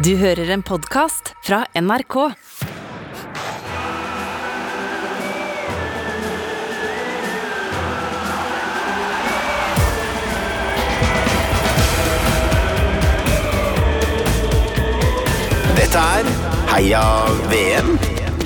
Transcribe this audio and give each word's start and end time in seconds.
Du 0.00 0.14
hører 0.16 0.48
en 0.54 0.62
podkast 0.64 1.34
fra 1.44 1.58
NRK. 1.76 2.14
Dette 15.76 16.00
er 16.00 16.30
Heia 16.70 17.04
VM. 17.50 17.92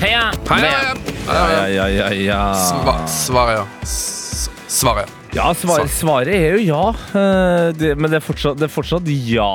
Heia! 0.01 0.27
Heia! 0.49 0.51
hei, 0.51 0.59
hei. 0.59 1.15
Ja, 1.25 1.65
ja, 1.71 1.87
ja, 1.87 2.11
ja. 2.19 2.43
Sva 2.67 2.99
svaret, 3.07 3.61
ja. 3.61 3.65
S 3.87 4.49
svaret. 4.67 5.11
Ja, 5.35 5.53
svar, 5.55 5.87
svaret 5.87 6.35
er 6.35 6.57
jo 6.59 6.63
ja. 6.67 6.85
Eh, 7.15 7.73
Det, 7.75 7.95
men 7.95 8.11
det 8.11 8.19
er, 8.19 8.25
fortsatt, 8.27 8.59
det 8.59 8.67
er 8.67 8.75
fortsatt 8.75 9.07
ja. 9.07 9.51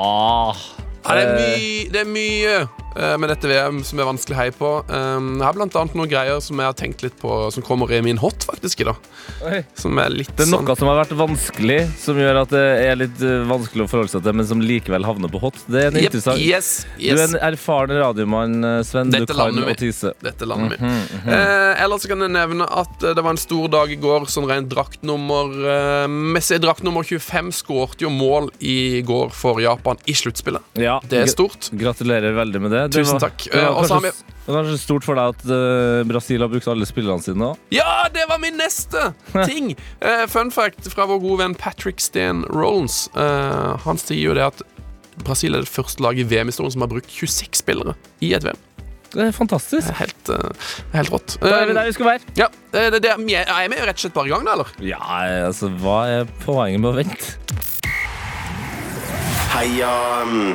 Det, 1.17 1.23
er 1.23 1.33
mye, 1.35 1.89
det 1.93 1.99
er 2.01 2.09
mye 2.09 2.53
eh, 2.61 2.80
med 2.95 3.29
dette 3.31 3.47
VM 3.47 3.81
som 3.87 3.99
er 4.01 4.07
vanskelig 4.09 4.35
hei 4.37 4.47
på. 4.55 4.69
Jeg 4.91 5.43
har 5.45 5.55
blant 5.55 5.75
annet 5.79 5.95
noen 5.97 6.09
greier 6.11 6.41
som 6.43 6.59
jeg 6.59 6.67
har 6.67 6.75
tenkt 6.77 7.03
litt 7.05 7.15
på, 7.21 7.31
som 7.53 7.63
kommer 7.63 7.91
i 7.95 8.01
min 8.03 8.19
hot, 8.19 8.43
faktisk. 8.47 8.81
i 8.83 8.87
dag 8.89 9.63
Som 9.79 9.99
er 10.01 10.11
litt 10.13 10.31
Det 10.35 10.45
er 10.45 10.49
sånn 10.51 10.65
noe 10.67 10.75
som 10.77 10.89
har 10.91 10.99
vært 11.01 11.13
vanskelig, 11.17 11.79
som 12.01 12.19
gjør 12.19 12.41
at 12.43 12.51
det 12.53 12.63
er 12.89 12.99
litt 12.99 13.21
eh, 13.25 13.43
vanskelig 13.49 13.85
å 13.85 13.89
forholde 13.91 14.13
seg 14.13 14.25
til, 14.25 14.35
men 14.37 14.47
som 14.49 14.63
likevel 14.63 15.05
havner 15.07 15.31
på 15.31 15.41
hot. 15.43 15.59
Det 15.71 15.85
er 15.85 15.89
en 15.91 15.99
Jep, 15.99 16.09
interessant 16.11 16.41
Yes, 16.43 16.71
Du 16.97 17.07
er 17.15 17.23
en 17.25 17.37
erfaren 17.51 17.95
radiomann, 18.01 18.57
eh, 18.67 18.77
Sven. 18.87 19.11
Dette 19.13 19.29
du 19.29 19.33
kan 19.33 19.41
landet 19.55 19.71
å 19.71 19.77
tise. 19.81 20.13
Dette 20.23 20.47
landet 20.49 20.75
mitt. 20.75 21.15
Eh, 21.31 21.83
ellers 21.85 22.03
så 22.05 22.11
kan 22.11 22.25
jeg 22.25 22.33
nevne 22.35 22.67
at 22.67 23.05
eh, 23.07 23.15
det 23.17 23.23
var 23.25 23.35
en 23.35 23.41
stor 23.41 23.71
dag 23.71 23.91
i 23.93 23.99
går. 24.01 24.27
Sånn 24.31 24.49
rent 24.49 24.69
draktnummer 24.71 25.55
eh, 25.75 26.07
Messi 26.11 26.59
draktnummer 26.61 27.07
25 27.07 27.51
skårte 27.61 28.05
jo 28.05 28.11
mål 28.13 28.51
i 28.59 29.01
går 29.07 29.31
for 29.35 29.61
Japan 29.63 29.99
i 30.09 30.15
sluttspillet. 30.17 30.63
Ja, 30.81 30.99
Det 31.07 31.23
er 31.23 31.31
stort. 31.31 31.71
Gratulerer 31.71 32.35
veldig 32.37 32.61
med 32.67 32.75
det. 32.75 32.80
Det 32.87 32.99
Tusen 33.01 33.17
var, 33.17 33.23
takk. 33.29 33.45
Det 33.51 33.61
var, 33.61 33.83
Eh, 33.83 33.87
kanskje, 33.91 34.11
det 34.45 34.53
var 34.53 34.63
kanskje 34.63 34.79
stort 34.81 35.05
for 35.05 35.19
deg 35.19 35.35
at 35.35 35.45
uh, 35.51 36.01
Brasil 36.09 36.41
har 36.41 36.49
brukt 36.51 36.67
alle 36.71 36.87
spillerne 36.89 37.21
sine 37.23 37.37
nå? 37.41 37.51
Ja, 37.75 38.07
det 38.13 38.25
var 38.29 38.41
min 38.41 38.57
neste 38.59 39.11
ting! 39.49 39.73
Uh, 40.03 40.25
fun 40.31 40.51
fact 40.53 40.89
fra 40.93 41.05
vår 41.09 41.21
gode 41.23 41.41
venn 41.43 41.55
Patrick 41.59 42.01
Steen 42.01 42.43
Rollins. 42.49 43.05
Uh, 43.17 43.77
han 43.85 44.01
sier 44.01 44.31
jo 44.31 44.35
det 44.37 44.47
at 44.49 44.63
Brasil 45.21 45.53
er 45.53 45.65
det 45.65 45.69
første 45.69 46.01
laget 46.01 46.25
i 46.25 46.29
VM-historien 46.31 46.71
som 46.73 46.81
har 46.85 46.89
brukt 46.89 47.11
26 47.11 47.61
spillere 47.61 47.93
i 48.25 48.31
et 48.33 48.45
VM. 48.47 48.57
Det 49.11 49.25
er 49.27 49.33
fantastisk. 49.35 49.89
Det 49.89 49.97
helt, 49.99 50.29
helt 50.93 51.11
rått. 51.11 51.33
Da 51.41 51.49
er 51.51 51.65
vi 51.67 51.73
Eh, 51.73 51.75
der 51.75 51.89
vi 51.89 51.95
skal 51.97 52.05
være. 52.13 52.21
ja, 52.39 52.47
det, 52.71 53.01
det, 53.03 53.09
er 53.11 53.17
vi 53.19 53.35
er 53.35 53.67
vi 53.67 53.75
rett 53.83 53.97
og 53.99 54.03
slett 54.05 54.13
bare 54.15 54.29
i 54.29 54.31
gang, 54.31 54.45
da, 54.47 54.53
eller? 54.55 54.71
Ja, 54.87 55.01
altså, 55.49 55.67
hva 55.83 55.97
er 56.07 56.29
poenget 56.45 56.79
med 56.79 56.93
å 56.93 56.95
vente? 56.95 57.35
Heia 59.51 59.91
mm, 60.25 60.53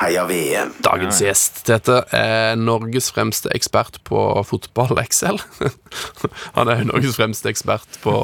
Heia 0.00 0.24
VM. 0.26 0.72
Dagens 0.82 1.20
gjest, 1.22 1.60
Tete, 1.68 2.00
er 2.16 2.56
Norges 2.58 3.12
fremste 3.14 3.48
ekspert 3.54 4.00
på 4.04 4.18
fotball, 4.44 4.96
Excel. 5.04 5.38
Han 6.56 6.70
er 6.72 6.82
Norges 6.88 7.14
fremste 7.16 7.48
ekspert 7.52 8.00
på 8.02 8.14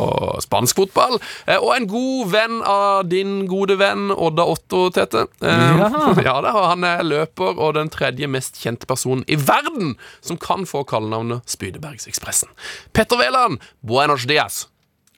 spansk 0.42 0.80
fotball. 0.80 1.20
eh, 1.46 1.56
Og 1.62 1.70
en 1.76 1.86
god 1.90 2.32
venn 2.32 2.56
av 2.66 3.04
din 3.08 3.46
gode 3.50 3.78
venn 3.80 4.10
Odda 4.10 4.48
Otto, 4.50 4.88
Tete. 4.94 5.26
Eh, 5.40 5.62
Ja. 5.80 5.88
ja 6.26 6.34
da, 6.42 6.52
Han 6.72 6.84
er 6.84 7.04
løper 7.06 7.54
og 7.62 7.74
den 7.78 7.88
tredje 7.94 8.26
mest 8.28 8.58
kjente 8.60 8.88
personen 8.90 9.22
i 9.30 9.38
verden 9.38 9.94
som 10.20 10.36
kan 10.42 10.66
få 10.66 10.82
kallenavnet 10.90 11.46
Spydebergsekspressen. 11.48 12.50
Petter 12.92 13.16
Wæland, 13.22 13.60
buenos 13.80 14.26
dias. 14.26 14.64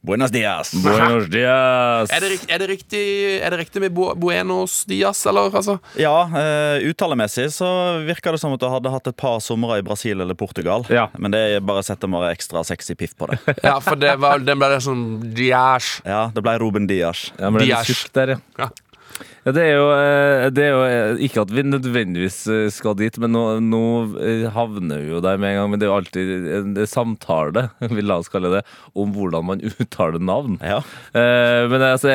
Buenos 0.03 0.33
dias. 0.35 0.73
Buenos 0.83 1.29
dias. 1.31 2.11
Er 2.11 2.21
det, 2.25 2.31
rikt- 2.33 2.51
er 2.51 2.59
det, 2.59 2.67
riktig, 2.73 3.03
er 3.39 3.51
det 3.55 3.59
riktig 3.61 3.83
med 3.85 3.93
bu- 3.95 4.17
buenos 4.19 4.81
dias, 4.91 5.21
eller? 5.31 5.55
Altså? 5.55 5.77
Ja, 5.95 6.25
uh, 6.27 6.83
uttalemessig 6.91 7.45
så 7.55 7.69
virker 8.03 8.35
det 8.35 8.41
som 8.43 8.51
at 8.57 8.59
du 8.59 8.67
hadde 8.67 8.91
hatt 8.91 9.07
et 9.13 9.17
par 9.17 9.39
somre 9.45 9.79
i 9.79 9.85
Brasil 9.87 10.19
eller 10.21 10.35
Portugal. 10.35 10.83
Ja. 10.91 11.07
Men 11.23 11.31
det 11.31 11.43
er 11.55 11.63
bare 11.63 11.85
setter 11.87 12.11
bare 12.11 12.33
ekstra 12.35 12.65
sexy 12.67 12.97
piff 12.99 13.15
på 13.15 13.31
det. 13.31 13.39
Ja, 13.63 13.77
for 13.79 13.95
det 13.95 14.17
var, 14.19 14.43
den 14.43 14.59
ble 14.59 14.73
det 14.75 14.81
sånn 14.83 15.05
dias. 15.39 16.01
Ja, 16.03 16.25
det 16.35 16.43
ble 16.43 16.57
Ruben 16.59 16.91
Dias. 16.91 17.29
Ja, 17.39 17.51
men 17.55 17.63
det 17.63 17.71
er 17.71 18.03
der, 18.19 18.35
ja. 18.59 18.73
Ja. 19.43 19.53
Det 19.57 19.63
er 19.63 19.73
jo, 19.75 19.87
eh, 19.91 20.45
det 20.55 20.65
er 20.65 20.71
jo 20.71 20.83
eh, 20.87 21.23
Ikke 21.27 21.43
at 21.43 21.51
vi 21.51 21.65
nødvendigvis 21.67 22.39
eh, 22.53 22.69
skal 22.75 22.95
dit, 22.99 23.17
men 23.23 23.35
nå, 23.35 23.43
nå 23.65 23.83
havner 24.55 25.03
vi 25.03 25.11
jo 25.11 25.23
der 25.25 25.41
med 25.41 25.53
en 25.53 25.59
gang. 25.61 25.73
Men 25.73 25.83
det 25.83 25.89
er 25.89 25.91
jo 25.91 25.99
alltid 25.99 26.49
en 26.59 26.77
samtale, 26.89 27.67
vil 27.97 28.09
la 28.09 28.21
oss 28.23 28.31
kalle 28.33 28.53
det, 28.55 28.63
om 28.95 29.13
hvordan 29.17 29.49
man 29.51 29.65
uttaler 29.73 30.23
navn. 30.23 30.61
Ja. 30.63 30.81
Men 31.13 31.83
altså, 31.93 32.13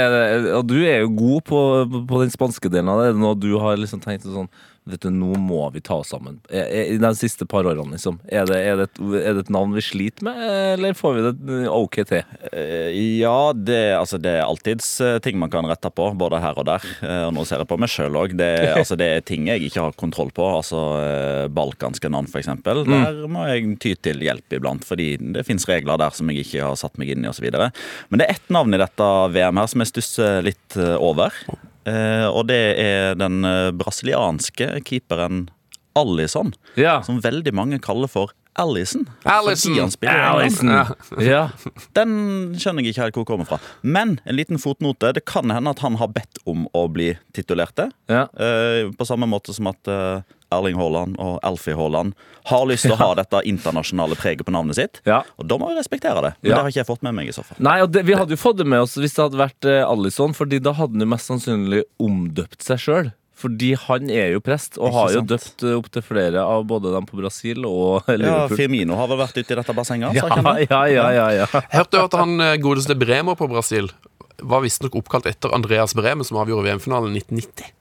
og 0.58 0.66
du 0.70 0.78
er 0.80 1.04
jo 1.04 1.14
god 1.18 1.46
på, 1.50 1.62
på 2.10 2.24
den 2.24 2.34
spanske 2.34 2.72
delen 2.72 2.92
av 2.92 3.02
det. 3.02 3.12
Er 3.12 3.18
det 3.18 3.24
noe 3.24 3.38
du 3.40 3.52
har 3.62 3.80
liksom 3.80 4.04
tenkt 4.04 4.28
sånn 4.28 4.50
Vet 4.88 5.04
du, 5.04 5.10
Nå 5.12 5.34
må 5.42 5.62
vi 5.74 5.82
ta 5.84 6.00
oss 6.02 6.14
sammen. 6.14 6.40
Er, 6.50 6.66
er, 6.66 6.92
I 6.96 7.00
de 7.02 7.12
siste 7.18 7.48
par 7.50 7.68
årene, 7.68 7.96
liksom. 7.96 8.20
Er 8.28 8.48
det, 8.50 8.60
er, 8.64 8.80
det 8.80 8.88
et, 8.90 9.02
er 9.20 9.38
det 9.38 9.46
et 9.46 9.52
navn 9.54 9.76
vi 9.76 9.84
sliter 9.84 10.28
med, 10.28 10.40
eller 10.76 10.96
får 10.98 11.18
vi 11.18 11.26
det 11.26 11.58
eh, 11.58 11.68
OK 11.74 12.00
til? 12.08 12.38
Eh, 12.52 12.98
ja, 13.20 13.52
det, 13.54 13.82
altså, 13.98 14.20
det 14.22 14.38
er 14.38 14.46
alltids 14.46 14.90
eh, 15.04 15.18
ting 15.24 15.40
man 15.42 15.52
kan 15.54 15.68
rette 15.68 15.92
på, 15.92 16.10
både 16.20 16.42
her 16.44 16.58
og 16.60 16.68
der. 16.70 16.88
Eh, 17.04 17.24
og 17.28 17.36
nå 17.36 17.46
ser 17.48 17.64
jeg 17.64 17.70
på 17.70 17.80
meg 17.82 17.92
sjøl 17.92 18.20
òg. 18.20 18.36
Det, 18.40 18.52
altså, 18.80 18.98
det 19.00 19.10
er 19.12 19.28
ting 19.28 19.50
jeg 19.52 19.68
ikke 19.68 19.88
har 19.88 19.98
kontroll 20.00 20.32
på. 20.36 20.48
Altså 20.62 20.84
eh, 21.02 21.46
balkanske 21.52 22.12
navn, 22.14 22.30
f.eks. 22.32 22.52
Der 22.64 23.24
må 23.32 23.48
jeg 23.52 23.78
ty 23.84 23.94
til 24.08 24.24
hjelp 24.24 24.60
iblant, 24.60 24.88
fordi 24.88 25.14
det 25.36 25.46
fins 25.48 25.68
regler 25.70 26.00
der 26.00 26.16
som 26.16 26.32
jeg 26.32 26.46
ikke 26.46 26.64
har 26.66 26.80
satt 26.80 26.98
meg 27.02 27.14
inn 27.14 27.26
i, 27.26 27.32
osv. 27.32 27.48
Men 27.52 28.22
det 28.22 28.28
er 28.28 28.38
ett 28.38 28.54
navn 28.54 28.76
i 28.76 28.82
dette 28.82 29.10
VM 29.34 29.62
her 29.62 29.72
som 29.72 29.84
jeg 29.84 29.92
stusser 29.92 30.46
litt 30.46 30.80
eh, 30.80 30.96
over. 30.98 31.34
Eh, 31.88 32.26
og 32.28 32.48
det 32.50 32.62
er 32.84 33.16
den 33.20 33.40
eh, 33.48 33.70
brasilianske 33.80 34.82
keeperen 34.88 35.46
Alison, 35.98 36.52
Ja. 36.78 37.00
som 37.02 37.22
veldig 37.24 37.54
mange 37.58 37.80
kaller 37.82 38.08
for 38.12 38.34
Allison. 38.58 39.04
Allison. 39.24 39.92
Spiller. 39.94 40.18
Alison. 40.32 40.70
Ja. 41.22 41.44
Den 41.98 42.56
skjønner 42.58 42.82
jeg 42.82 42.96
ikke 42.96 43.04
helt 43.06 43.18
hvor 43.20 43.26
kommer 43.30 43.46
fra. 43.46 43.60
Men 43.86 44.16
en 44.26 44.36
liten 44.38 44.58
fotnote. 44.58 45.12
Det 45.14 45.22
kan 45.30 45.54
hende 45.54 45.70
at 45.76 45.82
han 45.86 45.98
har 46.02 46.10
bedt 46.10 46.40
om 46.50 46.64
å 46.74 46.88
bli 46.90 47.12
titulert 47.38 47.76
det. 47.78 47.92
ja. 48.10 48.24
Eh, 48.34 48.90
på 48.98 49.06
samme 49.06 49.30
måte 49.30 49.54
som 49.54 49.70
at 49.70 49.92
Erling 50.52 50.78
Haaland 50.80 51.18
og 51.20 51.40
Alfie 51.44 51.76
Haaland 51.76 52.14
har 52.48 52.66
lyst 52.70 52.86
til 52.88 52.94
å 52.96 53.00
ha 53.02 53.10
dette 53.20 53.42
internasjonale 53.50 54.16
preget 54.16 54.46
på 54.48 54.54
navnet 54.56 54.78
sitt. 54.80 55.02
Ja. 55.08 55.22
Og 55.38 55.48
da 55.52 55.58
må 55.60 55.68
vi 55.74 55.76
respektere 55.80 56.22
det. 56.24 56.34
Men 56.42 56.50
Ja. 56.52 56.56
det 56.56 56.62
har 56.64 56.70
ikke 56.72 56.82
jeg 56.84 56.90
fått 56.92 57.04
med 57.04 57.16
meg 57.18 57.28
i 57.28 57.36
så 57.36 57.44
fall. 57.44 57.58
Nei, 57.60 57.82
og 57.84 57.92
det, 57.92 58.06
Vi 58.08 58.14
hadde 58.16 58.32
jo 58.32 58.40
fått 58.40 58.58
det 58.62 58.68
med 58.68 58.80
oss 58.86 58.96
hvis 58.96 59.14
det 59.18 59.24
hadde 59.26 59.42
vært 59.42 59.66
eh, 59.68 59.84
Alison, 59.84 60.34
Fordi 60.38 60.60
da 60.64 60.72
hadde 60.78 60.96
han 60.96 61.04
jo 61.04 61.10
mest 61.12 61.28
sannsynlig 61.32 61.84
omdøpt 62.00 62.62
seg 62.64 62.80
sjøl. 62.80 63.12
Fordi 63.38 63.76
han 63.78 64.08
er 64.10 64.32
jo 64.34 64.40
prest, 64.42 64.80
og 64.82 64.96
har 64.96 65.12
jo 65.14 65.22
døpt 65.22 65.62
eh, 65.68 65.76
opptil 65.78 66.02
flere 66.02 66.42
av 66.42 66.64
både 66.66 66.90
dem 66.96 67.06
på 67.06 67.20
Brasil 67.20 67.68
og 67.70 68.08
Liverpool. 68.10 68.50
Ja, 68.50 68.58
Firmino 68.58 68.96
har 68.98 69.12
vel 69.12 69.20
vært 69.20 69.38
ute 69.38 69.54
i 69.54 69.58
dette 69.60 69.76
bassenget? 69.78 70.16
Ja, 70.18 70.26
ja, 70.66 70.86
ja, 70.90 71.06
ja, 71.14 71.28
ja. 71.44 71.46
Hørte 71.76 72.00
jo 72.00 72.06
at 72.08 72.16
han 72.18 72.40
eh, 72.42 72.56
godeste 72.64 72.96
Bremer 72.98 73.36
på 73.38 73.46
Brasil 73.52 73.92
var 74.42 74.62
visstnok 74.66 74.96
oppkalt 74.98 75.26
etter 75.30 75.54
Andreas 75.54 75.94
Bremer, 75.98 76.26
som 76.26 76.38
avgjorde 76.42 76.66
VM-finalen 76.66 77.14
i 77.18 77.22
1990. 77.22 77.74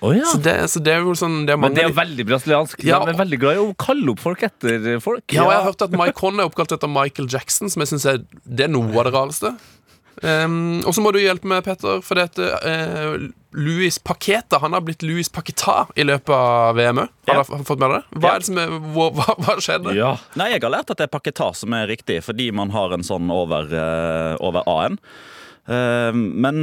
Å 0.00 0.10
ja. 0.16 0.24
Så, 0.30 0.38
det, 0.40 0.54
så 0.72 0.80
det 0.80 0.94
er 0.94 1.02
jo 1.04 1.12
sånn 1.18 1.42
det 1.44 1.52
er 1.52 1.60
Men 1.60 1.74
det 1.76 1.82
er 1.84 1.90
jo 1.90 1.96
veldig 1.98 2.24
brasiliansk. 2.30 2.84
Ja. 2.88 3.02
De 3.04 3.12
er 3.12 3.18
veldig 3.20 3.40
glad 3.42 3.58
i 3.58 3.64
å 3.66 3.74
kalle 3.76 4.14
opp 4.14 4.22
folk 4.22 4.42
etter 4.46 4.96
folk. 5.04 5.26
Ja, 5.34 5.44
og 5.44 5.52
jeg 5.52 5.58
har 5.60 5.66
hørt 5.68 5.82
at 5.84 5.92
Mike 5.92 6.16
Conn 6.16 6.40
er 6.40 6.48
oppkalt 6.48 6.72
etter 6.72 6.88
Michael 6.88 7.28
Jackson, 7.28 7.68
som 7.68 7.84
jeg 7.84 7.92
synes 7.92 8.06
er, 8.08 8.22
er 8.56 8.72
noe 8.72 8.88
av 8.96 9.04
det 9.10 9.12
rareste. 9.18 9.52
Um, 10.20 10.82
og 10.84 10.92
så 10.92 11.00
må 11.00 11.12
du 11.14 11.20
hjelpe 11.22 11.48
meg, 11.48 11.62
Petter, 11.64 12.02
for 12.04 12.18
dette 12.18 12.44
uh, 12.44 13.14
Louis 13.56 13.94
Paqueta 14.04 14.58
Han 14.60 14.74
har 14.76 14.82
blitt 14.84 15.00
Louis 15.06 15.30
Paqueta 15.32 15.86
i 15.96 16.04
løpet 16.04 16.34
av 16.34 16.74
VM 16.76 17.00
òg. 17.06 17.12
Har 17.30 17.38
Ja. 17.40 17.44
du 17.48 17.64
fått 17.64 17.80
med 17.80 17.88
deg 17.88 17.94
det? 17.94 18.18
Hva, 18.20 18.26
Ja. 18.28 18.34
er 18.34 18.42
det 18.42 18.48
som 18.50 18.58
er, 18.60 18.74
hva, 18.92 19.06
hva, 19.16 19.36
hva 19.46 19.54
skjedde? 19.64 19.94
Ja. 19.96 20.10
Nei, 20.36 20.50
jeg 20.52 20.60
har 20.66 20.74
lært 20.76 20.92
at 20.92 21.00
det 21.00 21.06
er 21.08 21.12
Paqueta 21.14 21.52
som 21.56 21.72
er 21.78 21.88
riktig, 21.88 22.18
fordi 22.26 22.50
man 22.52 22.72
har 22.74 22.92
en 22.96 23.06
sånn 23.06 23.30
over, 23.32 23.70
uh, 23.72 24.34
over 24.44 24.66
A-en. 24.68 24.98
Eh, 25.70 26.10
men 26.16 26.60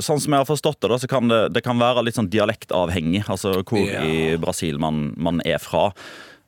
sånn 0.00 0.22
som 0.22 0.32
jeg 0.32 0.40
har 0.40 0.48
forstått 0.48 0.80
det, 0.86 1.00
så 1.02 1.10
kan 1.10 1.28
det, 1.28 1.42
det 1.52 1.64
kan 1.66 1.78
være 1.80 2.06
litt 2.06 2.16
sånn 2.16 2.30
dialektavhengig. 2.32 3.26
Altså 3.28 3.58
hvor 3.60 3.84
Ja. 3.84 4.02
i 4.06 4.36
Brasil 4.40 4.78
man, 4.80 5.12
man 5.20 5.42
er 5.44 5.58
fra. 5.62 5.90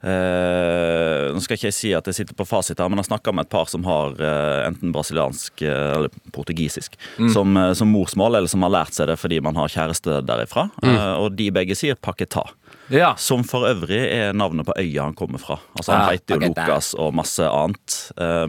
Uh, 0.02 1.30
nå 1.30 1.38
skal 1.44 1.54
ikke 1.54 1.68
jeg 1.68 1.76
si 1.76 1.90
at 1.94 2.08
jeg 2.10 2.16
sitter 2.16 2.34
på 2.34 2.46
fasit 2.48 2.80
her, 2.82 2.88
men 2.90 2.98
jeg 2.98 3.06
snakka 3.06 3.30
med 3.34 3.46
et 3.46 3.52
par 3.54 3.68
som 3.70 3.84
har 3.86 4.16
uh, 4.18 4.64
enten 4.66 4.90
brasiliansk 4.94 5.62
uh, 5.62 5.92
eller 6.00 6.10
portugisisk 6.34 6.96
som, 7.30 7.54
eh, 7.56 7.70
som 7.78 7.90
morsmål, 7.92 8.34
eller 8.40 8.50
som 8.50 8.64
har 8.66 8.72
lært 8.74 8.96
seg 8.96 9.06
det 9.12 9.16
fordi 9.20 9.38
man 9.44 9.54
har 9.60 9.70
kjæreste 9.70 10.18
derifra. 10.26 10.66
Eh, 10.82 11.14
og 11.22 11.36
de 11.38 11.46
begge 11.54 11.76
sier 11.78 11.94
paketa. 11.94 12.42
ja. 12.90 13.12
Som 13.20 13.44
for 13.46 13.68
øvrig 13.68 14.00
er 14.10 14.34
navnet 14.34 14.66
på 14.66 14.74
øya 14.80 15.06
han 15.06 15.14
kommer 15.14 15.38
fra. 15.38 15.60
Altså 15.76 15.92
Han 15.94 16.02
Ja, 16.02 16.16
heter 16.16 16.34
jo 16.40 16.48
Lucas 16.50 16.94
og 16.98 17.14
masse 17.14 17.46
annet, 17.46 17.96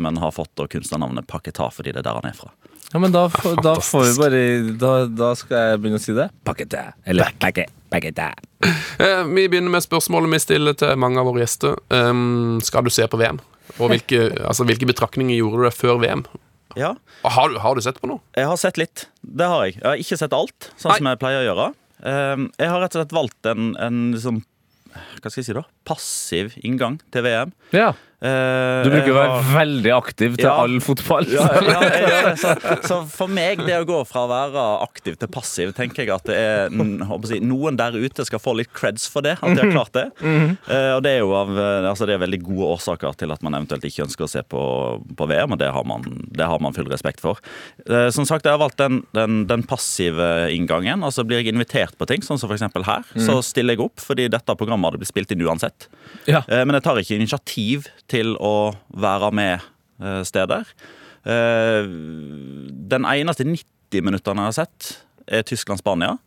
men 0.01 0.17
har 0.17 0.33
fått 0.33 0.57
kunstnernavnet 0.73 1.27
Paketa 1.29 1.69
fordi 1.69 1.93
det 1.93 2.01
er 2.01 2.09
der 2.09 2.17
han 2.21 2.31
er 2.31 2.37
fra. 2.37 2.49
Ja, 2.93 2.99
men 3.01 3.11
da, 3.15 3.25
får- 3.33 3.61
da 3.65 3.73
får 3.81 4.03
vi 4.05 4.13
bare 4.21 4.41
da, 4.79 4.91
da 5.09 5.31
skal 5.39 5.57
jeg 5.71 5.81
begynne 5.83 5.99
å 5.99 6.03
si 6.03 6.13
det. 6.17 6.27
Pakkete. 6.45 6.83
Eller 7.09 7.33
pakke, 7.41 7.65
pakkete. 7.93 8.29
Eh, 8.63 9.23
vi 9.33 9.47
begynner 9.49 9.73
med 9.73 9.83
spørsmålet 9.85 10.31
vi 10.35 10.39
stiller 10.43 10.77
til 10.77 10.93
mange 11.01 11.19
av 11.19 11.27
våre 11.31 11.41
gjester. 11.43 11.75
Um, 11.89 12.59
skal 12.63 12.85
du 12.85 12.91
se 12.93 13.07
på 13.09 13.19
VM? 13.19 13.41
Og 13.79 13.89
hvilke, 13.91 14.27
altså, 14.49 14.65
hvilke 14.69 14.87
betraktninger 14.89 15.35
gjorde 15.39 15.59
du 15.63 15.67
deg 15.67 15.75
før 15.77 15.99
VM? 16.03 16.25
Ja, 16.77 16.95
Og 17.23 17.31
Har 17.35 17.49
du, 17.53 17.59
har 17.61 17.75
du 17.77 17.81
sett 17.85 17.99
på 18.01 18.07
noe? 18.09 18.21
jeg 18.33 18.47
har 18.49 18.57
sett 18.57 18.79
litt. 18.81 19.07
Det 19.21 19.45
har 19.45 19.65
jeg. 19.67 19.75
Jeg 19.77 19.85
har 19.89 19.99
ikke 20.01 20.17
sett 20.23 20.33
alt, 20.33 20.71
sånn 20.77 20.89
Nei. 20.89 20.97
som 21.01 21.09
jeg 21.11 21.19
pleier 21.21 21.43
å 21.43 21.45
gjøre. 21.51 21.67
Um, 22.03 22.47
jeg 22.59 22.71
har 22.71 22.81
rett 22.81 22.95
og 22.95 23.01
slett 23.03 23.13
valgt 23.15 23.49
en, 23.51 23.67
en 23.79 23.99
liksom, 24.15 24.39
hva 24.93 25.29
skal 25.29 25.39
jeg 25.41 25.45
si 25.51 25.53
da? 25.57 25.61
passiv 25.87 26.55
inngang 26.65 26.97
til 27.13 27.23
VM. 27.27 27.53
Ja. 27.77 27.91
Eh, 28.23 28.83
Du 28.85 28.89
bruker 28.93 29.09
jo 29.09 29.15
å 29.17 29.19
være 29.19 29.39
veldig 29.51 29.91
aktiv 29.97 30.35
til 30.37 30.45
Ja. 30.47 30.53
all 30.63 30.77
fotball. 30.83 31.25
ja, 31.27 31.43
ja. 31.59 32.21
Så, 32.43 32.53
så 32.87 32.97
for 33.11 33.27
meg, 33.31 33.59
det 33.67 33.75
å 33.81 33.85
gå 33.87 33.97
fra 34.07 34.23
å 34.23 34.29
være 34.31 34.61
aktiv 34.85 35.17
til 35.19 35.29
passiv, 35.31 35.73
tenker 35.75 36.05
jeg 36.05 36.11
at 36.15 36.23
det 36.29 36.37
er 36.39 36.71
jeg 36.71 37.27
si, 37.29 37.39
noen 37.43 37.75
der 37.77 37.95
ute 37.99 38.23
skal 38.25 38.39
få 38.41 38.55
litt 38.57 38.71
creds 38.73 39.05
for 39.11 39.25
det. 39.25 39.35
At 39.43 39.53
de 39.57 39.61
har 39.61 39.73
klart 39.73 39.93
det. 39.97 40.05
Uh, 40.23 40.95
og 40.95 41.01
det 41.05 41.17
er 41.17 41.19
jo 41.21 41.33
av 41.35 41.51
altså 41.91 42.07
det 42.07 42.15
er 42.15 42.23
veldig 42.23 42.39
gode 42.45 42.69
årsaker 42.77 43.17
til 43.19 43.33
at 43.35 43.43
man 43.45 43.57
eventuelt 43.59 43.83
ikke 43.87 44.05
ønsker 44.07 44.25
å 44.25 44.31
se 44.31 44.43
på, 44.47 44.63
på 45.19 45.27
VM, 45.29 45.55
og 45.55 45.59
det 45.61 45.69
har, 45.75 45.85
man, 45.87 46.05
det 46.33 46.47
har 46.47 46.63
man 46.63 46.75
full 46.75 46.87
respekt 46.91 47.21
for. 47.23 47.41
Uh, 47.89 48.07
som 48.13 48.27
sagt, 48.29 48.47
jeg 48.47 48.55
har 48.55 48.61
valgt 48.63 48.79
den, 48.81 49.01
den, 49.17 49.43
den 49.51 49.65
passive 49.67 50.29
inngangen. 50.53 51.03
Altså 51.03 51.25
Blir 51.27 51.43
jeg 51.43 51.53
invitert 51.53 51.97
på 51.99 52.07
ting, 52.09 52.23
sånn 52.25 52.39
som 52.41 52.51
f.eks. 52.51 52.65
her, 52.87 53.03
så 53.19 53.39
stiller 53.45 53.75
jeg 53.77 53.83
opp 53.89 54.01
fordi 54.03 54.29
dette 54.31 54.55
programmet 54.59 54.89
hadde 54.89 55.03
blitt 55.03 55.11
spilt 55.11 55.35
inn 55.35 55.43
uansett. 55.43 55.89
Ja. 56.29 56.43
Men 56.47 56.77
jeg 56.77 56.85
tar 56.87 56.99
ikke 57.01 57.19
initiativ 57.19 57.87
til 58.11 58.12
å 58.39 58.73
være 58.93 59.31
med 59.35 59.63
eh, 60.01 60.21
steder. 60.27 60.69
Eh, 61.25 61.87
Den 62.93 63.07
eneste 63.09 63.47
90 63.47 64.05
minuttene 64.05 64.45
jeg 64.45 64.51
har 64.51 64.59
sett, 64.63 64.93
er 65.27 65.47
Tyskland-Spania. 65.47 66.17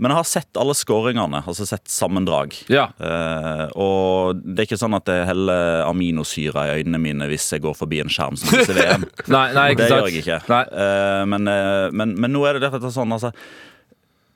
Men 0.00 0.14
jeg 0.14 0.16
har 0.16 0.28
sett 0.28 0.56
alle 0.56 0.72
skåringene, 0.72 1.42
altså 1.44 1.66
sett 1.68 1.90
sammendrag. 1.92 2.54
Ja. 2.72 2.86
Uh, 2.96 3.66
og 3.76 4.38
det 4.40 4.62
er 4.62 4.68
ikke 4.70 4.78
sånn 4.80 4.96
at 4.96 5.04
det 5.10 5.18
heller 5.28 5.82
aminosyre 5.84 6.62
i 6.70 6.78
øynene 6.78 7.00
mine 7.02 7.28
hvis 7.28 7.50
jeg 7.52 7.60
går 7.66 7.76
forbi 7.76 8.00
en 8.00 8.12
skjerm 8.12 8.38
som 8.40 8.48
viser 8.54 8.78
VM. 8.80 9.04
Nei, 9.28 9.44
nei, 9.52 9.66
ikke 9.74 9.82
det 9.82 9.90
gjør 9.90 10.08
jeg 10.08 10.22
ikke. 10.22 10.38
Eh, 10.56 11.24
men, 11.28 11.50
uh, 11.52 11.92
men, 11.92 12.16
men 12.16 12.32
nå 12.32 12.46
er 12.48 12.56
det 12.56 12.64
derfor 12.64 12.88
sånn 12.94 13.12
altså, 13.12 13.34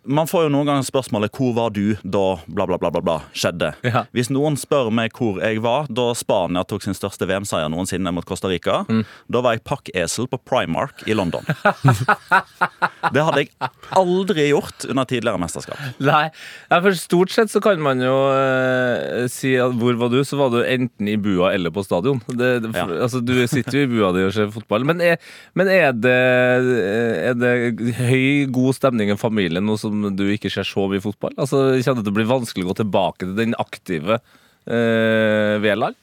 Man 0.06 0.26
får 0.28 0.42
jo 0.46 0.48
noen 0.52 0.66
ganger 0.68 0.84
spørsmålet 0.84 1.32
'Hvor 1.32 1.54
var 1.56 1.70
du 1.72 1.94
da 2.04 2.36
bla, 2.46 2.66
bla, 2.66 2.76
bla, 2.78 2.90
bla, 2.90 3.00
bla 3.00 3.16
skjedde?' 3.32 3.74
Ja. 3.84 4.04
Hvis 4.12 4.28
noen 4.30 4.56
spør 4.60 4.90
meg 4.92 5.12
hvor 5.16 5.40
jeg 5.40 5.62
var 5.64 5.86
da 5.88 6.12
Spania 6.14 6.64
tok 6.64 6.82
sin 6.82 6.92
største 6.94 7.26
VM-seier 7.26 7.70
noensinne 7.72 8.12
mot 8.12 8.24
Costa 8.24 8.48
Rica, 8.48 8.84
Mm. 8.88 9.04
da 9.30 9.40
var 9.40 9.52
jeg 9.56 9.64
pakkesel 9.64 10.26
på 10.28 10.38
Primark 10.44 11.06
i 11.08 11.14
London. 11.14 11.44
det 13.14 13.22
hadde 13.24 13.40
jeg 13.44 13.50
aldri 13.96 14.48
gjort 14.50 14.84
under 14.90 15.04
tidligere 15.08 15.40
mesterskap. 15.40 15.78
Nei, 16.02 16.28
ja, 16.70 16.80
for 16.84 16.96
stort 16.98 17.30
sett 17.34 17.52
så 17.52 17.60
kan 17.64 17.80
man 17.84 18.00
jo 18.04 18.12
uh, 18.12 19.24
si 19.32 19.54
at 19.60 19.72
hvor 19.78 19.96
var 20.00 20.12
du, 20.12 20.20
så 20.26 20.36
var 20.40 20.50
du 20.54 20.60
enten 20.64 21.08
i 21.08 21.16
bua 21.20 21.52
eller 21.54 21.70
på 21.74 21.84
stadion. 21.86 22.20
Det, 22.28 22.62
det, 22.64 22.72
Ja. 22.74 22.86
altså, 23.06 23.20
du 23.24 23.34
sitter 23.46 23.78
jo 23.80 23.84
i 23.86 23.92
bua 23.94 24.12
di 24.16 24.24
og 24.26 24.32
ser 24.36 24.50
fotball. 24.54 24.84
Men 24.84 25.00
er, 25.00 25.16
men 25.54 25.68
er, 25.68 25.92
det, 25.92 26.14
er 27.30 27.34
det 27.38 27.54
høy, 28.00 28.46
god 28.52 28.74
stemning 28.76 29.12
i 29.12 29.16
familien 29.20 29.64
Noe 29.64 29.78
som 29.80 29.93
du 30.18 30.24
ikke 30.32 30.50
ser 30.52 30.66
så 30.68 30.86
mye 30.90 31.02
fotball? 31.04 31.36
Altså, 31.40 31.62
Kjenner 31.78 32.02
det 32.02 32.08
til 32.08 32.14
å 32.14 32.18
bli 32.20 32.30
vanskelig 32.30 32.66
å 32.66 32.70
gå 32.72 32.78
tilbake 32.82 33.26
til 33.26 33.36
den 33.38 33.56
aktive 33.60 34.18
eh, 34.18 35.54
Veland? 35.64 35.98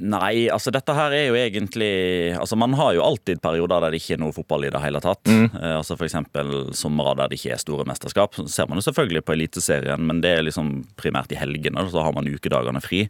Nei, 0.00 0.48
altså 0.48 0.72
dette 0.72 0.94
her 0.96 1.12
er 1.12 1.26
jo 1.28 1.36
egentlig 1.36 2.32
Altså 2.40 2.56
Man 2.56 2.72
har 2.78 2.94
jo 2.96 3.02
alltid 3.04 3.42
perioder 3.44 3.84
der 3.84 3.92
det 3.92 4.00
ikke 4.00 4.14
er 4.16 4.22
noe 4.22 4.32
fotball 4.34 4.64
i 4.64 4.70
det 4.72 4.80
hele 4.80 5.00
tatt. 5.04 5.20
Mm. 5.28 5.50
Eh, 5.58 5.74
altså 5.76 5.96
F.eks. 5.96 6.14
somre 6.78 7.12
der 7.18 7.28
det 7.30 7.36
ikke 7.38 7.52
er 7.54 7.60
store 7.60 7.84
mesterskap. 7.88 8.34
Så 8.38 8.46
ser 8.48 8.66
man 8.70 8.80
jo 8.80 8.84
selvfølgelig 8.86 9.22
på 9.26 9.34
Eliteserien, 9.36 10.00
men 10.06 10.22
det 10.24 10.32
er 10.36 10.46
liksom 10.46 10.70
primært 11.00 11.32
i 11.34 11.40
helgene. 11.40 11.84
Så 11.90 12.04
har 12.04 12.14
man 12.16 12.28
ukedagene 12.30 12.80
fri. 12.84 13.00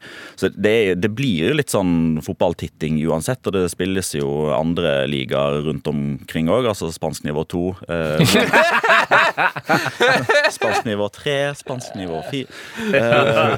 Så 0.40 0.50
det, 0.50 0.76
det 1.02 1.12
blir 1.14 1.50
jo 1.50 1.58
litt 1.58 1.72
sånn 1.72 2.20
fotballtitting 2.26 2.98
uansett, 3.06 3.42
og 3.46 3.56
det 3.56 3.64
spilles 3.72 4.14
jo 4.16 4.50
andre 4.56 5.04
ligaer 5.10 5.60
rundt 5.68 5.86
omkring 5.90 6.50
òg. 6.50 6.68
Altså 6.72 6.90
spansk 6.94 7.26
nivå 7.28 7.42
to. 7.50 7.64
Eh, 7.86 8.18
spansk 10.56 10.88
nivå 10.88 11.10
tre, 11.14 11.38
spansk 11.58 11.94
nivå 12.00 12.24
fire. 12.32 12.48
Eh, 12.90 13.54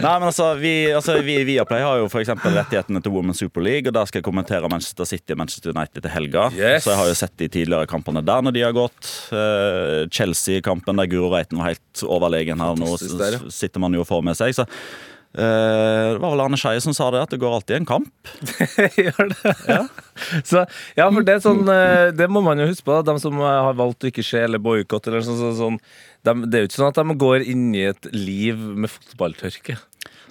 nei, 0.00 0.16
men 0.16 0.28
altså, 0.30 0.52
vi, 0.60 0.74
altså, 0.94 1.18
vi 1.24 1.40
i 1.42 1.46
Viaplay 1.48 1.84
har 1.84 2.00
jo 2.00 2.08
eksempel 2.22 2.61
rettighetene 2.62 3.02
til 3.04 3.14
Women's 3.14 3.42
Super 3.42 3.64
League, 3.64 3.90
og 3.90 3.96
der 3.96 4.08
skal 4.08 4.22
jeg 4.22 4.28
kommentere 4.28 4.70
Manchester 4.72 5.08
City 5.08 5.34
og 5.34 5.42
Manchester 5.42 5.74
United 5.76 6.02
til 6.02 6.14
helga. 6.14 6.48
Yes. 6.56 6.86
Så 6.86 6.94
jeg 6.94 7.00
har 7.02 7.12
jo 7.12 7.20
sett 7.22 7.36
de 7.42 7.50
tidligere 7.52 7.90
kampene 7.90 8.24
der 8.24 8.44
når 8.44 8.56
de 8.56 8.66
har 8.66 8.76
gått. 8.76 9.14
Uh, 9.34 10.08
Chelsea-kampen 10.12 11.00
der 11.00 11.10
Guro 11.10 11.32
Reiten 11.34 11.60
var 11.60 11.72
helt 11.72 12.04
overlegen 12.06 12.62
her 12.62 12.76
nå, 12.78 12.96
der, 13.18 13.38
ja. 13.38 13.48
sitter 13.52 13.82
man 13.82 13.94
jo 13.94 14.04
og 14.04 14.08
får 14.08 14.22
med 14.26 14.38
seg. 14.38 14.54
Så 14.56 14.66
eh, 14.66 16.08
det 16.12 16.20
var 16.20 16.34
vel 16.34 16.42
Arne 16.44 16.58
Skeie 16.60 16.82
som 16.84 16.94
sa 16.96 17.08
det, 17.14 17.22
at 17.26 17.32
det 17.32 17.40
går 17.42 17.56
alltid 17.58 17.78
en 17.80 17.88
kamp. 17.88 18.32
Gjør 19.00 19.30
det? 19.32 19.54
Ja. 19.68 19.82
Så, 20.50 20.64
ja, 20.98 21.06
for 21.08 21.24
det 21.24 21.38
er 21.38 21.40
sånn 21.40 21.62
eh, 21.72 22.10
Det 22.12 22.26
må 22.28 22.42
man 22.44 22.60
jo 22.60 22.68
huske 22.68 22.84
på. 22.88 22.98
De 23.06 23.14
som 23.22 23.38
har 23.40 23.72
valgt 23.78 24.04
å 24.04 24.10
ikke 24.10 24.24
se 24.26 24.42
eller 24.44 24.62
boikotte 24.62 25.10
eller 25.10 25.24
sånn, 25.26 25.40
sånn, 25.40 25.56
sånn 25.58 25.78
de, 25.80 26.34
Det 26.44 26.58
er 26.58 26.66
jo 26.66 26.70
ikke 26.70 26.80
sånn 26.80 26.92
at 26.92 27.00
de 27.00 27.16
går 27.24 27.46
inn 27.54 27.70
i 27.76 27.86
et 27.92 28.10
liv 28.12 28.60
med 28.60 28.92
fotballtørke. 28.92 29.78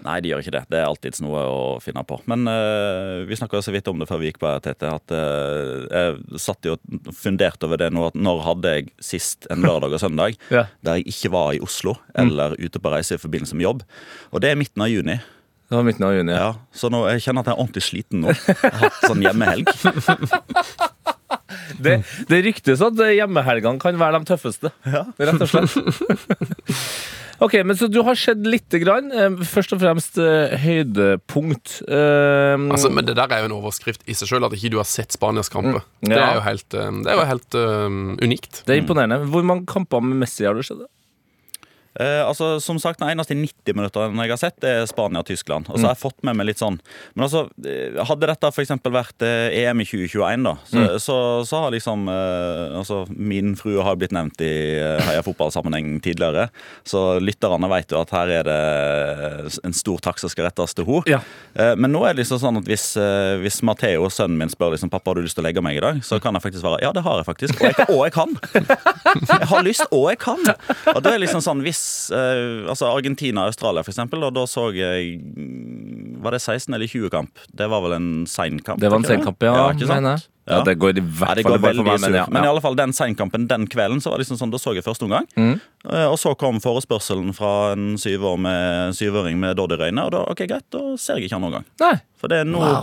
Nei, 0.06 0.15
de 0.24 0.31
gjør 0.31 0.42
ikke 0.44 0.53
det. 0.56 0.62
Det 0.71 0.80
er 0.80 0.88
alltids 0.89 1.21
noe 1.21 1.42
å 1.45 1.59
finne 1.83 2.01
på. 2.07 2.18
Men 2.31 2.48
uh, 2.50 3.21
vi 3.30 3.38
snakka 3.38 3.62
så 3.62 3.74
vidt 3.75 3.89
om 3.92 4.00
det 4.01 4.07
før 4.09 4.21
vi 4.21 4.31
gikk 4.31 4.39
på 4.42 4.50
her, 4.50 4.62
Tete. 4.65 4.89
At 4.98 5.13
uh, 5.13 5.86
jeg 5.92 6.42
satt 6.42 6.65
jo 6.65 6.77
og 6.77 7.12
funderte 7.18 7.68
over 7.69 7.81
det 7.81 7.92
nå. 7.94 8.07
At 8.09 8.18
når 8.18 8.42
hadde 8.48 8.74
jeg 8.77 8.89
sist 9.03 9.45
en 9.53 9.62
lørdag 9.65 9.94
og 9.98 10.01
søndag 10.01 10.39
Ja. 10.56 10.65
der 10.86 11.00
jeg 11.01 11.13
ikke 11.13 11.31
var 11.36 11.53
i 11.53 11.62
Oslo 11.63 11.95
eller 12.18 12.57
ute 12.59 12.81
på 12.81 12.92
reise 12.94 13.15
i 13.19 13.21
forbindelse 13.21 13.57
med 13.59 13.68
jobb? 13.69 13.86
Og 14.33 14.42
det 14.44 14.51
er 14.51 14.59
midten 14.59 14.83
av 14.86 14.89
juni. 14.92 15.19
Det 15.71 15.77
var 15.77 15.86
midten 15.88 16.03
av 16.03 16.12
juni. 16.18 16.33
Ja, 16.36 16.50
Så 16.75 16.89
nå, 16.92 17.06
jeg 17.13 17.21
kjenner 17.24 17.45
at 17.45 17.51
jeg 17.51 17.56
er 17.56 17.62
ordentlig 17.63 17.86
sliten 17.86 18.25
nå. 18.25 18.33
Jeg 18.36 18.57
har 18.65 18.81
hatt 18.89 18.98
sånn 19.06 19.21
hjemmehelg. 19.24 19.69
Det, 21.86 21.98
det 22.30 22.44
ryktes 22.45 22.81
at 22.86 23.00
hjemmehelgene 23.15 23.80
kan 23.81 23.98
være 24.00 24.19
de 24.21 24.30
tøffeste. 24.33 24.71
ja. 24.86 25.06
Rett 25.19 25.42
og 25.42 25.50
slett. 25.50 25.75
Ok, 27.42 27.56
men 27.65 27.74
Så 27.74 27.88
du 27.89 28.03
har 28.06 28.13
sett 28.13 28.44
lite 28.45 28.77
grann. 28.83 29.07
eh, 29.12 29.39
Først 29.50 29.71
og 29.74 29.80
fremst 29.81 30.19
eh, 30.21 30.51
høydepunkt. 30.62 31.80
Um, 31.89 32.68
Altså, 32.75 32.92
men 32.94 33.07
Det 33.07 33.15
der 33.18 33.33
er 33.33 33.42
jo 33.42 33.48
en 33.50 33.56
overskrift 33.57 34.03
i 34.06 34.13
seg 34.13 34.30
sjøl, 34.30 34.45
at 34.45 34.53
ikke 34.53 34.69
du 34.75 34.77
har 34.77 34.86
sett 34.86 35.12
Spanias 35.18 35.50
kamper. 35.50 35.81
Mm. 36.06 36.12
Det 36.12 36.19
er 36.21 36.36
jo 36.38 36.44
helt, 36.45 36.68
det 36.69 37.09
er 37.09 37.18
jo 37.18 37.25
helt 37.31 37.57
um, 37.57 38.01
unikt. 38.21 38.62
det 38.68 38.75
er 38.75 38.83
imponerende. 38.83 39.18
Hvor 39.33 39.42
mange 39.42 39.65
kamper 39.65 40.03
med 40.06 40.21
Messi 40.21 40.45
har 40.45 40.53
du 40.53 40.62
sett? 40.62 40.86
Eh, 41.99 42.27
altså, 42.27 42.59
som 42.63 42.79
sagt, 42.79 42.99
Den 43.01 43.09
eneste 43.11 43.35
90 43.35 43.75
minuttene 43.75 44.23
jeg 44.23 44.31
har 44.31 44.39
sett, 44.39 44.63
er 44.63 44.85
Spania 44.88 45.19
og 45.19 45.27
så 45.27 45.81
har 45.83 45.91
jeg 45.91 45.99
fått 45.99 46.23
med 46.23 46.38
meg 46.39 46.47
litt 46.47 46.61
sånn 46.61 46.77
Men 47.17 47.25
altså, 47.25 47.41
eh, 47.67 47.97
hadde 48.07 48.29
dette 48.29 48.47
f.eks. 48.47 48.71
vært 48.88 49.25
eh, 49.27 49.57
EM 49.65 49.83
i 49.83 49.88
2021, 49.89 50.45
da, 50.45 50.53
så, 50.71 50.85
så, 51.03 51.17
så 51.47 51.61
har 51.65 51.73
liksom 51.75 52.07
eh, 52.07 52.77
altså, 52.79 53.01
Min 53.11 53.57
frue 53.59 53.83
har 53.83 53.99
blitt 53.99 54.15
nevnt 54.15 54.39
i 54.45 54.53
eh, 54.79 55.01
Heia 55.03 55.23
fotballsammenheng 55.25 55.97
tidligere, 56.03 56.47
så 56.88 57.19
lytterne 57.19 57.67
vet 57.71 57.91
jo 57.91 57.99
at 57.99 58.13
her 58.15 58.31
er 58.39 58.47
det 58.47 58.57
en 59.65 59.75
stor 59.75 60.00
takk 60.03 60.21
som 60.21 60.31
skal 60.31 60.48
rettes 60.48 60.75
til 60.77 60.88
henne. 60.88 61.17
Ja. 61.17 61.19
Eh, 61.60 61.74
men 61.75 61.91
nå 61.93 62.05
er 62.05 62.15
det 62.15 62.21
liksom 62.24 62.39
sånn 62.41 62.62
at 62.62 62.69
hvis, 62.69 62.86
hvis 63.43 63.60
Matheo, 63.67 64.07
sønnen 64.13 64.39
min, 64.39 64.51
spør 64.51 64.75
liksom, 64.75 64.91
pappa 64.93 65.12
har 65.12 65.19
du 65.19 65.25
lyst 65.25 65.38
til 65.39 65.43
å 65.43 65.48
legge 65.50 65.63
meg 65.65 65.79
i 65.79 65.83
dag, 65.83 66.00
så 66.05 66.21
kan 66.24 66.38
jeg 66.38 66.45
faktisk 66.45 66.63
svare 66.63 66.81
ja, 66.83 66.93
det 66.95 67.03
har 67.05 67.19
jeg 67.19 67.27
faktisk. 67.27 67.60
Og 67.62 67.67
jeg, 67.67 67.88
og 67.89 68.03
jeg 68.05 68.15
kan. 68.15 68.38
Jeg 69.41 69.48
har 69.50 69.63
lyst, 69.65 69.83
og 69.91 70.05
jeg 70.12 70.19
kan. 70.21 70.39
Og 70.93 71.00
det 71.03 71.12
er 71.13 71.19
liksom 71.21 71.41
sånn 71.43 71.62
hvis 71.65 71.80
eh, 72.13 72.67
Altså 72.71 72.89
Argentina-Australia, 72.91 73.83
for 73.85 73.91
eksempel, 73.93 74.23
og 74.27 74.33
da 74.35 74.43
så 74.50 74.67
jeg 74.75 75.17
mm, 75.21 76.19
Var 76.23 76.35
det 76.38 76.41
16 76.41 76.73
eller 76.77 76.88
20 76.91 77.09
kamp? 77.13 77.41
Det 77.53 77.67
var 77.71 77.81
vel 77.85 77.95
en 77.97 78.09
seinkamp? 78.29 78.79
Det 78.81 78.91
var 78.91 79.01
en 79.01 79.07
seinkamp, 79.09 79.41
ja. 79.47 79.55
ikke 79.73 79.88
sant? 79.89 79.97
mener. 80.01 80.27
Ja, 80.50 80.63
det 80.65 80.73
går 80.81 80.97
i 80.97 81.01
Ja, 81.01 81.05
hvert 81.21 81.38
det 81.38 81.43
fall 81.45 81.53
for 81.59 81.67
veldig 81.67 81.83
meg. 81.85 82.00
Men, 82.01 82.15
ja, 82.17 82.23
Men 82.33 82.43
i 82.43 82.50
alle 82.50 82.61
fall 82.63 82.75
den 82.75 82.91
seinkampen 82.97 83.45
den 83.47 83.67
kvelden 83.71 84.01
så 84.01 84.09
var 84.11 84.17
det 84.19 84.25
liksom 84.25 84.39
sånn, 84.41 84.51
da 84.51 84.59
så 84.59 84.73
jeg 84.75 84.83
første 84.83 85.05
omgang. 85.05 85.27
Mm. 85.38 85.53
Eh, 85.85 86.07
Og 86.09 86.17
så 86.19 86.33
kom 86.38 86.57
forespørselen 86.63 87.33
fra 87.38 87.71
en 87.75 87.93
syvåring 88.01 88.31
år 88.33 88.41
med, 88.47 88.95
syvåring 88.97 89.38
med 89.39 89.55
Doddy-røyne, 89.57 90.07
og 90.07 90.11
da 90.15 90.23
ok, 90.33 90.43
greit, 90.50 90.65
da 90.73 90.81
ser 90.97 91.19
jeg 91.21 91.29
ikke 91.29 91.38
han 91.38 91.45
noen 91.45 91.59
gang. 91.59 91.67
Nei. 91.85 91.93
For 92.19 92.27
det 92.31 92.41
er 92.41 92.50
noe 92.50 92.73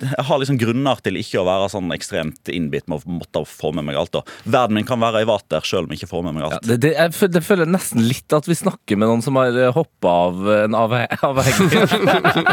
Jeg 0.00 0.24
har 0.28 0.38
liksom 0.40 0.56
grunner 0.60 1.00
til 1.04 1.18
ikke 1.20 1.40
å 1.42 1.46
være 1.46 1.68
sånn 1.72 1.90
ekstremt 1.94 2.48
innbitt 2.52 2.86
med 2.88 3.02
å 3.04 3.16
måtte 3.18 3.42
få 3.48 3.72
med 3.76 3.84
meg 3.88 3.98
alt. 4.00 4.12
da 4.16 4.22
Verden 4.44 4.78
min 4.78 4.86
kan 4.88 5.00
være 5.02 5.22
i 5.24 5.28
vater 5.28 5.64
selv 5.66 5.84
om 5.86 5.92
jeg 5.94 6.00
ikke 6.02 6.10
får 6.14 6.24
med 6.26 6.36
meg 6.38 6.46
Ja, 6.46 6.50
alt. 6.56 6.66
det, 6.68 6.76
det, 6.84 6.92
jeg, 6.96 7.14
føler, 7.18 7.32
det 7.36 7.42
føler 7.46 7.70
nesten 7.74 8.04
litt 8.08 8.36
at 8.36 8.48
vi 8.48 8.56
snakker 8.58 8.96
med 9.00 9.10
noen 9.10 9.24
som 9.26 9.36
har 9.40 9.58
hoppa 9.76 10.14
av 10.28 10.46
en 10.56 10.78
avhe- 10.78 11.08
avhengig. 11.26 11.82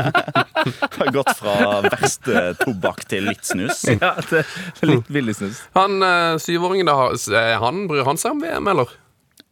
Har 0.94 1.10
gått 1.12 1.32
fra 1.36 1.82
verste 1.84 2.44
tobakk 2.62 3.04
til 3.12 3.26
litt 3.28 3.44
snus. 3.48 3.82
ja, 3.90 4.14
er 4.24 4.88
litt 4.88 5.10
billig 5.12 5.36
snus. 5.36 5.64
Han 5.76 6.00
eh, 6.06 6.36
syvåringen, 6.40 6.88
da, 6.88 7.10
han, 7.64 7.86
bryr 7.90 8.06
han 8.08 8.20
seg 8.22 8.36
om 8.38 8.44
VM, 8.44 8.70
eller? 8.72 8.92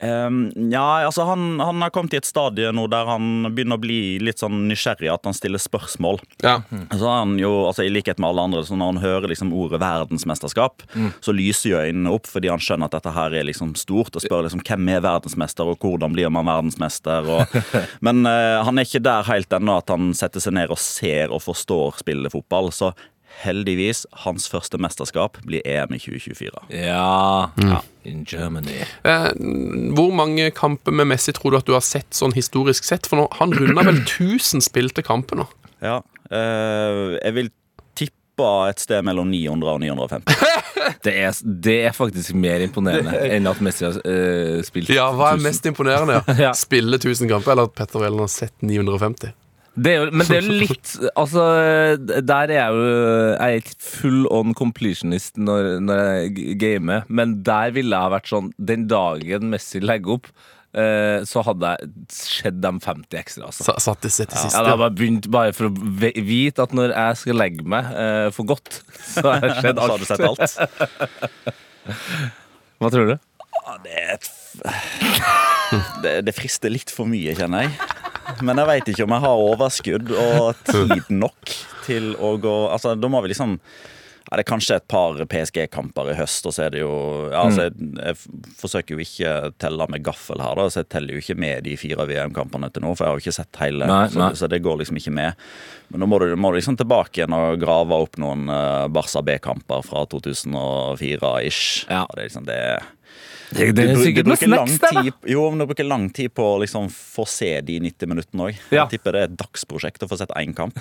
Um, 0.02 0.52
ja, 0.72 1.06
altså 1.06 1.24
han, 1.24 1.60
han 1.60 1.82
har 1.82 1.92
kommet 1.94 2.16
i 2.16 2.18
et 2.18 2.26
stadie 2.26 2.72
nå 2.74 2.88
der 2.90 3.06
han 3.06 3.52
begynner 3.54 3.78
å 3.78 3.84
bli 3.84 4.18
litt 4.24 4.42
sånn 4.42 4.66
nysgjerrig, 4.70 5.12
at 5.14 5.28
han 5.30 5.38
stiller 5.38 5.62
spørsmål. 5.62 6.18
Ja. 6.42 6.58
Så 6.90 7.06
han 7.06 7.36
jo, 7.42 7.52
altså 7.70 7.86
I 7.86 7.92
likhet 7.94 8.18
med 8.18 8.32
alle 8.32 8.48
andre, 8.50 8.64
så 8.66 8.78
når 8.80 8.94
han 8.96 9.02
hører 9.04 9.34
liksom 9.34 9.54
ordet 9.54 9.82
verdensmesterskap, 9.84 10.86
så 11.22 11.36
lyser 11.36 11.70
jo 11.70 11.84
øynene 11.84 12.16
opp 12.16 12.30
fordi 12.32 12.50
han 12.52 12.64
skjønner 12.64 12.90
at 12.90 12.98
dette 12.98 13.14
her 13.14 13.38
er 13.38 13.48
liksom 13.48 13.76
stort, 13.80 14.16
og 14.16 14.26
spør 14.26 14.48
liksom 14.48 14.66
hvem 14.66 14.90
er 14.96 15.06
verdensmester, 15.06 15.70
og 15.70 15.86
hvordan 15.86 16.18
blir 16.18 16.34
man 16.34 16.50
verdensmester. 16.50 17.30
Og, 17.38 17.56
men 18.06 18.26
uh, 18.26 18.62
han 18.66 18.82
er 18.82 18.90
ikke 18.90 19.06
der 19.06 19.30
helt 19.30 19.54
ennå 19.54 19.78
at 19.82 19.94
han 19.94 20.12
setter 20.18 20.44
seg 20.44 20.58
ned 20.58 20.74
og 20.74 20.82
ser 20.82 21.30
og 21.30 21.44
forstår 21.46 22.02
spillet 22.02 22.34
fotball. 22.34 22.74
Så 22.74 22.94
heldigvis, 23.42 24.04
hans 24.26 24.48
første 24.52 24.78
mesterskap 24.82 25.38
blir 25.48 25.64
EM 25.68 25.94
i 25.98 26.00
2024. 26.02 26.64
Ja, 26.78 27.50
ja. 27.62 27.80
In 28.08 28.24
Germany. 28.26 28.80
Eh, 29.06 29.28
hvor 29.98 30.14
mange 30.18 30.50
kamper 30.58 30.94
med 30.96 31.10
Messi 31.12 31.34
tror 31.38 31.54
du 31.54 31.60
at 31.60 31.68
du 31.70 31.74
har 31.76 31.84
sett 31.86 32.10
sånn 32.18 32.34
historisk 32.38 32.88
sett? 32.88 33.06
For 33.10 33.22
nå, 33.22 33.28
han 33.38 33.54
runder 33.54 33.86
vel 33.92 34.02
1000 34.06 34.64
spilte 34.66 35.04
kamper 35.06 35.44
nå. 35.44 35.48
Ja, 35.82 36.00
eh, 36.34 37.18
jeg 37.20 37.36
vil 37.38 37.52
tippe 37.98 38.18
et 38.72 38.82
sted 38.82 39.06
mellom 39.06 39.30
900 39.30 39.76
og 39.76 39.82
950. 39.84 40.38
Det 41.06 41.12
er, 41.14 41.36
det 41.66 41.76
er 41.88 41.94
faktisk 41.94 42.34
mer 42.38 42.62
imponerende 42.66 43.14
enn 43.36 43.46
at 43.50 43.60
Messi 43.64 43.86
har 43.86 43.96
uh, 44.02 44.60
spilt 44.66 44.90
Ja, 44.94 45.08
hva 45.14 45.32
er 45.32 45.38
1000. 45.38 45.46
mest 45.46 45.68
imponerende? 45.70 46.16
Ja? 46.18 46.36
Ja. 46.48 46.52
Spille 46.58 46.98
1000 46.98 47.30
kamper, 47.30 47.54
eller 47.54 47.70
at 47.70 47.76
Petter 47.78 48.02
Wæland 48.02 48.24
har 48.26 48.32
sett 48.34 48.54
950? 48.66 49.32
Det 49.76 49.92
er 49.94 50.00
jo, 50.02 50.08
men 50.12 50.28
det 50.28 50.36
er 50.36 50.48
jo 50.50 50.56
litt 50.66 50.90
Altså, 51.16 51.44
der 52.28 52.52
er 52.52 52.56
jeg 52.58 52.74
jo 52.76 52.88
Jeg 53.38 53.40
er 53.46 53.60
ikke 53.62 53.76
full 53.80 54.26
on 54.36 54.52
completionist 54.60 55.38
når, 55.40 55.78
når 55.86 56.02
jeg 56.26 56.58
gamer, 56.60 57.06
men 57.08 57.38
der 57.48 57.72
ville 57.78 57.96
jeg 57.96 58.12
vært 58.18 58.28
sånn 58.34 58.50
Den 58.60 58.84
dagen 58.92 59.48
Messi 59.54 59.80
legger 59.80 60.18
opp, 60.18 60.28
eh, 60.76 61.24
så 61.28 61.44
hadde 61.48 61.72
jeg 61.78 61.94
sett 62.12 62.60
de 62.64 62.72
50 62.84 63.18
ekstra, 63.22 63.48
altså. 63.48 63.64
Sa- 63.70 63.80
Satt 63.88 64.04
det 64.04 64.12
sett 64.12 64.30
til 64.34 64.42
siste 64.42 64.50
sist, 64.52 64.60
hadde 64.60 64.76
ja. 64.76 64.82
bare 64.84 64.96
begynt 65.00 65.30
bare 65.32 65.56
for 65.56 65.72
å 65.72 65.74
vite 66.20 66.68
at 66.68 66.76
når 66.76 66.92
jeg 66.98 67.22
skal 67.24 67.40
legge 67.40 67.64
meg 67.78 67.96
eh, 67.96 68.28
for 68.36 68.52
godt, 68.52 68.82
så 69.08 69.24
har 69.30 69.48
jeg 69.48 69.56
sett 69.64 69.80
Så 69.80 69.88
har 69.88 69.88
du 69.88 69.96
alt. 69.96 70.08
sett 70.12 70.28
alt. 70.28 71.56
Hva 72.82 72.90
tror 72.92 73.12
du? 73.14 73.18
Det, 73.86 74.06
f- 74.20 76.00
det, 76.04 76.14
det 76.28 76.34
frister 76.36 76.72
litt 76.74 76.92
for 76.92 77.08
mye, 77.08 77.32
kjenner 77.38 77.68
jeg. 77.70 77.76
Men 78.42 78.62
jeg 78.62 78.70
veit 78.70 78.92
ikke 78.94 79.08
om 79.08 79.16
jeg 79.16 79.26
har 79.26 79.48
overskudd 79.48 80.14
og 80.16 80.62
tid 80.70 81.10
nok 81.14 81.56
til 81.88 82.14
å 82.22 82.36
gå 82.42 82.58
Altså, 82.72 82.96
da 82.96 83.10
må 83.12 83.22
vi 83.24 83.34
liksom 83.34 83.58
ja, 83.58 84.38
Det 84.38 84.44
er 84.44 84.48
kanskje 84.48 84.78
et 84.80 84.88
par 84.92 85.18
PSG-kamper 85.28 86.12
i 86.14 86.16
høst, 86.16 86.46
og 86.48 86.54
så 86.56 86.68
er 86.68 86.76
det 86.76 86.84
jo 86.84 86.92
ja, 87.32 87.42
altså, 87.42 87.68
jeg, 87.68 87.90
jeg 87.98 88.54
forsøker 88.62 88.96
jo 88.96 89.04
ikke 89.04 89.34
å 89.34 89.52
telle 89.60 89.88
med 89.92 90.06
gaffel 90.06 90.44
her, 90.44 90.56
da, 90.56 90.68
så 90.72 90.84
jeg 90.84 90.92
teller 90.94 91.18
jo 91.18 91.24
ikke 91.24 91.38
med 91.42 91.66
de 91.66 91.74
fire 91.80 92.06
VM-kampene 92.08 92.70
til 92.72 92.86
nå, 92.86 92.94
for 92.96 93.04
jeg 93.04 93.12
har 93.12 93.20
jo 93.20 93.26
ikke 93.26 93.36
sett 93.42 93.62
hele. 93.64 93.90
Nei, 93.90 94.06
så, 94.14 94.22
nei. 94.22 94.30
så 94.40 94.52
det 94.52 94.62
går 94.64 94.80
liksom 94.84 95.02
ikke 95.02 95.16
med. 95.18 95.50
Men 95.92 96.06
nå 96.06 96.12
må 96.14 96.22
du, 96.24 96.30
må 96.40 96.54
du 96.54 96.60
liksom 96.62 96.78
tilbake 96.80 97.20
igjen 97.20 97.36
og 97.36 97.60
grave 97.60 97.98
opp 98.06 98.22
noen 98.22 98.48
uh, 98.48 98.88
Barca 98.94 99.26
B-kamper 99.26 99.84
fra 99.90 100.06
2004-ish. 100.14 101.90
Ja. 101.90 102.06
Det 102.14 102.22
er 102.22 102.30
liksom 102.30 102.48
det 102.48 102.62
Det, 103.52 103.68
det 103.76 103.86
du, 103.86 103.94
er 103.94 104.04
sikkert 104.06 104.30
noe 104.30 104.38
snacks 104.40 104.78
der, 104.80 104.98
da. 104.98 105.14
jo, 105.28 105.44
men 105.52 105.62
du 105.62 105.68
bruker 105.70 105.88
lang 105.88 106.08
tid 106.16 106.32
på 106.36 106.46
å 106.54 106.60
liksom 106.62 106.88
få 106.92 107.26
se 107.28 107.50
de 107.68 107.78
90 107.84 108.12
minuttene 108.12 108.48
òg. 108.48 108.60
Ja. 108.72 108.86
Jeg 108.86 108.96
tipper 108.96 109.18
det 109.18 109.24
er 109.24 109.32
et 109.32 109.38
dagsprosjekt 109.40 110.06
å 110.06 110.10
få 110.12 110.20
sett 110.22 110.32
én 110.40 110.56
kamp. 110.58 110.78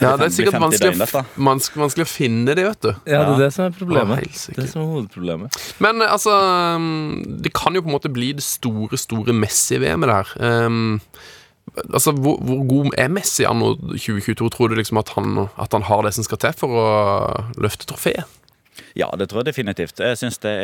Ja, 0.00 0.14
det 0.16 0.30
er 0.30 0.32
sikkert 0.32 0.56
vanskelig, 0.62 0.94
vanskelig 1.36 2.06
å 2.06 2.08
finne 2.08 2.54
det, 2.56 2.64
vet 2.64 2.86
du. 2.86 2.92
Ja, 3.04 3.20
det 3.26 3.34
er 3.34 3.42
det 3.44 3.50
som 3.52 3.66
er 3.66 3.74
problemet. 3.76 4.24
Ja, 4.24 4.54
det 4.56 4.68
som 4.70 4.84
er 4.84 4.88
hovedproblemet. 4.94 5.58
Men 5.84 6.00
altså 6.06 6.32
um, 6.80 7.20
Det 7.44 7.52
kan 7.56 7.76
jo 7.76 7.84
på 7.84 7.92
en 7.92 7.96
måte 7.98 8.12
bli 8.12 8.32
det 8.38 8.46
store, 8.46 8.96
store 9.00 9.36
Messi-VM-et 9.36 10.10
der. 10.10 10.32
Um, 10.40 11.02
altså, 11.92 12.14
hvor, 12.16 12.40
hvor 12.46 12.64
god 12.68 12.98
er 12.98 13.12
Messi 13.12 13.44
anno 13.48 13.74
2022? 13.92 14.50
Tror 14.56 14.72
du 14.72 14.78
liksom 14.80 15.00
at 15.02 15.12
han, 15.16 15.46
at 15.60 15.76
han 15.76 15.86
har 15.90 16.06
det 16.06 16.14
som 16.16 16.26
skal 16.26 16.40
til 16.46 16.56
for 16.64 16.80
å 16.80 16.90
løfte 17.60 17.88
trofeet? 17.90 18.39
Ja, 18.98 19.08
det 19.18 19.28
tror 19.30 19.42
jeg 19.42 19.50
definitivt. 19.52 20.00
Jeg 20.02 20.18
syns 20.20 20.38
det, 20.42 20.54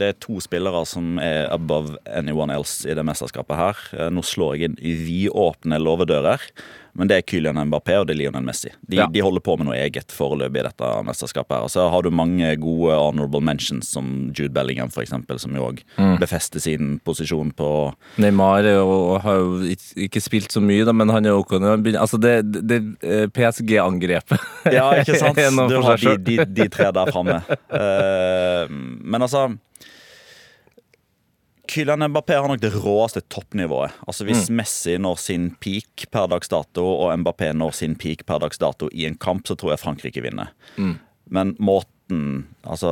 det 0.00 0.08
er 0.12 0.18
to 0.22 0.38
spillere 0.42 0.82
som 0.88 1.18
er 1.22 1.48
above 1.52 1.98
anyone 2.06 2.54
else 2.54 2.88
i 2.90 2.96
det 2.96 3.04
mesterskapet 3.06 3.58
her. 3.58 3.82
Eh, 3.96 4.10
Nå 4.14 4.24
slår 4.26 4.56
jeg 4.58 4.70
inn 4.70 4.78
vidåpne 4.80 5.80
låvedører, 5.82 6.44
men 6.94 7.08
det 7.08 7.16
er 7.18 7.22
Kylian 7.30 7.56
Mbappé 7.70 7.98
og 8.00 8.06
det 8.08 8.14
er 8.16 8.18
Lionel 8.22 8.42
Messi. 8.44 8.70
De, 8.88 8.96
Ja. 8.96 9.06
de 9.06 9.20
holder 9.22 9.40
på 9.40 9.56
med 9.58 9.66
noe 9.68 9.76
eget 9.76 10.10
foreløpig 10.12 10.60
i 10.60 10.66
dette 10.68 10.88
mesterskapet. 11.06 11.56
her. 11.56 11.62
Og 11.62 11.70
så 11.70 11.88
har 11.90 12.02
du 12.02 12.10
mange 12.10 12.56
gode 12.60 12.94
honorable 12.98 13.40
mentions, 13.40 13.88
som 13.90 14.32
Jude 14.36 14.52
Bellingham 14.52 14.88
f.eks., 14.90 15.10
som 15.42 15.54
jo 15.54 15.68
òg 15.70 15.82
Mm. 15.98 16.18
befester 16.20 16.60
sin 16.60 17.00
posisjon 17.04 17.52
på 17.52 17.94
Neymar 18.18 18.62
jo, 18.64 19.18
har 19.18 19.34
jo 19.38 19.60
ikke, 19.96 20.20
spilt 20.20 20.50
så 20.52 20.60
mye, 20.60 20.84
da, 20.84 20.92
men 20.92 21.08
han 21.08 21.24
er 21.26 21.30
jo 21.30 21.44
Altså, 22.00 22.18
det, 22.20 22.52
det 22.68 22.80
eh, 23.02 23.26
PSG-angrepet 23.26 24.38
Ja, 24.72 24.90
ikke 25.00 25.16
sant? 25.22 25.36
Du 25.36 25.80
har 25.82 25.96
de, 25.96 26.16
de, 26.18 26.44
de 26.44 26.68
tre 26.68 26.90
der 26.92 27.10
framme. 27.12 27.42
Uh, 27.70 28.66
men 29.10 29.22
altså 29.22 29.56
Kylian 31.70 32.02
Mbappé 32.10 32.34
har 32.34 32.48
nok 32.50 32.62
det 32.62 32.72
råeste 32.74 33.22
toppnivået. 33.30 33.94
Altså 34.06 34.26
Hvis 34.26 34.48
Mm. 34.50 34.56
Messi 34.56 34.96
når 34.98 35.18
sin 35.18 35.50
peak 35.60 36.10
per 36.10 36.26
dags 36.26 36.48
dato, 36.50 36.82
og 36.82 37.14
Mbappé 37.18 37.52
når 37.54 37.74
sin 37.74 37.94
peak 37.94 38.26
per 38.26 38.40
dags 38.42 38.58
dato 38.58 38.88
i 38.92 39.06
en 39.06 39.14
kamp, 39.16 39.46
så 39.46 39.54
tror 39.54 39.70
jeg 39.72 39.82
Frankrike 39.84 40.22
vinner. 40.22 40.50
Mm. 40.76 40.98
Men 41.30 41.56
måten 41.58 42.46
Altså 42.66 42.90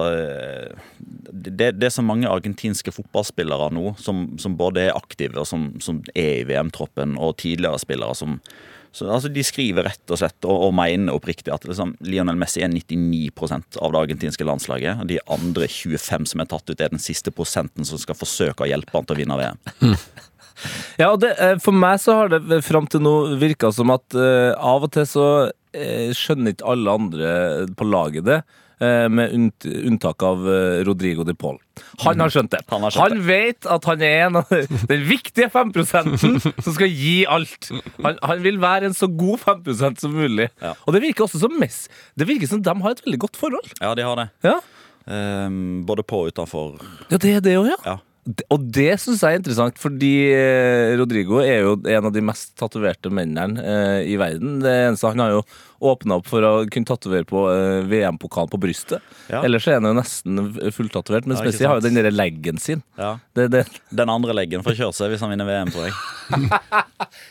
det, 1.32 1.72
det 1.80 1.86
er 1.88 1.90
så 1.90 2.04
mange 2.06 2.28
argentinske 2.30 2.92
fotballspillere 2.94 3.66
nå 3.74 3.96
som, 3.98 4.38
som 4.38 4.54
både 4.56 4.84
er 4.86 4.94
aktive 4.96 5.40
og 5.42 5.46
som, 5.50 5.72
som 5.82 6.04
er 6.14 6.44
i 6.44 6.44
VM-troppen, 6.46 7.16
og 7.18 7.36
tidligere 7.42 7.80
spillere 7.82 8.14
som 8.14 8.38
så, 8.92 9.08
altså, 9.12 9.30
De 9.32 9.44
skriver 9.44 9.86
rett 9.88 10.12
og 10.12 10.20
slett 10.20 10.48
og, 10.48 10.68
og 10.68 10.72
mener 10.76 11.16
oppriktig 11.16 11.52
at 11.54 11.66
liksom, 11.68 11.94
Lionel 12.04 12.38
Messi 12.40 12.62
er 12.64 12.72
99% 12.72 13.78
av 13.82 13.92
det 13.94 14.00
argentinske 14.04 14.46
landslaget. 14.48 15.04
De 15.10 15.20
andre 15.30 15.68
25 15.68 16.30
som 16.32 16.42
er 16.42 16.48
tatt 16.50 16.72
ut, 16.72 16.80
er 16.80 16.94
den 16.94 17.02
siste 17.02 17.34
prosenten 17.34 17.86
som 17.88 18.00
skal 18.00 18.18
forsøke 18.18 18.64
å 18.64 18.70
hjelpe 18.70 18.96
han 18.96 19.08
til 19.08 19.18
å 19.18 19.20
vinne 19.20 19.38
VM. 19.40 19.62
Ja, 20.98 21.12
og 21.12 21.20
det, 21.22 21.36
eh, 21.38 21.56
For 21.62 21.70
meg 21.70 22.00
så 22.02 22.16
har 22.18 22.32
det 22.32 22.62
fram 22.66 22.88
til 22.90 23.04
nå 23.04 23.14
virka 23.38 23.70
som 23.74 23.92
at 23.94 24.16
uh, 24.18 24.50
av 24.58 24.88
og 24.88 24.90
til 24.96 25.06
så 25.06 25.26
uh, 25.46 26.08
skjønner 26.16 26.56
ikke 26.56 26.72
alle 26.72 26.94
andre 27.00 27.28
på 27.78 27.86
laget 27.86 28.26
det. 28.26 28.40
Eh, 28.80 29.08
Med 29.08 29.34
unntak 29.64 30.22
av 30.22 30.46
eh, 30.48 30.80
Rodrigo 30.88 31.24
de 31.26 31.34
Paul. 31.34 31.58
Han 32.04 32.20
har 32.20 32.32
skjønt 32.34 32.50
det. 32.54 32.62
Han 32.72 32.82
har 32.86 32.94
skjønt 32.94 33.14
Han 33.14 33.26
vet 33.26 33.68
at 33.70 33.84
han 33.90 34.02
er 34.02 34.24
en 34.26 34.40
av 34.40 34.50
den 34.90 35.04
viktige 35.08 35.50
5 35.54 35.74
som 35.86 36.72
skal 36.74 36.88
gi 36.90 37.20
alt. 37.26 37.70
Han, 38.02 38.18
han 38.22 38.42
vil 38.42 38.58
være 38.62 38.90
en 38.90 38.96
så 38.98 39.10
god 39.10 39.44
5 39.44 39.94
som 40.02 40.16
mulig. 40.16 40.48
Ja. 40.62 40.74
Og 40.86 40.96
det 40.96 41.04
virker 41.06 41.28
også 41.28 41.42
som 41.44 41.54
Messi. 41.60 41.88
Det 42.18 42.26
virker 42.28 42.50
som 42.50 42.62
de 42.62 42.74
har 42.82 42.96
et 42.96 43.04
veldig 43.06 43.22
godt 43.28 43.38
forhold. 43.38 43.70
Ja, 43.80 43.94
de 43.94 44.06
har 44.06 44.16
det. 44.24 44.28
Ja, 44.46 44.58
Um, 45.08 45.86
både 45.88 46.02
på 46.04 46.18
og 46.20 46.26
utenfor. 46.28 46.82
ja 47.08 47.16
det 47.16 47.30
er 47.38 47.40
det 47.40 47.54
òg, 47.56 47.70
ja. 47.70 47.76
Ja. 47.86 47.94
Og 48.52 48.64
det 48.76 48.90
syns 49.00 49.22
jeg 49.24 49.36
er 49.36 49.38
interessant, 49.40 49.78
fordi 49.80 50.10
eh, 50.34 50.90
Rodrigo 51.00 51.38
er 51.40 51.62
jo 51.64 51.70
en 51.80 52.08
av 52.08 52.12
de 52.12 52.20
mest 52.24 52.50
tatoverte 52.60 53.08
mennene 53.14 53.62
eh, 53.62 54.10
i 54.12 54.18
verden. 54.20 54.58
Det 54.60 54.72
eneste 54.88 55.08
Han 55.14 55.22
har 55.22 55.32
jo 55.32 55.42
åpna 55.88 56.18
opp 56.18 56.26
for 56.28 56.44
å 56.44 56.50
kunne 56.68 56.88
tatovere 56.90 57.24
på 57.28 57.44
eh, 57.48 57.86
VM-pokalen 57.88 58.50
på 58.52 58.60
brystet. 58.60 59.04
Ja. 59.30 59.40
Ellers 59.46 59.68
er 59.70 59.78
han 59.78 59.88
jo 59.88 59.94
nesten 59.96 60.42
fulltatovert. 60.76 61.28
Mens 61.30 61.40
Ja, 61.40 61.46
Messi 61.48 61.68
har 61.70 61.80
jo 61.80 61.84
den 61.86 61.96
derre 61.96 62.12
leggen 62.12 62.60
sin. 62.60 62.82
Ja. 63.00 63.14
Det, 63.38 63.46
det. 63.54 63.62
Den 63.88 64.12
andre 64.12 64.36
leggen 64.36 64.66
får 64.66 64.76
kjøre 64.80 64.96
seg 64.98 65.14
hvis 65.14 65.24
han 65.24 65.32
vinner 65.32 65.48
VM, 65.48 65.72
tror 65.72 65.88
jeg. 65.88 65.96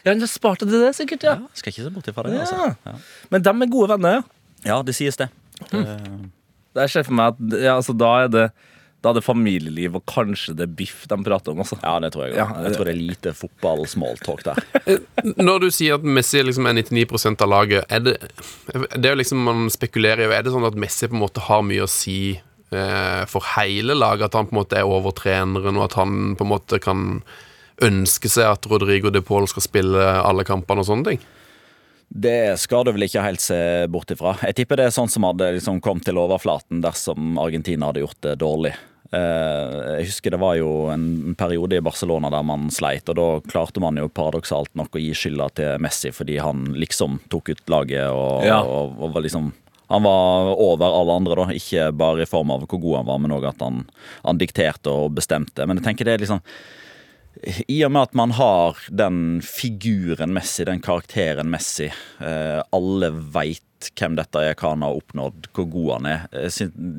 Ja, 0.01 0.13
han 0.13 0.23
har 0.23 0.29
spart 0.31 0.63
deg 0.63 0.71
til 0.71 0.81
det, 0.81 0.93
sikkert. 0.97 1.27
ja. 1.27 1.35
Skal 1.57 1.69
ikke 1.73 1.83
se 1.85 1.91
bort 1.93 2.07
ifra 2.09 2.25
det. 2.25 2.39
Altså. 2.41 2.71
Ja. 2.87 2.95
Men 3.33 3.43
de 3.45 3.53
er 3.53 3.69
gode 3.75 3.91
venner, 3.93 4.17
ja. 4.17 4.23
ja, 4.71 4.79
det 4.87 4.95
sies 4.97 5.19
det. 5.19 5.27
Det 5.69 5.83
Jeg 6.79 6.93
ser 6.93 7.05
for 7.05 7.17
meg 7.17 7.35
at 7.35 7.59
ja, 7.61 7.75
altså, 7.77 7.93
da 7.97 8.09
er 8.23 8.33
det 8.33 8.47
Da 9.07 9.13
er 9.13 9.21
det 9.21 9.23
familieliv 9.23 9.93
og 9.95 10.03
kanskje 10.11 10.51
det 10.59 10.65
er 10.65 10.71
biff 10.81 11.05
de 11.07 11.17
prater 11.23 11.53
om. 11.53 11.61
Også. 11.63 11.77
ja, 11.79 11.93
det 12.03 12.09
tror 12.11 12.25
jeg. 12.25 12.33
Ja, 12.35 12.47
Jeg 12.65 12.75
tror 12.75 12.89
det 12.89 12.91
er 12.91 12.99
lite 12.99 13.31
fotball-smalltalk 13.39 14.43
der. 14.43 14.59
Når 15.47 15.63
du 15.63 15.67
sier 15.71 15.95
at 15.95 16.03
Messi 16.03 16.41
liksom 16.43 16.67
er 16.67 16.75
99% 16.81 17.45
av 17.45 17.51
laget, 17.53 17.85
er 17.87 18.03
det 18.03 18.17
Det 18.67 19.05
er 19.05 19.13
jo 19.13 19.21
liksom 19.21 19.45
Man 19.47 19.69
spekulerer 19.71 20.25
jo 20.25 20.33
Er 20.35 20.43
det 20.43 20.51
sånn 20.51 20.67
at 20.67 20.75
Messi 20.75 21.07
på 21.07 21.15
en 21.15 21.23
måte 21.23 21.45
har 21.45 21.63
mye 21.63 21.85
å 21.85 21.89
si 21.91 22.35
eh, 22.35 23.23
for 23.31 23.47
hele 23.55 23.95
laget? 23.95 24.27
At 24.27 24.35
han 24.41 24.51
på 24.51 24.57
en 24.57 24.59
måte 24.59 24.81
er 24.81 24.91
over 24.91 25.15
treneren, 25.15 25.79
og 25.79 25.87
at 25.87 25.95
han 26.01 26.35
på 26.35 26.43
en 26.43 26.51
måte 26.51 26.81
kan 26.83 27.07
ønske 27.87 28.27
seg 28.33 28.51
at 28.57 28.67
Rodrigo 28.67 29.13
de 29.13 29.23
Paul 29.23 29.47
skal 29.47 29.63
spille 29.63 30.03
alle 30.19 30.43
kampene 30.43 30.83
og 30.83 30.89
sånne 30.89 31.13
ting? 31.13 31.25
Det 32.07 32.59
skal 32.59 32.85
du 32.87 32.93
vel 32.95 33.03
ikke 33.07 33.23
helt 33.23 33.43
se 33.43 33.59
bort 33.91 34.11
ifra. 34.13 34.37
Jeg 34.47 34.55
tipper 34.61 34.79
det 34.79 34.85
er 34.87 34.95
sånn 34.95 35.11
som 35.11 35.25
hadde 35.27 35.49
liksom 35.57 35.81
kommet 35.83 36.07
til 36.07 36.19
overflaten 36.19 36.79
dersom 36.83 37.35
Argentina 37.41 37.89
hadde 37.89 38.05
gjort 38.05 38.21
det 38.23 38.37
dårlig. 38.39 38.71
Eh, 39.11 39.99
Jeg 40.01 40.07
husker 40.09 40.33
det 40.33 40.39
var 40.41 40.55
jo 40.59 40.71
en 40.91 41.35
periode 41.39 41.77
i 41.77 41.83
Barcelona 41.85 42.29
der 42.33 42.43
man 42.43 42.67
sleit, 42.73 43.07
og 43.09 43.15
da 43.19 43.27
klarte 43.51 43.79
man 43.83 43.95
jo 43.99 44.09
paradoksalt 44.09 44.73
nok 44.75 44.97
å 44.97 45.01
gi 45.01 45.13
skylda 45.15 45.47
til 45.55 45.77
Messi 45.83 46.11
fordi 46.11 46.37
han 46.43 46.65
liksom 46.75 47.19
tok 47.31 47.53
ut 47.53 47.63
laget 47.71 48.09
og, 48.11 48.43
Ja. 48.45 48.61
og, 48.63 48.97
og 48.99 49.13
var 49.15 49.23
liksom 49.27 49.53
han 49.87 50.03
var 50.03 50.49
over 50.59 50.83
alle 50.99 51.13
andre, 51.15 51.35
da. 51.35 51.45
Ikke 51.55 51.85
bare 51.95 52.25
i 52.25 52.27
form 52.27 52.51
av 52.51 52.65
hvor 52.67 52.81
god 52.83 52.97
han 52.97 53.05
var, 53.07 53.19
men 53.23 53.31
òg 53.31 53.45
at 53.47 53.61
han, 53.63 53.85
han 54.25 54.37
dikterte 54.41 54.91
og 54.91 55.13
bestemte. 55.15 55.63
Men 55.65 55.77
jeg 55.79 55.85
tenker 55.85 56.03
det 56.09 56.13
er 56.17 56.23
liksom 56.25 56.41
i 57.71 57.77
og 57.85 57.91
med 57.93 58.01
at 58.09 58.15
man 58.17 58.31
har 58.35 58.75
den 58.89 59.39
figuren 59.45 60.33
Messi, 60.35 60.65
den 60.67 60.81
karakteren 60.83 61.47
Messi 61.53 61.85
eh, 61.87 62.59
Alle 62.73 63.11
veit 63.13 63.91
hvem 63.95 64.15
dette 64.17 64.41
er, 64.41 64.55
hva 64.57 64.71
han 64.73 64.83
har 64.83 64.97
oppnådd, 64.97 65.47
hvor 65.53 65.67
god 65.71 65.91
han 65.93 66.09
er. 66.09 66.23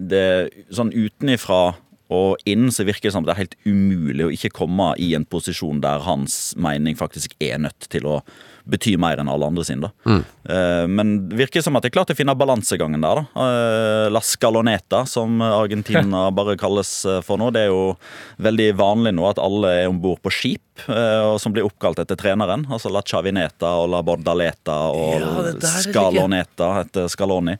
Det, 0.09 0.25
sånn 0.73 0.93
utenifra 0.95 1.75
Og 2.15 2.41
inn 2.49 2.71
så 2.73 2.87
virker 2.89 3.09
det 3.09 3.15
som 3.17 3.27
det 3.27 3.35
er 3.35 3.43
helt 3.43 3.57
umulig 3.69 4.25
å 4.25 4.33
ikke 4.33 4.55
komme 4.57 4.93
i 5.01 5.11
en 5.17 5.27
posisjon 5.29 5.83
der 5.85 6.05
hans 6.07 6.55
mening 6.57 6.97
faktisk 6.97 7.37
er 7.45 7.61
nødt 7.61 7.91
til 7.93 8.09
å 8.09 8.21
bety 8.69 8.97
mer 9.01 9.19
enn 9.23 9.31
alle 9.33 9.47
andre 9.49 9.65
sine. 9.65 9.89
Eh, 10.09 10.85
men 10.89 11.15
det 11.31 11.39
virker 11.41 11.63
som 11.65 11.77
at 11.79 11.87
de 11.87 11.91
klarte 11.95 12.13
å 12.15 12.19
finne 12.19 12.35
balansegangen 12.37 13.01
der. 13.05 13.23
da. 13.23 13.47
Eh, 13.49 14.09
La 14.13 14.21
Scaloneta, 14.25 15.05
som 15.09 15.41
Argentina 15.43 16.27
bare 16.39 16.57
kalles 16.61 16.93
eh, 17.09 17.21
for 17.25 17.41
nå. 17.41 17.51
Det 17.55 17.67
er 17.67 17.73
jo 17.73 17.97
veldig 18.45 18.69
vanlig 18.79 19.15
nå 19.17 19.25
at 19.31 19.41
alle 19.43 19.73
er 19.83 19.89
om 19.91 19.99
bord 20.03 20.21
på 20.25 20.33
skip, 20.33 20.63
og 20.89 21.41
som 21.43 21.51
blir 21.51 21.65
oppkalt 21.67 21.99
etter 21.99 22.15
treneren. 22.21 22.63
Altså 22.71 22.87
La 22.95 23.01
Chavineta 23.03 23.73
og 23.81 23.89
La 23.91 23.99
Bordaleta 24.07 24.77
og 24.95 25.17
Ja, 25.19 25.31
det 25.43 25.55
er 25.57 25.59
det. 25.65 25.73
Scaloneta 25.89 26.69
etter 26.85 27.09
Scaloni. 27.11 27.57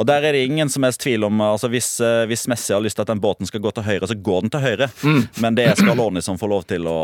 Og 0.00 0.06
der 0.08 0.24
er 0.24 0.32
det 0.38 0.46
ingen 0.48 0.70
som 0.72 0.86
helst 0.86 1.02
tvil 1.04 1.26
om 1.28 1.42
altså 1.44 1.68
hvis, 1.68 1.90
hvis 2.30 2.46
Messi 2.48 2.72
har 2.72 2.80
lyst 2.80 2.96
til 2.96 3.04
at 3.04 3.10
den 3.12 3.20
båten 3.20 3.44
skal 3.50 3.60
gå 3.60 3.72
til 3.76 3.84
høyre, 3.84 4.08
så 4.08 4.16
går 4.16 4.46
den 4.46 4.54
til 4.54 4.64
høyre. 4.64 4.88
Men 5.44 5.58
det 5.58 5.66
er 5.68 5.76
Scaloni 5.82 6.22
som 6.24 6.40
får 6.40 6.52
lov 6.54 6.64
til 6.72 6.88
å 6.88 6.96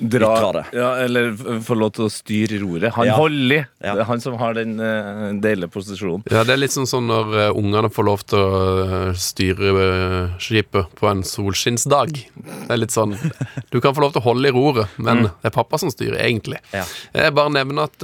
Dra, 0.00 0.34
dra 0.42 0.52
det. 0.58 0.64
ja, 0.76 0.90
eller 1.06 1.32
får 1.64 1.80
lov 1.80 1.94
til 1.96 2.06
å 2.10 2.12
styre 2.12 2.60
roret. 2.66 2.92
Han 2.96 3.06
Ja. 3.06 3.16
holder. 3.20 3.66
Ja. 3.84 3.94
Det 3.94 4.02
er 4.02 4.08
han 4.08 4.20
som 4.24 4.36
har 4.40 4.54
den 4.56 4.76
uh, 4.80 5.30
deilige 5.42 5.68
posisjonen. 5.72 6.24
Ja, 6.32 6.42
Det 6.48 6.54
er 6.56 6.60
litt 6.62 6.74
sånn 6.74 6.88
sånn 6.88 7.06
når 7.10 7.34
uh, 7.36 7.58
ungene 7.58 7.90
får 7.92 8.06
lov 8.08 8.24
til 8.26 8.40
å 8.40 8.60
eh, 8.86 9.12
styre 9.20 9.72
uh, 9.76 10.36
skipet 10.42 10.92
på 10.98 11.08
en 11.10 11.22
solskinnsdag. 11.26 12.16
Det 12.36 12.72
er 12.72 12.80
litt 12.80 12.94
sånn 12.94 13.14
Du 13.70 13.80
kan 13.84 13.94
få 13.96 14.02
lov 14.06 14.14
til 14.16 14.22
å 14.24 14.26
holde 14.30 14.48
i 14.50 14.54
roret, 14.56 14.96
men 14.96 15.26
det 15.28 15.50
er 15.50 15.54
pappa 15.54 15.78
som 15.80 15.92
styrer, 15.92 16.18
egentlig. 16.24 16.58
Ja. 16.72 16.84
Jeg 17.14 17.34
bare 17.36 17.52
nevner 17.54 17.90
at 17.90 17.98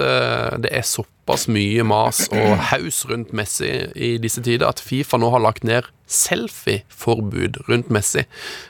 det 0.63 0.71
er 0.73 0.85
såpass 1.23 1.47
mye 1.49 1.83
mas 1.87 2.25
og 2.33 2.59
haus 2.73 3.05
rundt 3.07 3.33
Messi 3.33 3.69
i 3.95 4.17
disse 4.19 4.43
tider 4.43 4.67
at 4.69 4.81
Fifa 4.83 5.19
nå 5.19 5.31
har 5.31 5.41
lagt 5.41 5.63
ned 5.65 5.85
selfie-forbud 6.11 7.61
rundt 7.69 7.91
Messi. 7.91 8.25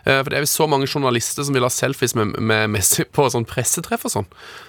Eh, 0.05 0.21
For 0.23 0.31
det 0.31 0.37
er 0.39 0.45
visst 0.45 0.59
så 0.59 0.67
mange 0.69 0.87
journalister 0.87 1.43
som 1.45 1.55
vil 1.57 1.63
ha 1.65 1.71
selfies 1.73 2.15
med, 2.15 2.37
med 2.41 2.71
Messi 2.71 3.05
på 3.05 3.25
sånn 3.33 3.47
pressetreff 3.49 4.05
og 4.05 4.13
sånn, 4.13 4.29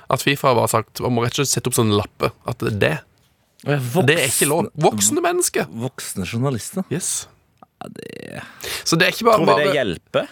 at 0.10 0.24
Fifa 0.24 0.48
har 0.52 0.56
bare 0.56 0.72
sagt 0.72 1.02
Man 1.04 1.14
må 1.16 1.24
rett 1.26 1.36
og 1.36 1.44
slett 1.44 1.54
sette 1.58 1.70
opp 1.72 1.76
sånn 1.78 1.94
lappe 1.96 2.32
at 2.50 2.60
det, 2.64 2.94
er 3.66 3.84
det 3.84 4.06
Det 4.08 4.18
er 4.20 4.28
ikke 4.32 4.48
lov. 4.50 4.70
Voksne 4.76 5.22
mennesker. 5.24 5.68
Voksne 5.70 6.26
journalister. 6.28 6.84
Yes. 6.92 7.28
Så 8.84 8.96
det 8.96 9.08
er 9.10 9.12
ikke 9.16 9.28
bare 9.28 9.44
Tror 9.44 9.60
vi 9.60 9.68
det 9.68 9.76
hjelper, 9.76 10.28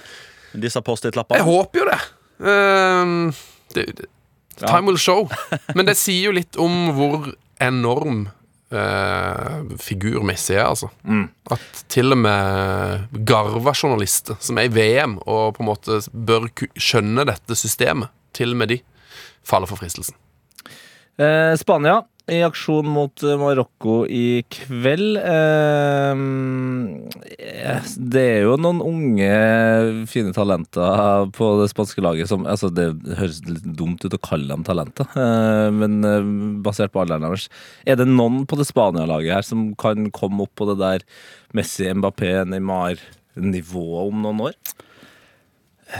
disse 0.55 0.79
Jeg 0.79 0.86
Post-It-lappene? 0.88 1.43
håper 1.48 1.79
jo 1.81 1.86
det. 1.91 2.00
Ehm, 2.48 3.31
det, 3.75 3.86
det 4.00 4.08
time 4.67 4.89
will 4.89 4.99
show. 5.01 5.25
Men 5.75 5.87
det 5.89 5.97
sier 5.99 6.29
jo 6.29 6.35
litt 6.35 6.59
om 6.61 6.91
hvor 6.97 7.31
enorm 7.61 8.23
uh, 8.73 9.75
figur 9.81 10.23
Messi 10.27 10.55
er, 10.55 10.65
altså. 10.69 10.91
At 11.51 11.83
til 11.91 12.15
og 12.15 12.21
med 12.23 13.19
garva 13.27 13.75
journalister 13.75 14.39
som 14.43 14.59
er 14.61 14.69
i 14.69 14.73
VM 14.73 15.19
og 15.25 15.57
på 15.57 15.65
en 15.65 15.71
måte 15.71 16.01
bør 16.11 16.49
skjønne 16.77 17.27
dette 17.29 17.57
systemet, 17.59 18.11
til 18.37 18.55
og 18.55 18.61
med 18.63 18.75
de 18.75 18.81
faller 19.47 19.69
for 19.69 19.81
fristelsen. 19.81 20.15
Eh, 21.19 21.53
Spania 21.59 22.01
i 22.31 22.39
aksjon 22.45 22.88
mot 22.88 23.23
eh, 23.25 23.38
Marokko 23.39 24.01
i 24.07 24.41
kveld. 24.51 25.17
Eh, 25.19 26.21
eh, 27.38 27.89
det 27.97 28.23
er 28.38 28.45
jo 28.45 28.57
noen 28.61 28.81
unge, 28.85 29.31
fine 30.11 30.33
talenter 30.35 31.27
på 31.35 31.50
det 31.61 31.69
spanske 31.73 32.03
laget 32.03 32.31
som 32.31 32.45
altså 32.50 32.71
Det 32.73 32.88
høres 33.19 33.41
litt 33.47 33.65
dumt 33.77 34.05
ut 34.05 34.15
å 34.15 34.21
kalle 34.23 34.50
dem 34.51 34.65
talenter, 34.67 35.09
eh, 35.15 35.67
men 35.75 36.00
eh, 36.07 36.29
basert 36.63 36.93
på 36.93 37.03
alderen 37.03 37.27
deres 37.27 37.50
Er 37.85 38.00
det 38.00 38.07
noen 38.09 38.45
på 38.50 38.59
det 38.59 38.69
Spania-laget 38.69 39.35
her 39.35 39.47
som 39.47 39.71
kan 39.79 40.09
komme 40.15 40.45
opp 40.45 40.55
på 40.59 40.69
det 40.71 40.77
der 40.81 41.07
Messi, 41.57 41.89
Mbappé, 41.91 42.45
Neymar-nivået 42.47 44.07
om 44.07 44.23
noen 44.23 44.45
år? 44.51 44.55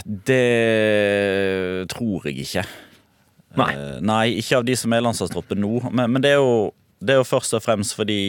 Det 0.08 1.88
tror 1.92 2.30
jeg 2.30 2.46
ikke. 2.46 2.64
Nei. 3.60 3.72
Eh, 3.76 3.98
nei, 4.06 4.26
ikke 4.40 4.62
av 4.62 4.68
de 4.68 4.76
som 4.80 4.94
er 4.96 5.04
landslagstroppen 5.04 5.60
nå. 5.62 5.82
Men, 5.92 6.12
men 6.14 6.24
det, 6.24 6.36
er 6.36 6.40
jo, 6.40 6.72
det 7.04 7.16
er 7.16 7.22
jo 7.22 7.28
først 7.28 7.58
og 7.58 7.64
fremst 7.66 7.96
fordi 7.98 8.22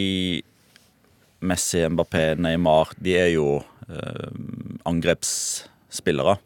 Messi, 1.43 1.81
Mbappé, 1.91 2.33
Neymar 2.39 2.93
De 3.03 3.15
er 3.19 3.31
jo 3.35 3.47
eh, 3.87 4.27
angrepsspillere. 4.89 6.37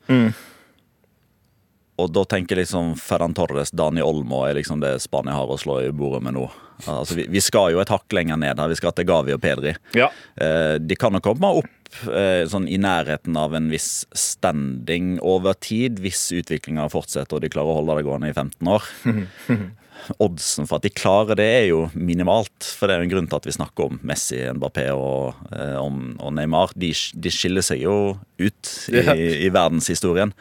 Og 1.98 2.12
da 2.14 2.22
tenker 2.30 2.60
liksom 2.60 2.92
Ferran 3.02 3.34
Torres, 3.34 3.72
Dani 3.74 4.04
Olmo 4.06 4.44
er 4.46 4.54
liksom 4.60 4.82
det 4.84 4.96
Spania 5.02 5.34
har 5.34 5.50
å 5.50 5.58
slå 5.58 5.80
i 5.88 5.92
bordet 5.96 6.22
med 6.28 6.36
nå. 6.38 6.46
Altså, 6.86 7.16
vi, 7.18 7.24
vi 7.34 7.42
skal 7.42 7.72
jo 7.74 7.80
et 7.82 7.90
hakk 7.90 8.14
lenger 8.14 8.38
ned 8.38 8.60
her. 8.62 8.70
Vi 8.70 8.78
skal 8.78 8.94
til 8.94 9.08
Gavi 9.10 9.34
og 9.34 9.42
Pedri. 9.42 9.74
Ja. 9.98 10.12
Eh, 10.38 10.76
de 10.78 10.98
kan 11.00 11.16
nok 11.18 11.26
komme 11.26 11.50
opp 11.64 11.98
eh, 12.12 12.44
sånn 12.52 12.68
i 12.70 12.78
nærheten 12.78 13.34
av 13.42 13.56
en 13.58 13.72
viss 13.74 14.04
standing 14.14 15.16
over 15.26 15.58
tid, 15.58 15.98
hvis 16.04 16.28
utviklinga 16.38 16.86
fortsetter 16.94 17.40
og 17.40 17.42
de 17.42 17.50
klarer 17.50 17.74
å 17.74 17.80
holde 17.80 17.98
det 17.98 18.06
gående 18.06 18.30
i 18.30 18.38
15 18.38 18.72
år. 18.76 18.86
Oddsen 20.24 20.68
for 20.70 20.78
at 20.78 20.86
de 20.86 20.92
klarer 20.94 21.36
det, 21.40 21.48
er 21.64 21.66
jo 21.72 21.80
minimalt. 21.98 22.54
For 22.78 22.86
det 22.88 22.94
er 22.96 23.02
jo 23.02 23.08
en 23.10 23.14
grunn 23.16 23.28
til 23.32 23.40
at 23.42 23.48
vi 23.50 23.56
snakker 23.58 23.90
om 23.90 23.98
Messi, 24.08 24.38
Mbappé 24.56 24.86
og, 24.94 25.42
eh, 25.50 25.76
om, 25.82 26.14
og 26.22 26.38
Neymar. 26.38 26.78
De, 26.78 26.94
de 26.94 27.34
skiller 27.34 27.66
seg 27.66 27.82
jo 27.88 27.98
ut 28.38 28.74
i, 28.94 29.02
Ja. 29.02 29.18
i 29.18 29.50
verdenshistorien. 29.50 30.36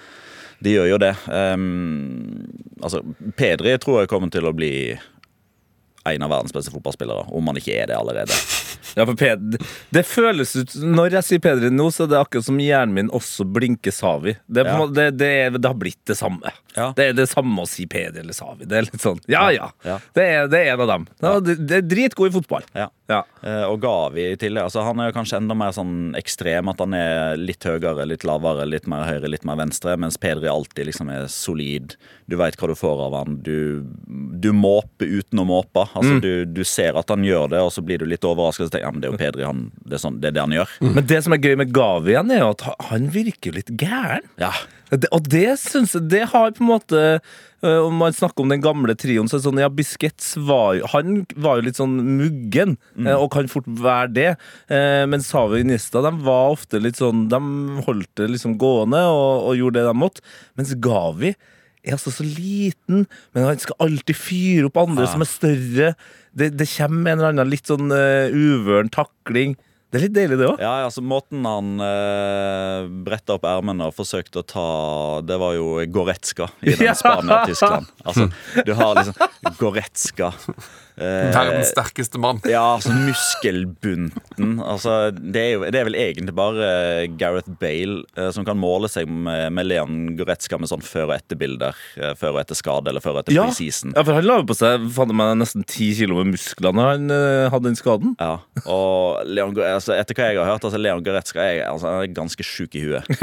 De 0.65 0.73
gjør 0.77 0.89
jo 0.95 0.99
det. 1.03 1.13
Um, 1.29 2.47
altså, 2.83 3.03
Pedri 3.37 3.77
tror 3.83 4.03
jeg 4.05 4.09
kommer 4.13 4.31
til 4.33 4.47
å 4.49 4.55
bli 4.57 4.73
en 6.07 6.23
av 6.23 6.31
verdens 6.31 6.55
beste 6.55 6.71
fotballspillere, 6.71 7.25
om 7.35 7.49
han 7.51 7.57
ikke 7.59 7.75
er 7.83 7.91
det 7.93 7.99
allerede. 7.99 8.37
Ja, 8.97 9.03
for 9.05 9.17
Pedri, 9.19 9.59
det 9.93 10.03
føles 10.09 10.53
ut 10.57 10.71
Når 10.81 11.17
jeg 11.19 11.27
sier 11.27 11.41
Pedri 11.43 11.69
nå, 11.75 11.89
så 11.93 12.05
er 12.07 12.11
det 12.13 12.19
akkurat 12.21 12.47
som 12.47 12.57
hjernen 12.63 12.95
min 12.97 13.09
også 13.13 13.45
blinker 13.53 13.93
Savi. 13.93 14.33
Det, 14.47 14.63
Ja. 14.65 14.77
måte- 14.79 14.95
det, 14.97 15.07
det, 15.21 15.29
er, 15.43 15.57
det 15.59 15.69
har 15.69 15.77
blitt 15.77 15.99
det 16.09 16.15
samme. 16.17 16.53
Ja. 16.77 16.87
Det 16.97 17.09
er 17.11 17.17
det 17.19 17.27
samme 17.29 17.65
å 17.65 17.69
si 17.69 17.85
Pedri 17.91 18.23
eller 18.23 18.33
Savi. 18.37 18.65
Det 18.65 18.79
er 18.79 18.87
litt 18.87 19.03
sånn, 19.03 19.19
ja 19.29 19.43
ja. 19.53 19.67
Ja. 19.85 19.99
Det, 20.17 20.25
er, 20.25 20.47
det 20.53 20.61
er 20.63 20.71
en 20.77 20.85
av 20.87 20.93
dem. 20.95 21.05
Ja, 21.27 21.33
det, 21.45 21.59
det 21.67 21.81
er 21.83 21.85
dritgod 21.91 22.31
i 22.31 22.35
fotball. 22.39 22.65
Ja. 22.79 22.87
Ja. 23.09 23.21
Eh, 23.43 23.63
og 23.71 23.79
Gavi 23.85 24.25
i 24.33 24.37
tillegg. 24.41 24.65
Altså, 24.67 24.83
han 24.83 24.99
er 24.99 25.11
jo 25.13 25.15
kanskje 25.15 25.39
enda 25.39 25.55
mer 25.55 25.71
sånn 25.77 26.15
ekstrem. 26.19 26.67
At 26.73 26.81
han 26.83 26.95
er 26.99 27.37
litt 27.39 27.63
høyere, 27.63 28.07
litt 28.11 28.25
lavere, 28.27 28.67
litt 28.67 28.89
mer 28.91 29.05
høyre, 29.07 29.31
litt 29.31 29.45
mer 29.47 29.59
venstre. 29.61 29.95
Mens 30.03 30.19
Pedri 30.19 30.49
alltid 30.51 30.89
liksom 30.91 31.13
er 31.15 31.29
solid. 31.31 31.95
Du 32.27 32.35
veit 32.41 32.59
hva 32.59 32.67
du 32.73 32.75
får 32.75 33.05
av 33.07 33.15
han. 33.21 33.37
Du, 33.47 33.85
du 34.43 34.51
måper 34.57 35.07
uten 35.21 35.39
å 35.39 35.47
måpe. 35.47 35.87
Altså, 35.95 36.19
du, 36.25 36.33
du 36.51 36.63
ser 36.67 36.99
at 36.99 37.13
han 37.15 37.23
gjør 37.27 37.53
det, 37.55 37.63
og 37.63 37.71
så 37.77 37.85
blir 37.87 38.03
du 38.03 38.09
litt 38.11 38.27
overrasket. 38.27 38.75
Ja, 38.83 38.91
men 38.91 39.01
det 39.05 39.11
er 39.13 39.15
jo 39.15 39.23
Pedri, 39.23 39.47
han, 39.47 39.69
det, 39.85 40.01
er 40.01 40.03
sånn, 40.03 40.19
det 40.23 40.33
er 40.33 40.39
det 40.41 40.45
han 40.49 40.57
gjør. 40.59 40.75
Men 40.99 41.07
det 41.07 41.23
som 41.27 41.37
er 41.37 41.45
gøy 41.47 41.57
med 41.63 41.71
Gavi 41.77 42.17
igjen, 42.17 42.35
er 42.35 42.43
jo 42.43 42.51
at 42.57 42.67
han- 42.67 42.83
han 42.91 43.09
virker 43.15 43.55
litt 43.55 43.71
gæren. 43.79 44.27
Ja, 44.43 44.51
Det, 44.91 45.09
og 45.11 45.25
det 45.27 45.57
syns 45.59 45.97
jeg 45.97 46.07
Det 46.13 46.21
har 46.31 46.53
på 46.55 46.63
en 46.63 46.69
måte 46.69 47.01
øh, 47.19 47.81
Om 47.89 47.97
man 47.99 48.15
snakker 48.15 48.45
om 48.45 48.53
den 48.53 48.63
gamle 48.63 48.95
trioen, 48.95 49.27
så 49.27 49.37
er 49.37 49.41
det 49.41 49.49
sånn 49.49 49.59
Ja, 49.65 49.71
Busquets 49.73 50.29
var 50.47 50.77
jo 50.79 50.91
Han 50.93 51.25
var 51.35 51.59
jo 51.59 51.67
litt 51.67 51.81
sånn 51.81 51.97
muggen, 52.21 52.77
mm. 52.95 53.11
og 53.17 53.33
kan 53.35 53.51
fort 53.51 53.67
være 53.67 54.13
det. 54.15 54.29
Eh, 54.71 55.03
men 55.11 55.25
Savi 55.27 55.59
og 55.59 55.67
Iniesta 55.67 56.05
de 56.07 56.13
var 56.27 56.55
ofte 56.55 56.79
litt 56.83 57.01
sånn 57.01 57.27
De 57.33 57.41
holdt 57.89 58.13
det 58.21 58.31
liksom 58.37 58.55
gående 58.63 59.03
og, 59.11 59.51
og 59.51 59.59
gjorde 59.59 59.81
det 59.81 59.91
de 59.91 59.99
måtte. 59.99 60.25
Mens 60.59 60.75
Gavi 60.79 61.35
er 61.87 61.95
altså 61.95 62.13
så 62.15 62.27
liten, 62.27 63.05
men 63.35 63.47
han 63.47 63.61
skal 63.63 63.79
alltid 63.83 64.19
fyre 64.19 64.71
opp 64.71 64.81
andre 64.83 65.07
Ja. 65.07 65.13
som 65.13 65.23
er 65.23 65.31
større. 65.31 65.91
Det, 66.37 66.51
det 66.59 66.67
kommer 66.77 67.13
en 67.13 67.21
eller 67.21 67.35
annen 67.35 67.53
litt 67.53 67.71
sånn 67.71 67.93
uh, 67.95 68.27
uvøren 68.35 68.91
takling. 68.93 69.55
Det 69.87 70.01
er 70.01 70.03
litt 70.09 70.15
deilig, 70.17 70.37
det 70.41 70.47
òg. 70.51 70.59
ja 70.61 70.73
altså 70.85 71.03
Måten 71.05 71.45
han 71.47 71.77
eh, 71.85 72.89
bretta 73.07 73.37
opp 73.37 73.47
ermene 73.47 73.87
og 73.87 73.95
forsøkte 73.95 74.43
å 74.43 74.47
ta 74.51 74.65
Det 75.23 75.37
var 75.39 75.55
jo 75.55 75.69
Goretzka 75.95 76.49
i 76.67 76.75
den. 76.75 76.91
Spania-Tyskland. 77.01 77.87
Altså, 78.05 78.27
du 78.67 78.73
har 78.75 78.99
liksom 78.99 79.15
Goretzka. 79.61 80.33
Eh, 80.97 81.31
Verdens 81.35 81.71
sterkeste 81.75 82.19
mann. 82.23 82.41
Ja, 82.49 82.63
altså 82.77 82.93
muskelbunten. 82.97 84.61
Altså, 84.65 85.11
det, 85.17 85.41
er 85.43 85.51
jo, 85.57 85.65
det 85.73 85.81
er 85.81 85.89
vel 85.89 85.99
egentlig 86.01 86.35
bare 86.37 87.07
Gareth 87.21 87.51
Bale 87.61 88.03
eh, 88.17 88.31
som 88.35 88.47
kan 88.47 88.59
måle 88.61 88.89
seg 88.93 89.09
med, 89.09 89.53
med 89.57 89.69
Leon 89.69 90.17
Goretzka 90.19 90.59
med 90.61 90.71
sånn 90.71 90.85
før- 90.85 91.11
og 91.11 91.17
etterbilder. 91.19 91.77
eh, 92.01 92.15
før 92.19 92.37
og 92.37 92.41
etter 92.43 92.59
skade 92.59 92.91
eller 92.93 93.05
før 93.05 93.19
og 93.19 93.23
etter 93.25 93.37
Ja. 93.37 93.47
preseason. 93.49 93.93
ja, 93.97 94.03
for 94.03 94.15
han 94.19 94.25
la 94.27 94.39
jo 94.41 94.47
på 94.49 94.57
seg 94.57 94.87
meg 95.17 95.37
nesten 95.41 95.65
ti 95.67 95.93
kilo 95.97 96.19
med 96.23 96.35
muskler 96.35 96.73
når 96.77 96.91
han 96.93 97.11
hadde 97.53 97.65
den 97.71 97.77
skaden. 97.79 98.15
Ja, 98.21 98.39
og 98.67 99.27
Leon, 99.27 99.55
altså, 99.63 99.95
etter 99.97 100.15
hva 100.17 100.31
jeg 100.31 100.41
har 100.41 100.51
hørt, 100.53 100.65
altså 100.67 100.81
Leon 100.81 101.05
Goretzka 101.05 101.41
er, 101.45 101.63
altså, 101.71 101.87
han 101.93 102.03
er 102.07 102.15
ganske 102.17 102.45
sjuk 102.47 102.75
i 102.79 102.85
huet. 102.87 103.07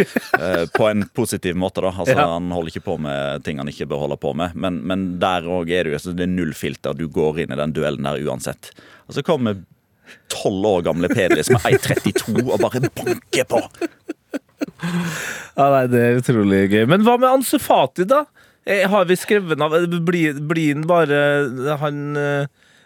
Eh, 0.44 0.64
på 0.74 0.88
en 0.90 1.04
positiv 1.16 1.56
måte, 1.56 1.80
da. 1.84 1.92
Altså, 1.94 2.16
Ja. 2.18 2.26
Han 2.34 2.50
holder 2.52 2.72
ikke 2.74 2.84
på 2.86 2.96
med 3.00 3.44
ting 3.46 3.60
han 3.62 3.68
ikke 3.70 3.86
bør 3.88 4.02
holde 4.04 4.18
på 4.20 4.32
med. 4.36 4.56
Men, 4.60 4.80
men 4.88 5.04
der 5.22 5.46
òg 5.46 5.70
er 5.72 5.86
det 5.86 5.92
jo 5.94 5.98
altså, 6.00 6.14
det 6.18 6.26
er 6.26 6.32
null 6.32 6.54
filter. 6.58 6.96
Du 6.98 7.06
går 7.08 7.40
inn 7.44 7.54
i 7.54 7.58
den 7.64 7.74
duellen 7.76 8.06
der 8.08 8.22
uansett. 8.28 8.72
Og 9.08 9.16
så 9.18 9.24
kommer 9.26 9.64
tolv 10.34 10.66
år 10.68 10.84
gamle 10.86 11.10
Pedri 11.10 11.44
som 11.48 11.58
er 11.62 11.78
1,32 11.80 12.44
og 12.44 12.60
bare 12.62 12.84
banker 12.94 13.48
på. 13.50 13.62
Ja, 15.58 15.66
nei, 15.70 15.86
Det 15.92 16.02
er 16.02 16.20
utrolig 16.22 16.64
gøy. 16.72 16.84
Men 16.90 17.04
hva 17.06 17.16
med 17.20 17.30
Ansu 17.30 17.58
Fati, 17.62 18.06
da? 18.10 18.24
Eh, 18.66 18.86
Har 18.90 19.06
vi 19.10 19.16
skrevet 19.20 19.60
av 19.62 19.74
Blir 20.08 20.38
blir 20.48 20.70
han 20.78 20.86
bare 20.88 21.18
Han 21.82 21.98
eh, 22.16 22.46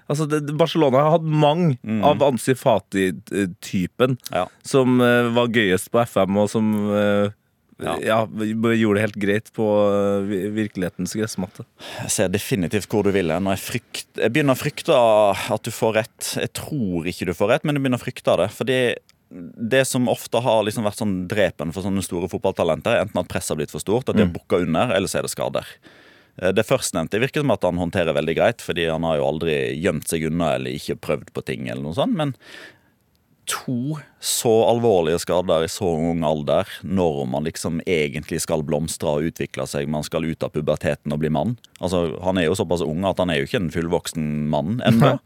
Altså, 0.09 0.25
Barcelona 0.57 1.01
har 1.03 1.17
hatt 1.17 1.25
mange 1.27 1.75
av 2.07 2.21
Ansi 2.23 2.53
Fati-typen 2.55 4.15
Ja. 4.31 4.45
som 4.63 5.01
eh, 5.03 5.27
var 5.35 5.49
gøyest 5.51 5.91
på 5.91 5.99
FM, 6.05 6.37
og 6.39 6.47
som 6.49 6.69
eh, 6.95 7.27
Ja. 7.83 7.93
ja. 8.01 8.19
gjorde 8.25 8.97
det 8.97 9.03
helt 9.03 9.19
greit 9.21 9.51
på 9.53 9.65
eh, 9.85 10.31
virkelighetens 10.55 11.13
gressmatte. 11.17 11.65
Jeg 12.01 12.13
ser 12.15 12.31
definitivt 12.33 12.89
hvor 12.89 13.05
du 13.05 13.11
vil 13.13 13.29
hen. 13.33 13.49
og 13.49 13.53
Jeg, 13.53 13.63
frykt, 13.67 14.07
jeg 14.17 14.33
begynner 14.33 14.57
å 14.57 14.61
frykte 14.61 14.97
at 14.97 15.67
du 15.67 15.73
får 15.73 15.93
rett. 15.99 16.31
Jeg 16.41 16.53
tror 16.57 17.05
ikke 17.09 17.29
du 17.29 17.35
får 17.37 17.53
rett, 17.53 17.67
men 17.67 17.77
jeg 17.77 17.85
begynner 17.85 18.01
å 18.01 18.05
frykte 18.05 18.37
det. 18.41 18.49
Fordi 18.57 18.79
det 19.29 19.83
som 19.85 20.07
ofte 20.09 20.39
har 20.41 20.63
liksom 20.63 20.87
vært 20.87 21.01
sånn 21.01 21.15
drepen 21.29 21.73
for 21.75 21.85
sånne 21.85 22.03
store 22.05 22.29
fotballtalenter, 22.31 22.95
er 22.95 23.05
enten 23.05 23.21
at 23.21 23.29
presset 23.29 23.53
har 23.53 23.61
blitt 23.61 23.73
for 23.73 23.83
stort, 23.83 24.07
at 24.09 24.15
de 24.17 24.23
har 24.23 24.31
bukka 24.33 24.61
under, 24.63 24.93
eller 24.95 25.11
så 25.11 25.19
er 25.19 25.27
det 25.27 25.33
skader. 25.35 25.67
Eh, 26.41 26.53
Det 26.55 26.65
førstnevnte 26.65 27.19
virker 27.21 27.43
som 27.43 27.51
at 27.53 27.67
han 27.67 27.81
håndterer 27.81 28.15
veldig 28.17 28.37
greit, 28.39 28.63
fordi 28.63 28.87
han 28.89 29.03
har 29.03 29.19
jo 29.19 29.27
aldri 29.27 29.57
gjemt 29.77 30.07
seg 30.07 30.29
unna 30.31 30.55
eller 30.55 30.77
ikke 30.79 30.97
prøvd 31.03 31.33
på 31.35 31.45
ting. 31.45 31.67
eller 31.69 31.83
noe 31.83 31.97
sånt, 31.97 32.15
Men 32.15 32.33
to 33.47 33.97
så 34.19 34.51
alvorlige 34.67 35.21
skader 35.23 35.65
i 35.65 35.71
så 35.71 35.87
ung 35.87 36.23
alder, 36.27 36.67
når 36.83 37.21
man 37.31 37.47
liksom 37.47 37.79
egentlig 37.87 38.41
skal 38.43 38.63
blomstre 38.67 39.17
og 39.17 39.29
utvikle 39.29 39.67
seg, 39.69 39.89
man 39.91 40.05
skal 40.05 40.27
ut 40.27 40.43
av 40.43 40.51
puberteten 40.55 41.15
og 41.15 41.21
bli 41.23 41.31
mann. 41.33 41.55
Altså, 41.79 42.19
Han 42.23 42.37
er 42.37 42.49
jo 42.49 42.57
såpass 42.59 42.83
ung 42.85 43.05
at 43.07 43.19
han 43.23 43.31
er 43.31 43.41
jo 43.41 43.47
ikke 43.47 43.61
en 43.63 43.73
fullvoksen 43.73 44.27
mann 44.51 44.81
ennå. 44.87 45.17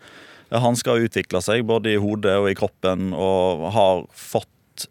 Han 0.52 0.76
skal 0.76 1.06
utvikle 1.08 1.40
seg 1.42 1.64
både 1.64 1.94
i 1.94 2.00
hodet 2.02 2.36
og 2.42 2.50
i 2.52 2.58
kroppen, 2.58 3.14
og 3.16 3.70
har 3.72 4.06
fått 4.12 4.88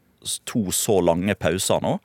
to 0.48 0.68
så 0.72 0.98
lange 1.04 1.36
pauser 1.36 1.82
nå. 1.84 1.98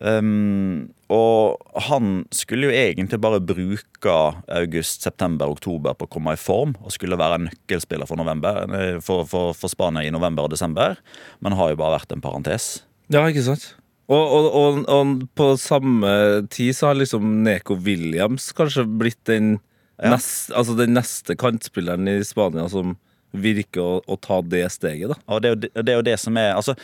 Um, 0.00 0.88
og 1.08 1.56
han 1.88 2.22
skulle 2.36 2.68
jo 2.68 2.74
egentlig 2.76 3.18
bare 3.22 3.40
bruke 3.40 4.14
august, 4.52 5.02
september, 5.06 5.48
oktober 5.54 5.96
på 5.96 6.04
å 6.08 6.12
komme 6.12 6.34
i 6.36 6.40
form 6.40 6.74
og 6.82 6.92
skulle 6.92 7.16
være 7.16 7.38
en 7.38 7.46
nøkkelspiller 7.48 8.08
for, 8.10 8.20
november, 8.20 8.66
for, 9.04 9.24
for, 9.30 9.54
for 9.56 9.72
Spania 9.72 10.04
i 10.04 10.12
november 10.12 10.44
og 10.48 10.52
desember, 10.52 10.98
men 11.40 11.56
har 11.56 11.72
jo 11.72 11.80
bare 11.80 11.96
vært 11.96 12.12
en 12.12 12.24
parentes. 12.24 12.68
Ja, 13.08 13.24
ikke 13.30 13.46
sant? 13.46 13.70
Og, 14.08 14.20
og, 14.20 14.46
og, 14.56 14.78
og 14.88 15.24
på 15.36 15.50
samme 15.60 16.12
tid 16.52 16.76
så 16.76 16.90
har 16.90 17.00
liksom 17.00 17.42
Neko 17.44 17.76
Williams 17.84 18.52
kanskje 18.56 18.86
blitt 18.88 19.20
den, 19.28 19.58
Ja. 19.98 20.12
nest, 20.14 20.52
altså 20.54 20.76
den 20.78 20.92
neste 20.94 21.34
kantspilleren 21.34 22.06
i 22.08 22.20
Spania 22.24 22.68
som 22.70 22.92
virker 23.34 23.82
å, 23.82 23.96
å 24.08 24.16
ta 24.16 24.38
det 24.46 24.62
steget, 24.72 25.10
da. 25.10 25.16
Og 25.28 25.42
det 25.42 25.48
er, 25.48 25.56
jo 25.56 25.60
det, 25.64 25.70
det 25.84 25.92
er 25.92 25.98
jo 25.98 26.04
det 26.06 26.14
som 26.22 26.36
er 26.40 26.54
altså, 26.54 26.76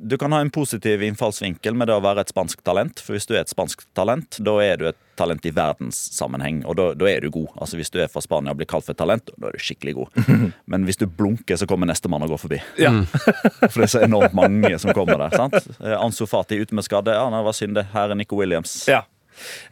Du 0.00 0.18
kan 0.18 0.32
ha 0.32 0.38
en 0.40 0.50
positiv 0.50 1.02
innfallsvinkel 1.02 1.74
med 1.74 1.88
det 1.90 1.96
å 1.98 2.02
være 2.02 2.22
et 2.22 2.30
spansk 2.30 2.60
talent. 2.62 3.00
For 3.02 3.16
hvis 3.16 3.26
du 3.26 3.32
er 3.34 3.40
et 3.40 3.50
spansk 3.50 3.82
talent, 3.98 4.38
da 4.46 4.54
er 4.62 4.78
du 4.78 4.84
et 4.86 4.98
talent 5.18 5.42
i 5.42 5.50
verdenssammenheng. 5.50 6.60
Og 6.70 6.76
da, 6.78 6.86
da 6.94 7.08
er 7.10 7.26
du 7.26 7.32
god. 7.34 7.48
Altså 7.58 7.80
Hvis 7.80 7.90
du 7.90 7.98
er 7.98 8.10
fra 8.12 8.22
Spania 8.22 8.54
og 8.54 8.60
blir 8.60 8.70
kalt 8.70 8.86
for 8.86 8.94
et 8.94 9.00
talent, 9.02 9.32
da 9.34 9.50
er 9.50 9.58
du 9.58 9.64
skikkelig 9.64 9.96
god. 9.98 10.22
Men 10.70 10.86
hvis 10.86 11.00
du 11.02 11.08
blunker, 11.10 11.58
så 11.58 11.66
kommer 11.66 11.90
nestemann 11.90 12.22
og 12.28 12.36
går 12.36 12.42
forbi. 12.44 12.62
Ja. 12.78 12.94
For 13.72 13.80
det 13.80 13.88
er 13.88 13.94
så 13.96 14.06
enormt 14.06 14.38
mange 14.38 14.70
som 14.78 14.94
kommer 14.94 15.18
der. 15.26 15.34
sant? 15.34 15.70
Eh, 15.82 15.98
Ansu 15.98 16.28
Fati 16.30 16.60
ute 16.62 16.78
med 16.78 16.86
skade. 16.86 17.18
Ja, 17.18 17.26
det 17.34 17.44
var 17.50 17.58
synd, 17.58 17.74
det. 17.80 17.88
Her 17.90 18.14
er 18.14 18.22
Nico 18.22 18.38
Williams. 18.38 18.84
Ja. 18.86 19.02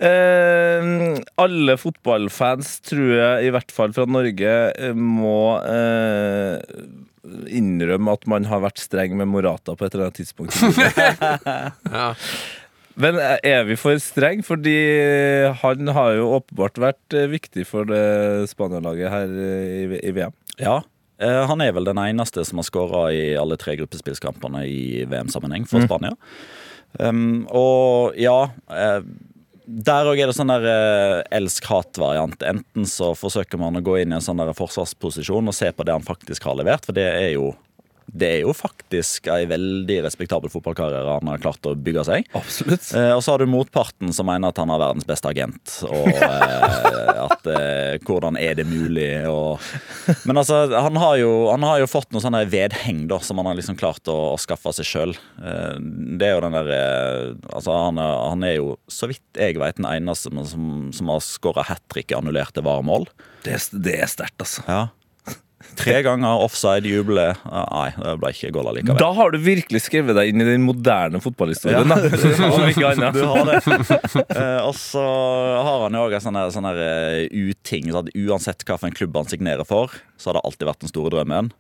Eh, 0.02 0.90
alle 1.38 1.76
fotballfans, 1.80 2.80
tror 2.90 3.12
jeg, 3.14 3.46
i 3.46 3.54
hvert 3.54 3.72
fall 3.74 3.94
fra 3.94 4.06
Norge, 4.10 4.54
eh, 4.74 4.94
må 4.94 5.38
eh, 5.62 6.58
innrømme 7.50 8.12
at 8.16 8.26
man 8.30 8.46
har 8.50 8.62
vært 8.64 8.78
streng 8.82 9.16
med 9.18 9.28
Morata 9.32 9.74
på 9.76 9.86
et 9.86 9.94
eller 9.96 10.08
annet 10.10 10.20
tidspunkt. 10.22 10.56
Ja. 11.96 12.14
Men 12.96 13.18
er 13.20 13.66
vi 13.68 13.74
for 13.76 13.98
streng? 14.00 14.40
Fordi 14.46 14.72
han 15.60 15.90
har 15.92 16.14
jo 16.16 16.30
åpenbart 16.38 16.78
vært 16.80 17.16
eh, 17.16 17.26
viktig 17.28 17.66
for 17.68 17.84
det 17.90 18.46
Spania-laget 18.48 19.12
her 19.12 19.34
eh, 19.36 19.98
i, 20.00 20.12
VM. 20.16 20.32
Ja. 20.56 20.78
eh, 21.20 21.42
Han 21.50 21.60
er 21.60 21.74
vel 21.76 21.84
den 21.90 22.00
eneste 22.00 22.44
som 22.48 22.62
har 22.62 22.68
skåra 22.70 23.02
i 23.12 23.34
alle 23.36 23.58
tre 23.60 23.76
gruppespillskampene 23.82 24.64
i 24.64 25.04
VM-sammenheng 25.12 25.68
for 25.68 25.84
Spania. 25.84 26.14
Um, 26.96 27.42
og 27.52 28.16
ja 28.16 28.46
eh, 28.72 29.02
Der 29.66 30.06
òg 30.06 30.20
er 30.22 30.30
det 30.30 30.36
sånn 30.36 30.52
der 30.52 30.66
eh, 30.70 31.20
elsk-hat-variant. 31.34 32.38
Enten 32.46 32.86
så 32.86 33.10
forsøker 33.18 33.58
man 33.58 33.78
å 33.78 33.82
gå 33.82 33.96
inn 33.98 34.12
i 34.14 34.18
en 34.20 34.22
sånn 34.22 34.38
der 34.38 34.54
forsvarsposisjon 34.54 35.50
og 35.50 35.56
se 35.56 35.72
på 35.74 35.86
det 35.86 35.96
han 35.96 36.06
faktisk 36.06 36.46
har 36.46 36.58
levert, 36.60 36.86
for 36.86 36.94
det 36.94 37.06
er 37.10 37.32
jo 37.34 37.50
det 38.06 38.28
er 38.36 38.40
jo 38.44 38.52
faktisk 38.56 39.26
ei 39.34 39.44
veldig 39.50 39.96
respektabel 40.06 40.50
fotballkarriere 40.52 41.16
han 41.18 41.30
har 41.32 41.40
klart 41.42 41.66
å 41.66 41.74
bygge 41.74 42.04
seg. 42.06 42.28
Absolutt. 42.38 42.86
Eh, 42.96 43.10
og 43.16 43.22
så 43.24 43.34
har 43.34 43.42
du 43.42 43.50
motparten 43.50 44.12
som 44.14 44.28
mener 44.30 44.52
at 44.54 44.60
han 44.62 44.70
har 44.72 44.80
verdens 44.82 45.06
beste 45.08 45.28
agent. 45.32 45.74
Og 45.90 46.06
eh, 46.14 47.22
at 47.26 47.48
eh, 47.50 47.96
hvordan 48.06 48.38
er 48.40 48.54
det 48.60 48.66
mulig 48.68 49.08
og 49.30 49.58
Men 50.28 50.38
altså, 50.40 50.62
han 50.70 50.96
har 51.00 51.16
jo, 51.20 51.30
han 51.50 51.64
har 51.66 51.80
jo 51.82 51.88
fått 51.90 52.12
noe 52.14 52.22
sånne 52.22 52.44
vedheng 52.52 53.04
da 53.10 53.18
som 53.24 53.40
han 53.42 53.50
har 53.50 53.58
liksom 53.58 53.78
klart 53.80 54.06
å, 54.12 54.16
å 54.34 54.38
skaffe 54.40 54.72
seg 54.78 54.86
sjøl. 54.88 55.16
Eh, 55.42 55.76
det 56.20 56.28
er 56.30 56.36
jo 56.36 56.44
den 56.46 56.56
der 56.58 56.70
eh, 56.76 57.32
Altså, 57.56 57.74
han 57.74 57.98
er, 58.02 58.14
han 58.30 58.44
er 58.46 58.54
jo, 58.60 58.74
så 58.90 59.08
vidt 59.10 59.22
jeg 59.40 59.58
vet, 59.60 59.76
den 59.80 59.88
eneste 59.90 60.30
som, 60.30 60.44
som, 60.46 60.68
som 60.94 61.10
har 61.12 61.24
skåra 61.24 61.64
hat 61.68 61.82
trick 61.92 62.12
i 62.14 62.18
annullerte 62.18 62.62
varemål. 62.64 63.08
Det, 63.46 63.56
er- 63.58 63.82
det 63.82 63.98
er 64.04 64.10
sterkt, 64.10 64.38
altså. 64.42 64.62
Ja. 64.70 64.84
Tre 65.76 65.96
ganger 66.06 66.42
offside, 66.44 66.88
juble. 66.90 67.26
Ah, 67.44 67.66
Nei, 67.70 67.88
det 67.96 68.14
ble 68.22 68.32
ikke 68.34 68.52
goal 68.54 68.70
allikevel. 68.70 69.00
Da 69.00 69.10
har 69.16 69.34
du 69.34 69.38
virkelig 69.42 69.82
skrevet 69.84 70.16
deg 70.18 70.32
inn 70.32 70.44
i 70.44 70.48
den 70.48 70.64
moderne 70.66 71.20
fotballhistorien. 71.22 71.92
Ja. 71.92 71.96
annet. 72.90 73.16
Du 73.16 73.24
har 73.28 73.50
det. 73.50 73.60
Eh, 74.36 74.60
og 74.64 74.74
så 74.78 75.02
har 75.02 75.86
han 75.86 75.98
jo 75.98 76.06
òg 76.06 76.16
en 76.16 76.24
sånn 76.24 76.40
sånn 76.54 76.70
eh, 76.72 77.26
uting. 77.32 77.92
Så 77.92 78.04
hva 78.66 78.78
for 78.78 78.88
en 78.88 78.96
klubb 78.96 79.18
han 79.18 79.28
signerer 79.30 79.68
for, 79.68 79.92
så 80.16 80.30
har 80.30 80.38
det 80.40 80.46
alltid 80.48 80.70
vært 80.70 80.86
den 80.86 80.92
store 80.92 81.14
drømmen. 81.16 81.52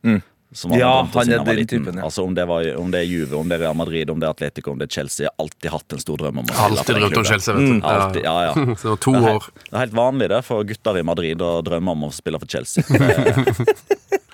Som 0.52 0.72
Ja, 0.78 1.02
han 1.12 1.32
er 1.32 1.42
den 1.44 1.56
liten. 1.56 1.82
typen, 1.84 1.96
ja. 1.98 2.04
Altså 2.06 2.22
om 2.24 2.34
det, 2.34 2.44
var, 2.46 2.62
om 2.78 2.90
det 2.90 3.00
er 3.00 3.08
Juve, 3.08 3.34
om 3.36 3.48
det 3.48 3.56
er 3.58 3.64
Real 3.66 3.74
Madrid, 3.76 4.10
om 4.10 4.20
det 4.20 4.28
er 4.28 4.30
Atletico, 4.36 4.70
om 4.72 4.78
det 4.78 4.86
er 4.88 4.94
Chelsea. 5.00 5.24
Jeg 5.26 5.30
har 5.34 5.44
alltid 5.44 5.70
hatt 5.74 5.92
en 5.92 5.98
stor 6.04 6.16
drøm 6.22 6.38
om 6.38 6.44
å 6.44 6.48
spille 6.54 6.66
Alltid 6.78 7.00
drømt 7.00 7.18
om. 7.18 7.24
Chelsea, 7.24 7.54
vet 7.54 7.66
du. 7.66 7.86
Alltid, 7.86 8.22
ja, 8.24 8.36
ja. 8.46 8.52
Så 8.78 8.82
det 8.86 8.92
var 8.94 9.02
to 9.06 9.12
Det 9.12 9.18
er, 9.18 9.26
år. 9.26 9.32
helt, 9.50 9.64
det 9.66 9.74
er 9.74 9.82
helt 9.84 9.96
vanlig 9.98 10.28
det 10.32 10.40
for 10.46 10.64
gutter 10.70 10.98
i 10.98 11.02
Madrid 11.02 11.42
å 11.42 11.50
drømme 11.66 11.96
om 11.98 12.06
å 12.08 12.12
spille 12.14 12.38
for 12.40 12.46
Chelsea. 12.46 12.84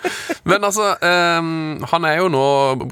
Men 0.49 0.65
altså, 0.67 0.88
um, 1.03 1.79
han 1.93 2.07
er 2.09 2.17
jo 2.19 2.29
nå, 2.33 2.43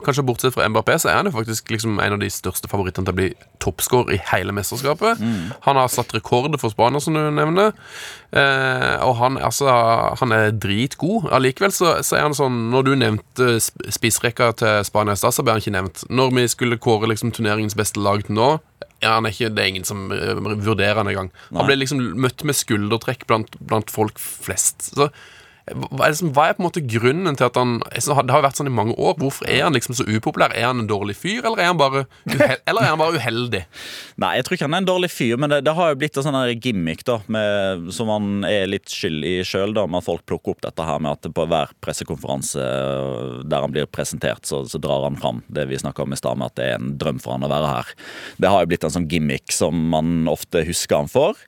kanskje 0.06 0.24
bortsett 0.26 0.54
fra 0.54 0.68
Mbappé, 0.70 0.96
så 1.02 1.10
er 1.10 1.18
han 1.20 1.28
jo 1.30 1.34
faktisk 1.34 1.70
liksom 1.74 1.98
en 2.02 2.16
av 2.16 2.20
de 2.22 2.28
største 2.30 2.70
favorittene 2.70 3.08
til 3.08 3.14
å 3.14 3.18
bli 3.20 3.28
toppscorer 3.62 4.14
i 4.16 4.20
hele 4.30 4.54
mesterskapet. 4.56 5.20
Han 5.66 5.80
har 5.80 5.90
satt 5.92 6.14
rekorder 6.16 6.60
for 6.62 6.72
Spania, 6.72 7.02
som 7.02 7.16
du 7.18 7.22
nevner. 7.34 7.72
Uh, 8.30 8.96
og 9.08 9.16
han, 9.18 9.38
altså, 9.42 9.66
han 10.20 10.34
er 10.36 10.52
dritgod. 10.54 11.26
Allikevel 11.34 11.74
så, 11.74 11.96
så 12.06 12.20
er 12.20 12.28
han 12.28 12.36
sånn 12.38 12.60
Når 12.70 12.84
du 12.86 12.92
nevnte 13.00 13.48
sp- 13.58 13.88
spissrekka 13.96 14.52
til 14.60 14.84
Spania 14.86 15.16
i 15.16 15.20
stad, 15.20 15.34
så 15.34 15.42
ble 15.42 15.56
han 15.56 15.64
ikke 15.64 15.74
nevnt. 15.74 16.04
Når 16.14 16.30
vi 16.38 16.46
skulle 16.52 16.78
kåre 16.78 17.10
liksom 17.10 17.32
turneringens 17.34 17.74
beste 17.78 17.98
lag 18.02 18.22
til 18.26 18.38
nå 18.38 18.52
ja, 19.00 19.14
han 19.16 19.24
er 19.24 19.32
ikke, 19.32 19.48
Det 19.56 19.62
er 19.62 19.68
ingen 19.72 19.86
som 19.88 20.10
eh, 20.12 20.34
vurderer 20.60 20.98
han 21.00 21.08
engang. 21.08 21.30
Han 21.56 21.64
ble 21.66 21.78
liksom 21.80 22.02
møtt 22.20 22.42
med 22.44 22.56
skuldertrekk 22.58 23.22
blant, 23.30 23.54
blant 23.64 23.88
folk 23.92 24.20
flest. 24.20 24.90
Så 24.92 25.06
hva 25.68 26.06
er, 26.06 26.12
liksom, 26.14 26.30
hva 26.34 26.48
er 26.48 26.56
på 26.56 26.62
en 26.62 26.66
måte 26.66 26.82
grunnen 26.82 27.36
til 27.38 27.46
at 27.46 27.58
han 27.58 27.76
Det 27.84 28.32
har 28.32 28.42
vært 28.42 28.58
sånn 28.58 28.70
i 28.70 28.74
mange 28.74 28.94
år. 28.98 29.16
Hvorfor 29.20 29.46
er 29.50 29.64
han 29.66 29.76
liksom 29.76 29.94
så 29.98 30.06
upopulær? 30.08 30.54
Er 30.56 30.70
han 30.70 30.82
en 30.82 30.88
dårlig 30.90 31.16
fyr, 31.18 31.44
eller 31.44 31.60
er 31.62 31.70
han 31.70 31.80
bare, 31.80 32.04
uhel 32.26 32.56
eller 32.68 32.86
er 32.86 32.92
han 32.92 33.00
bare 33.00 33.20
uheldig? 33.20 33.62
Nei, 34.22 34.32
jeg 34.38 34.46
tror 34.46 34.56
ikke 34.56 34.68
han 34.68 34.78
er 34.78 34.82
en 34.82 34.88
dårlig 34.88 35.10
fyr, 35.12 35.36
men 35.40 35.52
det, 35.52 35.60
det 35.66 35.74
har 35.76 35.92
jo 35.92 35.98
blitt 36.00 36.18
en 36.18 36.26
sånn 36.26 36.38
gimmick 36.64 37.04
da, 37.08 37.20
med, 37.30 37.90
som 37.94 38.10
han 38.12 38.46
er 38.48 38.70
litt 38.70 38.90
skyld 38.90 39.26
i 39.26 39.34
sjøl, 39.46 39.76
med 39.80 40.00
at 40.00 40.08
folk 40.08 40.24
plukker 40.28 40.54
opp 40.54 40.64
dette 40.64 40.86
her 40.86 41.02
med 41.02 41.18
at 41.18 41.30
på 41.36 41.46
hver 41.50 41.74
pressekonferanse 41.84 42.64
øh, 42.64 43.36
der 43.50 43.66
han 43.66 43.74
blir 43.74 43.90
presentert, 43.90 44.48
så, 44.48 44.64
så 44.68 44.80
drar 44.82 45.06
han 45.06 45.20
fram 45.20 45.44
det 45.52 45.68
vi 45.70 45.78
snakka 45.80 46.04
om 46.06 46.16
i 46.16 46.20
stad, 46.20 46.40
med 46.40 46.50
at 46.50 46.58
det 46.58 46.70
er 46.70 46.80
en 46.80 46.96
drøm 47.00 47.20
for 47.22 47.36
han 47.36 47.46
å 47.46 47.52
være 47.52 47.76
her. 47.76 47.94
Det 48.42 48.50
har 48.50 48.64
jo 48.64 48.72
blitt 48.72 48.88
en 48.88 48.96
sånn 48.96 49.08
gimmick 49.10 49.54
som 49.54 49.86
man 49.94 50.26
ofte 50.30 50.64
husker 50.66 51.02
han 51.02 51.10
for. 51.10 51.38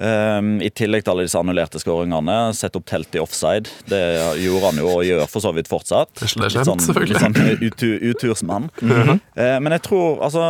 Um, 0.00 0.54
I 0.64 0.70
tillegg 0.72 1.04
til 1.04 1.12
alle 1.12 1.26
disse 1.26 1.36
annullerte 1.40 1.80
skåringene. 1.82 2.36
Sette 2.56 2.80
opp 2.80 2.86
telt 2.88 3.12
i 3.14 3.20
offside. 3.20 3.68
Det 3.90 4.00
gjorde 4.40 4.70
han 4.70 4.80
jo, 4.80 4.88
og 4.88 5.04
gjør 5.04 5.26
for 5.28 5.44
så 5.44 5.52
vidt 5.56 5.68
fortsatt. 5.68 6.14
Det 6.16 6.30
er 6.30 6.54
Litt 6.54 6.68
sånn, 6.70 6.80
litt 7.04 7.20
sånn 7.20 7.36
utur, 7.66 7.98
utursmann. 8.12 8.70
Eh, 9.36 9.58
men 9.60 9.72
jeg 9.72 9.82
tror 9.86 10.20
altså 10.24 10.42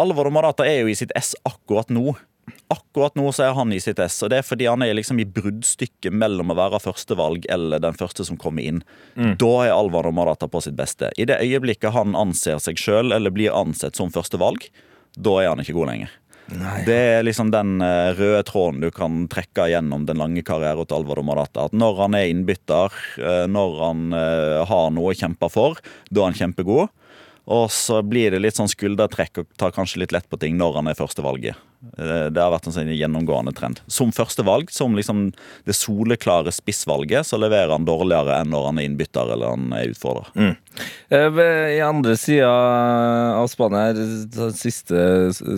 Alvaro 0.00 0.30
Morata 0.32 0.64
er 0.66 0.82
jo 0.84 0.90
i 0.90 0.96
sitt 0.98 1.10
ess 1.18 1.32
akkurat 1.46 1.90
nå. 1.92 2.12
Akkurat 2.72 3.14
nå 3.18 3.30
så 3.34 3.44
er 3.48 3.54
han 3.56 3.72
i 3.74 3.80
sitt 3.82 3.98
ess, 4.02 4.16
og 4.24 4.30
det 4.32 4.40
er 4.40 4.46
fordi 4.46 4.66
han 4.70 4.82
er 4.86 4.94
liksom 4.96 5.18
i 5.22 5.26
bruddstykket 5.26 6.14
mellom 6.14 6.52
å 6.52 6.56
være 6.58 6.80
førstevalg 6.82 7.46
eller 7.52 7.82
den 7.82 7.98
første 7.98 8.24
som 8.26 8.38
kommer 8.40 8.66
inn. 8.66 8.80
Da 9.14 9.50
er 9.66 9.74
Alvaro 9.74 10.12
Morata 10.14 10.48
på 10.50 10.62
sitt 10.64 10.76
beste. 10.78 11.10
I 11.20 11.26
det 11.30 11.40
øyeblikket 11.42 11.94
han 11.94 12.14
anser 12.18 12.58
seg 12.62 12.78
sjøl 12.80 13.12
eller 13.16 13.34
blir 13.34 13.54
ansett 13.54 13.98
som 13.98 14.10
førstevalg, 14.14 14.66
da 15.18 15.36
er 15.42 15.50
han 15.52 15.62
ikke 15.62 15.76
god 15.78 15.90
lenger. 15.92 16.14
Det 16.86 16.96
er 16.96 17.24
liksom 17.24 17.52
den 17.54 17.78
eh, 17.84 18.10
røde 18.18 18.42
tråden 18.48 18.80
du 18.82 18.88
kan 18.94 19.24
trekke 19.30 19.68
gjennom 19.70 20.06
den 20.08 20.18
lange 20.20 20.42
karrieren 20.46 20.86
til 20.88 20.98
Alvaro 20.98 21.24
Morata. 21.26 21.68
At 21.68 21.76
når 21.76 22.00
han 22.04 22.16
er 22.18 22.30
innbytter, 22.30 22.96
eh, 23.22 23.44
når 23.50 23.76
han 23.84 24.06
eh, 24.16 24.56
har 24.70 24.90
noe 24.94 25.12
å 25.12 25.16
kjempe 25.16 25.50
for, 25.52 25.78
da 26.10 26.24
er 26.24 26.30
han 26.30 26.40
kjempegod. 26.40 26.90
Og 27.50 27.66
så 27.74 28.00
blir 28.06 28.34
det 28.34 28.42
litt 28.42 28.58
sånn 28.58 28.70
skuldertrekk 28.70 29.42
og 29.42 29.50
tar 29.58 29.74
kanskje 29.74 30.04
litt 30.04 30.14
lett 30.14 30.28
på 30.30 30.38
ting 30.42 30.58
når 30.58 30.80
han 30.80 30.90
er 30.90 30.98
førstevalget. 30.98 31.58
Eh, 31.96 32.26
Det 32.30 32.42
har 32.42 32.52
vært 32.52 32.68
en 32.68 32.76
sånn 32.76 32.92
gjennomgående 32.92 33.54
trend. 33.56 33.80
Som 33.88 34.12
førstevalg, 34.12 34.70
som 34.70 34.96
liksom 34.98 35.30
det 35.64 35.76
soleklare 35.76 36.52
spissvalget, 36.52 37.26
så 37.26 37.40
leverer 37.40 37.72
han 37.72 37.88
dårligere 37.88 38.40
enn 38.40 38.52
når 38.52 38.66
han 38.68 38.80
er 38.80 38.88
innbytter 38.88 39.32
eller 39.34 39.54
han 39.54 39.72
er 39.76 39.92
utfordrer. 39.94 40.28
Mm. 40.36 40.56
I 41.10 41.80
andre 41.82 42.14
sida 42.20 42.48
av 43.40 43.48
Spania 43.50 43.88
her, 43.88 44.52
siste 44.54 45.00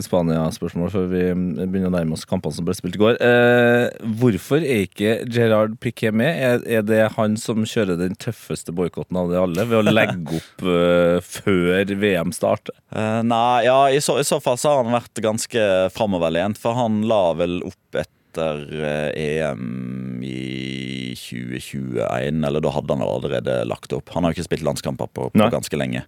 Spania-spørsmål 0.03 0.93
før 0.93 1.09
vi 1.11 1.25
begynner 1.35 1.91
å 1.91 1.95
nærme 1.95 2.17
oss 2.17 2.25
kampene 2.29 2.57
som 2.57 2.67
ble 2.67 2.75
spilt 2.77 2.97
i 2.97 3.03
går. 3.03 3.19
Eh, 3.23 3.89
hvorfor 4.21 4.63
er 4.65 4.87
ikke 4.87 5.17
Gerard 5.33 5.77
Piquet 5.83 6.15
med? 6.17 6.63
Er, 6.65 6.83
det 6.87 7.03
han 7.17 7.37
som 7.41 7.67
kjører 7.69 8.01
den 8.01 8.17
tøffeste 8.21 8.75
boikotten 8.75 9.19
av 9.21 9.31
de 9.31 9.39
alle, 9.41 9.67
ved 9.69 9.83
å 9.83 9.95
legge 9.99 10.39
opp 10.41 10.67
eh, 10.67 11.19
før 11.27 11.93
VM 12.03 12.33
starter? 12.35 12.75
Eh, 12.93 13.21
nei, 13.27 13.65
ja, 13.69 13.79
i 13.93 14.01
så, 14.05 14.19
i 14.21 14.27
så 14.27 14.41
fall 14.43 14.59
så 14.61 14.73
har 14.73 14.85
han 14.85 14.97
vært 14.97 15.23
ganske 15.25 15.69
framoverlent, 16.12 16.59
for 16.59 16.77
han 16.77 17.03
la 17.09 17.33
vel 17.35 17.62
opp 17.64 17.96
etter 17.96 18.68
eh, 18.85 19.40
EM 19.48 20.22
i 20.22 21.14
2021, 21.16 22.44
eller 22.44 22.61
da 22.61 22.72
hadde 22.72 22.94
han 22.96 23.03
allerede 23.05 23.64
lagt 23.64 23.92
opp. 23.92 24.12
Han 24.14 24.25
har 24.25 24.33
jo 24.33 24.40
ikke 24.40 24.51
spilt 24.51 24.66
landskamper 24.66 25.09
på, 25.12 25.31
på 25.33 25.51
ganske 25.53 25.77
lenge. 25.77 26.05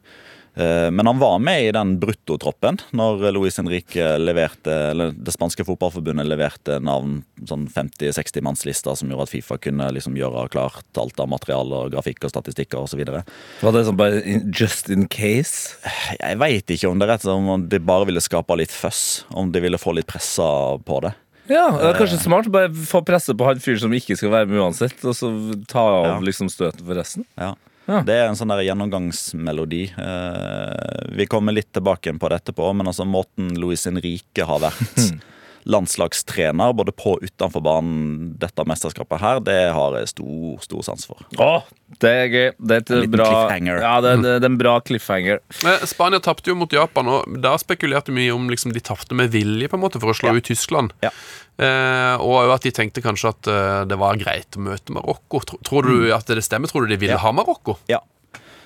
Eh, 0.56 0.90
Men 0.94 1.06
han 1.06 1.18
var 1.18 1.38
med 1.42 1.64
i 1.66 1.72
den 1.74 1.96
bruttotroppen 1.98 2.78
når 2.94 3.24
Luis 3.34 3.56
Henrique 3.58 4.04
leverte 4.22 4.70
Eller 4.92 5.10
det 5.10 5.32
spanske 5.34 5.64
fotballforbundet 5.66 6.28
leverte 6.30 6.76
navn 6.78 7.24
sånn 7.42 7.64
50-60 7.74 8.44
mannslister 8.46 8.94
som 8.94 9.10
gjorde 9.10 9.26
at 9.26 9.32
Fifa 9.32 9.58
kunne 9.58 9.88
liksom 9.96 10.14
gjøre 10.14 10.46
klart 10.54 10.86
alt 11.00 11.18
av 11.18 11.28
materiale 11.32 11.74
og 11.86 11.90
grafikk 11.96 12.22
og 12.28 12.30
statistikker 12.30 12.78
osv. 12.86 13.02
Var 13.02 13.74
det 13.74 13.82
sånn 13.88 13.98
bare 13.98 14.22
just 14.54 14.88
in 14.94 15.08
case? 15.10 15.74
Jeg 16.20 16.38
veit 16.38 16.70
ikke 16.70 16.88
om 16.92 17.02
det 17.02 17.10
rett 17.10 17.26
om 17.26 17.66
de 17.68 17.82
bare 17.82 18.06
ville 18.06 18.22
skape 18.22 18.54
litt 18.56 18.70
føss. 18.72 19.24
Om 19.34 19.50
de 19.52 19.60
ville 19.66 19.80
få 19.82 19.92
litt 19.98 20.06
pressa 20.06 20.46
på 20.86 21.02
det. 21.04 21.12
Ja, 21.50 21.66
det 21.76 21.90
er 21.90 21.98
kanskje 21.98 22.22
smart. 22.22 22.46
Bare 22.54 22.70
få 22.72 23.02
presse 23.04 23.34
på 23.36 23.44
han 23.44 23.58
fyren 23.60 23.82
som 23.82 23.92
ikke 23.92 24.16
skal 24.16 24.30
være 24.32 24.48
med 24.48 24.62
uansett, 24.62 24.96
og 25.04 25.12
så 25.18 25.28
ta 25.68 25.82
av 25.82 26.06
Ja. 26.06 26.18
liksom 26.24 26.48
støtet 26.48 26.80
for 26.86 26.94
resten. 26.96 27.26
Ja. 27.36 27.54
Ja. 27.86 28.00
Det 28.06 28.14
er 28.16 28.30
en 28.30 28.38
sånn 28.38 28.48
der 28.48 28.62
gjennomgangsmelodi. 28.64 29.82
Eh, 29.92 31.08
vi 31.18 31.26
kommer 31.28 31.52
litt 31.52 31.72
tilbake 31.76 32.14
på 32.16 32.30
det 32.32 32.40
etterpå, 32.40 32.70
men 32.72 32.88
altså 32.88 33.04
måten 33.04 33.52
Luis 33.60 33.84
Henrique 33.88 34.46
har 34.48 34.62
vært 34.64 35.02
landslagstrener 35.64 36.72
både 36.76 36.92
på 36.96 37.14
og 37.16 37.22
utenfor 37.24 37.62
banen 37.64 38.34
dette 38.40 38.64
mesterskapet 38.68 39.20
her, 39.22 39.40
det 39.44 39.58
har 39.76 39.96
jeg 40.00 40.10
stor, 40.14 40.58
stor 40.64 40.82
sans 40.86 41.06
for. 41.08 41.22
Å, 41.40 41.62
det 42.02 42.10
er 42.10 42.26
gøy. 42.32 42.46
Det 42.58 42.76
er 42.76 42.82
et 42.82 42.90
En 42.94 43.00
liten 43.04 43.14
bra 43.14 43.28
cliffhanger. 43.30 43.80
Ja, 43.84 43.94
det, 44.04 44.12
det, 44.24 44.34
det 44.42 44.48
er 44.48 44.52
en 44.52 44.58
bra 44.60 44.74
cliffhanger. 44.84 45.40
Men 45.64 45.86
Spania 45.90 46.20
tapte 46.24 46.50
jo 46.52 46.56
mot 46.58 46.72
Japan, 46.74 47.08
og 47.14 47.38
da 47.44 47.54
spekulerte 47.60 48.14
vi 48.16 48.28
om 48.34 48.48
liksom, 48.52 48.74
de 48.74 48.82
tapte 48.84 49.14
med 49.18 49.32
vilje 49.34 49.68
på 49.72 49.78
en 49.78 49.84
måte 49.84 50.00
for 50.02 50.12
å 50.12 50.16
slå 50.18 50.32
Ja. 50.34 50.40
ut 50.40 50.48
Tyskland. 50.50 50.94
Ja. 51.04 51.12
Eh, 51.54 52.16
og 52.24 52.50
at 52.50 52.64
de 52.66 52.72
tenkte 52.74 53.02
kanskje 53.04 53.30
at 53.30 53.46
eh, 53.52 53.84
det 53.86 53.98
var 54.00 54.18
greit 54.18 54.56
å 54.58 54.64
møte 54.66 54.92
Marokko. 54.96 55.44
Tror, 55.46 55.62
tror 55.66 55.86
du 55.86 56.10
at 56.16 56.26
det 56.26 56.42
stemmer? 56.42 56.66
Tror 56.72 56.88
du 56.88 56.94
de 56.94 56.98
ville 56.98 57.14
Ja. 57.14 57.22
ha 57.22 57.30
Marokko? 57.32 57.78
Ja. 57.90 58.00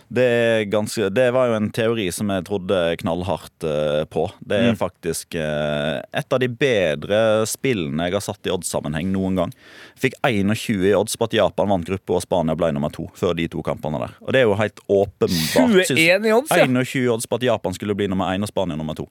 Det, 0.08 0.64
ganske, 0.72 1.08
det 1.12 1.26
var 1.36 1.50
jo 1.50 1.56
en 1.58 1.68
teori 1.74 2.06
som 2.14 2.30
jeg 2.32 2.46
trodde 2.48 2.76
knallhardt 3.02 3.66
eh, 3.68 4.04
på. 4.08 4.24
Det 4.40 4.60
er 4.70 4.78
faktisk 4.80 5.36
eh, 5.36 5.98
et 6.16 6.32
av 6.32 6.40
de 6.40 6.48
bedre 6.48 7.20
spillene 7.48 8.08
jeg 8.08 8.16
har 8.16 8.24
satt 8.24 8.48
i 8.48 8.54
oddssammenheng 8.54 9.12
noen 9.12 9.36
gang. 9.42 9.52
Fikk 10.00 10.16
21 10.24 10.88
i 10.88 10.94
odds 10.96 11.18
på 11.20 11.28
at 11.28 11.36
Japan 11.36 11.68
vant 11.74 11.88
gruppe 11.88 12.16
og 12.16 12.24
Spania 12.24 12.56
ble 12.56 12.72
nummer 12.72 12.92
to 12.94 13.10
før 13.18 13.36
de 13.36 13.50
to 13.52 13.60
kampene 13.66 14.00
der. 14.00 14.16
Og 14.24 14.32
det 14.32 14.40
er 14.40 14.48
jo 14.48 14.56
helt 14.56 14.80
åpenbart. 14.88 15.92
21 15.92 16.00
i 16.00 16.36
odds, 16.38 16.56
ja. 16.56 16.64
21 16.64 17.12
odds 17.12 17.28
på 17.28 17.40
at 17.40 17.48
Japan 17.50 17.76
skulle 17.76 17.98
bli 17.98 18.08
nummer 18.08 18.32
én 18.32 18.44
og 18.44 18.52
Spania 18.52 18.80
nummer 18.80 18.96
to. 18.96 19.04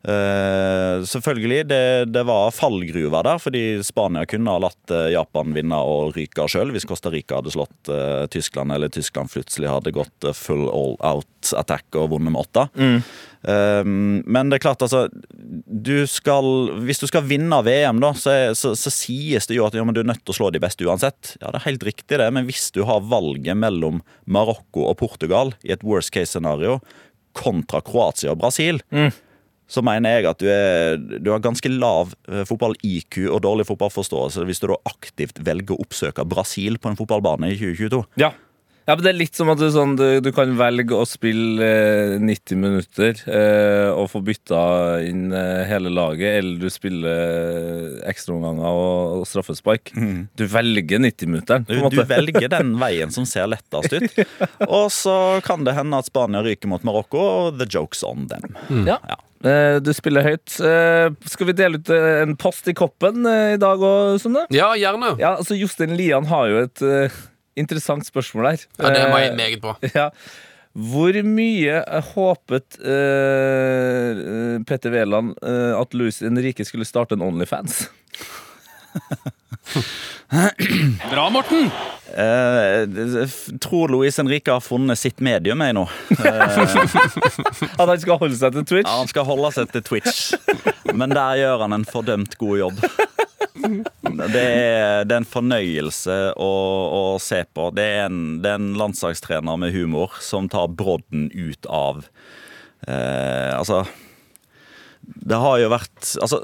Eh, 0.00 1.02
selvfølgelig, 1.04 1.66
det, 1.68 2.04
det 2.08 2.22
var 2.24 2.54
fallgruver 2.56 3.26
der, 3.26 3.40
fordi 3.42 3.62
Spania 3.84 4.24
kunne 4.28 4.54
ha 4.54 4.62
latt 4.64 4.94
eh, 4.96 5.10
Japan 5.12 5.52
vinne 5.52 5.76
og 5.76 6.14
ryke 6.16 6.46
sjøl 6.48 6.72
hvis 6.72 6.88
Costa 6.88 7.12
Rica 7.12 7.36
hadde 7.36 7.52
slått 7.52 7.90
uh, 7.92 8.24
Tyskland, 8.32 8.72
eller 8.72 8.88
Tyskland 8.88 9.28
plutselig 9.28 9.68
hadde 9.68 9.92
gått 9.92 10.30
full 10.38 10.64
all 10.72 10.96
out 11.04 11.52
attack 11.60 12.00
og 12.00 12.14
vunnet 12.14 12.32
med 12.32 12.40
åtte. 12.40 12.64
Eh, 13.44 13.84
men 13.84 14.48
det 14.48 14.56
er 14.56 14.64
klart, 14.64 14.82
altså 14.84 15.06
du 15.40 16.06
skal, 16.08 16.44
Hvis 16.84 17.00
du 17.00 17.06
skal 17.08 17.24
vinne 17.28 17.60
VM, 17.64 18.00
da, 18.00 18.14
så, 18.16 18.34
så, 18.56 18.72
så 18.76 18.92
sies 18.92 19.48
det 19.48 19.60
jo 19.60 19.68
at 19.68 19.76
ja, 19.76 19.84
men 19.84 19.96
du 19.96 20.00
er 20.02 20.10
nødt 20.14 20.24
til 20.24 20.32
å 20.32 20.40
slå 20.40 20.52
de 20.52 20.64
beste 20.64 20.88
uansett. 20.88 21.36
Ja, 21.42 21.52
det 21.52 21.60
er 21.60 21.68
helt 21.68 21.88
riktig, 21.92 22.16
det, 22.16 22.32
men 22.32 22.48
hvis 22.48 22.70
du 22.72 22.86
har 22.88 23.04
valget 23.04 23.58
mellom 23.68 24.00
Marokko 24.24 24.88
og 24.88 25.02
Portugal 25.04 25.52
i 25.60 25.76
et 25.76 25.84
worst 25.84 26.12
case-scenario 26.16 26.80
kontra 27.36 27.84
Kroatia 27.84 28.32
og 28.32 28.40
Brasil 28.40 28.80
så 29.70 29.82
mener 29.86 30.18
jeg 30.18 30.28
at 30.30 30.42
du, 30.42 30.48
er, 30.50 30.98
du 31.22 31.30
har 31.32 31.42
ganske 31.44 31.70
lav 31.70 32.14
eh, 32.28 32.42
fotball-IQ 32.48 33.22
og 33.30 33.42
dårlig 33.46 33.68
fotballforståelse 33.68 34.44
hvis 34.48 34.62
du 34.62 34.70
da 34.72 34.78
aktivt 34.90 35.38
velger 35.46 35.76
å 35.76 35.84
oppsøke 35.84 36.26
Brasil 36.28 36.80
på 36.82 36.90
en 36.90 36.98
fotballbane 36.98 37.52
i 37.52 37.58
2022. 37.58 38.02
Ja. 38.22 38.32
Ja, 38.86 38.94
men 38.96 39.02
Det 39.04 39.10
er 39.12 39.18
litt 39.18 39.36
som 39.38 39.50
at 39.52 39.60
du, 39.60 39.66
sånn, 39.70 39.92
du, 39.98 40.04
du 40.24 40.30
kan 40.34 40.50
velge 40.58 40.96
å 40.96 41.04
spille 41.06 41.62
eh, 41.62 42.14
90 42.18 42.58
minutter 42.58 43.20
eh, 43.30 43.88
og 43.92 44.08
få 44.10 44.22
bytta 44.26 44.62
inn 45.06 45.28
eh, 45.36 45.62
hele 45.70 45.92
laget, 45.94 46.40
eller 46.40 46.58
du 46.64 46.68
spiller 46.72 47.14
eh, 47.14 48.08
ekstraomganger 48.10 48.66
og, 48.66 49.20
og 49.20 49.28
straffespark. 49.30 49.92
Du 50.38 50.44
velger 50.50 51.02
90-minutteren. 51.04 51.66
Du, 51.68 51.76
du 51.92 52.00
velger 52.08 52.48
den 52.50 52.74
veien 52.82 53.14
som 53.14 53.26
ser 53.28 53.46
lettest 53.52 53.94
ut. 53.94 54.20
Og 54.66 54.88
så 54.94 55.16
kan 55.46 55.62
det 55.68 55.76
hende 55.78 56.00
at 56.00 56.10
Spania 56.10 56.42
ryker 56.46 56.70
mot 56.72 56.84
Marokko, 56.86 57.20
og 57.46 57.58
the 57.60 57.68
joke's 57.70 58.02
on 58.06 58.26
them. 58.32 58.56
Ja. 58.88 58.98
Ja. 59.06 59.20
Eh, 59.40 59.78
Du 59.80 59.92
spiller 59.96 60.26
høyt. 60.26 60.58
Eh, 60.60 61.06
Skal 61.30 61.48
vi 61.48 61.54
dele 61.56 61.78
ut 61.80 61.88
en 61.94 62.34
post 62.40 62.66
i 62.68 62.74
koppen 62.76 63.22
i 63.24 63.56
dag 63.60 63.80
òg, 63.80 64.18
Sunne? 64.20 64.48
Ja, 64.52 64.72
gjerne. 64.76 65.14
Ja, 65.22 65.36
altså 65.38 65.56
Jostein 65.56 65.94
Lian 65.96 66.26
har 66.32 66.50
jo 66.50 66.64
et 66.66 66.82
interessant 67.56 68.06
spørsmål 68.06 68.46
her. 68.52 68.62
Ja, 68.78 68.92
det 68.94 69.02
var 69.10 69.18
Eh, 69.18 69.24
jeg 69.26 69.36
meget 69.36 69.60
bra. 69.62 69.74
Ja. 69.94 70.08
Hvor 70.70 71.16
mye 71.26 71.80
håpet 72.12 72.76
eh, 72.78 74.20
eh, 74.22 74.60
Petter 74.62 74.92
Wæland 74.94 75.32
uh, 75.42 75.74
at 75.80 75.94
Louis 75.98 76.20
Henrique 76.22 76.62
skulle 76.64 76.86
starte 76.86 77.18
en 77.18 77.22
Onlyfans? 77.26 77.88
Bra, 81.10 81.30
Morten! 81.30 81.70
Uh, 82.10 83.28
tror 83.60 83.88
Louis 83.88 84.16
Henrique 84.18 84.50
har 84.52 84.60
funnet 84.62 84.98
sitt 84.98 85.20
medium 85.22 85.60
jeg 85.62 85.74
nå. 85.76 85.84
At 87.80 87.86
han 87.86 88.00
skal 88.02 88.18
holde 88.18 88.36
seg 88.38 88.54
til 88.56 88.66
Twitch? 88.66 88.88
Ja, 88.88 88.96
Han 89.02 89.10
skal 89.10 89.26
holde 89.26 89.50
seg 89.54 89.70
til 89.74 89.84
Twitch, 89.86 90.32
men 90.94 91.14
der 91.14 91.38
gjør 91.42 91.64
han 91.66 91.76
en 91.80 91.86
fordømt 91.86 92.34
god 92.40 92.58
jobb. 92.62 92.82
Det 93.60 94.40
er, 94.42 95.04
det 95.04 95.14
er 95.14 95.20
en 95.20 95.28
fornøyelse 95.28 96.16
å, 96.40 96.50
å 96.96 97.02
se 97.22 97.42
på. 97.54 97.68
Det 97.76 97.84
er, 97.84 98.06
en, 98.08 98.38
det 98.42 98.52
er 98.52 98.60
en 98.60 98.72
landslagstrener 98.80 99.58
med 99.60 99.74
humor 99.74 100.16
som 100.24 100.48
tar 100.50 100.70
brodden 100.72 101.28
ut 101.34 101.66
av 101.70 102.04
eh, 102.86 103.52
Altså 103.56 103.82
Det 105.02 105.38
har 105.42 105.58
jo 105.62 105.70
vært 105.72 106.14
Altså, 106.22 106.40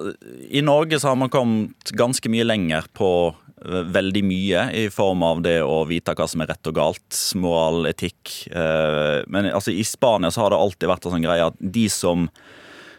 i 0.50 0.62
Norge 0.64 1.00
så 1.00 1.12
har 1.12 1.18
man 1.20 1.32
kommet 1.32 1.92
ganske 1.96 2.30
mye 2.32 2.46
lenger 2.46 2.88
på 2.96 3.10
eh, 3.30 3.86
veldig 3.96 4.24
mye 4.26 4.66
i 4.82 4.86
form 4.92 5.24
av 5.26 5.42
det 5.46 5.58
å 5.64 5.82
vite 5.88 6.14
hva 6.16 6.28
som 6.30 6.44
er 6.44 6.52
rett 6.52 6.70
og 6.70 6.76
galt, 6.78 7.22
moral, 7.38 7.88
etikk. 7.90 8.36
eh, 8.52 9.22
Men 9.32 9.50
altså, 9.52 9.72
i 9.74 9.86
Spania 9.86 10.32
så 10.34 10.44
har 10.44 10.54
det 10.54 10.60
alltid 10.60 10.92
vært 10.92 11.08
en 11.08 11.16
sånn 11.16 11.26
greie 11.26 11.48
at 11.50 11.58
de 11.60 11.88
som, 11.92 12.28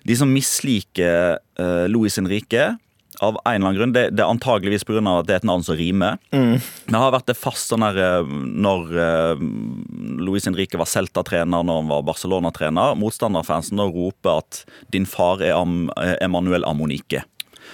de 0.07 0.17
som 0.19 0.31
misliker 0.33 1.39
Louis 1.57 1.91
Luis 1.91 2.15
Henrique 2.21 2.67
av 3.23 3.37
en 3.43 3.51
eller 3.51 3.67
annen 3.67 3.79
grunn, 3.79 3.93
det, 3.95 4.03
det 4.17 4.23
er 4.23 4.31
antageligvis 4.31 4.85
pga. 4.87 5.01
at 5.01 5.27
det 5.27 5.35
er 5.35 5.41
et 5.41 5.47
navn 5.49 5.65
som 5.65 5.77
rimer. 5.77 6.19
Det 6.87 7.01
har 7.01 7.13
vært 7.15 7.29
det 7.31 7.37
fast 7.39 7.71
sånn 7.71 7.85
her 7.85 7.97
eh, 8.01 8.35
når 8.67 8.91
uh, 8.93 9.45
Luis 10.21 10.47
Henrique 10.49 10.79
var 10.79 10.89
Celta-trener, 10.89 11.65
når 11.65 11.81
han 11.81 11.91
var 11.91 12.05
Barcelona-trener. 12.07 12.97
Motstanderfansen 12.99 13.81
roper 13.81 14.43
at 14.43 14.63
'din 14.93 15.07
far 15.09 15.41
er 15.41 15.57
Am 15.57 15.89
Emanuel 16.21 16.65
Amonike'. 16.67 17.25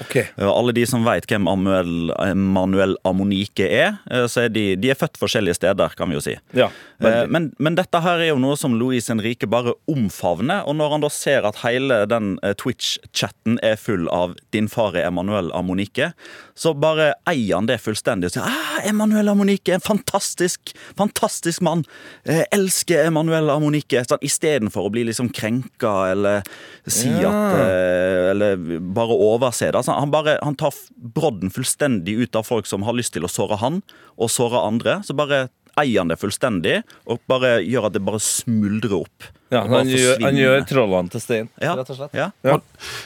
Ok. 0.01 0.15
Og 0.41 0.49
Alle 0.57 0.73
de 0.73 0.85
som 0.89 1.03
vet 1.05 1.27
hvem 1.29 1.43
Manuel 1.45 2.11
Emmanuel 2.19 2.95
Amonike 3.05 3.67
er, 3.69 3.99
eh, 4.09 4.25
så 4.27 4.45
er 4.45 4.49
de, 4.49 4.75
de 4.75 4.89
er 4.89 4.95
født 4.97 5.19
forskjellige 5.21 5.55
steder, 5.59 5.93
kan 5.97 6.09
vi 6.09 6.15
jo 6.17 6.21
si. 6.23 6.37
Ja, 6.57 6.71
Eh. 7.03 7.25
Men, 7.27 7.49
men 7.59 7.75
dette 7.75 7.99
her 7.99 8.21
er 8.21 8.29
jo 8.29 8.37
noe 8.39 8.55
som 8.55 8.77
Luis 8.79 9.09
Henrique 9.11 9.43
bare 9.49 9.73
omfavner. 9.91 10.61
Og 10.69 10.77
når 10.79 10.93
han 10.93 11.01
da 11.03 11.09
ser 11.11 11.43
at 11.43 11.57
hele 11.65 11.97
den 12.07 12.37
eh, 12.43 12.53
Twitch-chatten 12.55 13.57
er 13.65 13.75
full 13.75 14.07
av 14.13 14.35
'din 14.53 14.69
far 14.71 14.95
er 14.95 15.07
Emanuel 15.09 15.51
Amonike', 15.51 16.13
så 16.55 16.71
bare 16.77 17.13
eier 17.27 17.55
han 17.57 17.65
det 17.67 17.79
fullstendig 17.83 18.29
og 18.29 18.35
sier 18.37 18.45
ah, 18.47 18.79
'Emmanuel 18.87 19.33
Amonike, 19.33 19.73
en 19.75 19.83
fantastisk, 19.83 20.71
fantastisk 20.95 21.59
mann'. 21.65 21.83
Jeg 22.25 22.45
elsker 22.55 23.03
Emanuel 23.09 23.49
Amonike. 23.49 24.05
Sånn, 24.07 24.23
Istedenfor 24.23 24.87
å 24.87 24.91
bli 24.93 25.03
liksom 25.09 25.27
krenka 25.33 26.11
eller 26.13 26.43
si 26.87 27.09
Ja. 27.09 27.29
at 27.31 27.59
eh, 27.59 28.29
Eller 28.31 28.55
bare 28.79 29.11
overse 29.11 29.71
det. 29.71 29.82
Altså, 29.83 29.97
han, 29.99 30.11
bare, 30.15 30.37
han 30.39 30.55
tar 30.55 30.71
brodden 30.95 31.51
fullstendig 31.51 32.13
ut 32.15 32.37
av 32.39 32.47
folk 32.47 32.69
som 32.69 32.85
har 32.87 32.95
lyst 32.95 33.17
til 33.17 33.27
å 33.27 33.31
såre 33.31 33.57
han, 33.59 33.81
og 34.15 34.31
såre 34.31 34.61
andre. 34.63 35.01
Så 35.03 35.11
bare 35.11 35.49
eier 35.75 35.99
han 35.99 36.07
det 36.07 36.21
fullstendig, 36.21 36.77
og 37.03 37.19
bare 37.27 37.57
gjør 37.59 37.89
at 37.89 37.97
det 37.97 38.03
bare 38.07 38.21
smuldrer 38.23 39.01
opp. 39.01 39.27
Ja, 39.53 39.61
han, 39.69 39.87
gjør, 39.89 40.17
han 40.23 40.37
gjør 40.39 40.63
trollene 40.69 41.13
til 41.13 41.21
stein, 41.23 41.49
Ja. 41.61 41.75
rett 41.77 41.89
og 41.93 41.97
slett. 41.99 42.13
Ja. 42.17 42.27
Ja. 42.43 42.57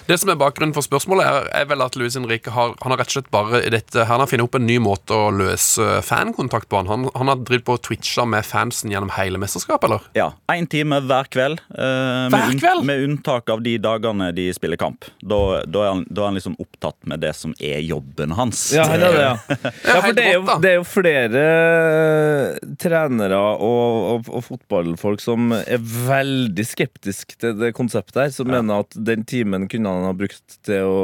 Det 0.08 0.18
som 0.22 0.32
er 0.32 0.38
bakgrunnen 0.40 0.74
for 0.76 0.86
spørsmålet, 0.86 1.28
er, 1.28 1.50
er 1.62 1.66
vel 1.70 1.84
at 1.86 1.98
Luis 2.00 2.16
Henrique 2.18 2.52
har, 2.56 2.74
han 2.82 2.94
har 2.96 3.02
rett 3.04 3.12
og 3.12 3.18
slett 3.18 3.30
bare 3.34 3.62
i 3.68 3.72
dette, 3.74 4.06
Han 4.08 4.22
har 4.24 4.30
funnet 4.32 4.48
opp 4.48 4.56
en 4.56 4.66
ny 4.68 4.78
måte 4.84 5.14
å 5.18 5.28
løse 5.36 6.00
fankontakt 6.08 6.70
på. 6.72 6.80
Han, 6.82 6.88
han, 6.92 7.08
han 7.16 7.32
har 7.34 7.42
drevet 7.44 7.66
på 7.68 7.76
og 7.78 7.84
twitcha 7.86 8.26
med 8.26 8.46
fansen 8.48 8.92
gjennom 8.94 9.12
hele 9.18 9.38
mesterskapet, 9.42 9.90
eller? 9.90 10.08
Ja, 10.18 10.32
Én 10.56 10.66
time 10.72 11.02
hver 11.06 11.28
kveld. 11.34 11.60
eh, 11.76 12.30
med, 12.32 12.38
Hver 12.38 12.60
kveld? 12.62 12.86
med 12.88 13.04
unntak 13.06 13.50
av 13.54 13.62
de 13.66 13.76
dagene 13.84 14.32
de 14.38 14.48
spiller 14.56 14.80
kamp. 14.80 15.06
Da, 15.22 15.42
da, 15.68 15.84
er, 15.84 15.92
han, 15.92 16.06
da 16.10 16.24
er 16.24 16.32
han 16.32 16.40
liksom 16.40 16.56
opptatt 16.64 16.98
med 17.06 17.20
det 17.26 17.34
som 17.36 17.54
er 17.60 17.82
jobben 17.86 18.32
hans. 18.38 18.72
Ja, 18.74 18.88
det 18.88 19.04
er 19.12 19.18
det, 19.18 19.26
ja. 19.28 19.36
ja 19.92 20.00
for 20.02 20.14
det 20.18 20.26
er, 20.26 20.34
jo, 20.40 20.58
det 20.64 20.72
er 20.72 20.80
jo 20.80 20.88
flere 20.88 21.44
trenere 22.80 23.38
og, 23.38 23.63
og, 24.18 24.30
og 24.32 24.44
fotballfolk 24.46 25.22
som 25.24 25.52
er 25.58 25.82
veldig 25.82 26.66
skeptiske 26.68 27.38
til 27.42 27.56
det 27.60 27.74
konseptet 27.78 28.22
her, 28.22 28.32
som 28.34 28.50
mener 28.52 28.84
at 28.86 28.96
den 29.08 29.26
timen 29.28 29.68
kunne 29.72 29.92
han 29.94 30.08
ha 30.10 30.13
brukt 30.18 30.58
til 30.68 30.88
å 30.88 31.02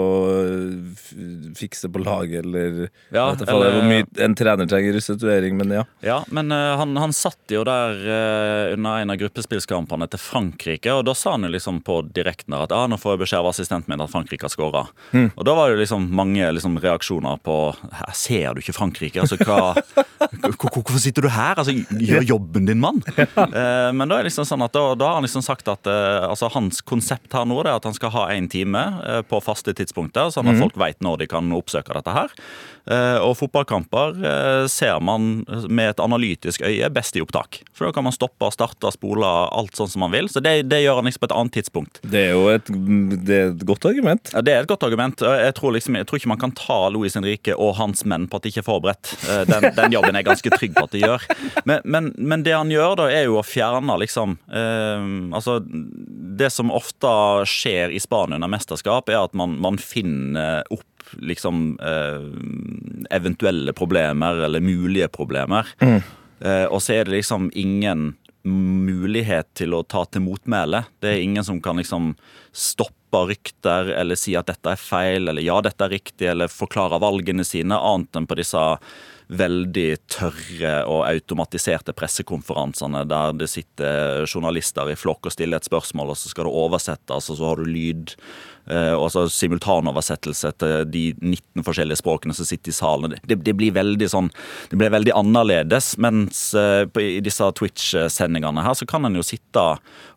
fikse 1.57 1.89
på 1.93 2.01
laget, 2.03 2.43
eller 2.45 2.89
Ja, 3.13 3.29
vet 3.31 3.43
jeg 3.43 3.49
eller- 3.49 3.77
hvor 3.77 3.87
mye 3.89 4.07
en 4.25 4.35
trener 4.35 4.69
trenger 4.69 4.93
restituering, 4.97 5.57
men 5.57 5.71
ja. 5.79 5.83
Ja, 6.05 6.19
men 6.29 6.51
uh, 6.51 6.75
han, 6.79 6.95
han 6.97 7.13
satt 7.13 7.51
jo 7.53 7.63
der 7.67 7.97
uh, 8.03 8.73
under 8.75 9.01
en 9.03 9.13
av 9.13 9.19
gruppespillskampene 9.21 10.07
til 10.11 10.21
Frankrike, 10.21 10.93
og 10.93 11.05
da 11.09 11.15
sa 11.17 11.35
han 11.35 11.47
jo 11.47 11.53
liksom 11.53 11.81
på 11.85 11.99
direkten 12.13 12.55
at 12.57 12.71
ah, 12.75 12.87
nå 12.89 12.97
får 13.01 13.15
jeg 13.15 13.23
beskjed 13.25 13.43
av 13.43 13.51
assistenten 13.51 13.91
min 13.93 14.03
at 14.03 14.11
Frankrike 14.13 14.47
har 14.47 14.53
skåra. 14.53 14.85
Og 15.13 15.43
da 15.45 15.55
var 15.57 15.69
det 15.69 15.77
jo 15.77 15.83
liksom 15.83 16.09
mange 16.15 16.45
liksom, 16.55 16.77
reaksjoner 16.83 17.39
på 17.43 17.55
Her 17.93 18.13
ser 18.17 18.53
du 18.55 18.61
ikke 18.61 18.75
Frankrike, 18.75 19.23
altså 19.23 19.37
hva 19.41 19.73
Hvorfor 20.83 20.99
sitter 21.01 21.25
du 21.25 21.29
her? 21.31 21.57
Altså, 21.63 21.99
Gjør 22.03 22.27
jobben 22.33 22.67
din, 22.69 22.81
mann! 22.83 23.01
Eh, 23.53 23.89
men 23.93 24.09
da 24.09 24.17
er 24.17 24.25
liksom 24.25 24.45
sånn 24.47 24.63
at 24.65 24.73
da, 24.73 24.81
da 24.97 25.07
har 25.09 25.17
han 25.17 25.25
liksom 25.25 25.43
sagt 25.45 25.67
at 25.69 25.87
eh, 25.89 26.25
altså, 26.25 26.47
hans 26.53 26.81
konsept 26.85 27.33
her 27.35 27.45
nå 27.47 27.57
er 27.61 27.69
at 27.73 27.85
han 27.85 27.95
skal 27.95 28.11
ha 28.13 28.23
én 28.33 28.47
time 28.51 28.81
eh, 29.05 29.19
på 29.27 29.39
faste 29.43 29.75
tidspunkter, 29.77 30.31
sånn 30.33 30.49
at 30.49 30.59
folk 30.61 30.77
veit 30.79 31.03
når 31.05 31.23
de 31.23 31.27
kan 31.29 31.51
oppsøke 31.55 31.93
dette 31.95 32.15
her. 32.15 32.33
Eh, 32.83 33.17
og 33.23 33.37
fotballkamper 33.39 34.17
eh, 34.27 34.65
ser 34.67 34.99
man 34.99 35.43
med 35.71 35.93
et 35.93 36.01
analytisk 36.03 36.63
øye 36.67 36.89
best 36.91 37.15
i 37.15 37.21
opptak. 37.23 37.61
For 37.71 37.87
da 37.87 37.93
kan 37.95 38.03
man 38.03 38.15
stoppe, 38.15 38.49
starte, 38.51 38.91
spole 38.91 39.27
alt 39.55 39.77
sånn 39.79 39.91
som 39.93 40.03
man 40.03 40.11
vil. 40.11 40.27
Så 40.31 40.41
det, 40.43 40.65
det 40.67 40.81
gjør 40.83 40.99
han 40.99 41.07
liksom 41.07 41.23
på 41.23 41.29
et 41.29 41.35
annet 41.39 41.55
tidspunkt. 41.59 42.01
Det 42.03 42.25
er 42.27 42.33
jo 42.35 42.49
et, 42.51 42.71
det 43.23 43.37
er 43.37 43.53
et 43.53 43.63
godt 43.69 43.87
argument. 43.87 44.33
Ja, 44.35 44.43
Det 44.43 44.55
er 44.55 44.65
et 44.65 44.71
godt 44.71 44.83
argument. 44.83 45.23
Jeg 45.23 45.55
tror, 45.59 45.75
liksom, 45.77 45.95
jeg 45.99 46.09
tror 46.09 46.19
ikke 46.19 46.33
man 46.33 46.41
kan 46.43 46.55
ta 46.59 46.79
Louis 46.91 47.15
Henrique 47.15 47.55
og 47.55 47.75
hans 47.79 48.03
menn 48.09 48.27
på 48.27 48.39
at 48.39 48.43
de 48.43 48.51
ikke 48.51 48.63
er 48.65 48.67
forberedt. 48.67 49.13
Eh, 49.29 49.43
Den, 49.53 49.69
den 49.79 49.95
jobben 49.95 50.15
er 50.15 50.23
jeg 50.23 50.31
ganske 50.33 50.55
trygg 50.57 50.75
på 50.75 50.87
at 50.89 50.95
de 50.97 51.03
gjør. 51.05 51.27
Men, 51.69 51.83
men, 51.85 52.11
men 52.19 52.43
det 52.43 52.55
han 52.57 52.71
gjør, 52.73 52.97
da, 52.99 53.07
er 53.13 53.29
jo 53.29 53.39
å 53.39 53.45
fjerne 53.47 53.95
liksom 54.03 54.37
eh, 54.51 55.09
Altså, 55.33 55.59
det 55.63 56.49
som 56.53 56.71
ofte 56.73 57.09
skjer 57.47 57.93
i 57.93 57.99
Spania 58.01 58.35
under 58.37 58.51
mesterskap, 58.51 59.07
er 59.11 59.21
at 59.23 59.35
man, 59.37 59.55
man 59.61 59.79
finner 59.81 60.65
opp 60.73 60.83
liksom 61.21 61.77
eh, 61.81 62.25
eventuelle 63.15 63.73
problemer 63.73 64.43
eller 64.45 64.63
mulige 64.63 65.07
problemer. 65.13 65.69
Eh, 65.81 66.65
og 66.65 66.81
så 66.83 66.99
er 66.99 67.07
det 67.07 67.17
liksom 67.19 67.51
ingen 67.53 68.13
mulighet 68.43 69.53
til 69.55 69.73
å 69.75 69.83
ta 69.87 70.03
til 70.05 70.25
motmæle. 70.25 70.83
Det 70.99 71.13
er 71.13 71.23
ingen 71.23 71.45
som 71.47 71.61
kan 71.63 71.79
liksom 71.79 72.11
stoppe 72.51 73.21
rykter 73.29 73.93
eller 73.95 74.19
si 74.19 74.35
at 74.35 74.49
dette 74.51 74.73
er 74.73 74.81
feil, 74.81 75.29
eller 75.29 75.45
ja, 75.45 75.59
dette 75.63 75.85
er 75.85 75.95
riktig, 75.95 76.27
eller 76.27 76.51
forklare 76.51 76.99
valgene 76.99 77.45
sine, 77.47 77.77
annet 77.77 78.19
enn 78.19 78.27
på 78.27 78.37
disse 78.39 78.63
veldig 79.37 79.89
tørre 80.11 80.73
og 80.89 81.03
automatiserte 81.07 81.93
pressekonferansene 81.97 83.03
der 83.09 83.35
det 83.37 83.49
sitter 83.51 84.25
journalister 84.27 84.91
i 84.91 84.97
flokk 84.99 85.29
og 85.29 85.35
stiller 85.35 85.59
et 85.59 85.67
spørsmål, 85.67 86.13
og 86.13 86.19
så 86.19 86.31
skal 86.31 86.47
det 86.47 86.55
oversettes, 86.63 87.29
og 87.29 87.39
så 87.39 87.47
har 87.49 87.61
du 87.61 87.69
lyd. 87.69 88.15
eh, 88.67 88.93
Og 88.93 89.09
så 89.11 89.25
simultanoversettelse 89.27 90.51
til 90.57 90.85
de 90.87 91.03
19 91.21 91.63
forskjellige 91.63 91.99
språkene 91.99 92.33
som 92.33 92.45
sitter 92.47 92.71
i 92.71 92.77
salen. 92.77 93.15
Det, 93.25 93.39
det 93.43 93.55
blir 93.59 93.73
veldig 93.75 94.07
sånn 94.09 94.29
Det 94.69 94.77
blir 94.79 94.93
veldig 94.93 95.11
annerledes. 95.11 95.97
Mens 95.97 96.53
eh, 96.53 96.85
i 97.01 97.19
disse 97.23 97.43
Twitch-sendingene 97.59 98.63
her 98.63 98.73
så 98.73 98.87
kan 98.87 99.05
en 99.05 99.15
jo 99.19 99.23
sitte 99.25 99.65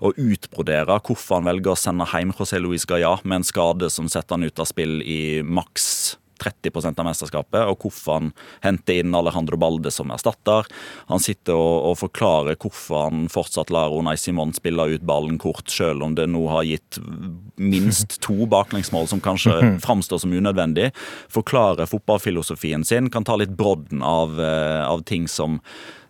og 0.01 0.15
utbrodere 0.21 1.01
hvorfor 1.01 1.41
han 1.41 1.49
velger 1.51 1.73
å 1.75 1.81
sende 1.81 2.07
hjem 2.13 2.33
José 2.37 2.61
Luis 2.61 2.87
Gaillard 2.87 3.25
med 3.25 3.41
en 3.41 3.49
skade 3.49 3.91
som 3.91 4.09
setter 4.09 4.37
han 4.37 4.47
ut 4.47 4.63
av 4.63 4.71
spill 4.71 5.01
i 5.03 5.43
maks 5.43 6.17
30 6.43 6.93
av 6.93 7.07
mesterskapet, 7.07 7.63
og 7.67 7.83
hvorfor 7.83 8.19
han 8.19 8.31
henter 8.65 9.01
inn 9.01 9.15
Alejandro 9.17 9.59
Balde 9.61 9.93
som 9.95 10.13
erstatter. 10.15 10.69
Han 11.11 11.23
sitter 11.23 11.57
og, 11.57 11.91
og 11.91 11.99
forklarer 12.05 12.59
hvorfor 12.61 13.07
han 13.09 13.27
fortsatt 13.33 13.73
lar 13.75 13.95
Unai 13.95 14.17
Simon 14.21 14.55
spille 14.57 14.89
ut 14.95 15.07
ballen 15.07 15.39
kort, 15.43 15.69
selv 15.73 16.07
om 16.07 16.17
det 16.17 16.29
nå 16.31 16.47
har 16.53 16.67
gitt 16.69 17.01
minst 17.57 18.19
to 18.25 18.49
baklengsmål 18.51 19.09
som 19.11 19.23
kanskje 19.25 19.57
framstår 19.87 20.23
som 20.23 20.35
unødvendig. 20.35 20.93
Forklarer 21.33 21.91
fotballfilosofien 21.91 22.85
sin, 22.87 23.11
kan 23.11 23.27
ta 23.27 23.39
litt 23.41 23.55
brodden 23.57 24.03
av, 24.07 24.39
eh, 24.41 24.83
av 24.87 25.05
ting 25.09 25.29
som, 25.29 25.61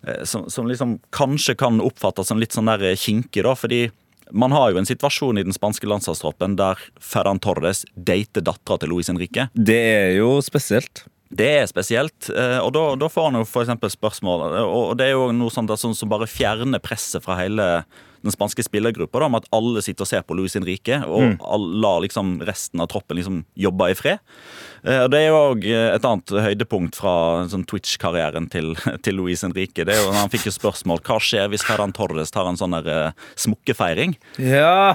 eh, 0.07 0.25
som, 0.25 0.51
som 0.51 0.69
liksom 0.69 0.99
kanskje 1.15 1.57
kan 1.59 1.81
oppfattes 1.85 2.29
som 2.31 2.41
litt 2.43 2.57
sånn 2.57 2.73
kinkig, 2.97 3.45
da, 3.47 3.55
fordi 3.59 3.87
man 4.31 4.55
har 4.55 4.73
jo 4.73 4.81
en 4.81 4.89
situasjon 4.89 5.39
i 5.39 5.45
den 5.47 5.55
spanske 5.55 5.89
landslagstroppen 5.89 6.57
der 6.59 6.81
Ferran 7.03 7.41
Torres 7.43 7.85
dater 7.95 8.45
dattera 8.45 8.81
til 8.83 8.95
Luis 8.95 9.11
Henrique. 9.13 9.49
Det 9.55 9.77
er 9.77 10.17
jo 10.19 10.37
spesielt. 10.45 11.05
Det 11.37 11.47
er 11.61 11.65
spesielt, 11.67 12.29
eh, 12.31 12.59
og 12.63 12.71
da, 12.77 12.83
da 12.95 13.09
får 13.11 13.31
han 13.31 13.41
jo 13.41 13.47
eksempel 13.61 13.91
spørsmål 13.91 14.45
Og 14.63 14.93
det 14.95 15.09
er 15.09 15.17
jo 15.17 15.33
noe 15.35 15.51
sånt 15.51 15.67
der, 15.67 15.79
sånn 15.81 15.97
som 15.99 16.11
bare 16.13 16.29
fjerner 16.31 16.79
presset 16.79 17.25
fra 17.25 17.35
hele 17.41 17.67
den 18.27 18.35
spanske 18.35 18.65
spillergruppa 18.67 19.23
om 19.27 19.39
at 19.39 19.47
alle 19.55 19.83
sitter 19.85 20.07
og 20.07 20.11
ser 20.11 20.25
på 20.27 20.37
Luis 20.39 20.57
Henrique, 20.59 20.99
og 21.07 21.37
mm. 21.37 21.37
lar 21.83 22.01
liksom 22.03 22.37
resten 22.47 22.83
av 22.83 22.91
troppen 22.91 23.19
liksom 23.19 23.43
jobbe 23.55 23.91
i 23.93 23.97
fred. 23.99 24.23
Eh, 24.87 25.03
Og 25.05 25.11
Det 25.11 25.21
er 25.21 25.29
jo 25.31 25.39
òg 25.51 25.67
et 25.67 26.07
annet 26.07 26.33
høydepunkt 26.47 26.99
fra 27.01 27.15
sånn 27.51 27.65
Twitch-karrieren 27.69 28.49
til, 28.53 28.75
til 29.05 29.19
Luis 29.19 29.43
Henrique. 29.47 29.85
Det 29.87 29.97
er 29.97 30.03
jo 30.03 30.13
Han 30.15 30.31
fikk 30.33 30.47
jo 30.49 30.55
spørsmål 30.55 31.03
hva 31.07 31.19
skjer 31.23 31.51
hvis 31.53 31.65
Ferran 31.67 31.95
Torres 31.97 32.33
tar 32.35 32.49
en 32.49 32.59
sånn 32.59 32.77
der 32.79 32.91
eh, 32.93 33.27
smukkefeiring. 33.39 34.17
Ja, 34.43 34.95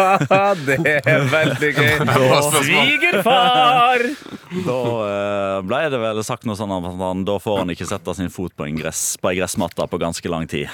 det 0.66 0.80
er 1.04 1.26
veldig 1.30 1.72
gøy. 1.78 1.94
Svigerfar! 2.60 4.06
Da 4.50 4.76
uh, 4.82 5.60
ble 5.62 5.80
det 5.92 5.98
vel 6.02 6.20
sagt 6.26 6.46
noe 6.48 6.58
sånn 6.58 6.72
at 6.74 6.86
han, 6.98 7.22
da 7.28 7.36
får 7.42 7.60
han 7.62 7.70
ikke 7.70 7.86
sette 7.86 8.14
sin 8.18 8.32
fot 8.34 8.52
på 8.58 8.66
en, 8.66 8.78
gress, 8.80 9.14
på 9.22 9.30
gressmatte 9.36 9.86
på 9.90 10.00
ganske 10.02 10.32
lang 10.32 10.48
tid. 10.50 10.66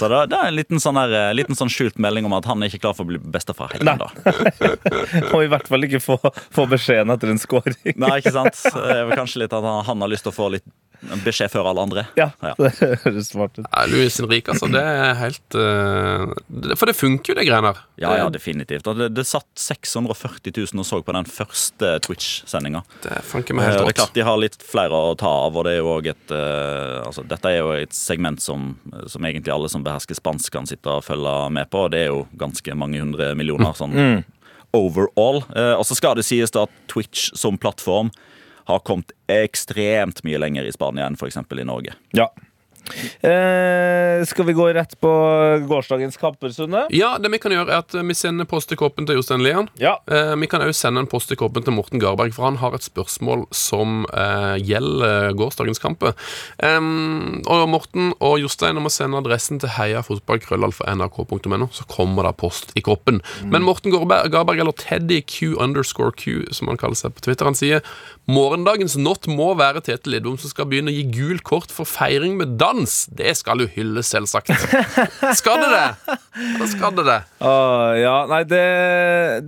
Så 0.00 0.08
det, 0.10 0.24
det 0.32 0.38
er 0.38 0.50
en 0.50 0.56
liten 0.56 0.82
sånn, 0.82 0.98
eh, 1.04 1.30
liten 1.36 1.54
sånn 1.58 1.70
skjult 1.70 2.00
melding 2.02 2.26
om 2.26 2.34
at 2.38 2.48
han 2.50 2.62
er 2.62 2.72
ikke 2.72 2.82
klar 2.88 2.96
for 2.98 3.06
å 3.06 3.12
bli 3.12 3.20
bestefar 3.22 3.70
helt 3.76 3.86
Nei. 3.86 3.94
Og 5.30 5.44
i 5.44 5.50
hvert 5.52 5.68
fall 5.70 5.86
ikke 5.86 6.00
få, 6.02 6.18
få 6.54 6.66
beskjeden 6.70 7.14
etter 7.14 7.30
en 7.32 7.40
scoring. 7.76 7.98
Nei, 8.04 8.18
ikke 8.22 8.34
sant? 8.34 8.60
Det 8.74 8.98
er 8.98 9.16
kanskje 9.18 9.44
litt 9.44 9.56
at 9.56 9.72
han, 9.88 10.04
har 10.04 10.12
lyst 10.12 10.26
til 10.28 10.32
å 10.32 10.38
få 10.38 10.50
litt 10.56 10.66
beskjed 11.24 11.50
før 11.52 11.68
alle 11.70 11.82
andre. 11.86 12.02
Ja, 12.18 12.30
Ja. 12.42 12.54
det 12.58 12.72
høres 13.04 13.28
smart 13.30 13.58
ut. 13.58 13.64
Ja, 13.66 13.84
Luis 13.90 14.18
Henrique, 14.18 14.50
altså. 14.50 14.66
Det 14.72 14.82
er 14.82 15.14
helt 15.20 15.54
uh, 15.58 16.74
For 16.74 16.90
det 16.90 16.96
funker 16.98 17.32
jo, 17.32 17.36
det 17.38 17.46
greiene 17.46 17.70
her. 17.72 17.82
Ja, 18.02 18.14
ja, 18.18 18.28
definitivt. 18.34 18.86
Det, 18.98 19.08
det 19.14 19.24
satt 19.28 19.48
640 19.58 20.52
000 20.56 20.82
og 20.82 20.86
så 20.88 21.00
på 21.02 21.14
den 21.14 21.28
første 21.30 21.92
Twitch-sendinga. 22.06 22.82
Det 23.04 23.12
er 23.14 23.22
meg 23.28 23.44
Eh, 23.48 23.54
helt 23.54 23.54
og 23.54 23.58
Det 23.58 23.68
er 23.68 23.86
rått. 23.86 23.98
klart 24.00 24.14
de 24.18 24.26
har 24.26 24.40
litt 24.42 24.58
flere 24.62 24.98
å 25.10 25.14
ta 25.18 25.30
av, 25.46 25.56
og 25.58 25.66
det 25.66 25.76
er 25.76 25.80
jo 25.82 25.92
òg 25.94 26.10
et 26.12 26.34
uh, 26.34 27.06
altså, 27.06 27.24
Dette 27.28 27.52
er 27.52 27.60
jo 27.60 27.72
et 27.78 27.94
segment 27.94 28.42
som, 28.42 28.72
som 29.06 29.24
egentlig 29.28 29.54
alle 29.54 29.70
som 29.70 29.84
behersker 29.86 30.18
spansk, 30.18 30.50
kan 30.54 30.66
sitte 30.68 30.98
og 30.98 31.06
følge 31.06 31.36
med 31.54 31.70
på. 31.70 31.86
og 31.86 31.94
Det 31.94 32.04
er 32.06 32.10
jo 32.12 32.24
ganske 32.38 32.74
mange 32.78 33.00
hundre 33.02 33.32
millioner 33.38 33.76
sånn 33.78 33.94
overall. 34.76 35.42
Eh, 35.56 35.74
og 35.74 35.86
så 35.86 35.96
skal 35.98 36.18
det 36.18 36.26
sies 36.28 36.54
at 36.56 36.74
Twitch 36.90 37.30
som 37.38 37.58
plattform 37.60 38.10
har 38.68 38.82
kommet 38.84 39.14
ekstremt 39.32 40.20
mye 40.26 40.40
lenger 40.40 40.68
i 40.68 40.72
Spania 40.74 41.06
enn 41.08 41.16
f.eks. 41.16 41.40
i 41.40 41.64
Norge. 41.64 41.94
Ja. 42.16 42.28
Eh, 43.20 44.24
skal 44.28 44.46
vi 44.48 44.52
gå 44.56 44.68
rett 44.74 44.94
på 45.00 45.10
gårsdagens 45.68 46.16
kamper, 46.16 46.52
Sunne? 46.54 46.86
Ja, 46.94 47.16
det 47.20 47.30
vi 47.32 47.40
kan 47.42 47.52
gjøre 47.54 47.72
er 47.72 47.82
at 47.82 47.94
eh, 47.96 48.06
vi 48.06 48.16
sender 48.16 48.48
post 48.48 48.72
i 48.72 48.78
koppen 48.78 49.08
til 49.08 49.18
Jostein 49.18 49.42
Lian. 49.44 49.68
Ja. 49.80 49.96
Eh, 50.10 50.34
vi 50.38 50.48
kan 50.50 50.62
også 50.64 50.86
sende 50.88 51.04
en 51.04 51.10
post 51.10 51.32
i 51.34 51.38
koppen 51.38 51.66
til 51.66 51.76
Morten 51.76 52.02
Garberg, 52.02 52.34
for 52.36 52.48
han 52.48 52.60
har 52.62 52.76
et 52.76 52.86
spørsmål 52.86 53.46
som 53.54 54.04
eh, 54.12 54.56
gjelder 54.62 55.32
gårsdagens 55.38 55.82
kamper. 55.82 56.16
Em, 56.64 57.42
og 57.48 57.68
Morten 57.72 58.12
og 58.24 58.38
Jostein 58.42 58.80
må 58.82 58.92
sende 58.92 59.20
adressen 59.20 59.60
til 59.62 59.72
heiafotballkrøllalfa.nrk.no, 59.76 61.70
så 61.74 61.88
kommer 61.90 62.28
det 62.28 62.36
post 62.40 62.74
i 62.78 62.84
koppen. 62.84 63.22
Men 63.44 63.66
Morten 63.66 63.94
Garberg, 63.94 64.58
eller 64.58 64.76
Teddy 64.78 65.20
Q 65.26 65.56
underscore 65.58 66.12
Q, 66.16 66.46
som 66.54 66.70
han 66.70 66.80
kaller 66.80 66.98
seg 66.98 67.14
på 67.16 67.26
Twitter, 67.28 67.48
han 67.48 67.58
sier 67.58 67.84
morgendagens 68.28 68.96
not 69.00 69.26
må 69.30 69.50
være 69.58 69.82
Tete 69.84 70.10
Lidbom 70.12 70.36
som 70.40 70.52
skal 70.52 70.68
begynne 70.68 70.92
å 70.92 70.96
gi 70.96 71.04
gul 71.14 71.40
kort 71.44 71.72
for 71.74 71.88
feiring 71.88 72.36
med 72.40 72.56
dans. 72.60 72.94
Det 73.08 73.34
skal 73.38 73.64
jo 73.64 73.70
hylles, 73.72 74.10
selvsagt. 74.12 74.52
Skal 75.40 75.64
det 75.64 75.70
det? 75.72 76.18
Da 76.38 76.66
skadde 76.70 77.02
det. 77.06 77.16
Uh, 77.42 77.94
ja, 77.98 78.14
nei, 78.30 78.40
det, 78.46 78.62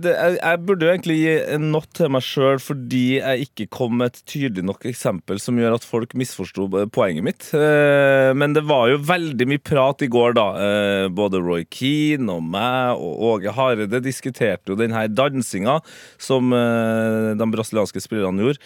det 0.03 0.11
jeg, 0.11 0.37
jeg 0.39 0.59
burde 0.67 0.87
jo 0.87 0.91
egentlig 0.91 1.17
gi 1.21 1.35
en 1.55 1.69
not 1.71 1.87
til 1.95 2.09
meg 2.11 2.25
sjøl 2.25 2.59
fordi 2.61 3.03
jeg 3.19 3.45
ikke 3.45 3.67
kom 3.71 3.95
med 4.01 4.11
et 4.11 4.21
tydelig 4.27 4.65
nok 4.67 4.87
eksempel 4.89 5.39
som 5.39 5.59
gjør 5.59 5.77
at 5.77 5.87
folk 5.87 6.15
misforsto 6.19 6.67
poenget 6.91 7.25
mitt. 7.25 7.47
Uh, 7.55 8.31
Men 8.35 8.55
det 8.57 8.65
var 8.67 8.89
jo 8.91 8.99
veldig 9.07 9.47
mye 9.51 9.63
prat 9.63 10.03
i 10.03 10.09
går, 10.11 10.35
da. 10.39 10.47
Uh, 10.57 11.05
Både 11.15 11.39
Roy 11.43 11.63
Keane 11.71 12.31
og 12.33 12.43
meg 12.51 12.99
og 12.99 13.23
Åge 13.31 13.53
Hareide 13.55 14.01
diskuterte 14.03 14.73
jo 14.73 14.79
denne 14.79 15.05
dansinga 15.11 15.77
som 16.21 16.51
eh, 16.55 17.31
de 17.37 17.47
brasilianske 17.53 18.01
spillerne 18.03 18.43
gjorde. 18.43 18.61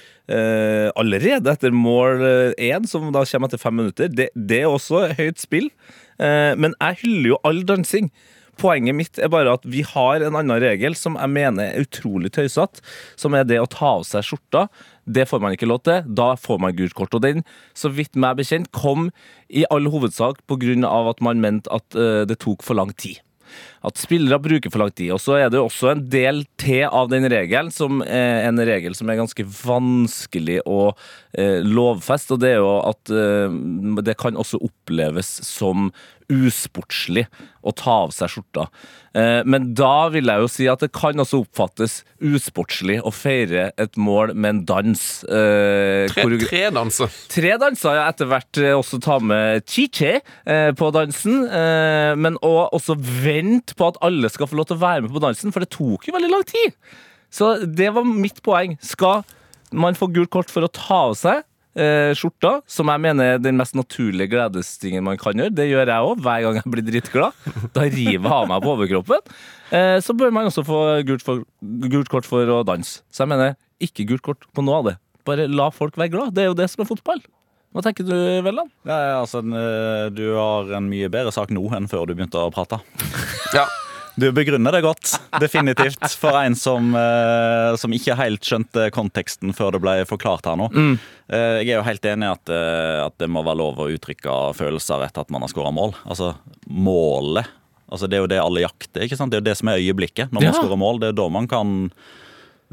Allerede 0.98 1.52
etter 1.52 1.74
mål 1.76 2.24
én, 2.62 2.88
som 2.90 3.08
da 3.14 3.24
kommer 3.28 3.50
etter 3.50 3.62
fem 3.62 3.78
minutter. 3.80 4.10
Det, 4.12 4.30
det 4.36 4.64
er 4.64 4.72
også 4.72 5.06
høyt 5.18 5.42
spill. 5.42 5.70
Eh, 6.20 6.56
Men 6.56 6.76
jeg 6.80 7.02
hyller 7.04 7.30
jo 7.34 7.40
all 7.44 7.64
dansing. 7.68 8.12
Poenget 8.56 8.96
mitt 8.96 9.20
er 9.20 9.28
bare 9.28 9.52
at 9.58 9.66
vi 9.68 9.82
har 9.84 10.24
en 10.24 10.38
annen 10.40 10.62
regel 10.64 10.96
som 10.96 11.18
jeg 11.20 11.32
mener 11.34 11.74
er 11.74 11.84
utrolig 11.84 12.32
tøysete, 12.32 12.80
som 13.20 13.36
er 13.36 13.44
det 13.44 13.60
å 13.60 13.68
ta 13.68 13.98
av 13.98 14.06
seg 14.08 14.24
skjorta. 14.24 14.70
Det 15.04 15.28
får 15.28 15.44
man 15.44 15.58
ikke 15.58 15.68
lov 15.68 15.84
til. 15.84 16.08
Da 16.08 16.30
får 16.40 16.62
man 16.64 16.76
gult 16.78 16.96
kort. 16.96 17.14
Og 17.18 17.26
den, 17.26 17.44
så 17.76 17.92
vidt 17.92 18.16
meg 18.16 18.40
bekjent, 18.40 18.72
kom 18.72 19.10
i 19.52 19.66
all 19.70 19.92
hovedsak 19.92 20.40
pga. 20.48 20.88
at 21.10 21.22
man 21.22 21.42
mente 21.42 21.70
at 21.72 21.96
eh, 21.96 22.24
det 22.26 22.40
tok 22.40 22.64
for 22.64 22.76
lang 22.76 22.96
tid. 22.96 23.20
At 23.86 24.00
spillere 24.02 24.40
bruker 24.42 24.74
for 24.74 24.84
lang 24.84 24.94
tid. 24.96 25.12
Og 25.16 25.22
så 25.22 25.38
er 25.40 25.52
det 25.52 25.60
jo 25.60 25.68
også 25.68 25.92
en 25.92 26.04
del 26.12 26.44
til 26.62 26.86
av 26.88 27.10
den 27.12 27.28
regelen, 27.32 27.72
som 27.74 28.02
er 28.06 28.48
en 28.48 28.62
regel 28.66 28.98
som 28.98 29.10
er 29.10 29.20
ganske 29.20 29.46
vanskelig 29.46 30.62
å 30.66 30.82
eh, 31.38 31.62
lovfeste, 31.66 32.36
og 32.36 32.44
det 32.44 32.56
er 32.56 32.62
jo 32.64 32.74
at 32.82 33.14
eh, 33.14 33.60
det 34.06 34.18
kan 34.22 34.40
også 34.40 34.62
oppleves 34.66 35.30
som 35.46 35.92
usportslig 36.32 37.26
å 37.66 37.74
ta 37.76 37.96
av 38.06 38.14
seg 38.14 38.32
skjorta. 38.34 38.68
Eh, 39.16 39.42
men 39.48 39.72
da 39.78 40.08
vil 40.14 40.30
jeg 40.30 40.44
jo 40.44 40.50
si 40.52 40.68
at 40.70 40.84
det 40.84 40.92
kan 40.96 41.22
også 41.22 41.42
oppfattes 41.44 42.00
usportslig 42.20 42.98
å 43.06 43.14
feire 43.16 43.70
et 43.82 43.98
mål 43.98 44.34
med 44.36 44.50
en 44.50 44.62
dans. 44.70 45.04
Eh, 45.30 46.06
Tre, 46.12 46.26
tre 46.46 46.64
danser. 46.76 47.16
Tre 47.32 47.56
danser 47.62 47.98
jeg 48.00 48.14
etter 48.14 48.30
hvert 48.32 48.62
eh, 48.62 48.74
også 48.76 49.00
ta 49.04 49.18
med 49.24 49.66
chiche 49.70 50.20
på 50.46 50.92
dansen, 50.94 51.42
men 52.22 52.38
også 52.42 52.96
vente 53.00 53.76
på 53.78 53.88
at 53.90 53.98
alle 54.06 54.30
skal 54.32 54.50
få 54.50 54.58
lov 54.60 54.70
til 54.70 54.78
å 54.78 54.84
være 54.84 55.06
med 55.06 55.14
på 55.16 55.24
dansen, 55.24 55.54
for 55.54 55.64
det 55.64 55.72
tok 55.74 56.06
jo 56.08 56.14
veldig 56.16 56.32
lang 56.32 56.46
tid. 56.48 56.76
Så 57.34 57.56
det 57.66 57.90
var 57.96 58.06
mitt 58.08 58.42
poeng. 58.46 58.78
Skal 58.86 59.24
man 59.76 59.98
få 59.98 60.08
gult 60.14 60.32
kort 60.34 60.52
for 60.54 60.66
å 60.66 60.72
ta 60.72 61.02
av 61.10 61.16
seg 61.20 61.44
eh, 61.76 62.12
skjorta, 62.18 62.58
som 62.70 62.90
jeg 62.92 63.04
mener 63.04 63.36
er 63.36 63.44
den 63.44 63.60
mest 63.60 63.76
naturlige 63.78 64.32
gledestingen 64.34 65.06
man 65.06 65.20
kan 65.22 65.38
gjøre, 65.38 65.54
det 65.56 65.68
gjør 65.70 65.92
jeg 65.92 66.10
òg 66.10 66.24
hver 66.26 66.46
gang 66.46 66.60
jeg 66.60 66.74
blir 66.74 66.88
dritglad. 66.88 67.46
Da 67.76 67.86
river 67.86 68.30
jeg 68.30 68.34
av 68.38 68.50
meg 68.52 68.66
på 68.66 68.74
overkroppen. 68.74 69.38
Eh, 69.76 69.98
så 70.04 70.16
bør 70.18 70.34
man 70.36 70.50
også 70.50 70.66
få 70.68 70.82
gult, 71.08 71.26
for, 71.26 71.46
gult 71.62 72.12
kort 72.12 72.28
for 72.30 72.56
å 72.58 72.64
danse. 72.68 73.02
Så 73.12 73.24
jeg 73.24 73.34
mener 73.34 73.56
ikke 73.84 74.08
gult 74.10 74.26
kort 74.26 74.50
på 74.56 74.66
noe 74.66 74.82
av 74.82 74.92
det. 74.92 74.98
Bare 75.26 75.48
la 75.50 75.72
folk 75.74 75.98
være 75.98 76.14
glad. 76.14 76.36
Det 76.36 76.46
er 76.46 76.52
jo 76.52 76.58
det 76.58 76.70
som 76.72 76.86
er 76.86 76.90
fotball. 76.90 77.24
Hva 77.76 77.84
tenker 77.84 78.06
du, 78.08 78.16
Velland? 78.46 78.70
Altså, 78.88 79.42
eh, 79.44 80.06
du 80.16 80.30
har 80.38 80.70
en 80.78 80.86
mye 80.88 81.10
bedre 81.12 81.34
sak 81.36 81.52
nå 81.52 81.66
enn 81.76 81.90
før 81.92 82.08
du 82.08 82.16
begynte 82.16 82.40
å 82.40 82.54
prate. 82.56 82.80
Ja. 83.56 83.66
Du 84.16 84.30
begrunner 84.32 84.72
det 84.72 84.82
godt, 84.86 85.12
definitivt, 85.44 86.06
for 86.16 86.38
en 86.40 86.56
som, 86.56 86.94
uh, 86.96 87.76
som 87.80 87.92
ikke 87.96 88.16
helt 88.16 88.48
skjønte 88.48 88.88
konteksten 88.96 89.52
før 89.56 89.76
det 89.76 89.82
ble 89.84 89.96
forklart 90.08 90.48
her 90.48 90.56
nå. 90.60 90.70
Eh, 91.28 91.60
jeg 91.66 91.74
er 91.74 91.80
jo 91.82 91.86
helt 91.88 92.08
enig 92.08 92.30
i 92.30 92.32
at, 92.32 92.52
uh, 92.54 93.06
at 93.10 93.18
det 93.20 93.28
må 93.32 93.44
være 93.44 93.60
lov 93.60 93.82
å 93.84 93.90
uttrykke 93.92 94.38
følelser 94.56 95.04
etter 95.08 95.26
at 95.26 95.34
man 95.36 95.44
har 95.44 95.52
skåra 95.52 95.74
mål. 95.76 95.96
Altså, 96.08 96.32
målet 96.72 97.50
altså, 97.92 98.08
Det 98.08 98.18
er 98.18 98.24
jo 98.24 98.32
det 98.32 98.40
alle 98.42 98.64
jakter. 98.64 99.04
ikke 99.04 99.18
sant? 99.20 99.34
Det 99.34 99.42
er 99.42 99.44
jo 99.44 99.50
det 99.52 99.58
som 99.60 99.72
er 99.74 99.82
øyeblikket 99.84 100.32
når 100.32 100.40
man 100.42 100.48
Ja. 100.48 100.56
skårer 100.62 100.80
mål. 100.80 101.00
Det 101.04 101.10
er 101.12 101.20
da 101.20 101.28
man 101.30 101.48
kan 101.52 101.76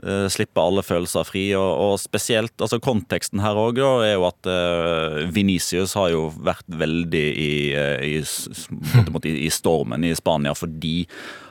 eh, 0.03 0.27
slippe 0.33 0.63
alle 0.63 0.85
følelser 0.87 1.27
fri. 1.29 1.45
Og, 1.59 1.71
og 1.85 1.95
spesielt 2.01 2.55
altså 2.63 2.81
Konteksten 2.83 3.43
her 3.45 3.59
òg 3.59 3.81
er 3.83 4.15
jo 4.15 4.27
at 4.29 4.51
uh, 4.51 5.23
Venicius 5.33 5.97
har 5.99 6.13
jo 6.15 6.27
vært 6.43 6.67
veldig 6.69 7.25
i, 7.45 7.53
eh, 7.77 8.19
i, 8.19 8.19
i, 8.23 9.37
i 9.47 9.51
stormen 9.53 10.09
i 10.09 10.15
Spania 10.19 10.55
fordi 10.57 11.07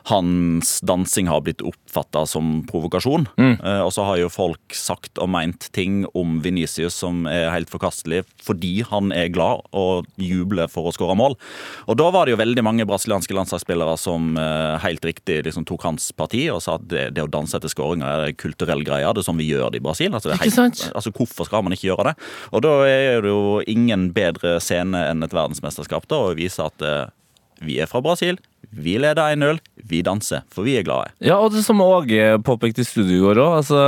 hans 0.09 0.79
dansing 0.81 1.27
har 1.29 1.43
blitt 1.45 1.61
oppfatta 1.65 2.23
som 2.29 2.61
provokasjon. 2.69 3.27
Eh, 3.37 3.81
og 3.81 3.91
så 3.93 4.05
har 4.07 4.21
jo 4.21 4.31
folk 4.31 4.75
sagt 4.75 5.21
og 5.21 5.29
meint 5.33 5.69
ting 5.75 6.03
om 6.17 6.39
Venicius 6.43 6.97
som 7.03 7.25
er 7.29 7.51
helt 7.53 7.71
forkastelig 7.71 8.23
fordi 8.41 8.81
han 8.87 9.11
er 9.15 9.31
glad 9.33 9.65
og 9.77 10.07
jubler 10.21 10.71
for 10.71 10.89
å 10.89 10.95
skåre 10.95 11.17
mål. 11.19 11.37
Og 11.91 11.99
da 11.99 12.09
var 12.13 12.25
det 12.25 12.35
jo 12.35 12.41
veldig 12.41 12.65
mange 12.65 12.87
brasilianske 12.89 13.35
landslagsspillere 13.37 13.95
som 14.01 14.35
eh, 14.39 14.79
helt 14.85 15.05
riktig 15.05 15.41
liksom 15.47 15.67
tok 15.69 15.85
hans 15.89 16.09
parti 16.17 16.47
og 16.53 16.61
sa 16.65 16.77
at 16.79 16.87
det, 16.91 17.05
det 17.17 17.25
å 17.25 17.31
danse 17.31 17.57
etter 17.57 17.71
skåringer 17.71 18.27
er 18.27 18.37
kulturell 18.37 18.85
greie. 18.87 19.05
Det 19.11 19.23
er 19.23 19.29
sånn 19.29 19.41
vi 19.41 19.49
gjør 19.51 19.73
det 19.73 19.81
i 19.81 19.85
Brasil. 19.85 20.13
Altså, 20.13 20.33
det 20.33 20.53
sant? 20.55 20.87
altså 20.95 21.13
Hvorfor 21.15 21.47
skal 21.47 21.65
man 21.65 21.75
ikke 21.75 21.91
gjøre 21.91 22.11
det? 22.11 22.15
Og 22.55 22.63
da 22.65 22.75
er 22.87 23.23
det 23.23 23.31
jo 23.31 23.59
ingen 23.69 24.09
bedre 24.15 24.57
scene 24.63 25.05
enn 25.11 25.25
et 25.25 25.35
verdensmesterskap 25.35 26.07
da, 26.09 26.21
å 26.31 26.37
vise 26.37 26.63
at 26.65 26.85
eh, 26.85 27.09
vi 27.61 27.77
er 27.81 27.89
fra 27.89 28.01
Brasil, 28.03 28.39
vi 28.69 28.93
leder 29.01 29.33
1-0, 29.35 29.57
vi 29.89 29.99
danser, 30.05 30.45
for 30.53 30.63
vi 30.63 30.77
er 30.79 30.85
glade. 30.87 31.11
Ja, 31.19 31.35
og 31.41 31.51
det 31.51 31.63
som 31.65 31.81
Åge 31.83 32.37
påpekte 32.45 32.83
i 32.83 32.87
studio 32.87 33.17
i 33.17 33.21
går 33.25 33.41
òg. 33.43 33.55
Altså, 33.59 33.79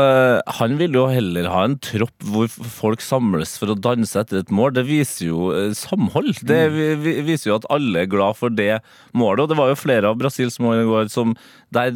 han 0.59 0.75
vil 0.79 0.97
jo 0.97 1.05
heller 1.07 1.47
ha 1.51 1.61
en 1.67 1.77
tropp 1.83 2.25
hvor 2.33 2.49
folk 2.51 3.03
samles 3.03 3.55
for 3.61 3.71
å 3.71 3.77
danse 3.79 4.17
etter 4.19 4.41
et 4.41 4.51
mål. 4.51 4.73
Det 4.75 4.83
viser 4.89 5.29
jo 5.29 5.51
eh, 5.55 5.71
samhold. 5.77 6.41
Det 6.49 6.61
vi, 6.73 7.15
viser 7.23 7.51
jo 7.51 7.59
at 7.61 7.67
alle 7.73 8.03
er 8.03 8.11
glad 8.11 8.39
for 8.39 8.51
det 8.51 8.81
målet. 9.15 9.45
Og 9.45 9.53
det 9.53 9.59
var 9.61 9.71
jo 9.71 9.79
flere 9.79 10.11
av 10.11 10.19
Brasils 10.19 10.59
mål 10.63 10.81
i 10.81 10.87
går 10.89 11.13
som 11.13 11.37
der 11.73 11.95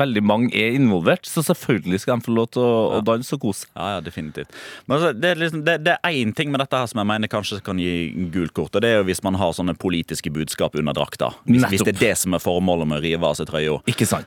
veldig 0.00 0.22
mange 0.24 0.54
er 0.56 0.76
involvert. 0.78 1.26
Så 1.28 1.42
selvfølgelig 1.46 2.04
skal 2.04 2.20
de 2.20 2.28
få 2.28 2.36
lov 2.36 2.52
til 2.54 2.62
å, 2.64 3.00
å 3.00 3.02
danse 3.04 3.34
og 3.36 3.42
kose. 3.48 3.66
Ja, 3.74 3.96
ja, 3.96 4.04
definitivt. 4.04 4.54
Men 4.86 4.98
altså, 4.98 5.12
det 5.16 5.32
er 5.32 5.42
liksom, 5.42 5.64
det, 5.66 5.80
det 5.88 5.96
er 5.98 6.20
én 6.22 6.36
ting 6.36 6.54
med 6.54 6.62
dette 6.62 6.78
her 6.78 6.90
som 6.90 7.02
jeg 7.02 7.10
mener 7.10 7.32
kanskje 7.32 7.60
kan 7.64 7.80
gi 7.80 8.12
gult 8.32 8.54
kort. 8.56 8.76
Og 8.76 8.84
det 8.84 8.94
er 8.94 9.00
jo 9.00 9.08
hvis 9.10 9.24
man 9.26 9.38
har 9.40 9.56
sånne 9.56 9.74
politiske 9.80 10.32
budskap 10.34 10.78
under 10.78 10.96
drakta. 10.96 11.34
Hvis, 11.48 11.66
hvis 11.74 11.86
det 11.88 11.96
er 11.96 12.02
det 12.06 12.09
som 12.18 12.34
er 12.34 12.42
formålet 12.42 12.88
med 12.88 13.00
å 13.00 13.04
rive 13.04 13.26
av 13.26 13.36
seg 13.38 13.48
trøya. 13.50 13.78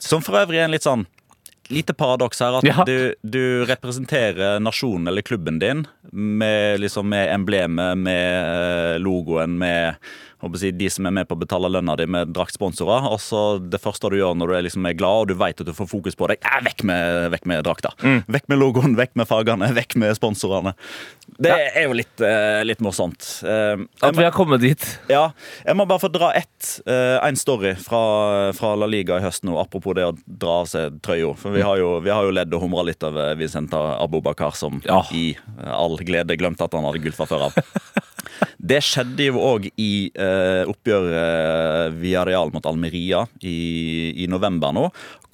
Som 0.03 0.23
for 0.25 0.39
øvrig 0.41 0.61
er 0.61 0.67
en 0.67 0.75
litt 0.75 0.85
sånn 0.85 1.05
lite 1.73 1.95
paradoks 1.97 2.39
her. 2.43 2.59
At 2.59 2.67
Ja. 2.67 2.83
du, 2.87 3.13
du 3.23 3.65
representerer 3.69 4.59
nasjonen 4.63 5.07
eller 5.11 5.25
klubben 5.25 5.59
din 5.59 5.85
med, 6.11 6.79
liksom, 6.83 7.09
med 7.09 7.31
emblemet, 7.33 7.97
med 7.97 8.37
eh, 8.43 8.99
logoen, 9.03 9.57
med 9.57 9.95
si, 10.59 10.71
de 10.75 10.89
som 10.91 11.05
er 11.07 11.13
med 11.15 11.27
på 11.29 11.37
å 11.37 11.39
betale 11.39 11.69
lønna 11.71 11.95
di 11.99 12.05
med 12.09 12.33
draktsponsorer. 12.35 13.05
Og 13.13 13.19
så 13.23 13.43
det 13.63 13.79
første 13.81 14.09
du 14.11 14.17
gjør 14.19 14.35
når 14.35 14.51
du 14.51 14.55
er, 14.57 14.65
liksom, 14.67 14.87
er 14.89 14.97
glad 14.99 15.23
og 15.23 15.29
du 15.31 15.35
vet 15.39 15.61
at 15.63 15.69
du 15.69 15.73
får 15.75 15.87
fokus 15.91 16.17
på 16.19 16.27
deg, 16.31 16.43
er 16.43 16.65
vekk 16.65 16.83
med, 16.89 17.29
vekk 17.33 17.47
med 17.49 17.63
drakta. 17.65 17.93
Vekk 18.27 18.49
med 18.51 18.59
logoen, 18.59 18.97
vekk 18.99 19.15
med 19.19 19.29
fargene, 19.29 19.71
vekk 19.77 19.95
med 20.03 20.17
sponsorene. 20.19 20.75
Det 21.39 21.53
er 21.53 21.87
jo 21.87 21.95
litt, 21.97 22.13
uh, 22.21 22.59
litt 22.67 22.83
morsomt. 22.83 23.23
Uh, 23.47 23.85
At 24.03 24.17
vi 24.17 24.25
har 24.25 24.35
kommet 24.35 24.61
dit. 24.63 24.83
ja, 25.09 25.29
jeg 25.63 25.77
må 25.79 25.87
bare 25.89 26.03
få 26.03 26.11
dra 26.13 26.33
ett, 26.37 26.73
uh, 26.89 27.17
en 27.23 27.39
story 27.39 27.73
fra, 27.79 28.03
fra 28.57 28.73
La 28.79 28.89
Liga 28.89 29.17
i 29.21 29.23
høst 29.23 29.47
nå, 29.47 29.55
apropos 29.61 29.95
det 29.97 30.05
å 30.09 30.13
dra 30.27 30.59
av 30.63 30.69
seg 30.69 30.99
trøya. 31.05 31.31
For 31.39 31.55
vi 31.55 31.62
har 31.65 31.79
jo, 31.81 31.97
vi 32.03 32.11
har 32.13 32.27
jo 32.27 32.33
ledd 32.35 32.53
og 32.55 32.61
humra 32.65 32.83
litt 32.87 33.03
over 33.07 33.33
Vicenta 33.39 33.79
Abubakar, 34.03 34.53
som 34.55 34.81
Ja. 34.85 35.01
i 35.11 35.35
all 35.63 35.97
glede 36.05 36.37
glemte 36.39 36.63
at 36.67 36.73
han 36.77 36.85
hadde 36.87 37.01
gull 37.03 37.15
fra 37.15 37.25
før 37.29 37.47
av. 37.49 37.57
Det 38.63 38.79
skjedde 38.83 39.25
jo 39.27 39.39
òg 39.43 39.65
i 39.79 40.07
eh, 40.15 40.63
oppgjøret 40.71 41.93
Villarreal 41.99 42.51
mot 42.53 42.65
Almeria 42.69 43.25
i, 43.43 44.13
i 44.23 44.27
november 44.31 44.71
nå. 44.75 44.85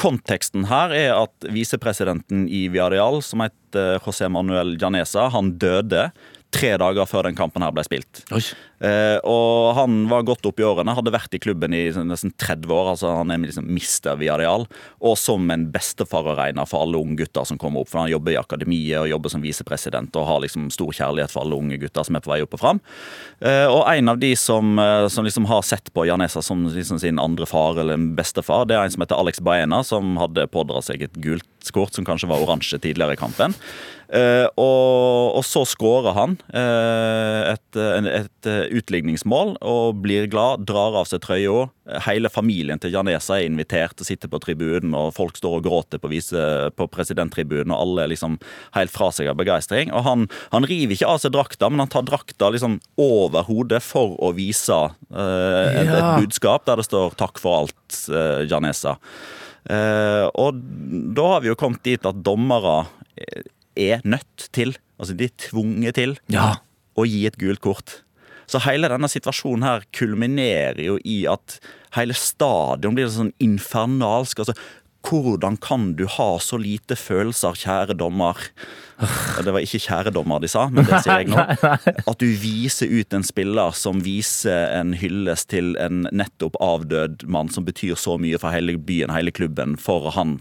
Konteksten 0.02 0.66
her 0.70 0.94
er 0.98 1.14
at 1.14 1.48
visepresidenten 1.54 2.48
i 2.50 2.66
Villarreal, 2.74 3.22
som 3.26 3.44
heter 3.46 4.00
José 4.04 4.30
Manuel 4.34 4.76
Janesa, 4.82 5.28
han 5.34 5.54
døde 5.62 6.10
tre 6.54 6.74
dager 6.82 7.06
før 7.10 7.28
den 7.28 7.38
kampen 7.38 7.64
her 7.64 7.74
ble 7.76 7.84
spilt. 7.86 8.24
Eh, 8.80 9.18
og 9.28 9.76
han 9.76 10.06
var 10.10 10.26
godt 10.28 10.48
opp 10.50 10.62
i 10.62 10.66
årene, 10.66 10.96
hadde 10.96 11.14
vært 11.14 11.36
i 11.36 11.42
klubben 11.42 11.76
i 11.76 11.84
nesten 11.92 12.32
30 12.32 12.74
år. 12.74 12.92
altså 12.94 13.12
Han 13.20 13.32
er 13.34 13.44
liksom 13.44 13.68
mister 13.70 14.18
Villarreal. 14.20 14.66
Og 15.06 15.18
som 15.20 15.50
en 15.54 15.68
bestefar 15.74 16.26
å 16.26 16.38
regne 16.40 16.66
for 16.70 16.86
alle 16.86 17.02
unge 17.02 17.20
gutter 17.22 17.46
som 17.46 17.60
kommer 17.62 17.84
opp. 17.84 17.92
For 17.92 18.02
han 18.02 18.12
jobber 18.14 18.34
i 18.34 18.40
akademiet 18.40 19.04
og 19.04 19.12
jobber 19.12 19.34
som 19.36 19.44
visepresident 19.46 20.16
og 20.16 20.28
har 20.30 20.42
liksom 20.46 20.70
stor 20.74 20.96
kjærlighet 21.02 21.34
for 21.34 21.44
alle 21.44 21.60
unge 21.60 21.80
gutter 21.84 22.08
som 22.08 22.18
er 22.18 22.26
på 22.26 22.34
vei 22.34 22.42
opp 22.46 22.58
og 22.58 22.64
fram. 22.64 22.82
Eh, 23.44 23.68
og 23.68 23.84
en 23.92 24.16
av 24.16 24.22
de 24.22 24.34
som, 24.40 24.74
eh, 24.80 25.08
som 25.12 25.28
liksom 25.28 25.46
har 25.52 25.62
sett 25.68 25.94
på 25.94 26.08
Janesa 26.10 26.42
som 26.42 26.66
liksom 26.66 27.00
sin 27.00 27.20
andre 27.20 27.46
far 27.46 27.78
eller 27.78 27.94
en 27.94 28.16
bestefar, 28.16 28.66
det 28.66 28.78
er 28.78 28.88
en 28.88 28.96
som 28.96 29.06
heter 29.06 29.20
Alex 29.20 29.40
Baena, 29.40 29.84
som 29.86 30.18
hadde 30.18 30.50
pådratt 30.50 30.90
seg 30.90 31.04
et 31.04 31.22
gult 31.22 31.46
kort 31.76 31.94
som 31.94 32.06
kanskje 32.08 32.30
var 32.32 32.42
oransje 32.42 32.80
tidligere 32.82 33.14
i 33.14 33.20
kampen. 33.20 33.54
Eh, 34.10 34.48
og, 34.58 35.36
og 35.38 35.44
så 35.46 35.62
skårer 35.70 36.16
han 36.18 36.32
eh, 36.50 37.52
et, 37.52 37.78
en- 37.78 38.08
et 38.10 38.48
eh, 38.50 38.64
utligningsmål 38.80 39.52
og 39.62 40.00
blir 40.02 40.26
glad, 40.32 40.64
drar 40.66 40.96
av 40.98 41.06
seg 41.06 41.22
trøya. 41.22 41.68
Hele 42.08 42.32
familien 42.34 42.82
til 42.82 42.90
Janesa 42.96 43.38
er 43.38 43.46
invitert 43.46 44.02
og 44.02 44.08
sitter 44.10 44.32
på 44.32 44.40
tribunen, 44.42 44.96
og 44.98 45.12
folk 45.14 45.38
står 45.38 45.60
og 45.60 45.68
gråter 45.68 46.02
på, 46.02 46.10
vise, 46.10 46.42
på 46.74 46.88
presidenttribunen, 46.90 47.70
og 47.70 47.84
alle 47.84 48.08
er 48.08 48.12
liksom 48.16 48.40
helt 48.74 48.94
fra 48.96 49.12
seg 49.14 49.30
av 49.30 49.38
begeistring. 49.38 49.94
Og 49.94 50.02
han, 50.08 50.26
han 50.56 50.66
river 50.66 50.98
ikke 50.98 51.12
av 51.14 51.22
seg 51.22 51.36
drakta, 51.38 51.70
men 51.70 51.86
han 51.86 51.94
tar 51.94 52.08
drakta 52.10 52.50
liksom 52.56 52.80
over 52.98 53.46
hodet 53.46 53.84
for 53.86 54.18
å 54.26 54.34
vise 54.38 54.80
eh, 55.14 55.84
et, 55.84 55.94
et 56.00 56.10
budskap 56.24 56.66
der 56.66 56.82
det 56.82 56.88
står 56.90 57.14
'takk 57.14 57.38
for 57.46 57.62
alt, 57.62 58.02
eh, 58.10 58.42
Janesa'. 58.50 58.98
Eh, 59.70 60.26
og 60.34 60.58
da 61.14 61.30
har 61.36 61.42
vi 61.46 61.50
jo 61.54 61.58
kommet 61.60 61.84
dit 61.86 62.06
at 62.10 62.24
dommere 62.26 62.88
eh, 63.20 63.46
er 63.78 64.02
nødt 64.06 64.50
til, 64.56 64.76
altså 65.00 65.16
de 65.18 65.26
er 65.30 65.36
tvunget 65.38 65.96
til, 66.00 66.18
Ja. 66.30 66.56
å 66.98 67.06
gi 67.08 67.26
et 67.28 67.38
gult 67.38 67.62
kort. 67.62 68.02
Så 68.50 68.60
hele 68.66 68.90
denne 68.90 69.06
situasjonen 69.08 69.64
her 69.64 69.84
kulminerer 69.94 70.80
jo 70.84 70.98
i 71.06 71.26
at 71.30 71.60
hele 71.94 72.14
stadion 72.18 72.96
blir 72.98 73.06
sånn 73.14 73.30
infernalsk. 73.40 74.40
Altså, 74.42 74.56
hvordan 75.06 75.56
kan 75.62 75.94
du 75.96 76.06
ha 76.08 76.38
så 76.44 76.58
lite 76.60 76.98
følelser, 77.00 77.54
kjære 77.56 77.96
dommer? 77.98 78.36
Det 79.40 79.54
var 79.54 79.62
ikke 79.64 79.80
kjære 79.86 80.12
dommer 80.12 80.42
de 80.44 80.50
sa, 80.52 80.66
men 80.68 80.84
det 80.90 81.00
sier 81.06 81.22
jeg 81.22 81.30
nå. 81.32 81.40
At 82.12 82.20
du 82.20 82.26
viser 82.42 82.90
ut 82.92 83.14
en 83.16 83.24
spiller 83.24 83.72
som 83.78 84.02
viser 84.04 84.74
en 84.76 84.92
hyllest 85.00 85.48
til 85.54 85.76
en 85.80 86.04
nettopp 86.12 86.58
avdød 86.60 87.24
mann 87.32 87.48
som 87.54 87.64
betyr 87.70 87.96
så 87.96 88.18
mye 88.20 88.42
for 88.42 88.52
hele 88.52 88.76
byen, 88.76 89.14
hele 89.16 89.32
klubben, 89.32 89.78
for 89.80 90.10
han. 90.18 90.40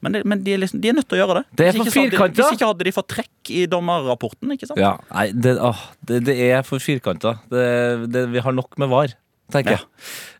Men, 0.00 0.12
det, 0.16 0.24
men 0.24 0.44
de, 0.44 0.54
er 0.54 0.62
liksom, 0.62 0.80
de 0.84 0.88
er 0.92 0.96
nødt 0.98 1.08
til 1.08 1.18
å 1.18 1.22
gjøre 1.24 1.40
det. 1.40 1.44
Det 1.56 1.66
er 1.68 1.72
for 1.78 1.84
hadde- 1.90 2.38
Hvis 2.38 2.54
ikke 2.58 2.70
hadde 2.70 2.84
de 2.88 2.92
fått 2.96 3.08
trekk 3.14 3.50
i 3.50 3.64
dommerrapporten, 3.70 4.52
ikke 4.54 4.68
sant? 4.70 4.80
Ja, 4.80 4.96
nei, 5.12 5.28
det, 5.32 5.56
åh, 5.60 5.84
det, 6.06 6.22
det 6.30 6.38
er 6.52 6.62
for 6.66 6.78
firkanta. 6.82 7.36
Vi 7.50 8.42
har 8.46 8.52
nok 8.56 8.78
med 8.80 8.88
var, 8.92 9.12
tenker 9.52 9.76
jeg. 9.76 9.84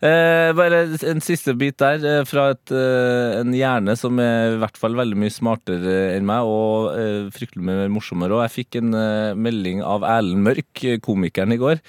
Eh, 0.05 0.51
bare 0.57 0.78
en 1.11 1.20
siste 1.24 1.53
bit 1.61 1.76
der, 1.80 2.01
eh, 2.05 2.24
fra 2.28 2.51
et, 2.55 2.72
eh, 2.72 3.41
en 3.43 3.53
hjerne 3.57 3.95
som 4.01 4.18
er 4.20 4.55
i 4.57 4.59
hvert 4.62 4.76
fall 4.80 4.97
veldig 4.99 5.16
mye 5.20 5.32
smartere 5.32 5.95
enn 6.16 6.26
meg, 6.28 6.43
og 6.49 6.91
eh, 6.99 7.30
fryktelig 7.35 7.64
mye 7.68 7.87
morsommere. 7.93 8.32
Og 8.39 8.43
jeg 8.49 8.55
fikk 8.64 8.80
en 8.82 8.91
melding 9.41 9.82
av 9.85 10.03
Erlend 10.09 10.45
Mørk, 10.45 10.85
komikeren, 11.05 11.53
i 11.55 11.61
går, 11.61 11.80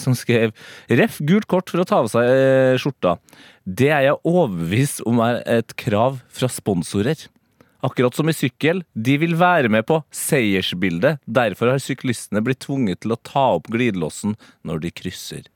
som 0.00 0.14
skrev 0.14 0.52
Ref. 0.88 1.16
gult 1.26 1.44
kort 1.50 1.68
for 1.68 1.82
å 1.82 1.84
ta 1.84 1.98
av 2.00 2.06
seg 2.08 2.78
skjorta. 2.80 3.16
Det 3.70 3.90
er 3.92 4.06
jeg 4.08 4.18
overbevist 4.26 5.02
om 5.06 5.20
er 5.22 5.42
et 5.46 5.74
krav 5.78 6.18
fra 6.34 6.48
sponsorer. 6.50 7.28
Akkurat 7.86 8.16
som 8.16 8.28
i 8.28 8.34
sykkel, 8.36 8.82
de 8.92 9.14
vil 9.22 9.36
være 9.40 9.70
med 9.72 9.86
på 9.88 10.00
seiersbildet. 10.12 11.20
Derfor 11.24 11.72
har 11.72 11.80
syklistene 11.80 12.42
blitt 12.44 12.64
tvunget 12.66 13.00
til 13.04 13.14
å 13.14 13.20
ta 13.24 13.46
opp 13.56 13.70
glidelåsen 13.72 14.34
når 14.68 14.82
de 14.84 14.92
krysser 14.92 15.46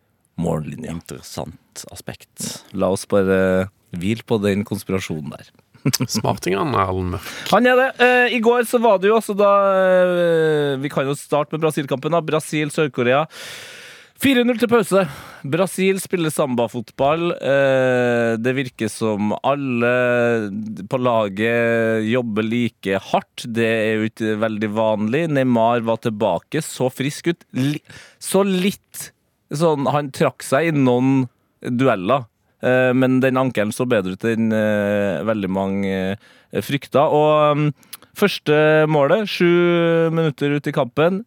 mållinja. 0.40 0.94
Interessant 0.94 1.84
aspekt. 1.92 2.62
La 2.72 2.92
oss 2.94 3.04
bare 3.10 3.68
hvile 3.94 4.24
på 4.26 4.38
den 4.42 4.64
konspirasjonen 4.68 5.34
der. 5.34 5.52
Smartingene, 6.16 6.72
Erlend 6.80 7.12
Mørk. 7.16 7.30
Han 7.50 7.68
er 7.68 7.76
det. 7.76 7.88
Eh, 8.00 8.36
I 8.38 8.40
går 8.44 8.64
så 8.68 8.80
var 8.80 9.02
det 9.02 9.10
jo 9.10 9.18
altså 9.18 9.34
da 9.36 9.50
eh, 9.76 10.78
Vi 10.80 10.88
kan 10.92 11.04
jo 11.04 11.16
starte 11.18 11.52
med 11.52 11.60
Brasil-kampen. 11.66 12.14
da 12.14 12.22
Brasil-Sør-Korea. 12.24 13.26
4-0 14.22 14.60
til 14.62 14.70
pause. 14.70 15.00
Brasil 15.44 15.98
spiller 16.00 16.32
sambafotball. 16.32 17.32
Eh, 17.34 18.34
det 18.40 18.54
virker 18.56 18.90
som 18.92 19.34
alle 19.44 19.90
på 20.88 21.00
laget 21.02 22.06
jobber 22.08 22.46
like 22.46 23.00
hardt. 23.10 23.44
Det 23.44 23.66
er 23.66 23.98
jo 23.98 24.08
ikke 24.08 24.36
veldig 24.44 24.70
vanlig. 24.76 25.24
Neymar 25.34 25.82
var 25.84 25.98
tilbake, 26.04 26.62
så 26.62 26.88
frisk 26.94 27.32
ut. 27.32 27.44
Så 28.22 28.44
litt 28.46 29.10
sånn 29.54 29.84
Han 29.92 30.08
trakk 30.14 30.42
seg 30.42 30.70
i 30.70 30.74
noen 30.74 31.26
dueller. 31.60 32.24
Eh, 32.64 32.92
men 32.96 33.20
den 33.20 33.36
ankelen 33.36 33.74
så 33.74 33.84
bedre 33.88 34.16
ut 34.16 34.24
enn 34.30 34.54
eh, 34.54 35.20
veldig 35.26 35.50
mange 35.52 36.16
frykta. 36.64 37.08
Og 37.10 37.58
mm, 37.58 37.68
første 38.16 38.56
målet, 38.88 39.28
sju 39.28 40.08
minutter 40.14 40.56
ut 40.56 40.70
i 40.70 40.74
kampen, 40.74 41.24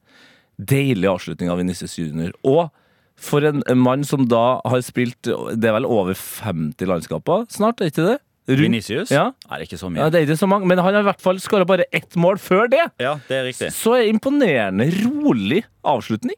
deilig 0.57 1.09
avslutning 1.09 1.51
av 1.53 1.61
Vinicius 1.61 1.97
Junior. 1.99 2.33
Og 2.47 2.69
for 3.17 3.45
en 3.45 3.63
mann 3.81 4.03
som 4.05 4.27
da 4.29 4.59
har 4.61 4.81
spilt 4.85 5.25
Det 5.25 5.65
er 5.65 5.73
vel 5.73 5.87
over 5.89 6.13
50 6.13 6.85
landskaper 6.85 7.47
snart, 7.49 7.81
er 7.81 7.89
ikke 7.89 8.05
det? 8.05 8.17
Vinicius? 8.47 9.09
Ja. 9.11 9.31
Er 9.51 9.65
ikke 9.65 9.79
så 9.79 9.89
Ja, 9.95 10.09
det 10.09 10.21
er 10.21 10.27
ikke 10.27 10.39
så 10.39 10.47
mange, 10.47 10.67
men 10.69 10.79
han 10.79 10.93
har 10.93 11.01
i 11.01 11.07
hvert 11.09 11.23
fall 11.23 11.39
skåra 11.43 11.65
bare 11.67 11.87
ett 11.91 12.15
mål 12.15 12.37
før 12.39 12.69
det. 12.71 12.85
Ja, 13.01 13.17
det 13.27 13.35
er 13.35 13.43
riktig. 13.49 13.71
Så 13.75 13.97
er 13.97 14.07
imponerende 14.07 14.87
rolig 15.03 15.65
avslutning. 15.83 16.37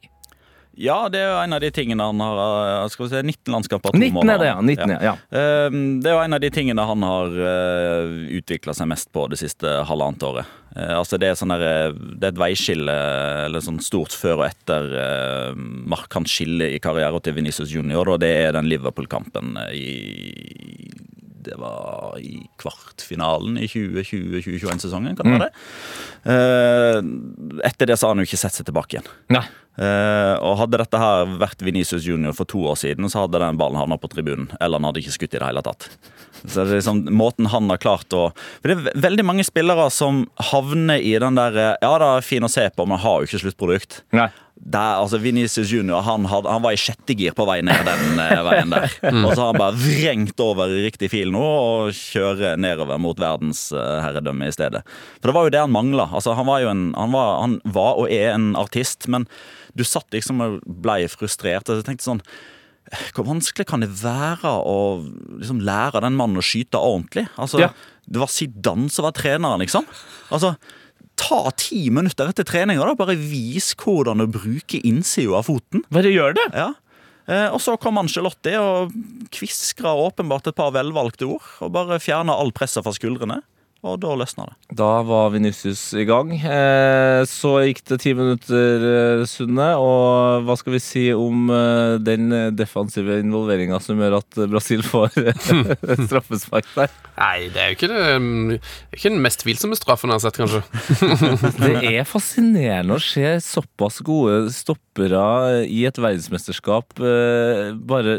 Ja, 0.80 1.10
det 1.12 1.20
er 1.20 1.28
jo 1.28 1.40
en 1.44 1.54
av 1.58 1.60
de 1.60 1.70
tingene 1.76 2.06
han 2.08 2.22
har 2.24 2.38
eh, 2.40 2.90
Skal 2.94 3.06
vi 3.06 3.10
se, 3.12 3.22
19 3.26 3.52
landskaper. 3.52 3.92
to 3.92 4.00
19 4.00 4.16
måneder. 4.16 4.36
er 4.36 4.40
det, 4.40 4.48
ja. 4.48 4.62
19, 4.62 4.94
ja. 4.94 5.00
ja. 5.10 5.14
Eh, 5.28 5.78
Det 6.00 6.10
er 6.10 6.16
jo 6.16 6.24
en 6.24 6.38
av 6.38 6.44
de 6.46 6.52
tingene 6.56 6.86
han 6.88 7.04
har 7.04 7.36
uh, 7.36 8.14
utvikla 8.40 8.76
seg 8.78 8.88
mest 8.88 9.12
på 9.12 9.28
det 9.30 9.42
siste 9.42 9.74
halvannet 9.90 10.24
året. 10.24 10.56
Eh, 10.76 10.96
altså 10.96 11.18
Det 11.18 11.30
er 11.30 11.38
sånn 11.40 11.54
der, 11.54 11.66
eh, 11.66 11.94
det 11.94 12.30
er 12.30 12.34
et 12.34 12.42
veiskille, 12.42 12.98
eller 13.48 13.64
sånn 13.64 13.82
stort 13.84 14.16
før 14.16 14.44
og 14.44 14.48
etter 14.50 14.90
uh, 14.94 15.54
markant 15.90 16.30
skille 16.30 16.70
i 16.76 16.82
karrieren 16.84 17.24
til 17.26 17.38
Venezia 17.38 17.66
Junior, 17.66 18.08
og 18.14 18.22
det 18.24 18.32
er 18.46 18.54
den 18.58 18.70
Liverpool-kampen 18.70 19.58
eh, 19.66 19.78
i 19.80 21.08
det 21.50 21.56
var 21.58 22.18
i 22.20 22.44
kvartfinalen 22.60 23.58
i 23.58 23.68
2020-2021-sesongen, 23.72 25.16
kan 25.18 25.26
det 25.26 25.38
være 25.40 25.48
det? 25.48 25.64
Eh, 26.34 27.00
etter 27.70 27.90
det 27.90 27.98
så 27.98 28.08
har 28.08 28.14
han 28.14 28.22
jo 28.22 28.28
ikke 28.28 28.42
sett 28.42 28.58
seg 28.58 28.68
tilbake 28.68 28.98
igjen. 28.98 29.08
Nei. 29.34 29.46
Eh, 29.80 30.36
og 30.44 30.58
Hadde 30.60 30.82
dette 30.82 31.00
her 31.00 31.36
vært 31.40 31.64
Venicius 31.64 32.06
Junior 32.08 32.36
for 32.36 32.50
to 32.50 32.66
år 32.68 32.78
siden, 32.82 33.08
så 33.12 33.24
hadde 33.24 33.42
den 33.42 33.60
ballen 33.60 33.80
havna 33.80 33.98
på 34.02 34.12
tribunen. 34.12 34.50
Eller 34.60 34.82
han 34.82 34.90
hadde 34.90 35.04
ikke 35.04 35.16
skutt 35.16 35.38
i 35.38 35.40
det 35.40 35.48
hele 35.48 35.64
tatt. 35.66 35.88
Så 36.44 36.64
det 36.64 36.66
er 36.66 36.80
liksom 36.80 37.02
måten 37.16 37.50
han 37.52 37.70
har 37.72 37.82
klart 37.82 38.14
å 38.16 38.30
For 38.62 38.72
Det 38.72 38.94
er 38.94 39.02
veldig 39.08 39.26
mange 39.28 39.46
spillere 39.48 39.90
som 39.94 40.26
havner 40.52 41.02
i 41.02 41.16
den 41.22 41.40
der 41.40 41.58
eh, 41.58 41.74
Ja, 41.84 41.96
det 42.02 42.12
er 42.12 42.26
fin 42.26 42.46
å 42.46 42.52
se 42.52 42.68
på, 42.74 42.86
men 42.90 43.02
har 43.02 43.20
jo 43.20 43.30
ikke 43.30 43.42
sluttprodukt. 43.44 44.04
Nei. 44.16 44.30
Der, 44.60 44.98
altså 45.00 45.22
Vinicius 45.24 45.70
Junior 45.72 46.04
han, 46.04 46.26
had, 46.28 46.44
han 46.50 46.64
var 46.66 46.76
i 46.76 46.80
sjette 46.80 47.16
gir 47.16 47.32
på 47.36 47.46
vei 47.48 47.62
ned 47.64 47.80
den 47.88 48.20
eh, 48.20 48.42
veien 48.44 48.74
der. 48.74 48.92
Og 49.26 49.30
så 49.32 49.46
har 49.46 49.54
han 49.54 49.62
bare 49.62 49.80
vrengt 49.80 50.44
over 50.44 50.74
i 50.76 50.82
riktig 50.84 51.12
fil 51.14 51.32
nå 51.32 51.44
og 51.44 51.94
kjører 51.96 52.60
nedover 52.60 53.00
mot 53.00 53.20
verdensherredømme 53.20 54.50
i 54.50 54.56
stedet. 54.56 54.84
For 55.22 55.32
det 55.32 55.38
var 55.38 55.48
jo 55.48 55.56
det 55.56 55.64
han 55.64 55.76
mangla. 55.76 56.10
Altså, 56.12 56.36
han, 56.36 56.50
var 56.50 56.68
han, 56.68 56.90
han 56.98 57.16
var 57.64 58.02
og 58.02 58.12
er 58.12 58.34
en 58.34 58.52
artist, 58.60 59.08
men 59.08 59.30
du 59.80 59.86
satt 59.88 60.12
liksom 60.12 60.44
og 60.44 60.60
blei 60.84 61.06
frustrert. 61.12 61.70
Og 61.70 61.80
jeg 61.80 61.88
tenkte 61.88 62.10
sånn 62.10 62.24
Hvor 63.14 63.28
vanskelig 63.28 63.68
kan 63.70 63.84
det 63.84 63.90
være 64.02 64.50
å 64.50 64.76
liksom 65.40 65.62
lære 65.66 66.02
den 66.06 66.18
mannen 66.18 66.42
å 66.42 66.46
skyte 66.46 66.80
ordentlig? 66.80 67.28
Altså, 67.38 67.60
Ja. 67.62 67.72
Det 68.10 68.18
var 68.18 68.32
Zidane 68.34 68.90
som 68.90 69.06
var 69.06 69.14
treneren, 69.14 69.62
liksom. 69.62 69.86
Altså, 70.34 70.56
Ta 71.20 71.52
ti 71.60 71.90
minutter 71.92 72.30
etter 72.32 72.48
treninga, 72.48 72.82
og 72.82 72.98
Bare 72.98 73.16
vis 73.20 73.74
hvordan 73.76 74.22
du 74.24 74.28
bruker 74.32 74.80
innsida 74.88 75.36
av 75.36 75.46
foten. 75.50 75.84
Bare 75.92 76.10
gjør 76.10 76.34
det. 76.38 76.46
Ja. 76.56 76.70
Eh, 77.28 77.48
og 77.54 77.60
så 77.62 77.76
kom 77.78 78.00
Angelotti 78.02 78.56
og 78.58 78.94
kviskra 79.36 79.92
åpenbart 79.94 80.48
et 80.50 80.56
par 80.58 80.72
velvalgte 80.74 81.28
ord. 81.28 81.46
Og 81.62 81.74
bare 81.76 82.00
fjerna 82.02 82.34
all 82.34 82.52
presset 82.56 82.84
fra 82.88 82.94
skuldrene. 82.96 83.42
Og 83.80 83.96
da 84.04 84.12
løsna 84.20 84.50
det. 84.50 84.76
Da 84.76 84.90
var 85.08 85.30
Vinicius 85.32 85.82
i 85.96 86.04
gang. 86.08 86.34
Eh, 86.36 87.22
så 87.30 87.54
gikk 87.64 87.80
det 87.88 88.00
ti 88.04 88.12
minutter, 88.18 88.84
eh, 88.90 89.24
Sunne. 89.30 89.70
Og 89.80 90.44
hva 90.44 90.58
skal 90.60 90.76
vi 90.76 90.82
si 90.84 91.06
om 91.16 91.48
eh, 91.54 91.96
den 92.04 92.28
defensive 92.60 93.22
involveringa 93.24 93.80
som 93.84 94.02
gjør 94.02 94.18
at 94.20 94.42
Brasil 94.52 94.84
får 94.84 95.16
straffespark 96.10 96.68
der? 96.76 96.92
Nei, 97.20 97.48
det 97.54 97.64
er 97.64 97.72
jo 97.72 97.78
ikke, 97.78 97.92
det, 97.92 98.04
er 98.04 99.00
ikke 99.00 99.14
den 99.14 99.24
mest 99.24 99.44
tvilsomme 99.46 99.80
straffen 99.80 100.12
jeg 100.12 100.20
har 100.20 100.26
sett, 100.28 100.40
kanskje. 100.40 100.64
Det 101.60 101.72
er 101.90 102.08
fascinerende 102.08 102.96
å 102.96 103.04
se 103.04 103.26
såpass 103.44 104.00
gode 104.08 104.54
stoppere 104.56 105.66
i 105.68 105.82
et 105.88 106.00
verdensmesterskap 106.00 106.96
bare 107.00 108.16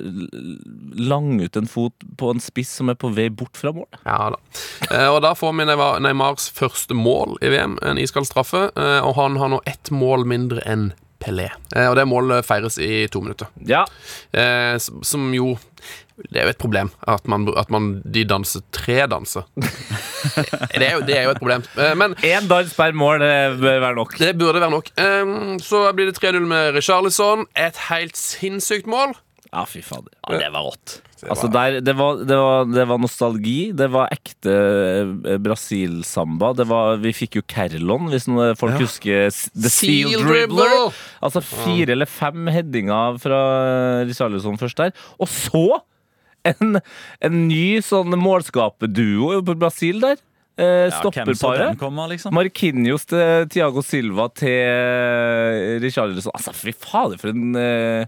lange 1.01 1.49
ut 1.49 1.57
en 1.57 1.69
fot 1.69 2.07
på 2.21 2.31
en 2.33 2.43
spiss 2.43 2.73
som 2.81 2.93
er 2.93 2.99
på 3.01 3.11
vei 3.15 3.29
bort 3.33 3.57
fra 3.59 3.73
mål. 3.75 3.89
Ja 4.05 4.31
da. 4.35 4.41
Eh, 4.91 5.09
og 5.09 5.21
da 5.25 5.33
får 5.39 5.50
Neymar- 5.57 6.01
Neymars 6.01 6.51
første 6.51 6.95
mål 6.95 7.37
i 7.43 7.49
VM, 7.49 7.79
en 7.83 7.99
iskald 7.99 8.27
straffe. 8.27 8.71
eh, 8.77 9.01
Og 9.07 9.15
han 9.17 9.37
har 9.37 9.49
nå 9.49 9.61
ett 9.67 9.91
mål 9.91 10.25
mindre 10.27 10.61
enn 10.67 10.93
Pelé. 11.21 11.51
Eh, 11.77 11.89
Og 11.91 11.97
det 11.97 12.07
målet 12.09 12.47
feires 12.47 12.79
i 12.79 13.07
to 13.09 13.21
minutter. 13.21 13.47
Ja, 13.67 13.85
Eh, 14.33 14.79
som 14.79 15.33
jo 15.35 15.59
Det 16.31 16.37
er 16.41 16.45
jo 16.45 16.51
et 16.51 16.59
problem 16.59 16.91
at 17.09 17.27
man, 17.27 17.49
at 17.57 17.71
man 17.71 18.03
de 18.05 18.25
danser 18.25 18.61
tre 18.73 19.07
danser. 19.07 19.43
det, 20.77 20.83
er 20.85 20.93
jo, 20.99 21.01
det 21.01 21.17
er 21.17 21.23
jo 21.25 21.31
et 21.31 21.39
problem. 21.41 21.63
Men 21.97 22.15
Én 22.23 22.47
dans 22.49 22.75
per 22.77 22.93
mål 22.93 23.21
det 23.21 23.61
bør 23.61 23.81
være 23.81 23.95
nok. 23.97 24.19
det 24.19 24.35
burde 24.39 24.61
være 24.61 24.71
nok. 24.71 24.91
Eh, 24.99 25.59
Så 25.65 25.93
blir 25.97 26.07
det 26.11 26.19
3-0 26.21 26.45
med 26.47 26.75
Richarlison. 26.75 27.47
Et 27.57 27.77
helt 27.89 28.17
sinnssykt 28.17 28.87
mål. 28.87 29.15
Ja, 29.53 29.65
fy 29.65 29.81
fader. 29.83 30.13
Ja, 30.29 30.39
det 30.39 30.53
var 30.53 30.63
rått. 30.69 31.01
Altså 31.29 31.51
der, 31.53 31.81
det, 31.85 31.95
var, 31.99 32.23
det, 32.25 32.37
var, 32.39 32.65
det 32.71 32.85
var 32.89 33.01
nostalgi, 33.03 33.59
det 33.77 33.91
var 33.93 34.09
ekte 34.15 34.55
eh, 34.55 35.37
Brasil-samba. 35.43 36.53
Vi 37.03 37.13
fikk 37.17 37.41
jo 37.41 37.43
Carlon, 37.51 38.09
hvis 38.13 38.29
noen 38.31 38.57
folk 38.59 38.79
husker 38.81 39.29
The 39.29 39.69
Seal, 39.69 40.15
Seal 40.15 40.25
Dribbler. 40.25 40.65
Dribbler. 40.65 41.03
Altså 41.21 41.43
fire 41.45 41.93
eller 41.97 42.09
fem 42.09 42.49
headinger 42.55 43.21
fra 43.21 43.43
Richarlison 44.09 44.57
først 44.61 44.81
der. 44.81 44.97
Og 45.21 45.29
så 45.29 45.65
en, 46.49 46.79
en 47.21 47.39
ny 47.51 47.81
sånn 47.85 48.17
målskaperduo 48.17 49.43
på 49.45 49.59
Brasil 49.61 50.01
der. 50.01 50.17
Eh, 50.61 50.89
Ja, 50.89 50.97
Stopperparet. 50.99 51.77
Ja, 51.81 52.07
liksom? 52.11 52.35
Marquinhos 52.37 53.07
til 53.09 53.47
Tiago 53.53 53.85
Silva 53.85 54.29
til 54.37 55.81
Richarlison. 55.85 56.33
Altså, 56.37 56.53
fy 56.57 56.73
fader, 56.77 57.21
for 57.21 57.33
en, 57.33 57.55
eh, 57.57 58.05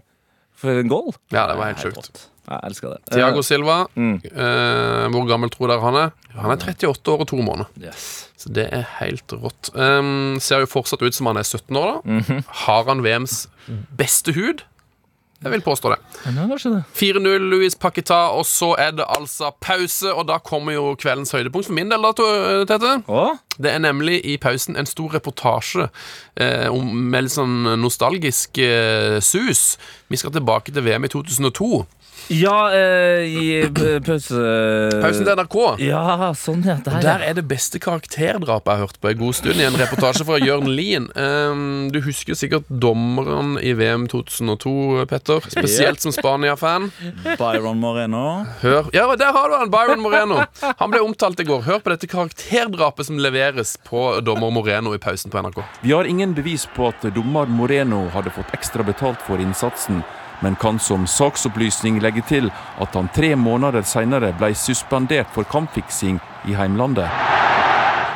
for 0.57 0.81
en 0.81 0.91
goal! 0.91 1.13
Ja, 1.33 1.47
det 1.49 1.57
var 1.57 1.71
Helt 1.73 1.81
sjukt. 1.81 2.27
Jeg 2.49 2.59
elsker 2.67 2.89
det. 2.91 2.97
Tiago 3.13 3.41
Silva, 3.41 3.77
Mm. 3.95 4.17
eh, 4.25 5.07
hvor 5.13 5.27
gammel 5.29 5.49
tror 5.53 5.67
dere 5.71 5.81
han 5.81 5.95
er? 5.95 6.11
Han 6.35 6.51
er 6.51 6.57
38 6.57 7.07
år 7.13 7.21
og 7.23 7.27
to 7.29 7.37
måneder. 7.37 7.69
Yes. 7.79 8.29
Så 8.37 8.51
det 8.51 8.67
er 8.73 8.83
helt 8.99 9.27
rått. 9.31 9.69
Um, 9.75 10.37
ser 10.41 10.59
jo 10.59 10.65
fortsatt 10.67 11.01
ut 11.05 11.13
som 11.15 11.27
han 11.27 11.37
er 11.37 11.43
17 11.47 11.75
år, 11.77 12.01
da. 12.03 12.11
Mhm. 12.19 12.43
Har 12.65 12.83
han 12.89 13.01
VMs 13.05 13.47
beste 13.95 14.33
hud? 14.35 14.63
Jeg 15.43 15.51
vil 15.51 15.61
påstå 15.61 15.89
det. 15.91 15.97
Men 16.25 16.35
ja, 16.39 16.43
kanskje 16.47 16.69
det. 16.71 16.83
4-0 16.95 17.49
Louis 17.51 17.75
Paqueta, 17.75 18.29
og 18.31 18.45
så 18.47 18.69
er 18.79 18.91
det 18.95 19.03
altså 19.11 19.49
pause. 19.59 20.13
Og 20.15 20.25
da 20.29 20.37
kommer 20.39 20.71
jo 20.71 20.93
kveldens 20.95 21.31
høydepunkt 21.35 21.67
for 21.67 21.73
min 21.75 21.89
del, 21.91 22.01
da, 22.01 22.13
Tete. 22.65 23.03
Åh? 23.11 23.33
Det 23.59 23.71
er 23.73 23.79
nemlig 23.83 24.21
i 24.23 24.37
pausen 24.37 24.77
en 24.79 24.85
stor 24.87 25.11
reportasje 25.17 25.89
eh, 26.39 26.69
om, 26.71 26.87
med 27.11 27.23
litt 27.27 27.35
sånn 27.35 27.75
nostalgisk 27.83 28.57
eh, 28.63 29.19
sus. 29.19 29.77
Vi 30.07 30.15
skal 30.17 30.31
tilbake 30.31 30.71
til 30.71 30.81
VM 30.87 31.03
i 31.03 31.11
2002. 31.11 31.85
Ja, 32.31 32.71
eh, 32.73 33.25
i 33.27 33.69
p- 33.75 33.99
pause... 34.05 34.39
Pausen 35.03 35.25
til 35.27 35.35
NRK. 35.37 35.57
Ja, 35.83 36.29
sånn 36.37 36.63
ja. 36.65 36.77
Der, 36.85 36.99
Der 37.03 37.23
ja. 37.23 37.29
er 37.31 37.37
det 37.37 37.43
beste 37.49 37.79
karakterdrapet 37.83 38.69
jeg 38.71 38.79
har 38.79 38.83
hørt 38.85 38.99
på 39.03 39.09
en 39.11 39.19
god 39.19 39.35
stund, 39.37 39.59
i 39.59 39.65
en 39.67 39.75
reportasje 39.79 40.25
fra 40.27 40.37
Jørn 40.39 40.69
Lien. 40.71 41.09
Um, 41.19 41.89
du 41.93 41.99
husker 42.05 42.37
sikkert 42.39 42.69
dommeren 42.69 43.57
i 43.61 43.73
VM 43.77 44.07
2002, 44.11 45.05
Petter. 45.11 45.43
Spesielt 45.51 46.01
som 46.03 46.15
Spania-fan. 46.15 46.89
Byron 47.39 47.79
Moreno. 47.83 48.23
Hør 48.63 48.89
Ja, 48.95 49.07
der 49.19 49.33
har 49.35 49.49
du 49.51 49.57
han, 49.59 49.71
Byron 49.73 50.01
Moreno. 50.03 50.41
Han 50.79 50.93
ble 50.93 51.03
omtalt 51.03 51.39
i 51.43 51.47
går. 51.47 51.61
Hør 51.67 51.83
på 51.83 51.93
dette 51.93 52.07
karakterdrapet 52.11 53.09
som 53.09 53.19
leveres 53.21 53.75
på 53.87 54.07
dommer 54.25 54.51
Moreno 54.53 54.95
i 54.95 55.01
pausen 55.01 55.31
på 55.33 55.41
NRK. 55.43 55.61
Vi 55.83 55.91
har 55.93 56.07
ingen 56.09 56.33
bevis 56.37 56.65
på 56.75 56.87
at 56.93 57.03
dommer 57.15 57.45
Moreno 57.51 58.05
hadde 58.15 58.31
fått 58.33 58.53
ekstra 58.55 58.83
betalt 58.87 59.21
for 59.27 59.41
innsatsen, 59.43 60.01
men 60.43 60.55
kan 60.59 60.79
som 60.79 61.07
saksopplysning 61.07 62.01
legge 62.03 62.21
til 62.27 62.49
at 62.83 62.95
han 62.97 63.07
tre 63.15 63.31
måneder 63.39 63.85
senere 63.87 64.33
ble 64.37 64.51
suspendert 64.59 65.31
for 65.31 65.47
kampfiksing 65.47 66.19
i 66.51 66.57
heimlandet. 66.59 67.07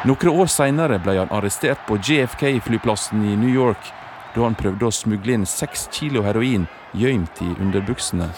Noen 0.08 0.34
år 0.34 0.52
senere 0.52 1.00
ble 1.04 1.16
han 1.22 1.32
arrestert 1.34 1.80
på 1.88 1.98
JFK-flyplassen 1.98 3.24
i 3.26 3.36
New 3.40 3.54
York 3.54 3.94
da 4.36 4.44
han 4.44 4.58
prøvde 4.60 4.86
å 4.86 4.94
smugle 4.94 5.34
inn 5.34 5.48
seks 5.50 5.88
kilo 5.96 6.22
heroin 6.28 6.68
gjemt 6.98 7.42
i 7.42 7.50
underbuksene. 7.64 8.30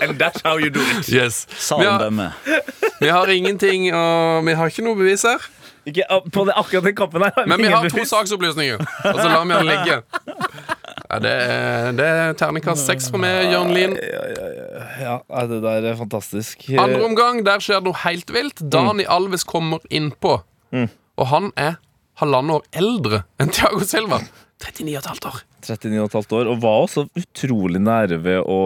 And 0.00 0.18
that's 0.18 0.40
how 0.44 0.58
you 0.58 0.70
do 0.70 0.80
it. 0.80 1.08
Yes. 1.08 1.46
Vi 1.70 1.84
han 1.84 2.18
har, 2.18 2.32
vi 3.00 3.08
har 3.08 3.30
ingenting 3.30 3.94
og 3.94 4.44
Vi 4.46 4.54
har 4.54 4.66
ikke 4.70 4.84
noe 4.86 4.98
bevis 4.98 5.24
her. 5.26 5.40
Ikke, 5.86 6.02
på 6.34 6.44
det, 6.48 6.54
akkurat 6.58 6.86
den 6.88 6.94
kampen 6.98 7.22
her 7.22 7.46
Men 7.46 7.62
vi 7.62 7.68
har 7.70 7.86
to 7.92 8.04
saksopplysninger, 8.10 8.80
og 8.82 9.20
så 9.20 9.26
lar 9.30 9.44
vi 9.46 9.54
den 9.54 9.68
ligge. 9.68 9.98
Ja, 11.06 11.18
det, 11.22 11.30
er, 11.30 11.92
det 11.94 12.06
er 12.10 12.32
terningkast 12.40 12.88
seks 12.88 13.06
for 13.12 13.22
meg, 13.22 13.52
Jørn 13.52 13.70
Lien. 13.74 13.94
Ja, 13.94 15.20
ja, 15.22 15.44
det 15.46 15.60
der 15.62 15.86
er 15.92 15.98
fantastisk. 16.00 16.66
Andre 16.74 17.04
omgang, 17.06 17.44
der 17.46 17.62
skjer 17.62 17.78
det 17.78 17.92
noe 17.92 18.00
helt 18.02 18.32
vilt. 18.34 18.64
Dani 18.74 19.06
Alves 19.06 19.46
kommer 19.46 19.84
innpå, 19.94 20.40
og 20.74 21.30
han 21.30 21.52
er 21.54 21.78
halvannet 22.18 22.58
år 22.58 22.66
eldre 22.82 23.22
enn 23.38 23.54
Thiago 23.54 23.86
Silva. 23.86 24.18
39,5 24.66 25.26
år. 25.28 25.42
39,5 25.70 26.32
år, 26.38 26.50
og 26.52 26.60
var 26.62 26.76
også 26.86 27.04
utrolig 27.18 27.80
nære 27.82 28.18
ved 28.22 28.40
å 28.46 28.58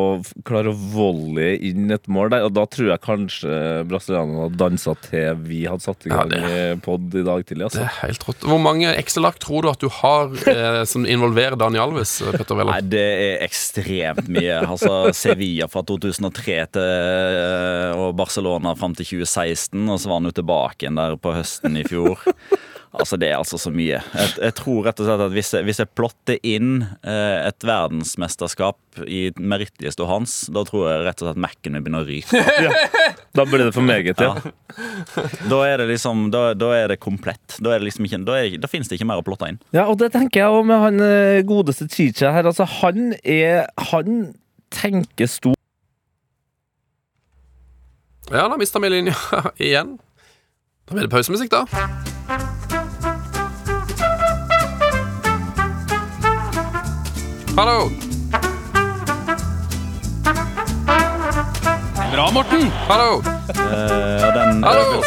klare 0.46 0.72
å 0.72 0.76
volley 0.92 1.56
inn 1.70 1.90
et 1.94 2.06
mål 2.10 2.30
der. 2.34 2.44
Og 2.46 2.54
da 2.56 2.64
tror 2.70 2.90
jeg 2.92 3.02
kanskje 3.04 3.54
brasilianerne 3.90 4.44
hadde 4.46 4.60
dansa 4.60 4.94
til 5.06 5.40
vi 5.46 5.62
hadde 5.70 5.84
satt 5.86 6.06
i 6.06 6.10
Ja, 6.12 6.20
gang 6.24 6.28
det- 6.34 6.42
i 6.60 6.80
pod 6.84 7.14
i 7.14 7.22
dag 7.26 7.44
tidlig. 7.46 7.70
Det 7.70 7.70
Altså. 7.70 7.82
er 7.86 8.06
helt 8.06 8.24
rått. 8.28 8.46
Hvor 8.50 8.60
mange 8.62 8.94
Excel-ark 8.96 9.38
tror 9.42 9.62
du 9.62 9.70
at 9.70 9.78
du 9.80 9.88
har 9.88 10.30
eh, 10.46 10.84
som 10.84 11.04
involverer 11.06 11.56
Daniel 11.58 11.88
Alves? 11.90 12.18
Petter 12.36 12.64
Nei, 12.64 12.80
det 12.82 13.00
er 13.00 13.46
ekstremt 13.46 14.28
mye. 14.28 14.60
Altså 14.66 15.12
Sevilla 15.14 15.66
fra 15.68 15.82
2003 15.82 16.66
til 16.72 16.82
eh, 16.82 17.92
og 18.00 18.14
Barcelona 18.16 18.74
fram 18.78 18.94
til 18.94 19.06
2016, 19.06 19.88
og 19.88 19.98
så 20.00 20.08
var 20.10 20.20
han 20.20 20.28
jo 20.30 20.36
tilbake 20.42 20.84
igjen 20.86 20.96
der 21.00 21.16
på 21.16 21.32
høsten 21.34 21.76
i 21.80 21.84
fjor. 21.88 22.18
Altså 22.90 23.14
Det 23.22 23.28
er 23.30 23.36
altså 23.38 23.54
så 23.60 23.70
mye. 23.70 24.00
Jeg, 24.02 24.30
jeg 24.42 24.54
tror 24.58 24.80
rett 24.88 24.98
og 24.98 25.06
slett 25.06 25.20
at 25.22 25.34
hvis 25.34 25.52
jeg, 25.54 25.66
hvis 25.68 25.78
jeg 25.78 25.90
plotter 25.94 26.40
inn 26.46 26.80
eh, 27.06 27.36
et 27.46 27.66
verdensmesterskap 27.66 29.02
i 29.06 29.20
merittlista 29.38 30.08
hans, 30.10 30.34
da 30.50 30.64
tror 30.66 30.88
jeg 30.88 31.04
rett 31.06 31.22
og 31.22 31.28
slett 31.28 31.38
Mac-en 31.44 31.76
min 31.76 31.84
begynner 31.86 32.02
å 32.02 32.08
ryke. 32.08 32.42
Da 33.38 33.44
blir 33.46 33.62
det 33.62 33.76
for 33.76 33.86
meget, 33.86 34.18
ja. 34.18 34.32
Da 35.46 35.58
er 35.68 35.78
det 35.78 35.84
liksom 35.92 36.24
Da, 36.34 36.48
da 36.58 36.72
er 36.74 36.90
det 36.90 36.96
komplett. 36.98 37.60
Da, 37.62 37.76
er 37.76 37.78
det 37.78 37.92
liksom 37.92 38.08
ikke, 38.08 38.18
da, 38.26 38.40
er, 38.42 38.58
da 38.58 38.70
finnes 38.70 38.90
det 38.90 38.98
ikke 38.98 39.06
mer 39.12 39.22
å 39.22 39.26
plotte 39.26 39.52
inn. 39.52 39.60
Ja, 39.76 39.86
og 39.86 40.00
det 40.02 40.10
tenker 40.16 40.42
jeg 40.42 40.58
òg 40.58 40.66
med 40.66 40.82
han 40.82 40.98
eh, 41.06 41.38
godeste 41.46 41.86
Chicha 41.94 42.34
her. 42.34 42.50
Altså, 42.50 42.66
han 42.80 43.12
er 43.22 43.68
Han 43.92 44.32
tenker 44.74 45.30
stor 45.30 45.54
Ja, 48.30 48.48
da 48.50 48.58
mista 48.58 48.82
vi 48.82 48.90
linja 48.98 49.14
igjen. 49.62 50.00
Da 50.90 50.96
blir 50.98 51.06
det 51.06 51.14
pausemusikk, 51.14 51.54
da. 51.54 52.09
Hallo. 57.56 57.90
Bra, 62.10 62.24
Morten! 62.34 62.62
Hallo. 62.88 63.20
Eh, 63.20 64.24
og 64.26 64.32
den, 64.34 64.62
Hallo. 64.64 65.02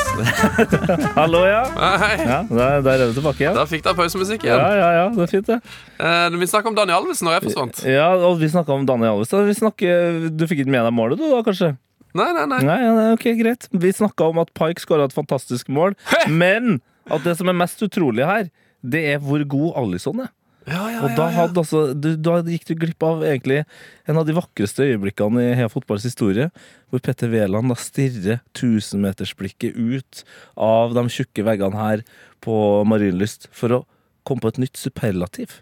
Hallo, 1.19 1.41
ja. 1.47 1.61
Hei. 2.01 2.13
ja 2.23 2.39
der, 2.49 2.81
der 2.85 2.91
er 3.03 3.11
du 3.11 3.17
tilbake, 3.17 3.43
igjen. 3.43 3.57
Der 3.57 3.67
fikk 3.69 3.83
dere 3.85 3.97
pausemusikk 3.97 4.45
igjen. 4.47 4.59
ja, 4.59 4.69
ja, 4.79 4.89
ja, 4.97 5.05
det 5.15 5.25
er 5.25 5.31
fint, 5.31 5.49
det. 5.49 5.59
Eh, 5.99 6.37
vi 6.39 6.49
snakka 6.51 6.71
om 6.71 6.77
Daniel 6.77 7.01
Alves 7.01 7.23
når 7.25 7.37
jeg 7.37 7.45
forsvant. 7.49 7.81
Ja, 7.89 8.07
og 8.29 8.37
vi 8.41 8.51
snakka 8.53 8.75
om 8.75 8.85
Daniel 8.89 9.17
Alves. 9.17 9.33
da. 9.33 9.41
Vi 9.47 9.55
snakker, 9.59 10.29
du 10.31 10.45
fikk 10.49 10.63
ikke 10.63 10.75
med 10.77 10.87
deg 10.87 10.95
målet, 10.95 11.19
du 11.19 11.27
da, 11.27 11.41
kanskje? 11.47 11.73
Nei, 12.13 12.29
nei, 12.37 12.45
nei. 12.51 12.61
Nei, 12.69 12.79
nei, 12.85 13.07
ok, 13.17 13.27
greit. 13.39 13.67
Vi 13.73 13.91
snakka 13.97 14.29
om 14.31 14.39
at 14.43 14.53
Pike 14.57 14.83
skåra 14.83 15.07
et 15.09 15.15
fantastisk 15.15 15.71
mål, 15.73 15.97
men 16.29 16.77
at 17.11 17.25
det 17.25 17.35
som 17.39 17.49
er 17.51 17.57
mest 17.57 17.81
utrolig 17.83 18.27
her, 18.29 18.47
det 18.83 19.03
er 19.15 19.21
hvor 19.23 19.43
god 19.49 19.79
Alison 19.81 20.23
er. 20.27 20.31
Ja, 20.70 20.84
ja, 20.88 20.99
Og 21.03 21.16
da, 21.18 21.28
hadde, 21.34 21.59
altså, 21.59 21.82
du, 21.91 22.14
da 22.16 22.38
gikk 22.47 22.68
du 22.70 22.74
glipp 22.80 23.03
av 23.03 23.24
egentlig 23.28 23.64
en 24.07 24.20
av 24.20 24.28
de 24.28 24.36
vakreste 24.38 24.86
øyeblikkene 24.88 25.43
i 25.49 25.55
hele 25.59 25.72
Fotballs 25.72 26.05
historie, 26.07 26.49
hvor 26.88 27.03
Petter 27.03 27.32
Wæland 27.34 27.74
stirrer 27.82 28.39
tusenmetersblikket 28.55 29.76
ut 29.76 30.24
av 30.55 30.95
de 30.95 31.03
tjukke 31.11 31.43
veggene 31.47 31.80
her 31.80 32.05
på 32.43 32.55
Marienlyst 32.88 33.49
for 33.55 33.80
å 33.80 33.82
komme 34.28 34.43
på 34.45 34.53
et 34.53 34.61
nytt 34.64 34.80
superlativ. 34.80 35.59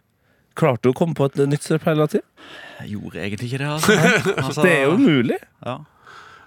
Klarte 0.57 0.85
du 0.85 0.91
å 0.91 0.97
komme 0.97 1.17
på 1.17 1.29
et 1.29 1.39
nytt 1.49 1.65
superlativ? 1.65 2.21
Jeg 2.81 2.93
gjorde 2.93 3.23
egentlig 3.23 3.49
ikke 3.49 3.63
det. 3.63 3.71
Altså. 3.71 3.97
altså 4.43 4.67
Det 4.67 4.75
er 4.75 4.85
jo 4.85 4.95
umulig. 4.99 5.39
ja. 5.65 5.77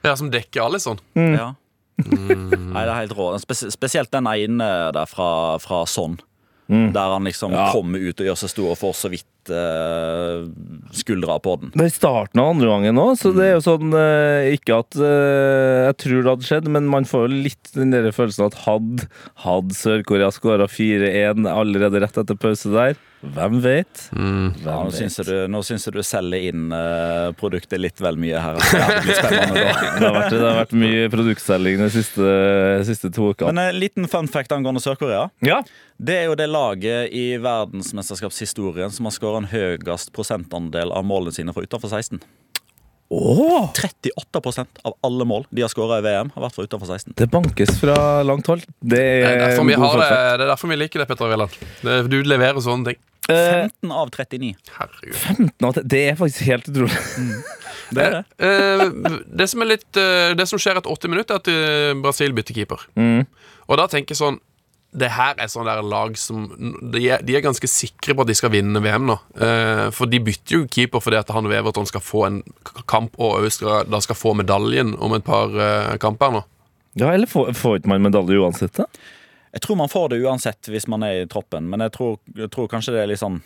ja, 0.04 0.16
som 0.20 0.30
dekker 0.30 0.68
Alison. 0.68 1.00
Ja. 1.16 1.54
Nei, 1.94 2.82
det 2.82 2.90
er 2.90 2.96
helt 2.98 3.14
rå. 3.16 3.32
Spes 3.42 3.64
spesielt 3.74 4.10
den 4.14 4.28
ene 4.30 4.70
der 4.94 5.10
fra, 5.10 5.28
fra 5.62 5.84
Sånn. 5.88 6.18
Der 6.68 7.12
han 7.12 7.24
liksom 7.24 7.52
Ja. 7.52 7.70
kommer 7.72 7.98
ut 7.98 8.20
og 8.20 8.26
gjør 8.26 8.36
seg 8.40 8.50
stor 8.50 8.74
for 8.76 8.92
så 8.92 9.10
vidt 9.10 9.26
eh, 9.52 10.44
skuldra 10.96 11.38
på 11.42 11.56
den. 11.60 11.72
Det 11.74 11.86
er 11.86 11.90
i 11.90 11.94
starten 11.94 12.42
av 12.42 12.52
andre 12.54 12.70
gangen 12.70 12.98
nå, 12.98 13.06
så 13.20 13.32
det 13.36 13.48
er 13.48 13.54
jo 13.56 13.64
sånn 13.64 13.94
eh, 13.98 14.52
Ikke 14.56 14.80
at 14.82 14.98
eh, 14.98 15.88
jeg 15.88 15.98
tror 16.04 16.20
det 16.20 16.32
hadde 16.32 16.48
skjedd, 16.50 16.70
men 16.76 16.90
man 16.90 17.08
får 17.08 17.26
jo 17.26 17.42
litt 17.48 17.72
den 17.76 17.94
der 17.94 18.10
følelsen 18.14 18.48
at 18.48 18.60
hadde 18.64 19.08
had 19.44 19.74
Sør-Korea 19.76 20.30
skåra 20.34 20.68
4-1 20.70 21.48
allerede 21.50 22.04
rett 22.04 22.22
etter 22.22 22.38
pause 22.38 22.72
der, 22.74 22.96
hvem 23.32 23.60
vet? 23.64 24.02
Mm. 24.12 24.52
Hvem 24.60 24.66
nå 24.66 24.90
vet? 24.90 24.96
syns 24.98 25.16
du, 25.24 25.32
nå 25.48 25.62
syns 25.64 25.86
jeg 25.88 25.94
du 25.96 26.02
selger 26.04 26.48
inn 26.50 26.74
uh, 26.74 27.32
produktet 27.38 27.80
litt 27.80 28.02
vel 28.04 28.18
mye 28.20 28.40
her. 28.42 28.58
Altså. 28.58 28.80
Ja, 28.80 28.88
det 28.90 29.00
blir 29.06 29.18
spennende 29.18 29.64
da. 29.64 29.72
Det 29.94 30.04
har 30.04 30.16
vært, 30.16 30.34
det 30.34 30.44
har 30.44 30.58
vært 30.58 30.74
mye 30.76 31.08
produktselging 31.12 31.80
de 31.80 31.88
siste, 31.94 32.30
siste 32.88 33.10
to 33.14 33.30
ukene. 33.32 33.52
Men 33.54 33.70
en 33.70 33.80
liten 33.80 34.08
fun 34.10 34.28
fact 34.30 34.52
angående 34.54 34.82
Sør-Korea. 34.84 35.28
Ja. 35.46 35.62
Det 35.96 36.16
er 36.18 36.24
jo 36.28 36.36
det 36.38 36.48
laget 36.50 37.14
i 37.14 37.24
verdensmesterskapshistorien 37.42 38.92
som 38.92 39.08
har 39.08 39.14
skåra 39.14 39.33
en 39.40 39.48
høyest 39.50 40.12
prosentandel 40.16 40.92
av 40.92 41.04
målene 41.04 41.32
sine 41.34 41.52
fra 41.54 41.62
utenfor 41.64 41.88
16. 41.90 42.20
Oh. 43.14 43.68
38% 43.76 44.80
av 44.88 44.94
alle 45.04 45.24
mål 45.28 45.44
de 45.54 45.62
har 45.62 45.68
skåra 45.70 45.98
i 46.00 46.04
VM, 46.06 46.30
har 46.34 46.46
vært 46.46 46.56
fra 46.56 46.64
utenfor 46.66 46.88
16. 46.88 47.12
det 47.20 47.28
bankes 47.30 47.74
fra 47.78 48.22
langt 48.26 48.46
hold. 48.50 48.64
Det 48.80 48.96
Det 48.96 49.02
er 49.24 49.34
er 49.34 49.42
derfor 49.44 49.66
vi, 49.68 49.74
har 49.78 49.98
det, 50.00 50.08
det 50.08 50.46
er 50.46 50.50
derfor 50.50 50.68
vi 50.72 50.78
liker 50.80 51.02
det, 51.04 51.08
Petter 51.10 51.28
Wæland. 51.30 52.08
Du 52.10 52.16
leverer 52.24 52.60
sånne 52.64 52.92
ting. 52.92 53.02
Eh, 53.28 53.68
15 53.68 53.92
av 53.92 54.10
39. 54.12 54.54
Herregud. 54.78 55.14
15 55.14 55.64
av 55.68 55.74
det- 55.74 55.84
Det 55.88 56.00
er 56.10 56.16
faktisk 56.16 56.42
helt 56.48 56.68
utrolig. 56.68 56.98
Det 57.94 58.02
er 58.02 58.10
det. 58.10 58.24
Eh, 58.38 58.90
det, 59.38 59.46
som 59.50 59.60
er 59.62 59.66
litt, 59.66 59.96
eh, 59.96 60.32
det 60.34 60.48
som 60.48 60.58
skjer 60.58 60.76
etter 60.80 60.90
80 60.90 61.08
minutter, 61.12 61.34
er 61.34 61.38
at 61.38 61.48
eh, 61.48 61.94
Brasil 62.02 62.32
bytter 62.32 62.54
keeper. 62.56 62.80
Og 63.68 63.76
da 63.78 63.86
tenker 63.86 64.12
jeg 64.16 64.18
sånn 64.18 64.40
Det 64.94 65.10
her 65.10 65.40
er 65.42 65.50
sånn 65.50 65.66
der 65.66 65.80
lag 65.82 66.14
som 66.20 66.46
de 66.94 67.00
er, 67.10 67.22
de 67.26 67.34
er 67.34 67.42
ganske 67.42 67.66
sikre 67.70 68.14
på 68.14 68.22
at 68.22 68.30
de 68.30 68.36
skal 68.38 68.52
vinne 68.54 68.82
VM 68.82 69.08
nå. 69.08 69.16
Eh, 69.42 69.88
for 69.94 70.10
de 70.10 70.20
bytter 70.22 70.60
jo 70.60 70.68
keeper 70.70 71.02
fordi 71.02 71.18
at 71.18 71.32
han 71.34 71.48
og 71.48 71.54
Everton 71.56 71.88
skal 71.90 72.04
få 72.04 72.24
en 72.28 72.40
kamp, 72.90 73.18
og 73.18 73.42
skal, 73.50 73.88
da 73.90 73.98
skal 74.04 74.18
få 74.18 74.36
medaljen 74.38 74.94
om 75.02 75.16
et 75.16 75.26
par 75.26 75.50
eh, 75.50 75.96
kamper 76.02 76.36
nå. 76.36 76.44
Ja, 76.94 77.10
eller 77.10 77.26
får, 77.26 77.50
får 77.58 77.80
ikke 77.80 77.90
man 77.90 78.06
medalje 78.06 78.38
uansett, 78.38 78.78
da? 78.78 78.86
Jeg 79.54 79.62
tror 79.62 79.78
man 79.78 79.90
får 79.90 80.08
det 80.10 80.22
uansett 80.22 80.70
hvis 80.70 80.86
man 80.90 81.02
er 81.06 81.24
i 81.24 81.26
troppen, 81.30 81.66
men 81.70 81.82
jeg 81.86 81.94
tror, 81.94 82.16
jeg 82.38 82.50
tror 82.54 82.70
kanskje 82.70 82.94
det 82.94 83.02
er 83.02 83.10
litt 83.10 83.22
sånn 83.22 83.42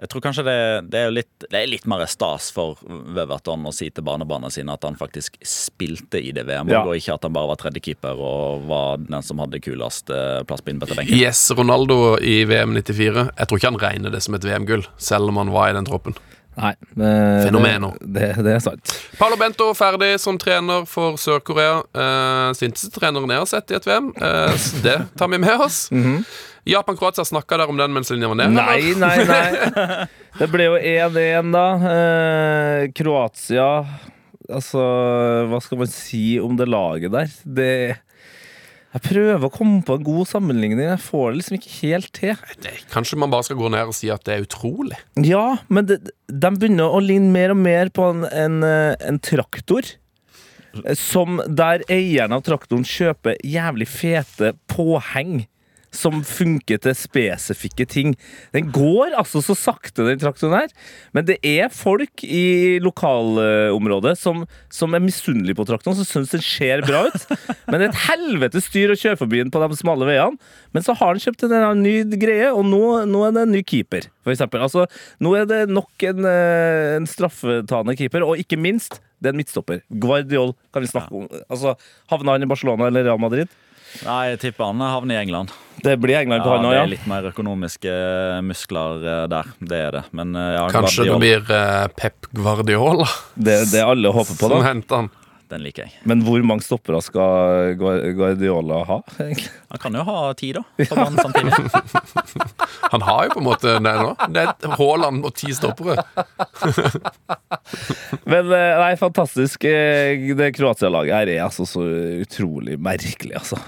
jeg 0.00 0.08
tror 0.08 0.22
kanskje 0.24 0.44
det, 0.46 0.54
det, 0.92 1.00
er 1.04 1.10
litt, 1.12 1.44
det 1.50 1.58
er 1.60 1.68
litt 1.68 1.84
mer 1.90 2.06
stas 2.08 2.48
for 2.56 2.78
Weverton 2.88 3.66
å 3.68 3.72
si 3.74 3.90
til 3.92 4.04
barnebarna 4.06 4.48
sine 4.52 4.72
at 4.72 4.86
han 4.86 4.96
faktisk 4.96 5.36
spilte 5.44 6.20
i 6.24 6.32
det 6.36 6.46
VM, 6.48 6.70
Ja. 6.72 6.80
og 6.86 6.96
ikke 6.96 7.18
at 7.18 7.26
han 7.28 7.34
bare 7.36 7.50
var 7.52 7.60
tredjekeeper 7.60 8.16
og 8.16 8.64
var 8.70 8.96
den 9.04 9.20
som 9.26 9.42
hadde 9.44 9.60
kulest 9.60 10.08
eh, 10.14 10.40
plass 10.48 10.64
på 10.64 10.72
innbytterbenken. 10.72 11.16
Yes, 11.20 11.42
Ronaldo 11.52 12.16
i 12.24 12.44
VM 12.48 12.72
94. 12.80 13.26
Jeg 13.36 13.46
tror 13.50 13.60
ikke 13.60 13.72
han 13.74 13.82
regner 13.84 14.14
det 14.16 14.22
som 14.24 14.34
et 14.38 14.46
VM-gull, 14.48 14.86
selv 14.96 15.28
om 15.28 15.42
han 15.42 15.52
var 15.52 15.70
i 15.70 15.76
den 15.76 15.88
troppen. 15.88 16.16
Nei. 16.58 16.72
eh, 16.74 17.44
Fenomener. 17.46 17.94
Det, 18.00 18.20
det, 18.36 18.44
det 18.44 18.54
er 18.56 18.62
sant. 18.64 18.92
Paolo 19.18 19.36
Bento 19.40 19.70
ferdig 19.78 20.12
som 20.20 20.38
trener 20.40 20.84
for 20.90 21.16
Sør-Korea. 21.20 21.80
Eh, 21.94 22.50
Sintese-treneren 22.58 23.30
jeg 23.32 23.42
har 23.44 23.50
sett 23.50 23.70
i 23.72 23.78
et 23.78 23.86
VM. 23.88 24.10
Eh, 24.18 24.68
det 24.84 24.96
tar 25.20 25.30
vi 25.32 25.38
med 25.40 25.66
oss. 25.66 25.86
Japan-Kroatia 26.70 27.24
snakka 27.24 27.56
der 27.62 27.70
om 27.72 27.78
den 27.80 27.94
mens 27.96 28.10
linja 28.12 28.28
var 28.28 28.36
ned. 28.42 28.52
Nei, 28.58 28.92
nei, 29.00 29.16
nei. 29.24 30.06
Det 30.40 30.46
ble 30.52 30.66
jo 30.68 30.76
1-1, 30.78 31.48
da. 31.54 31.64
Eh, 31.90 32.84
Kroatia 32.94 33.70
Altså, 34.50 34.82
hva 35.50 35.58
skal 35.62 35.78
man 35.78 35.90
si 35.90 36.24
om 36.42 36.56
det 36.58 36.66
laget 36.70 37.12
der? 37.14 37.28
Det 37.46 37.72
Jeg 38.90 39.04
prøver 39.06 39.46
å 39.46 39.52
komme 39.54 39.84
på 39.86 39.94
en 39.98 40.06
god 40.06 40.26
sammenligning. 40.26 40.80
Jeg 40.82 41.02
får 41.04 41.28
det 41.28 41.38
liksom 41.38 41.58
ikke 41.60 41.74
helt 41.76 42.10
til. 42.16 42.80
Kanskje 42.90 43.18
man 43.22 43.30
bare 43.30 43.46
skal 43.46 43.60
gå 43.60 43.70
ned 43.70 43.92
og 43.92 43.94
si 43.94 44.10
at 44.10 44.24
det 44.26 44.34
er 44.34 44.46
utrolig. 44.48 44.98
Ja, 45.22 45.60
men 45.70 45.86
det, 45.86 46.00
de 46.26 46.50
begynner 46.56 46.90
å 46.90 47.02
ligne 47.04 47.30
mer 47.30 47.54
og 47.54 47.60
mer 47.62 47.92
på 47.94 48.08
en, 48.10 48.24
en, 48.26 48.58
eh, 48.66 48.96
en 49.06 49.22
traktor. 49.22 49.86
Som 50.98 51.40
der 51.46 51.82
eieren 51.90 52.34
av 52.34 52.44
traktoren 52.46 52.86
kjøper 52.86 53.38
jævlig 53.46 53.88
fete 53.90 54.52
påheng. 54.70 55.44
Som 55.94 56.20
funker 56.26 56.78
til 56.82 56.94
spesifikke 56.94 57.86
ting. 57.90 58.14
Den 58.54 58.70
går 58.74 59.16
altså 59.18 59.42
så 59.42 59.56
sakte, 59.58 60.06
den 60.06 60.20
traktoren 60.22 60.54
her. 60.54 60.74
Men 61.16 61.26
det 61.26 61.40
er 61.46 61.70
folk 61.74 62.22
i 62.24 62.78
lokalområdet 62.84 64.16
som, 64.20 64.44
som 64.70 64.94
er 64.94 65.02
misunnelige 65.02 65.58
på 65.58 65.66
traktoren, 65.68 65.98
som 65.98 66.06
syns 66.06 66.34
den 66.36 66.44
ser 66.44 66.84
bra 66.86 67.06
ut. 67.08 67.26
Men 67.66 67.78
det 67.78 67.88
er 67.88 67.90
et 67.90 68.04
helvete 68.06 68.62
styr 68.62 68.94
å 68.94 68.98
kjøre 68.98 69.20
forbi 69.20 69.42
den 69.42 69.52
på 69.52 69.62
de 69.62 69.78
smale 69.78 70.08
veiene. 70.08 70.38
Men 70.74 70.86
så 70.86 70.94
har 70.96 71.14
han 71.14 71.22
kjøpt 71.22 71.46
en 71.48 71.82
ny 71.82 71.96
greie, 72.20 72.50
og 72.52 72.64
nå, 72.68 72.82
nå 73.10 73.24
er 73.26 73.36
det 73.36 73.46
en 73.46 73.54
ny 73.56 73.62
keeper, 73.66 74.06
for 74.24 74.34
eksempel. 74.34 74.62
Altså, 74.66 74.86
nå 75.22 75.34
er 75.38 75.48
det 75.50 75.62
nok 75.70 76.06
en, 76.10 76.26
eh, 76.28 76.96
en 76.98 77.08
straffetane 77.10 77.96
keeper, 77.98 78.26
og 78.26 78.40
ikke 78.40 78.60
minst, 78.60 79.00
det 79.20 79.30
er 79.30 79.34
en 79.34 79.40
midtstopper. 79.42 79.82
Guardiol 80.02 80.54
kan 80.72 80.84
vi 80.84 80.92
snakke 80.92 81.16
om. 81.16 81.26
Altså, 81.50 81.74
Havna 82.12 82.36
han 82.36 82.46
i 82.46 82.50
Barcelona 82.50 82.88
eller 82.88 83.04
Real 83.08 83.20
Madrid? 83.20 83.50
Nei, 84.06 84.20
jeg 84.32 84.40
tipper 84.46 84.70
han 84.70 84.80
havner 84.84 85.18
i 85.18 85.22
England. 85.24 85.52
Det 85.80 85.94
blir 86.00 86.18
England 86.20 86.42
på 86.44 86.50
Ja, 86.50 86.56
han 86.58 86.64
det 86.66 86.70
òg, 86.70 86.74
er 86.76 86.82
ja. 86.82 86.90
litt 86.92 87.06
mer 87.08 87.28
økonomiske 87.30 87.94
muskler 88.44 89.06
eh, 89.06 89.22
der. 89.32 89.48
Det 89.60 89.78
er 89.86 89.96
det. 89.98 90.02
Men 90.16 90.34
eh, 90.36 90.50
ja, 90.58 90.66
Kanskje 90.74 91.06
det 91.08 91.16
blir 91.22 91.54
eh, 91.56 91.86
Pep 91.96 92.28
Guardiola 92.36 93.06
Det 93.34 93.54
er 93.62 93.70
det 93.72 93.82
alle 93.86 94.12
håper 94.12 94.36
på, 94.36 94.50
da. 94.52 94.58
som 94.60 94.66
henter 94.66 95.02
han. 95.04 95.08
den 95.50 95.64
liker 95.64 95.82
jeg. 95.88 95.96
Men 96.06 96.20
hvor 96.22 96.44
mange 96.46 96.62
stoppere 96.62 97.00
skal 97.02 97.72
Guardiola 97.80 98.82
ha, 98.86 99.00
egentlig? 99.18 99.48
Han 99.72 99.80
kan 99.82 99.96
jo 99.98 100.04
ha 100.06 100.18
ti, 100.38 100.52
da. 100.54 100.62
På 100.84 101.00
banen 101.00 101.18
samtidig. 101.18 101.52
Han 102.92 103.02
har 103.06 103.24
jo 103.26 103.34
på 103.34 103.40
en 103.40 103.46
måte 103.46 103.72
det 103.78 103.80
nå. 104.02 104.12
Det 104.34 104.44
er 104.44 104.72
Haaland 104.78 105.24
og 105.26 105.34
ti 105.38 105.52
stoppere. 105.54 106.02
Men 108.30 108.52
eh, 108.52 108.78
nei, 108.84 108.94
fantastisk. 109.00 109.64
Eh, 109.68 110.22
Det 110.36 110.52
Kroatia-laget 110.56 111.14
her 111.16 111.30
er 111.36 111.44
altså 111.48 111.66
så 111.68 111.84
utrolig 112.22 112.78
merkelig, 112.82 113.36
altså. 113.40 113.58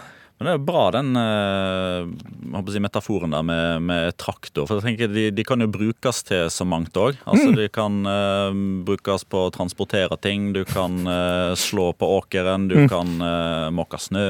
Men 0.43 0.51
det 0.51 0.55
er 0.59 0.65
bra 0.67 0.85
den 0.91 1.13
eh, 1.19 2.73
si, 2.75 2.81
metaforen 2.83 3.35
der 3.35 3.45
med, 3.47 3.85
med 3.87 4.17
traktor. 4.19 4.67
For 4.67 4.81
jeg 4.81 4.87
tenker 4.89 5.13
de, 5.13 5.29
de 5.31 5.45
kan 5.47 5.63
jo 5.63 5.69
brukes 5.71 6.23
til 6.27 6.49
så 6.51 6.67
mangt 6.67 6.99
òg. 6.99 7.21
Altså, 7.31 7.53
De 7.55 7.69
kan 7.71 8.01
uh, 8.09 8.51
brukes 8.83 9.23
på 9.31 9.45
å 9.47 9.53
transportere 9.55 10.19
ting. 10.23 10.51
Du 10.57 10.65
kan 10.67 10.99
uh, 11.07 11.55
slå 11.59 11.93
på 11.95 12.09
åkeren. 12.19 12.67
Du 12.73 12.75
kan 12.91 13.15
uh, 13.23 13.71
måke 13.75 14.01
snø. 14.03 14.27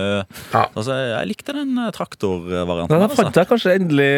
Ja. 0.52 0.66
Altså, 0.66 0.98
jeg 1.14 1.30
likte 1.30 1.56
den 1.56 1.72
uh, 1.80 1.88
traktorvarianten. 1.96 2.92
Da 2.92 3.00
der, 3.06 3.14
fant 3.16 3.30
altså. 3.30 3.40
jeg 3.40 3.50
kanskje 3.54 3.76
endelig 3.78 4.10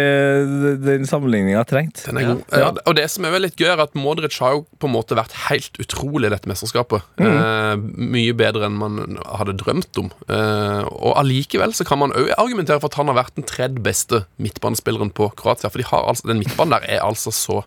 den 0.82 1.06
sammenligninga 1.08 1.60
jeg 1.60 1.70
trengte. 1.70 2.08
Den 2.08 2.20
er 2.20 2.28
god. 2.32 2.44
Ja. 2.50 2.72
Og 2.90 2.98
det 2.98 3.06
som 3.12 3.28
er 3.28 3.36
vel 3.36 3.46
litt 3.46 3.60
gøy, 3.60 3.70
er 3.70 3.84
at 3.86 3.94
Modric 3.98 4.40
har 4.42 4.58
jo 4.58 4.64
på 4.82 4.90
en 4.90 4.96
måte 4.96 5.18
vært 5.18 5.36
helt 5.46 5.78
utrolig 5.78 6.28
i 6.28 6.34
dette 6.34 6.50
mesterskapet. 6.50 7.06
Eh, 7.22 7.74
mye 8.14 8.34
bedre 8.36 8.68
enn 8.68 8.78
man 8.80 9.18
hadde 9.24 9.56
drømt 9.60 10.00
om. 10.00 10.10
Eh, 10.28 10.82
og 10.90 11.14
allikevel 11.20 11.74
så 11.76 11.83
kan 11.88 11.98
man 12.00 12.12
òg 12.16 12.30
argumentere 12.38 12.80
for 12.80 12.90
at 12.92 12.98
han 13.00 13.10
har 13.10 13.18
vært 13.22 13.34
den 13.38 13.46
tredje 13.48 13.82
beste 13.84 14.24
midtbanespilleren 14.42 15.10
på 15.14 15.30
Kroatia. 15.38 15.70
For 15.70 15.78
de 15.82 15.88
har 15.88 16.08
altså, 16.10 16.26
den 16.28 16.38
midtbanen 16.42 16.76
der 16.78 16.86
er 16.96 17.04
altså 17.06 17.32
så 17.34 17.62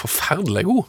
forferdelig 0.00 0.64
god. 0.64 0.84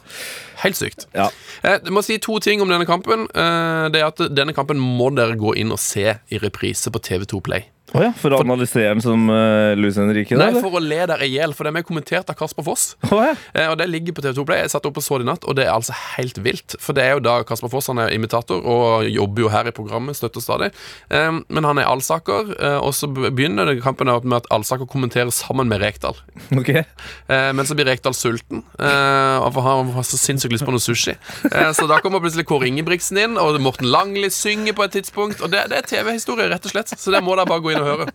Helt 0.62 0.78
sykt. 0.78 1.06
Ja. 1.14 1.26
Eh, 1.64 1.78
Jeg 1.84 1.92
må 1.92 2.02
si 2.04 2.16
to 2.22 2.38
ting 2.40 2.62
om 2.62 2.68
denne 2.70 2.86
kampen. 2.88 3.26
Eh, 3.34 3.88
Det 3.92 4.00
er 4.00 4.06
at 4.06 4.22
Denne 4.34 4.54
kampen 4.56 4.78
må 4.78 5.10
dere 5.14 5.36
gå 5.36 5.54
inn 5.58 5.72
og 5.74 5.78
se 5.82 6.14
i 6.30 6.38
reprise 6.38 6.90
på 6.90 7.00
TV2 7.02 7.40
Play. 7.42 7.66
Å 7.92 8.02
ja, 8.06 8.10
for 8.16 8.32
å 8.32 8.38
analysere 8.40 8.94
den 8.94 9.02
som 9.04 9.26
uh, 9.28 9.74
Louis 9.76 9.96
Henrique? 10.00 10.32
da, 10.32 10.46
Nei, 10.46 10.52
eller? 10.54 10.64
for 10.64 10.78
å 10.78 10.80
le 10.80 11.00
dere 11.10 11.26
i 11.28 11.34
hjel, 11.34 11.52
for 11.56 11.66
det 11.66 11.72
er 11.72 11.76
med 11.76 11.86
kommentert 11.88 12.30
av 12.32 12.38
Kasper 12.38 12.64
Foss. 12.64 12.84
Oh 13.10 13.20
ja. 13.20 13.34
Eh, 13.52 13.68
og 13.68 13.76
det 13.80 13.88
ligger 13.90 14.16
på 14.16 14.24
TV2 14.24 14.44
Play. 14.48 14.62
Jeg 14.64 14.72
satt 14.72 14.86
opp 14.88 14.96
og 14.96 15.04
så 15.04 15.18
det 15.20 15.26
i 15.26 15.28
natt, 15.28 15.44
og 15.44 15.58
det 15.58 15.66
er 15.66 15.74
altså 15.74 15.96
helt 16.14 16.40
vilt. 16.44 16.76
For 16.80 16.96
det 16.96 17.04
er 17.04 17.18
jo 17.18 17.24
da 17.26 17.34
Kasper 17.48 17.68
Foss 17.72 17.90
han 17.92 18.00
er 18.00 18.14
imitator 18.16 18.64
og 18.64 19.08
jobber 19.10 19.44
jo 19.44 19.50
her 19.52 19.68
i 19.68 19.74
programmet, 19.76 20.16
støtter 20.16 20.44
stadig. 20.44 20.70
Eh, 21.12 21.28
men 21.42 21.68
han 21.68 21.82
er 21.82 21.90
Alsaker, 21.90 22.54
eh, 22.56 22.78
og 22.80 22.94
så 22.96 23.10
begynner 23.12 23.68
det 23.68 23.82
kampen 23.84 24.08
med 24.08 24.38
at 24.40 24.48
Alsaker 24.54 24.88
kommenterer 24.88 25.32
sammen 25.34 25.68
med 25.68 25.84
Rekdal. 25.84 26.16
Okay. 26.62 26.86
Eh, 27.28 27.50
men 27.52 27.68
så 27.68 27.76
blir 27.76 27.90
Rekdal 27.90 28.16
sulten, 28.16 28.64
eh, 28.80 29.50
for 29.52 29.68
han 29.68 29.92
har 29.98 30.08
så 30.08 30.20
sinnssykt 30.20 30.56
lyst 30.56 30.68
på 30.68 30.72
noe 30.72 30.82
sushi. 30.82 31.18
Eh, 31.52 31.70
så 31.76 31.84
da 31.90 32.00
kommer 32.00 32.22
plutselig 32.24 32.46
Kåre 32.48 32.70
Ingebrigtsen 32.70 33.20
inn, 33.20 33.38
og 33.40 33.60
Morten 33.60 33.90
Langli 33.92 34.30
synger 34.32 34.76
på 34.78 34.86
et 34.86 34.96
tidspunkt. 34.96 35.44
Og 35.44 35.52
det, 35.52 35.66
det 35.72 35.82
er 35.82 35.88
TV-historie, 35.90 36.48
rett 36.52 36.64
og 36.68 36.72
slett. 36.72 36.96
Så 36.96 37.12
det 37.12 37.20
må 37.24 37.36
dere 37.36 37.50
bare 37.50 37.64
gå 37.64 37.74
inn 37.74 37.81
og 37.82 37.90
høre. 37.90 38.06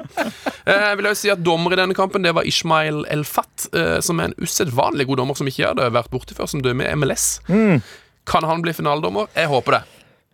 Eh, 0.68 0.82
jeg 0.90 0.98
vil 1.00 1.08
også 1.08 1.22
si 1.22 1.30
at 1.32 1.44
Dommer 1.46 1.72
i 1.72 1.78
denne 1.80 1.96
kampen 1.96 2.26
Det 2.26 2.34
var 2.36 2.48
Ishmael 2.48 3.06
El-Fat, 3.14 3.70
eh, 3.72 4.00
som 4.04 4.20
er 4.20 4.32
en 4.32 4.40
usedvanlig 4.44 5.06
god 5.08 5.22
dommer 5.22 5.38
som 5.40 5.48
ikke 5.48 5.62
jeg 5.64 5.70
hadde 5.72 5.92
vært 5.96 6.12
borti 6.12 6.36
før, 6.36 6.50
som 6.52 6.64
dømmer 6.66 6.90
i 6.90 6.98
MLS. 7.00 7.38
Kan 8.28 8.44
han 8.44 8.64
bli 8.66 8.74
finaledommer? 8.76 9.30
Jeg 9.38 9.48
håper 9.48 9.78
det. 9.78 9.84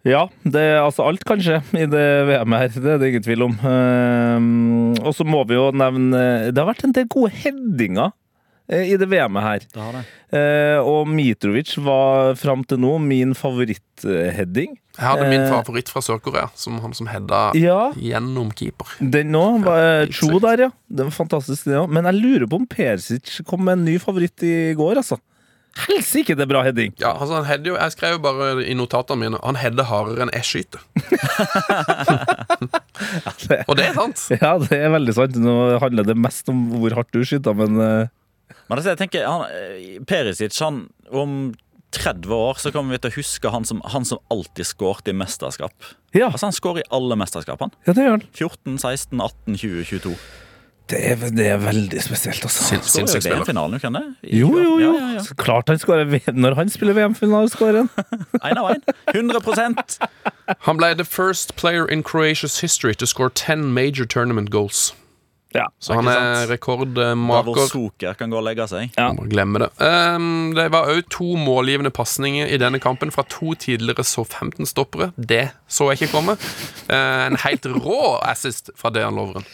Ja, 0.04 0.26
det 0.44 0.60
er 0.60 0.82
altså 0.82 1.06
alt 1.08 1.22
kan 1.24 1.40
skje 1.40 1.62
i 1.80 1.86
det 1.88 2.08
VM-et 2.28 2.74
her. 2.74 2.82
Det 2.84 2.92
er 2.92 2.98
det 3.00 3.12
ingen 3.14 3.24
tvil 3.24 3.46
om. 3.46 3.54
Ehm, 3.70 4.98
og 5.00 5.14
så 5.16 5.24
må 5.24 5.46
vi 5.48 5.56
jo 5.56 5.70
nevne 5.72 6.52
Det 6.52 6.60
har 6.60 6.68
vært 6.68 6.84
en 6.84 6.96
del 6.98 7.08
gode 7.12 7.32
headinger 7.44 8.12
i 8.74 8.96
det 8.98 9.08
VM-et 9.12 9.44
her. 9.46 9.60
Det 9.74 9.82
har 9.82 9.92
det. 9.98 10.04
Eh, 10.34 10.80
og 10.82 11.08
Mitrovic 11.08 11.76
var 11.86 12.34
fram 12.40 12.64
til 12.68 12.78
nå 12.82 12.96
min 13.04 13.34
favorittheading. 13.38 14.78
Jeg 14.94 15.06
hadde 15.08 15.26
min 15.30 15.42
Eh. 15.42 15.50
favoritt 15.50 15.90
fra 15.90 16.02
Sør-Korea, 16.06 16.50
som 16.56 16.78
han 16.84 16.94
som 16.94 17.08
hedda 17.10 17.52
Ja, 17.58 17.92
gjennom 17.98 18.52
keeper. 18.54 18.86
den 19.02 19.32
nå. 19.34 19.46
var 19.64 20.06
Cho 20.14 20.40
der, 20.40 20.58
ja. 20.68 20.72
Det 20.90 21.04
var 21.06 21.12
fantastisk, 21.12 21.64
det 21.66 21.78
òg. 21.82 21.90
Men 21.90 22.04
jeg 22.06 22.14
lurer 22.22 22.48
på 22.50 22.56
om 22.62 22.68
Persic 22.68 23.42
kom 23.46 23.64
med 23.66 23.74
en 23.80 23.86
ny 23.86 23.98
favoritt 24.00 24.44
i 24.44 24.74
går, 24.78 24.96
altså. 25.02 25.18
Helsike, 25.88 26.36
det 26.38 26.44
er 26.46 26.52
bra 26.52 26.62
heading! 26.62 26.92
Ja, 27.02 27.16
altså 27.18 27.34
han 27.40 27.46
header 27.50 27.72
jo, 27.72 27.76
Jeg 27.82 27.92
skrev 27.96 28.12
jo 28.14 28.20
bare 28.22 28.62
i 28.62 28.76
notatene 28.78 29.18
mine 29.18 29.40
Han 29.42 29.56
header 29.58 29.82
hardere 29.90 30.22
enn 30.22 30.30
jeg 30.30 30.46
skyter. 30.46 30.78
Og 33.68 33.76
det 33.80 33.88
er 33.90 33.96
sant. 33.98 34.22
Ja, 34.38 34.54
det 34.62 34.78
er 34.78 34.92
veldig 34.94 35.16
sant. 35.18 35.38
Nå 35.42 35.56
handler 35.82 36.06
det 36.08 36.16
mest 36.20 36.50
om 36.54 36.66
hvor 36.78 36.94
hardt 36.98 37.12
du 37.16 37.24
skyter, 37.26 37.56
men 37.58 37.80
eh, 37.82 38.12
Men 38.70 38.78
altså, 38.80 38.94
jeg 38.94 39.02
tenker, 39.04 39.26
han, 39.28 39.46
eh, 39.52 40.00
Perisic, 40.08 40.60
han 40.64 40.86
om 41.12 41.54
30 41.94 42.32
år 42.34 42.58
så 42.58 42.72
kommer 42.74 42.96
vi 42.96 43.02
til 43.04 43.12
å 43.12 43.18
huske 43.20 43.52
han 43.54 43.66
som, 43.70 43.82
han 43.94 44.06
som 44.08 44.18
alltid 44.34 44.66
skåret 44.66 45.08
i 45.12 45.14
mesterskap. 45.14 45.74
ja, 46.16 46.32
Altså 46.32 46.48
Han 46.48 46.56
skårer 46.58 46.82
i 46.82 46.88
alle 46.90 47.16
mesterskapene. 47.22 47.72
ja, 47.86 47.94
det 47.94 48.08
gjør 48.08 48.16
han. 48.18 48.24
14, 48.34 48.80
16, 48.82 49.22
18, 49.22 49.58
20, 49.62 49.84
22. 49.92 50.16
Det 50.90 50.98
er, 51.00 51.16
det 51.32 51.46
er 51.48 51.58
veldig 51.64 52.02
spesielt, 52.04 52.44
altså. 52.44 52.64
Sin, 52.68 52.82
Skårer 52.84 53.06
jo 53.08 53.22
spiller. 53.22 53.38
VM-finalen, 53.38 53.80
kan 53.80 53.94
det? 53.96 54.02
I 54.24 54.40
Jo, 54.42 54.50
jo, 54.60 54.74
jo. 54.82 54.90
Ja, 54.98 55.06
ja, 55.14 55.22
ja. 55.22 55.36
Klart 55.40 55.70
han 55.72 55.80
skårer 55.80 56.10
VM 56.12 56.36
Når 56.44 56.56
han 56.60 56.70
spiller 56.70 56.94
VM-finale, 56.98 57.48
skårer 57.54 57.78
han. 57.86 57.90
En 58.50 58.58
av 58.60 58.68
en. 58.74 58.84
100% 59.14 59.96
Han 60.68 60.78
ble 60.82 60.94
the 60.96 61.06
first 61.06 61.56
player 61.56 61.86
in 61.88 62.04
Croatia's 62.04 62.60
history 62.60 62.94
to 62.96 63.06
score 63.08 63.30
10 63.30 63.72
major 63.74 64.06
tournament 64.06 64.50
goals. 64.52 64.94
Ja, 65.54 65.68
Så 65.80 65.94
han 65.94 66.08
er 66.10 66.48
rekordmaker. 66.50 67.46
Der 67.46 67.54
hvor. 67.54 67.68
Soker 67.70 68.16
kan 68.18 68.32
gå 68.34 68.40
og 68.40 68.46
legge 68.48 68.66
seg. 68.70 68.90
Ja. 68.98 69.12
Glemme 69.14 69.62
det. 69.62 69.70
Um, 69.78 70.54
det 70.58 70.66
var 70.74 70.90
òg 70.90 71.06
to 71.14 71.36
målgivende 71.38 71.92
pasninger 71.94 72.50
i 72.50 72.58
denne 72.62 72.82
kampen 72.82 73.14
fra 73.14 73.26
to 73.30 73.54
tidligere 73.60 74.06
Så-15-stoppere. 74.08 75.12
Det 75.18 75.46
så 75.70 75.92
jeg 75.92 76.02
ikke 76.02 76.14
komme. 76.16 76.38
Uh, 76.90 77.28
en 77.28 77.38
helt 77.46 77.70
rå 77.70 78.00
assist 78.26 78.74
fra 78.80 78.90
Dejan 78.94 79.18
Lovren. 79.20 79.46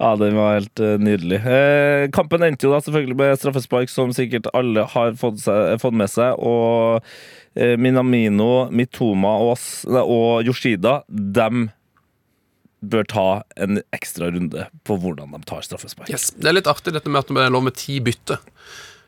Ja, 0.00 0.14
den 0.18 0.36
var 0.38 0.58
helt 0.58 0.82
uh, 0.82 0.96
nydelig. 0.98 1.40
Uh, 1.46 2.10
kampen 2.14 2.46
endte 2.46 2.66
jo 2.66 2.74
da 2.74 2.82
selvfølgelig 2.82 3.18
med 3.22 3.38
straffespark, 3.38 3.92
som 3.92 4.14
sikkert 4.16 4.50
alle 4.54 4.86
har 4.96 5.14
fått, 5.20 5.40
seg, 5.46 5.78
fått 5.82 5.96
med 5.96 6.10
seg. 6.10 6.38
Og 6.42 7.06
Minamino, 7.56 8.66
Mitoma 8.68 9.30
og, 9.40 9.62
og 9.88 10.44
Yoshida, 10.44 10.98
dem 11.08 11.70
bør 12.84 13.06
ta 13.08 13.26
en 13.56 13.80
ekstra 13.96 14.28
runde 14.34 14.66
på 14.84 14.96
hvordan 15.00 15.32
de 15.32 15.40
tar 15.48 15.62
straffespark. 15.64 16.10
Yes. 16.12 16.30
Det 16.36 16.50
er 16.50 16.58
litt 16.58 16.68
artig 16.70 16.92
dette 16.94 17.08
med 17.10 17.24
at 17.24 17.32
det 17.32 17.46
er 17.46 17.54
lov 17.54 17.64
med 17.66 17.74
ti 17.78 17.98
bytte. 18.04 18.38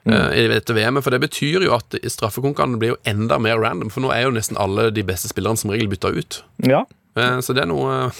eh, 0.09 0.31
I 0.45 0.49
dette 0.49 0.73
VM-et, 0.75 1.05
for 1.05 1.11
Det 1.11 1.21
betyr 1.21 1.67
jo 1.67 1.75
at 1.77 1.95
straffekonkurransen 2.01 2.79
blir 2.81 2.95
jo 2.95 3.01
enda 3.05 3.39
mer 3.39 3.59
random. 3.61 3.91
For 3.93 4.01
nå 4.01 4.11
er 4.15 4.25
jo 4.29 4.35
nesten 4.35 4.57
alle 4.59 4.91
de 4.91 5.03
beste 5.05 5.29
spillerne 5.29 5.59
som 5.61 5.71
regel 5.71 5.89
bytta 5.89 6.15
ut. 6.17 6.43
Ja, 6.65 6.85
Uh, 7.19 7.41
Så 7.43 7.51
det 7.57 7.65
er 7.65 7.67
noe 7.67 8.13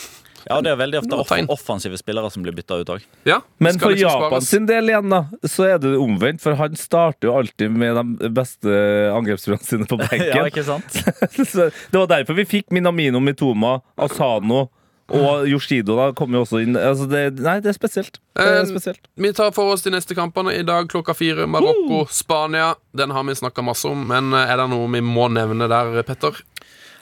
Ja, 0.49 0.57
det 0.65 0.71
er 0.73 0.77
veldig 0.81 0.99
ofte 1.03 1.15
off 1.21 1.31
offensive 1.53 1.95
spillere 2.01 2.31
som 2.33 2.43
blir 2.43 2.55
bytta 2.57 2.81
ut 2.81 2.89
òg. 2.91 3.03
Ja. 3.29 3.37
Men 3.61 3.79
for 3.79 3.93
liksom 3.93 4.09
Japan 4.25 4.43
sin 4.43 4.67
del 4.67 4.89
igjen, 4.91 5.09
da, 5.13 5.21
så 5.47 5.67
er 5.69 5.79
det 5.79 5.93
omvendt. 6.01 6.41
For 6.43 6.57
han 6.59 6.75
starter 6.75 7.29
jo 7.29 7.35
alltid 7.39 7.71
med 7.71 7.95
de 8.19 8.31
beste 8.35 8.67
angrepsspillerne 9.15 9.63
sine 9.69 9.87
på 9.87 9.99
benken. 10.03 10.33
Ja, 10.35 10.47
ikke 10.49 10.65
sant? 10.67 10.89
Så 11.53 11.69
det 11.69 11.95
var 12.01 12.09
derfor 12.11 12.35
vi 12.41 12.47
fikk 12.49 12.73
Minamino, 12.75 13.21
Mitoma, 13.21 13.77
Asano 13.99 14.65
og 15.09 15.47
Yoshido 15.49 15.97
da 15.97 16.11
kommer 16.13 16.39
jo 16.39 16.45
også 16.45 16.61
inn. 16.65 16.77
Altså 16.77 17.07
det, 17.09 17.23
nei, 17.41 17.59
det 17.65 17.71
er 17.73 17.77
spesielt. 17.79 18.19
Det 18.37 18.45
er 18.45 18.59
Eh, 18.61 18.67
spesielt. 18.69 19.01
Vi 19.17 19.33
tar 19.33 19.51
for 19.57 19.73
oss 19.73 19.83
de 19.87 19.91
neste 19.95 20.15
kampene. 20.15 20.53
I 20.53 20.63
dag 20.69 20.89
klokka 20.93 21.15
fire. 21.17 21.47
Marokko, 21.49 22.05
Spania. 22.13 22.75
Den 22.97 23.11
har 23.17 23.25
vi 23.25 23.33
snakka 23.39 23.65
masse 23.65 23.89
om, 23.89 24.07
men 24.11 24.33
eh, 24.37 24.51
er 24.53 24.57
det 24.61 24.69
noe 24.71 24.89
vi 24.93 25.01
må 25.01 25.29
nevne 25.33 25.69
der, 25.71 26.03
Petter? 26.05 26.37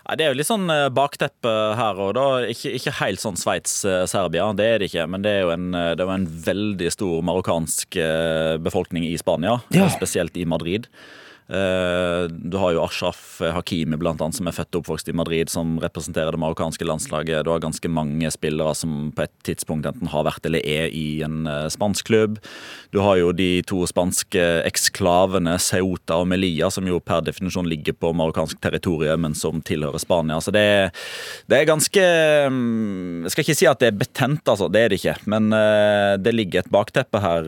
Det 0.06 0.22
er 0.22 0.30
jo 0.30 0.36
litt 0.38 0.46
sånn 0.46 0.70
eh, 0.70 0.84
bakteppe 0.94 1.50
her 1.74 1.98
og 1.98 2.12
da. 2.14 2.26
Ikke, 2.46 2.70
ikke 2.78 2.92
helt 3.00 3.18
sånn 3.18 3.34
Sveits-Serbia, 3.40 4.52
det 4.54 4.66
er 4.70 4.78
det 4.78 4.86
ikke. 4.92 5.08
Men 5.10 5.24
det 5.26 5.32
er 5.34 5.40
jo 5.42 5.50
en, 5.56 5.64
eh, 5.74 5.94
det 5.98 6.06
er 6.06 6.12
en 6.14 6.28
veldig 6.46 6.92
stor 6.94 7.24
marokkansk 7.26 7.96
eh, 7.98 8.54
befolkning 8.62 9.02
i 9.08 9.16
Spania, 9.18 9.58
Ja. 9.74 9.88
spesielt 9.90 10.36
i 10.38 10.44
Madrid. 10.46 10.86
Eh, 11.48 12.26
Du 12.28 12.56
har 12.58 12.72
jo 12.74 12.82
Ashraf 12.84 13.38
Hakimi, 13.40 13.96
blant 14.00 14.20
annet, 14.20 14.34
som 14.38 14.48
er 14.48 14.54
født 14.56 14.74
og 14.74 14.82
oppvokst 14.82 15.08
i 15.10 15.14
Madrid, 15.16 15.48
som 15.52 15.76
representerer 15.82 16.32
det 16.34 16.40
marokkanske 16.42 16.84
landslaget. 16.86 17.44
Du 17.46 17.50
har 17.52 17.60
ganske 17.62 17.88
mange 17.90 18.30
spillere 18.34 18.74
som 18.74 19.12
på 19.14 19.22
et 19.26 19.32
tidspunkt 19.46 19.86
enten 19.86 20.08
har 20.10 20.24
vært 20.26 20.46
eller 20.48 20.64
er 20.66 20.90
i 20.90 21.22
en 21.26 21.46
eh, 21.46 21.68
spansk 21.72 22.08
klubb. 22.10 22.38
Du 22.94 23.00
har 23.04 23.18
jo 23.20 23.32
de 23.36 23.62
to 23.66 23.84
spanske 23.86 24.42
eksklavene 24.66 25.56
Ceuta 25.62 26.18
og 26.22 26.26
Melilla, 26.30 26.70
som 26.74 26.86
jo 26.88 26.98
per 27.00 27.22
definisjon 27.26 27.68
ligger 27.70 27.94
på 27.94 28.10
marokkansk 28.16 28.58
territorium, 28.64 29.22
men 29.26 29.34
som 29.38 29.62
tilhører 29.62 30.02
Spania. 30.02 30.40
Så 30.42 30.50
det, 30.54 30.60
er- 30.66 30.90
det 31.50 31.60
er 31.60 31.68
ganske 31.70 32.02
mm, 32.50 33.22
Jeg 33.26 33.30
skal 33.34 33.44
ikke 33.46 33.58
si 33.58 33.66
at 33.70 33.80
det 33.82 33.88
er 33.92 33.98
betent, 34.02 34.42
altså. 34.48 34.68
Det 34.72 34.80
er 34.82 34.88
det 34.92 34.98
ikke. 35.00 35.16
Men 35.30 35.50
eh, 35.54 36.16
det 36.22 36.34
ligger 36.34 36.64
et 36.64 36.72
bakteppe 36.72 37.20
her. 37.22 37.46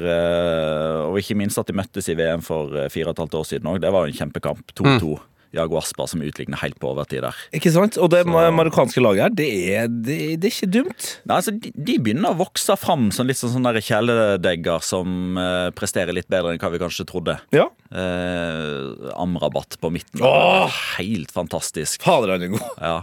og 1.08 1.18
ikke 1.18 1.36
minst 1.38 1.58
at 1.58 1.66
de 1.68 1.74
møttes 1.76 2.08
i 2.10 2.14
VM 2.18 2.42
for 2.44 2.70
fire 2.92 3.10
og 3.10 3.16
et 3.16 3.22
halvt 3.24 3.34
år 3.40 3.46
siden 3.48 3.68
òg. 3.70 3.80
Det 3.88 3.94
var 3.96 4.04
jo 4.04 4.12
en 4.12 4.20
kjempekamp. 4.20 4.76
2-2. 4.76 5.16
Jago 5.56 5.78
Aspa 5.80 6.04
som 6.08 6.20
utligner 6.20 6.60
helt 6.60 6.76
på 6.80 6.90
overtid 6.90 7.22
der. 7.24 7.36
Ikke 7.56 7.70
sant? 7.72 7.96
Og 7.96 8.10
det 8.12 8.20
marokkanske 8.28 9.00
laget 9.00 9.22
her, 9.24 9.36
det 9.38 9.46
er, 9.72 9.86
det, 9.88 10.18
det 10.42 10.50
er 10.50 10.52
ikke 10.52 10.70
dumt. 10.74 11.06
Nei, 11.24 11.38
altså, 11.38 11.54
de, 11.56 11.72
de 11.72 11.94
begynner 12.04 12.34
å 12.34 12.40
vokse 12.42 12.76
fram 12.76 13.08
som 13.14 13.28
litt 13.28 13.40
sånn 13.40 13.54
sånne 13.56 13.72
kjæledegger 13.80 14.84
som 14.84 15.40
eh, 15.40 15.70
presterer 15.76 16.12
litt 16.16 16.28
bedre 16.28 16.52
enn 16.52 16.60
hva 16.60 16.72
vi 16.74 16.82
kanskje 16.82 17.08
trodde. 17.08 17.38
Ja. 17.56 17.64
Eh, 17.88 19.08
Amrabat 19.16 19.78
på 19.80 19.92
midten. 19.94 20.20
Åh! 20.20 20.82
Helt 20.98 21.32
fantastisk. 21.32 22.04
Fader, 22.04 22.36
han 22.36 22.44
er 22.44 22.54
god. 22.58 22.68
Ja. 22.84 22.98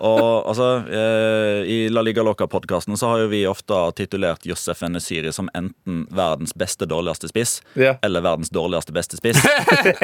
Og 0.00 0.48
altså, 0.48 0.68
eh, 0.90 1.60
I 1.70 1.78
La 1.92 2.02
Liga 2.04 2.22
Loca-podkasten 2.26 2.96
så 2.96 3.12
har 3.12 3.24
jo 3.24 3.30
vi 3.32 3.42
ofte 3.48 3.78
titulert 3.96 4.46
Josef 4.46 4.82
Enesiri 4.86 5.32
som 5.32 5.50
enten 5.54 6.04
verdens 6.14 6.54
beste 6.54 6.86
dårligste 6.88 7.30
spiss 7.30 7.58
yeah. 7.74 7.96
eller 8.06 8.24
verdens 8.24 8.52
dårligste 8.54 8.94
beste 8.96 9.18
spiss. 9.18 9.40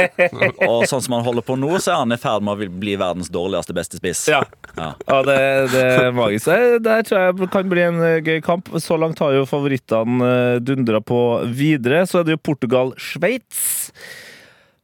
og 0.70 0.86
sånn 0.88 1.04
som 1.04 1.18
han 1.18 1.26
holder 1.26 1.46
på 1.46 1.56
nå, 1.60 1.74
så 1.82 1.94
er 1.94 2.02
han 2.04 2.16
i 2.16 2.20
ferd 2.20 2.44
med 2.46 2.56
å 2.56 2.70
bli 2.82 2.96
verdens 3.00 3.30
dårligste 3.32 3.76
beste 3.76 4.00
spiss. 4.00 4.26
Ja. 4.32 4.42
Ja. 4.76 4.92
Ja, 5.06 5.20
det, 5.26 5.38
det 5.72 5.84
er 5.84 6.12
magisk. 6.16 6.48
Det 6.48 6.82
Der 6.86 7.06
tror 7.06 7.26
jeg 7.26 7.50
kan 7.52 7.70
bli 7.70 7.84
en 7.84 8.00
eh, 8.02 8.20
gøy 8.24 8.40
kamp. 8.44 8.70
Så 8.82 8.96
langt 9.00 9.20
har 9.22 9.34
jo 9.36 9.46
favorittene 9.48 10.28
eh, 10.28 10.58
dundra 10.64 11.02
på 11.04 11.22
videre. 11.52 12.04
Så 12.08 12.20
er 12.20 12.28
det 12.28 12.36
jo 12.38 12.44
Portugal-Sveits. 12.50 13.92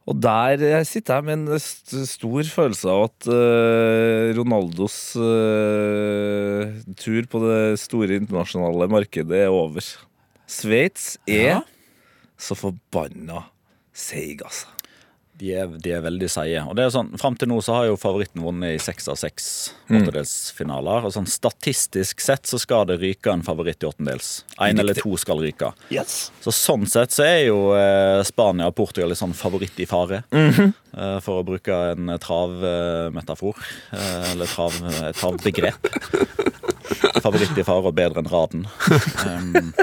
Og 0.09 0.17
der 0.17 0.81
sitter 0.89 1.19
jeg 1.19 1.27
med 1.27 1.35
en 1.37 1.59
st 1.61 1.93
stor 2.09 2.47
følelse 2.49 2.89
av 2.89 3.03
at 3.11 3.27
uh, 3.29 4.31
Ronaldos 4.39 4.95
uh, 5.21 6.65
tur 6.97 7.27
på 7.29 7.41
det 7.43 7.59
store 7.83 8.17
internasjonale 8.17 8.87
markedet 8.89 9.43
er 9.45 9.53
over. 9.53 9.85
Sveits 10.49 11.11
er 11.29 11.45
Ja. 11.45 11.59
så 12.41 12.57
forbanna 12.57 13.43
seig, 13.93 14.41
altså. 14.41 14.65
De 15.39 15.53
er, 15.55 15.69
de 15.79 15.91
er 15.95 16.01
veldig 16.03 16.27
seige. 16.31 16.61
Og 16.67 16.75
det 16.75 16.83
er 16.83 16.91
sånn, 16.91 17.13
Fram 17.19 17.37
til 17.39 17.47
nå 17.47 17.61
så 17.63 17.77
har 17.77 17.85
jo 17.87 17.95
favoritten 17.99 18.41
vunnet 18.43 18.75
i 18.75 18.81
seks 18.83 19.07
av 19.11 19.15
seks 19.21 19.45
åttendelsfinaler. 19.87 21.05
Og 21.07 21.13
sånn 21.15 21.27
Statistisk 21.31 22.19
sett 22.23 22.49
så 22.49 22.59
skal 22.59 22.85
det 22.89 22.97
ryke 22.99 23.31
en 23.31 23.43
favoritt 23.47 23.83
i 23.83 23.87
åttendels. 23.87 24.43
Én 24.59 24.79
eller 24.83 24.97
to 24.99 25.13
skal 25.21 25.39
ryke. 25.43 25.71
Så 26.43 26.51
Sånn 26.55 26.83
sett 26.91 27.15
så 27.15 27.23
er 27.23 27.45
jo 27.47 27.61
eh, 27.77 28.19
Spania 28.27 28.67
og 28.69 28.75
Portugal 28.77 29.09
litt 29.13 29.21
sånn 29.21 29.33
favoritt 29.37 29.79
i 29.79 29.87
fare. 29.89 30.23
eh, 30.91 31.19
for 31.23 31.39
å 31.39 31.45
bruke 31.47 31.79
en 31.93 32.11
travmetafor. 32.19 33.55
Eh, 33.95 34.31
eller 34.33 34.51
trav, 34.51 34.75
et 35.07 35.15
travbegrep. 35.19 35.89
Favoritt 37.23 37.57
i 37.59 37.63
fare 37.67 37.87
og 37.89 37.95
bedre 37.95 38.21
enn 38.23 38.31
raden. 38.31 38.67
Um, 39.29 39.73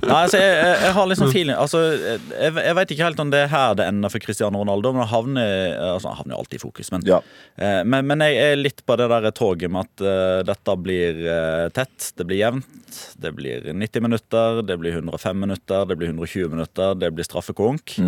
Nei, 0.00 0.16
altså, 0.24 0.38
jeg, 0.40 0.52
jeg, 0.56 0.76
jeg 0.80 0.92
har 0.96 1.08
liksom 1.10 1.28
feeling 1.28 1.56
altså, 1.60 1.80
Jeg, 1.92 2.54
jeg 2.56 2.76
vet 2.78 2.92
ikke 2.94 3.04
helt 3.04 3.20
om 3.20 3.30
det 3.32 3.42
er 3.44 3.50
her 3.52 3.74
det 3.76 3.84
ender 3.90 4.12
for 4.12 4.22
Cristiano 4.24 4.62
Ronaldo. 4.62 4.92
Men 4.96 5.04
han 5.04 5.10
havner, 5.12 5.74
altså, 5.92 6.08
han 6.12 6.20
havner 6.22 6.34
jo 6.36 6.40
alltid 6.40 6.56
i 6.60 6.62
fokus. 6.62 6.90
Men, 6.94 7.04
Ja. 7.08 7.18
eh, 7.60 7.80
men, 7.84 8.08
men 8.08 8.24
jeg 8.24 8.38
er 8.46 8.60
litt 8.60 8.80
på 8.88 8.96
det 8.96 9.10
der 9.12 9.28
toget 9.36 9.72
med 9.72 9.84
at 9.88 10.04
uh, 10.06 10.40
dette 10.48 10.76
blir 10.80 11.20
uh, 11.26 11.66
tett. 11.76 12.12
Det 12.16 12.26
blir 12.28 12.40
jevnt. 12.40 13.00
Det 13.20 13.34
blir 13.36 13.68
90 13.70 14.02
minutter, 14.02 14.62
det 14.66 14.76
blir 14.80 14.96
105 14.98 15.40
minutter, 15.44 15.84
det 15.86 15.96
blir 16.00 16.10
120 16.10 16.48
minutter, 16.56 16.94
det 16.98 17.12
blir 17.14 17.26
straffekonk. 17.28 17.98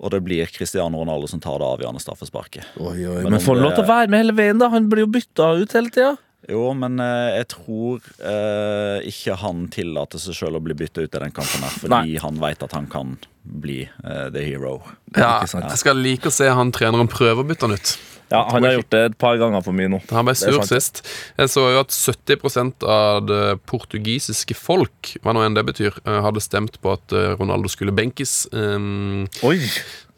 Og 0.00 0.10
det 0.10 0.20
blir 0.26 0.46
Cristiano 0.50 1.02
Ronaldo 1.02 1.28
som 1.30 1.42
tar 1.42 1.58
det 1.60 1.66
avgjørende 1.68 2.02
straffesparket. 2.02 2.64
Oi, 2.80 3.04
oi, 3.06 3.20
Men 3.22 3.36
men 3.36 3.42
får 3.42 3.58
han 3.58 3.62
lov 3.66 3.74
til 3.76 3.84
å 3.84 3.90
være 3.90 4.10
med 4.10 4.24
hele 4.24 4.34
veien, 4.38 4.58
da? 4.62 4.70
Han 4.72 4.88
blir 4.90 5.04
jo 5.04 5.10
bytta 5.14 5.50
ut 5.60 5.76
hele 5.76 5.92
tida. 5.94 6.14
Jo, 6.50 6.64
men 6.76 7.00
eh, 7.00 7.38
jeg 7.38 7.48
tror 7.54 8.08
eh, 8.20 9.06
ikke 9.08 9.36
han 9.40 9.66
tillater 9.72 10.20
seg 10.20 10.36
sjøl 10.36 10.58
å 10.58 10.64
bli 10.64 10.76
bytta 10.76 11.04
ut 11.04 11.14
i 11.14 11.22
den 11.22 11.32
kampen 11.34 11.64
her, 11.64 11.76
fordi 11.80 11.94
Nei. 11.94 12.18
han 12.20 12.40
veit 12.42 12.64
at 12.66 12.74
han 12.76 12.88
kan 12.92 13.14
bli 13.44 13.84
eh, 13.84 14.26
the 14.34 14.42
hero. 14.44 14.78
Ja, 15.16 15.38
jeg 15.44 15.80
skal 15.80 16.00
like 16.00 16.28
å 16.28 16.34
se 16.34 16.50
han 16.52 16.72
treneren 16.74 17.08
prøve 17.12 17.44
å 17.44 17.48
bytte 17.48 17.68
han 17.68 17.78
ut. 17.78 17.94
Ja, 18.32 18.48
han 18.50 18.64
har 18.64 18.78
gjort 18.78 18.90
det 18.90 19.02
et 19.10 19.16
par 19.20 19.36
ganger 19.38 19.62
for 19.64 19.76
mye 19.76 19.90
nå. 19.92 20.00
Han 20.10 20.26
ble 20.26 20.34
sur 20.38 20.56
sist. 20.66 21.02
Jeg 21.38 21.50
så 21.52 21.66
jo 21.74 21.82
at 21.82 21.92
70% 21.94 22.86
av 22.88 23.26
det 23.28 23.42
portugisiske 23.68 24.56
folk, 24.58 25.12
hva 25.22 25.34
nå 25.36 25.44
enn 25.44 25.56
det 25.56 25.66
betyr, 25.68 26.00
eh, 26.04 26.20
hadde 26.24 26.42
stemt 26.44 26.80
på 26.82 26.94
at 26.96 27.14
eh, 27.14 27.34
Ronaldo 27.38 27.70
skulle 27.72 27.94
benkes. 27.94 28.44
Um, 28.52 29.28
Oi! 29.46 29.60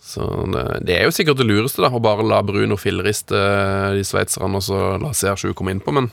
Så 0.07 0.27
det, 0.53 0.63
det 0.87 1.01
er 1.01 1.09
jo 1.09 1.15
sikkert 1.15 1.41
det 1.41 1.49
lureste, 1.49 1.83
da, 1.83 1.91
å 1.91 2.03
bare 2.03 2.23
la 2.23 2.39
Bruno 2.47 2.79
filleriste 2.79 3.35
eh, 3.35 3.97
de 3.99 4.05
sveitserne 4.07 4.61
og 4.61 4.63
så 4.63 4.79
la 5.03 5.11
CR7 5.11 5.51
komme 5.59 5.75
innpå, 5.75 5.91
men 5.97 6.07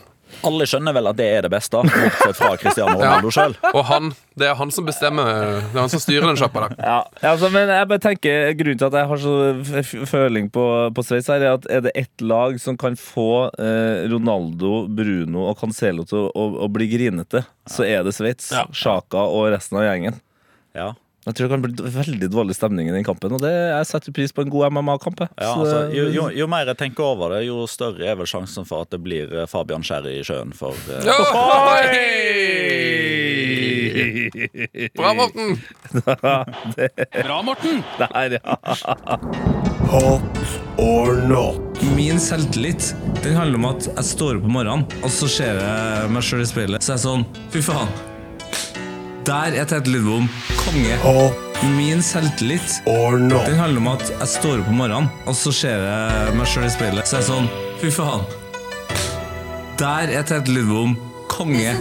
Alle 0.49 0.65
skjønner 0.65 0.95
vel 0.97 1.11
at 1.11 1.17
det 1.19 1.27
er 1.29 1.45
det 1.45 1.51
beste, 1.53 1.77
bortsett 1.77 2.39
fra 2.39 2.55
Cristiano 2.57 2.95
Ronaldo 3.03 3.29
sjøl. 3.35 3.53
Og 3.77 3.83
han, 3.85 4.09
det 4.33 4.47
er 4.49 4.57
han 4.57 4.73
som 4.73 4.87
bestemmer. 4.87 5.29
Det 5.29 5.77
er 5.77 5.83
han 5.83 5.91
som 5.93 6.01
styrer 6.01 6.25
den 6.25 6.39
sjappa 6.41 6.63
da 6.63 6.69
Ja, 6.89 6.95
altså, 7.35 7.51
men 7.53 7.69
jeg 7.69 7.89
bare 7.91 8.03
tenker 8.07 8.49
Grunnen 8.57 8.81
til 8.81 8.89
at 8.89 8.97
jeg 8.97 9.11
har 9.11 9.21
så 9.21 10.01
føling 10.09 10.49
på, 10.57 10.65
på 10.97 11.05
Sveits, 11.05 11.29
her, 11.29 11.45
er 11.45 11.59
at 11.59 11.69
er 11.69 11.85
det 11.85 11.93
ett 12.01 12.25
lag 12.25 12.57
som 12.65 12.79
kan 12.81 12.97
få 12.97 13.29
eh, 13.61 14.09
Ronaldo, 14.09 14.87
Bruno 14.89 15.45
og 15.51 15.61
Cancelo 15.61 16.09
til 16.09 16.25
å, 16.25 16.33
å, 16.33 16.49
å 16.65 16.71
bli 16.73 16.89
grinete, 16.97 17.45
så 17.69 17.85
er 17.85 18.01
det 18.09 18.17
Sveits. 18.17 18.49
Sjaka 18.73 19.29
og 19.29 19.51
resten 19.53 19.83
av 19.83 19.85
gjengen. 19.91 20.17
Ja. 20.73 20.95
Jeg 21.23 21.35
tror 21.37 21.47
det 21.47 21.53
kan 21.53 21.61
bli 21.63 21.91
veldig 21.95 22.27
dårlig 22.27 22.55
stemning 22.57 22.89
i 22.89 22.93
den 22.95 23.05
kampen, 23.07 23.31
og 23.31 23.39
det, 23.45 23.51
jeg 23.53 23.87
setter 23.87 24.11
pris 24.15 24.33
på 24.35 24.43
en 24.43 24.51
god 24.51 24.73
MMA-kamp. 24.75 25.23
Ja, 25.39 25.53
altså, 25.55 25.85
jo, 25.95 26.09
jo, 26.11 26.27
jo 26.35 26.47
mer 26.51 26.67
jeg 26.67 26.79
tenker 26.81 27.13
over 27.13 27.37
det, 27.37 27.45
jo 27.47 27.63
større 27.71 28.09
er 28.11 28.17
vel 28.19 28.27
sjansen 28.27 28.67
for 28.67 28.83
at 28.83 28.91
det 28.91 28.99
blir 29.05 29.31
eh, 29.31 29.47
Fabian 29.47 29.85
Skjær 29.87 30.03
i 30.11 30.19
sjøen 30.27 30.51
for 30.57 30.75
uh... 30.91 30.99
Oi! 31.79 33.03
Bra, 34.97 35.13
Morten! 35.15 35.55
Bra, 37.23 37.41
Morten! 37.45 37.83
Der, 38.03 38.39
ja. 38.43 38.59
Hot 39.93 40.59
or 40.77 41.15
not? 41.29 41.83
Min 41.95 42.19
selvtillit 42.19 42.95
den 43.23 43.35
handler 43.39 43.61
om 43.61 43.69
at 43.71 43.87
jeg 43.93 44.09
står 44.11 44.41
opp 44.41 44.47
om 44.49 44.57
morgenen, 44.59 44.87
og 44.99 45.11
så 45.13 45.29
ser 45.31 45.61
jeg 45.63 46.09
meg 46.11 46.25
sjøl 46.25 46.43
i 46.43 46.49
speilet. 46.49 46.83
Så 46.83 46.97
er 46.97 46.99
jeg 46.99 47.07
sånn 47.07 47.23
Fy 47.53 47.63
faen. 47.63 48.12
Der 49.25 49.55
er 49.55 49.65
Tete 49.65 49.89
Lidbom 49.89 50.29
konge. 50.57 50.97
Og 51.07 51.33
Min 51.77 52.01
selvtillit 52.03 52.81
or 52.85 53.17
not? 53.17 53.45
Den 53.47 53.55
handler 53.55 53.79
om 53.79 53.87
at 53.93 54.09
jeg 54.19 54.27
står 54.27 54.57
opp 54.59 54.67
om 54.67 54.75
morgenen, 54.81 55.07
og 55.25 55.35
så 55.39 55.51
ser 55.55 55.79
jeg 55.85 56.33
meg 56.35 56.49
sjøl 56.51 56.65
i 56.67 56.71
speilet. 56.73 57.07
Så 57.07 57.15
er 57.15 57.23
jeg 57.23 57.29
sånn 57.29 57.47
Fy 57.79 57.91
faen. 57.95 58.25
Der 59.79 60.11
er 60.11 60.27
Tete 60.27 60.51
Lidbom 60.51 60.97
konge. 61.31 61.71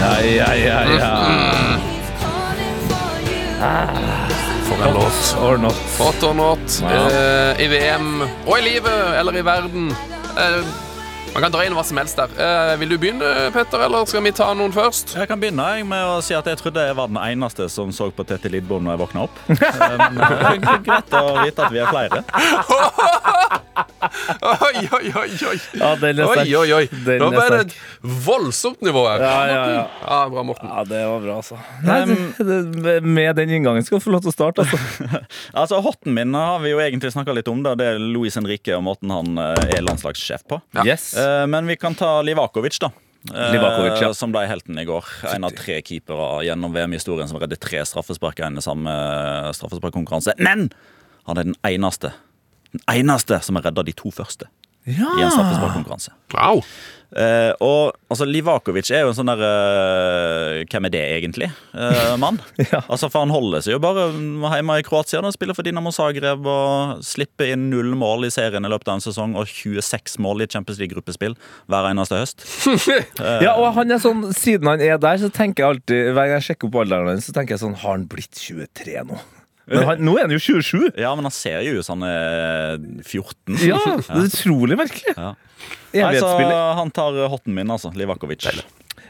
Ja, 0.00 0.14
ja, 0.24 0.48
ja, 0.56 0.78
ja. 0.96 1.12
For 4.64 4.80
en 4.86 4.94
låt. 4.96 5.20
Or 5.44 5.58
not. 5.60 5.76
Hot 5.98 6.22
or 6.24 6.34
not. 6.34 6.80
Ja. 6.80 7.02
Eh, 7.10 7.64
I 7.66 7.68
VM 7.74 8.22
og 8.46 8.54
i 8.56 8.62
livet 8.64 9.18
eller 9.20 9.36
i 9.36 9.44
verden. 9.44 9.90
Eh, 10.40 10.62
man 11.34 11.42
kan 11.44 11.52
dra 11.54 11.62
inn 11.66 11.74
hva 11.76 11.84
som 11.86 11.98
helst 12.00 12.18
der. 12.18 12.32
Eh, 12.34 12.72
vil 12.80 12.90
du 12.94 12.96
begynne, 12.98 13.28
Petter, 13.54 13.84
eller 13.86 14.06
skal 14.10 14.24
vi 14.24 14.32
ta 14.34 14.48
noen 14.56 14.72
først? 14.74 15.14
Jeg 15.18 15.30
kan 15.30 15.40
begynne 15.40 15.66
jeg, 15.76 15.86
med 15.88 16.02
å 16.16 16.18
si 16.24 16.34
at 16.36 16.46
jeg 16.50 16.58
trodde 16.60 16.82
jeg 16.88 16.96
var 16.98 17.10
den 17.12 17.20
eneste 17.22 17.68
som 17.70 17.92
så 17.94 18.10
på 18.14 18.26
Tete 18.26 18.50
Lidbom 18.50 18.82
når 18.86 18.96
jeg 18.96 19.02
våkna 19.06 19.26
opp. 19.28 19.42
Eh, 19.80 19.96
Men 19.96 20.18
det 20.18 20.68
er 20.68 20.80
greit 20.84 21.14
å 21.16 21.22
vite 21.44 21.64
at 21.64 21.72
vi 21.72 21.80
er 21.80 21.88
flere. 21.90 22.22
Oi, 24.40 24.80
oi, 24.96 25.10
oi, 25.12 25.28
oi. 25.50 25.56
Ja, 25.76 25.90
den 26.00 26.20
er 26.20 26.24
Oi, 26.26 26.34
sterk. 26.34 26.52
oi, 26.60 26.70
oi. 26.72 26.84
Den 27.04 27.20
Nå 27.20 27.28
ble 27.32 27.44
det 27.52 27.58
et 27.66 27.74
voldsomt 28.24 28.80
nivå 28.84 29.02
her. 29.06 29.22
Ja, 29.24 29.34
ja, 29.50 29.60
ja. 29.74 29.82
Ja, 30.00 30.18
bra, 30.32 30.44
Morten. 30.46 30.70
Ja, 30.72 30.84
det 30.88 31.00
var 31.10 31.20
bra, 31.24 31.36
altså. 31.42 31.58
Nei, 31.84 31.98
det, 32.38 32.58
det, 32.80 32.94
med 33.04 33.36
den 33.38 33.52
inngangen 33.58 33.84
skal 33.86 34.00
du 34.00 34.04
få 34.04 34.14
lov 34.14 34.24
til 34.24 34.32
å 34.32 34.34
starte, 34.34 34.64
altså. 34.64 34.80
Altså, 35.60 35.80
Hotten 35.84 36.14
min 36.16 36.32
har 36.36 36.60
vi 36.64 36.72
jo 36.72 36.80
egentlig 36.82 37.12
snakka 37.14 37.34
litt 37.36 37.48
om. 37.52 37.60
Da. 37.66 37.74
Det 37.78 37.90
er 37.94 38.00
Louis 38.00 38.36
Henrique 38.38 38.72
og 38.78 38.84
måten 38.88 39.12
han 39.12 39.40
eh, 39.44 39.76
er 39.76 39.84
landslagssjef 39.84 40.46
på. 40.48 40.60
Ja. 40.78 40.86
Yes. 40.88 41.10
Eh, 41.20 41.46
Men 41.46 41.66
vi 41.66 41.76
kan 41.76 41.94
ta 41.94 42.20
Livakovic, 42.22 42.78
da. 42.82 42.90
Eh, 43.34 43.52
Livakovic, 43.52 44.00
ja. 44.00 44.12
Som 44.16 44.32
ble 44.32 44.46
helten 44.48 44.78
i 44.80 44.86
går. 44.88 45.04
En 45.34 45.44
av 45.44 45.52
tre 45.56 45.80
keepere 45.84 46.44
gjennom 46.46 46.72
VM-historien 46.72 47.28
som 47.28 47.40
reddet 47.40 47.60
tre 47.60 47.82
straffespark 47.84 48.40
i 48.40 48.46
en 48.48 48.60
samme 48.64 48.94
straffesparkkonkurranse. 49.56 50.34
Men 50.40 50.70
han 51.28 51.38
er 51.38 51.50
den 51.50 51.58
eneste 51.64 52.12
Den 52.70 52.82
eneste 52.86 53.40
som 53.42 53.56
har 53.58 53.64
redda 53.66 53.82
de 53.82 53.92
to 53.98 54.12
første 54.14 54.46
i 54.88 54.96
en 54.96 55.30
straffesparkkonkurranse. 55.30 56.14
Wow. 56.34 56.64
Uh, 57.10 57.50
og 57.58 57.96
altså, 58.06 58.22
Livakovic 58.28 58.86
er 58.94 59.00
jo 59.02 59.08
en 59.10 59.16
sånn 59.16 59.30
der 59.32 59.40
uh, 59.42 60.60
Hvem 60.70 60.86
er 60.86 60.92
det 60.94 61.00
egentlig? 61.16 61.48
Uh, 61.74 62.14
mann. 62.22 62.38
altså, 62.92 63.08
for 63.08 63.24
Han 63.24 63.32
holder 63.34 63.64
seg 63.66 63.74
jo 63.74 63.80
bare 63.82 64.04
hjemme 64.14 64.76
i 64.78 64.84
Kroatia. 64.86 65.18
og 65.18 65.34
spiller 65.34 65.58
for 65.58 65.66
Dinamo 65.66 65.90
Zagreb 65.94 66.46
og 66.46 67.02
slipper 67.02 67.50
inn 67.50 67.66
null 67.72 67.96
mål 67.98 68.28
i 68.28 68.30
serien 68.30 68.62
i 68.62 68.70
løpet 68.70 68.92
av 68.92 69.00
en 69.00 69.04
sesong 69.08 69.34
og 69.34 69.50
26 69.50 70.20
mål 70.22 70.46
i 70.46 70.48
Champions 70.52 70.78
League-gruppespill 70.78 71.34
hver 71.66 71.90
eneste 71.90 72.22
høst. 72.22 72.46
Ja, 73.42 73.56
og 73.58 73.74
han 73.74 73.90
er 73.90 73.98
sånn, 74.02 74.22
Siden 74.36 74.68
han 74.70 74.82
er 74.84 74.98
der, 75.00 75.18
så 75.20 75.30
tenker 75.32 75.64
jeg 75.64 75.74
alltid 75.74 76.10
Hver 76.14 76.28
gang 76.28 76.38
jeg 76.38 76.46
sjekker 76.50 76.68
opp 76.68 76.78
alderen 76.84 77.10
hans, 77.10 77.26
så 77.26 77.34
tenker 77.34 77.56
jeg 77.56 77.62
sånn 77.62 77.76
Har 77.82 77.96
han 77.96 78.06
blitt 78.10 78.38
23 78.38 79.02
nå? 79.08 79.18
Men 79.70 79.86
han, 79.86 80.02
nå 80.02 80.16
er 80.18 80.26
han 80.26 80.34
jo 80.34 80.40
27! 80.42 80.90
Ja, 80.98 81.12
men 81.14 81.28
han 81.28 81.34
ser 81.34 81.62
jo 81.62 81.78
ut 81.78 81.86
som 81.86 82.02
han 82.02 82.10
er 82.10 82.80
14. 83.06 83.60
Ja, 83.68 83.78
det 83.96 84.08
er 84.10 84.26
utrolig 84.26 84.78
merkelig. 84.80 85.14
Ja. 85.14 85.34
Nei, 85.94 86.14
så 86.18 86.32
han 86.78 86.90
tar 86.94 87.16
hotten 87.30 87.54
min, 87.56 87.70
altså. 87.70 87.92
Livakovic. 87.94 88.48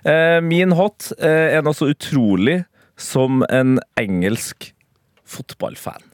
Eh, 0.04 0.38
min 0.44 0.72
hot 0.76 1.10
eh, 1.18 1.56
er 1.56 1.64
noe 1.64 1.76
så 1.76 1.90
utrolig 1.92 2.62
som 3.00 3.44
en 3.48 3.78
engelsk 4.00 4.70
fotballfan. 5.28 6.09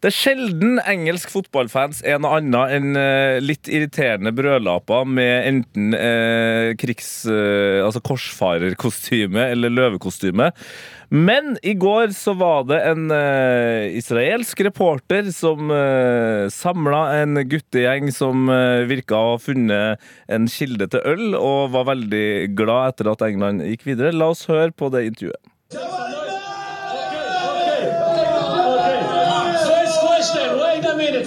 Det 0.00 0.10
er 0.10 0.16
sjelden 0.16 0.78
engelsk 0.88 1.32
fotballfans 1.32 2.04
er 2.06 2.20
noe 2.22 2.38
annet 2.38 2.76
enn 2.76 3.00
eh, 3.00 3.40
litt 3.44 3.68
irriterende 3.68 4.32
brødlaper 4.36 5.08
med 5.08 5.50
enten 5.50 5.96
eh, 5.96 6.72
krigs... 6.80 7.12
Eh, 7.28 7.82
altså 7.84 8.02
korsfarerkostyme 8.04 9.50
eller 9.52 9.72
løvekostyme. 9.72 10.50
Men 11.10 11.56
i 11.66 11.72
går 11.74 12.12
så 12.14 12.36
var 12.38 12.68
det 12.70 12.78
en 12.86 13.10
eh, 13.10 13.96
israelsk 13.98 14.62
reporter 14.62 15.32
som 15.34 15.72
eh, 15.74 16.46
samla 16.54 17.00
en 17.18 17.42
guttegjeng 17.50 18.12
som 18.14 18.46
eh, 18.46 18.86
virka 18.90 19.18
å 19.18 19.32
ha 19.32 19.40
funnet 19.42 20.10
en 20.30 20.46
kilde 20.50 20.86
til 20.94 21.02
øl, 21.02 21.26
og 21.34 21.74
var 21.74 21.90
veldig 21.90 22.54
glad 22.54 22.94
etter 22.94 23.10
at 23.10 23.26
England 23.26 23.66
gikk 23.66 23.88
videre. 23.90 24.14
La 24.14 24.30
oss 24.30 24.46
høre 24.50 24.70
på 24.70 24.92
det 24.94 25.08
intervjuet. 25.10 26.29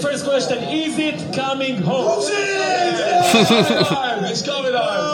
first 0.02 0.26
question. 0.26 0.60
Is 0.64 0.98
it 0.98 1.34
coming 1.36 1.78
home? 1.78 2.20
it's 2.24 3.50
coming 3.50 3.84
home. 3.86 4.26
It's 4.26 4.42
coming 4.42 4.74
home. 4.74 5.13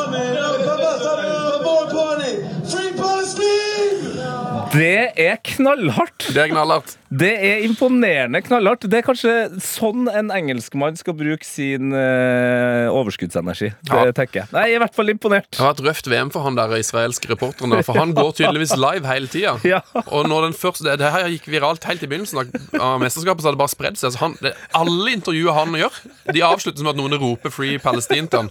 Det 4.79 5.11
er 5.19 5.35
knallhardt! 5.43 6.29
Det 6.31 6.39
er 6.39 6.51
knallhardt. 6.53 6.93
Det 7.09 7.31
er 7.41 7.63
imponerende 7.65 8.39
knallhardt. 8.45 8.85
Det 8.87 8.99
er 8.99 9.03
kanskje 9.03 9.31
sånn 9.65 10.05
en 10.13 10.29
engelskmann 10.31 10.95
skal 10.95 11.15
bruke 11.17 11.43
sin 11.43 11.89
uh, 11.91 12.85
overskuddsenergi. 12.93 13.71
Det 13.81 13.89
Ja. 13.97 14.11
tenker 14.15 14.43
jeg. 14.43 14.47
Nei, 14.53 14.61
jeg 14.69 14.77
er 14.77 14.79
i 14.79 14.83
hvert 14.85 14.95
fall 14.95 15.09
imponert. 15.11 15.49
Det 15.51 15.59
har 15.59 15.73
vært 15.73 15.81
røft 15.87 16.07
VM 16.13 16.29
for 16.31 16.45
han 16.45 16.55
der 16.55 16.75
israelske 16.77 17.31
reporteren. 17.33 17.73
For 17.83 17.97
han 17.97 18.13
går 18.15 18.31
tydeligvis 18.37 18.75
live 18.79 19.09
hele 19.09 19.27
tida. 19.33 19.55
Ja. 19.69 19.81
Og 20.13 20.29
når 20.29 20.47
den 20.47 20.55
første, 20.57 20.85
det, 20.85 20.95
det 21.01 21.09
her 21.11 21.27
gikk 21.33 21.49
viralt 21.51 21.83
helt 21.89 22.01
i 22.05 22.07
begynnelsen 22.09 22.39
av, 22.79 22.95
mesterskapet, 23.01 23.43
så 23.43 23.49
hadde 23.49 23.57
det 23.57 23.61
bare 23.65 23.73
spredd 23.73 23.99
seg. 23.99 24.13
Så 24.15 24.21
han, 24.23 24.37
det, 24.41 24.53
alle 24.77 25.11
intervjuer 25.17 25.53
han 25.57 25.75
gjør, 25.77 25.99
de 26.33 26.45
avsluttes 26.45 26.85
med 26.85 26.93
at 26.93 27.01
noen 27.01 27.17
roper 27.21 27.51
'Free 27.53 27.81
Palestine' 27.83 28.29
til 28.31 28.45
han. 28.45 28.49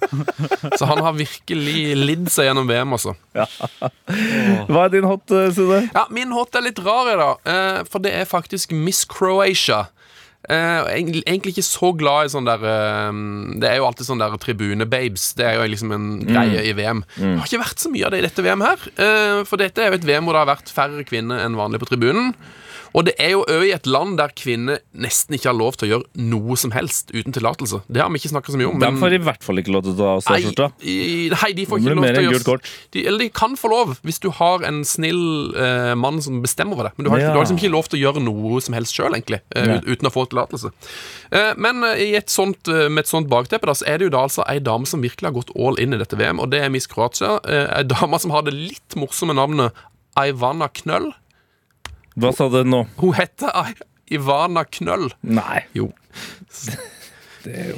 Så 0.76 0.86
han 0.90 1.00
har 1.06 1.16
virkelig 1.16 1.96
lidd 1.96 2.28
seg 2.30 2.50
gjennom 2.50 2.68
VM, 2.68 2.92
altså. 2.98 3.16
Hva 4.68 4.84
er 4.84 4.92
din 4.92 5.06
hot, 5.08 5.30
eh, 5.32 5.48
Sune? 5.54 5.80
Ja, 5.94 6.04
Min 6.18 6.34
hot 6.34 6.56
er 6.58 6.66
litt 6.66 6.82
rar 6.82 7.12
i 7.12 7.16
dag, 7.20 7.46
eh, 7.46 7.84
for 7.88 8.02
det 8.02 8.12
er 8.18 8.28
faktisk 8.28 8.74
Miss 8.74 9.04
Croatia. 9.06 9.86
Eh, 10.48 10.80
egentlig, 10.94 11.50
ikke 11.50 11.64
så 11.66 11.90
glad 11.98 12.28
i 12.28 12.30
sånn 12.32 12.46
der 12.46 12.62
eh, 12.62 13.16
Det 13.60 13.68
er 13.68 13.80
jo 13.80 13.88
alltid 13.88 14.06
sånn 14.06 14.22
der 14.22 14.36
tribune-babes. 14.40 15.32
Det 15.36 15.44
er 15.44 15.58
jo 15.58 15.66
liksom 15.68 15.92
en 15.92 16.06
greie 16.24 16.62
i 16.70 16.72
VM. 16.78 17.02
Det 17.18 17.34
har 17.42 17.50
ikke 17.50 17.64
vært 17.64 17.82
så 17.82 17.90
mye 17.92 18.06
av 18.06 18.14
det 18.14 18.22
i 18.22 18.26
dette 18.28 18.44
VM 18.46 18.64
her. 18.64 18.86
Eh, 18.96 19.42
for 19.48 19.60
dette 19.60 19.82
er 19.82 19.92
jo 19.92 19.98
et 19.98 20.06
VM 20.08 20.28
hvor 20.28 20.38
det 20.38 20.44
har 20.44 20.52
vært 20.54 20.72
færre 20.72 21.04
kvinner 21.08 21.42
enn 21.44 21.58
vanlig 21.58 21.82
på 21.82 21.90
tribunen. 21.90 22.32
Og 22.96 23.04
det 23.08 23.14
er 23.20 23.34
jo 23.34 23.42
òg 23.48 23.64
i 23.68 23.72
et 23.74 23.88
land 23.88 24.16
der 24.20 24.32
kvinner 24.36 24.80
nesten 24.96 25.36
ikke 25.36 25.50
har 25.50 25.56
lov 25.56 25.76
til 25.78 25.88
å 25.88 25.90
gjøre 25.92 26.28
noe 26.30 26.56
som 26.60 26.72
helst 26.74 27.12
uten 27.14 27.34
tillatelse. 27.34 27.82
Det 27.86 28.02
har 28.02 28.10
vi 28.12 28.20
ikke 28.20 28.32
snakka 28.32 28.54
så 28.54 28.60
mye 28.60 28.70
om. 28.70 28.80
De 28.82 28.90
får 29.02 29.16
i 29.16 29.20
hvert 29.28 29.44
fall 29.44 29.62
ikke 29.62 29.74
lov 29.74 29.84
til 29.86 29.94
å 29.94 29.98
ta 29.98 30.08
av 30.16 30.22
seg 30.26 30.46
skjorta. 30.46 30.68
nei, 31.34 31.50
de 31.58 31.66
får 31.68 31.82
ikke 31.82 31.96
lov 31.98 32.08
til 32.08 32.20
å 32.20 32.34
gjøre 32.34 32.58
de, 32.96 33.04
Eller 33.04 33.24
de 33.24 33.28
kan 33.34 33.56
få 33.60 33.72
lov, 33.72 33.94
hvis 34.06 34.20
du 34.24 34.30
har 34.38 34.64
en 34.68 34.80
snill 34.88 35.22
uh, 35.56 35.92
mann 35.98 36.22
som 36.24 36.40
bestemmer 36.44 36.78
over 36.78 36.88
det. 36.88 36.94
Men 36.96 37.08
du 37.08 37.12
har, 37.12 37.22
Ja. 37.22 37.32
du 37.32 37.40
har 37.40 37.46
liksom 37.46 37.60
ikke 37.60 37.74
lov 37.74 37.90
til 37.90 38.00
å 38.00 38.02
gjøre 38.06 38.24
noe 38.24 38.62
som 38.64 38.76
helst 38.78 38.96
sjøl, 38.96 39.16
egentlig. 39.16 39.42
uh, 39.56 39.74
ja. 39.74 39.78
uten 39.84 40.08
å 40.08 40.14
få 40.14 40.26
tillatelse. 40.30 40.72
Uh, 41.32 41.52
men 41.60 41.84
i 41.98 42.14
et 42.18 42.32
sånt, 42.32 42.68
med 42.68 43.04
et 43.04 43.10
sånt 43.10 43.28
bakteppe 43.30 43.68
da, 43.68 43.76
så 43.76 43.86
er 43.88 43.98
det 43.98 44.08
jo 44.08 44.14
da 44.16 44.24
altså 44.26 44.46
ei 44.48 44.58
dame 44.64 44.88
som 44.88 45.02
virkelig 45.04 45.28
har 45.28 45.36
gått 45.36 45.54
all 45.56 45.78
in 45.80 45.94
i 45.94 46.00
dette 46.00 46.16
VM, 46.18 46.40
og 46.40 46.50
det 46.52 46.62
er 46.64 46.72
Miss 46.72 46.88
Kroatia. 46.90 47.38
Ei 47.46 47.84
dame 47.94 48.20
som 48.20 48.34
har 48.34 48.46
det 48.46 48.56
litt 48.56 48.96
morsomme 48.98 49.36
navnet 49.36 49.76
Ivana 50.18 50.68
Knøll. 50.74 51.12
Hva 52.18 52.32
sa 52.34 52.48
du 52.52 52.62
nå? 52.66 52.84
Hun 52.98 53.14
heter 53.18 53.74
Ivana 54.10 54.64
Knøll. 54.64 55.10
Nei. 55.22 55.64
Jo. 55.76 55.90
Det 57.48 57.70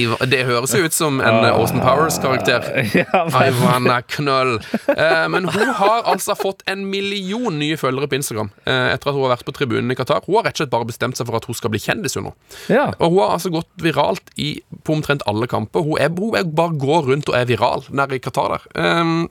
jo 0.00 0.14
det 0.30 0.38
høres 0.48 0.72
jo 0.72 0.84
ut 0.86 0.94
som 0.94 1.18
en 1.20 1.40
eh, 1.42 1.50
Austin 1.52 1.82
Powers-karakter. 1.82 2.66
ja, 3.00 3.24
men- 3.26 3.48
Ivana 3.50 3.98
Knøll. 4.06 4.52
Eh, 4.94 5.24
men 5.32 5.48
hun 5.50 5.72
har 5.80 6.06
altså 6.08 6.36
fått 6.38 6.62
en 6.70 6.86
million 6.90 7.58
nye 7.58 7.76
følgere 7.80 8.08
på 8.10 8.16
Instagram 8.20 8.52
eh, 8.64 8.92
etter 8.94 9.10
at 9.10 9.16
hun 9.18 9.24
har 9.26 9.34
vært 9.34 9.44
på 9.48 9.54
tribunen 9.56 9.92
i 9.92 9.98
Qatar. 9.98 10.22
Hun 10.28 10.38
har 10.38 10.46
rett 10.48 10.56
og 10.56 10.62
slett 10.62 10.72
bare 10.72 10.88
bestemt 10.88 11.18
seg 11.20 11.28
for 11.28 11.40
at 11.40 11.48
hun 11.50 11.58
skal 11.58 11.74
bli 11.74 11.82
kjendis 11.82 12.16
hun 12.16 12.30
nå. 12.30 12.34
ja. 12.72 12.86
Og 13.00 13.10
hun 13.16 13.20
har 13.24 13.34
altså 13.36 13.52
gått 13.54 13.70
viralt 13.82 14.32
i, 14.40 14.52
på 14.86 14.96
omtrent 14.96 15.26
alle 15.30 15.50
kamper. 15.50 15.84
Hun, 15.84 15.98
er, 16.00 16.14
hun 16.16 16.38
er 16.38 16.48
bare 16.62 16.78
går 16.80 17.10
rundt 17.10 17.28
og 17.32 17.36
er 17.40 17.50
viral 17.50 17.84
nede 17.90 18.16
i 18.16 18.22
Qatar 18.22 18.56
der. 18.56 18.70
Um, 18.78 19.26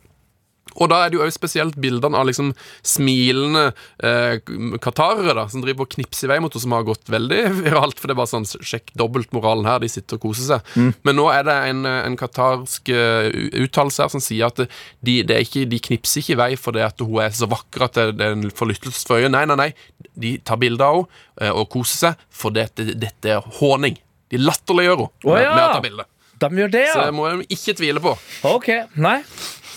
og 0.76 0.92
da 0.92 1.02
er 1.04 1.12
det 1.12 1.20
jo 1.20 1.24
også 1.26 1.40
spesielt 1.40 1.78
bildene 1.82 2.20
av 2.20 2.28
liksom 2.30 2.52
smilende 2.86 3.70
eh, 4.06 4.40
qatarere 4.84 5.36
da, 5.38 5.46
som 5.52 5.64
driver 5.64 5.88
og 5.88 5.94
knipser 5.96 6.28
i 6.28 6.32
vei 6.34 6.40
mot 6.44 6.54
henne, 6.54 6.64
som 6.64 6.76
har 6.76 6.88
gått 6.88 7.10
veldig 7.12 7.42
viralt. 7.64 8.00
For 8.00 8.10
det 8.10 8.16
er 8.16 8.22
bare 8.22 8.32
sånn 8.34 8.48
sjekk 8.50 8.94
dobbeltmoralen 9.00 9.68
her, 9.70 9.82
de 9.84 9.92
sitter 9.92 10.20
og 10.20 10.28
koser 10.28 10.48
seg. 10.50 10.74
Men 11.08 11.20
nå 11.20 11.30
er 11.34 11.46
det 11.48 11.58
en, 11.72 11.86
en 11.90 12.18
qatarsk 12.20 12.92
uh, 12.94 13.30
uttalelse 13.64 14.04
her 14.04 14.14
som 14.14 14.24
sier 14.24 14.50
at 14.50 14.64
de, 14.66 15.20
det 15.28 15.42
ikke, 15.46 15.66
de 15.70 15.82
knipser 15.90 16.24
ikke 16.24 16.36
i 16.36 16.40
vei 16.44 16.52
fordi 16.60 16.84
at 16.86 17.02
hun 17.04 17.22
er 17.24 17.34
så 17.36 17.50
vakker 17.50 17.88
at 17.88 17.98
det, 18.00 18.06
det 18.20 18.28
er 18.28 18.38
en 18.38 18.54
forlyttelse 18.56 19.08
for 19.08 19.20
øyet. 19.20 19.32
Nei, 19.34 19.46
nei, 19.50 19.58
nei. 19.60 19.72
De 20.20 20.36
tar 20.46 20.60
bilder 20.62 20.86
av 20.86 21.02
henne 21.02 21.50
eh, 21.50 21.52
og 21.54 21.70
koser 21.74 22.10
seg, 22.10 22.24
for 22.34 22.56
dette, 22.56 22.86
dette 23.00 23.36
er 23.36 23.52
håning. 23.60 24.00
De 24.30 24.40
latterliggjør 24.42 25.04
henne 25.06 25.10
Å, 25.10 25.34
med, 25.34 25.44
ja. 25.44 25.54
med 25.56 25.64
å 25.66 25.76
ta 25.76 25.84
bilde. 25.84 26.08
De 26.40 26.50
gjør 26.56 26.70
det, 26.72 26.86
Så 26.94 27.02
det 27.04 27.16
må 27.18 27.26
de 27.28 27.48
ikke 27.52 27.74
tvile 27.76 28.02
på. 28.04 28.14
OK. 28.48 28.70
Nei. 29.02 29.18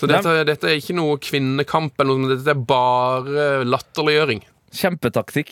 Så 0.03 0.09
dette, 0.11 0.33
dette 0.51 0.67
er 0.71 0.79
ikke 0.81 0.95
noe 0.97 1.15
kvinnekamp, 1.23 1.93
eller 2.03 2.19
noe, 2.19 2.35
dette 2.35 2.51
er 2.51 2.65
bare 2.67 3.47
latterliggjøring. 3.67 4.43
Kjempetaktikk. 4.73 5.51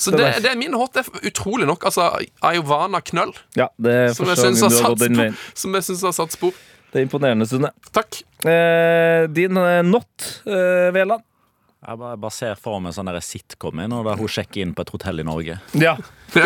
Så 0.00 0.10
Det 0.16 0.42
det, 0.42 0.48
er 0.52 0.56
min 0.56 0.72
hot, 0.74 0.96
er 0.96 1.04
utrolig 1.28 1.66
nok. 1.68 1.84
Altså, 1.90 2.06
Ayovana 2.42 3.02
Knøll, 3.04 3.34
Ja, 3.56 3.68
det 3.78 4.14
som 4.16 4.26
jeg 4.32 4.40
syns 4.40 4.62
har, 4.64 4.70
satt 4.72 5.02
spor- 5.04 5.34
som 5.54 5.74
jeg 5.76 5.84
synes 5.90 6.02
har 6.08 6.14
satt 6.16 6.32
spor. 6.32 6.54
Det 6.92 7.00
er 7.00 7.06
imponerende, 7.06 7.46
Sune. 7.48 7.70
Takk. 7.92 8.22
Eh, 8.44 9.26
din 9.32 9.56
eh, 9.56 9.82
not, 9.84 10.42
eh, 10.46 10.90
Veland? 10.92 11.22
Jeg 11.82 11.98
bare, 11.98 12.16
bare 12.22 12.30
ser 12.30 12.54
for 12.62 12.78
meg 12.78 12.92
sånn 12.94 13.08
sitcom 13.26 13.80
og 13.82 14.04
der 14.06 14.20
hun 14.20 14.28
sjekker 14.30 14.62
inn 14.62 14.70
på 14.76 14.84
et 14.84 14.90
hotell 14.94 15.18
i 15.18 15.24
Norge. 15.26 15.56
Ja. 15.74 15.96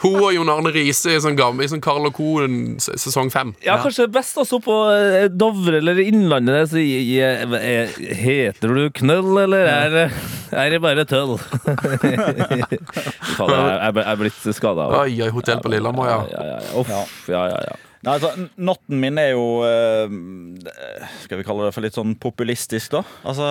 Hun 0.00 0.16
og 0.24 0.30
Jon 0.34 0.48
Arne 0.50 0.72
Riise 0.74 1.12
i 1.14 1.20
sånn 1.22 1.36
gammel, 1.38 1.66
i 1.66 1.70
sånn 1.70 1.82
Karl 1.84 2.08
og 2.08 2.14
Co. 2.16 2.30
en 2.44 2.76
s- 2.80 2.88
sesong 3.02 3.28
fem. 3.30 3.52
Ja, 3.64 3.76
kanskje 3.82 4.06
best 4.10 4.38
også 4.40 4.58
på 4.64 4.74
eh, 4.94 5.28
Dovre 5.28 5.78
eller 5.82 6.00
Innlandet. 6.02 6.70
Så 6.72 6.80
jeg, 6.80 7.04
jeg, 7.12 7.88
heter 8.22 8.72
du 8.74 8.82
Knøll, 8.96 9.30
eller 9.44 9.68
er, 9.68 9.90
det- 9.90 10.08
er 10.56 10.70
det 10.74 10.80
bare 10.82 11.04
tøll? 11.06 11.36
Jeg, 13.40 14.00
er 14.00 14.16
blitt 14.18 14.40
skada. 14.56 14.88
Hotell 15.36 15.60
på 15.62 15.70
Lillehammer, 15.76 16.10
ja. 16.10 16.18
Ja, 16.88 17.04
ja, 17.28 17.60
ja. 17.68 17.76
Nei, 18.00 18.14
altså, 18.16 18.30
Notten 18.56 18.96
min 19.02 19.18
er 19.20 19.34
jo 19.34 19.60
eh, 19.68 20.12
Skal 21.26 21.40
vi 21.40 21.44
kalle 21.44 21.66
det 21.66 21.74
for 21.76 21.84
litt 21.84 21.96
sånn 21.98 22.14
populistisk, 22.20 22.94
da? 22.94 23.02
Altså, 23.28 23.48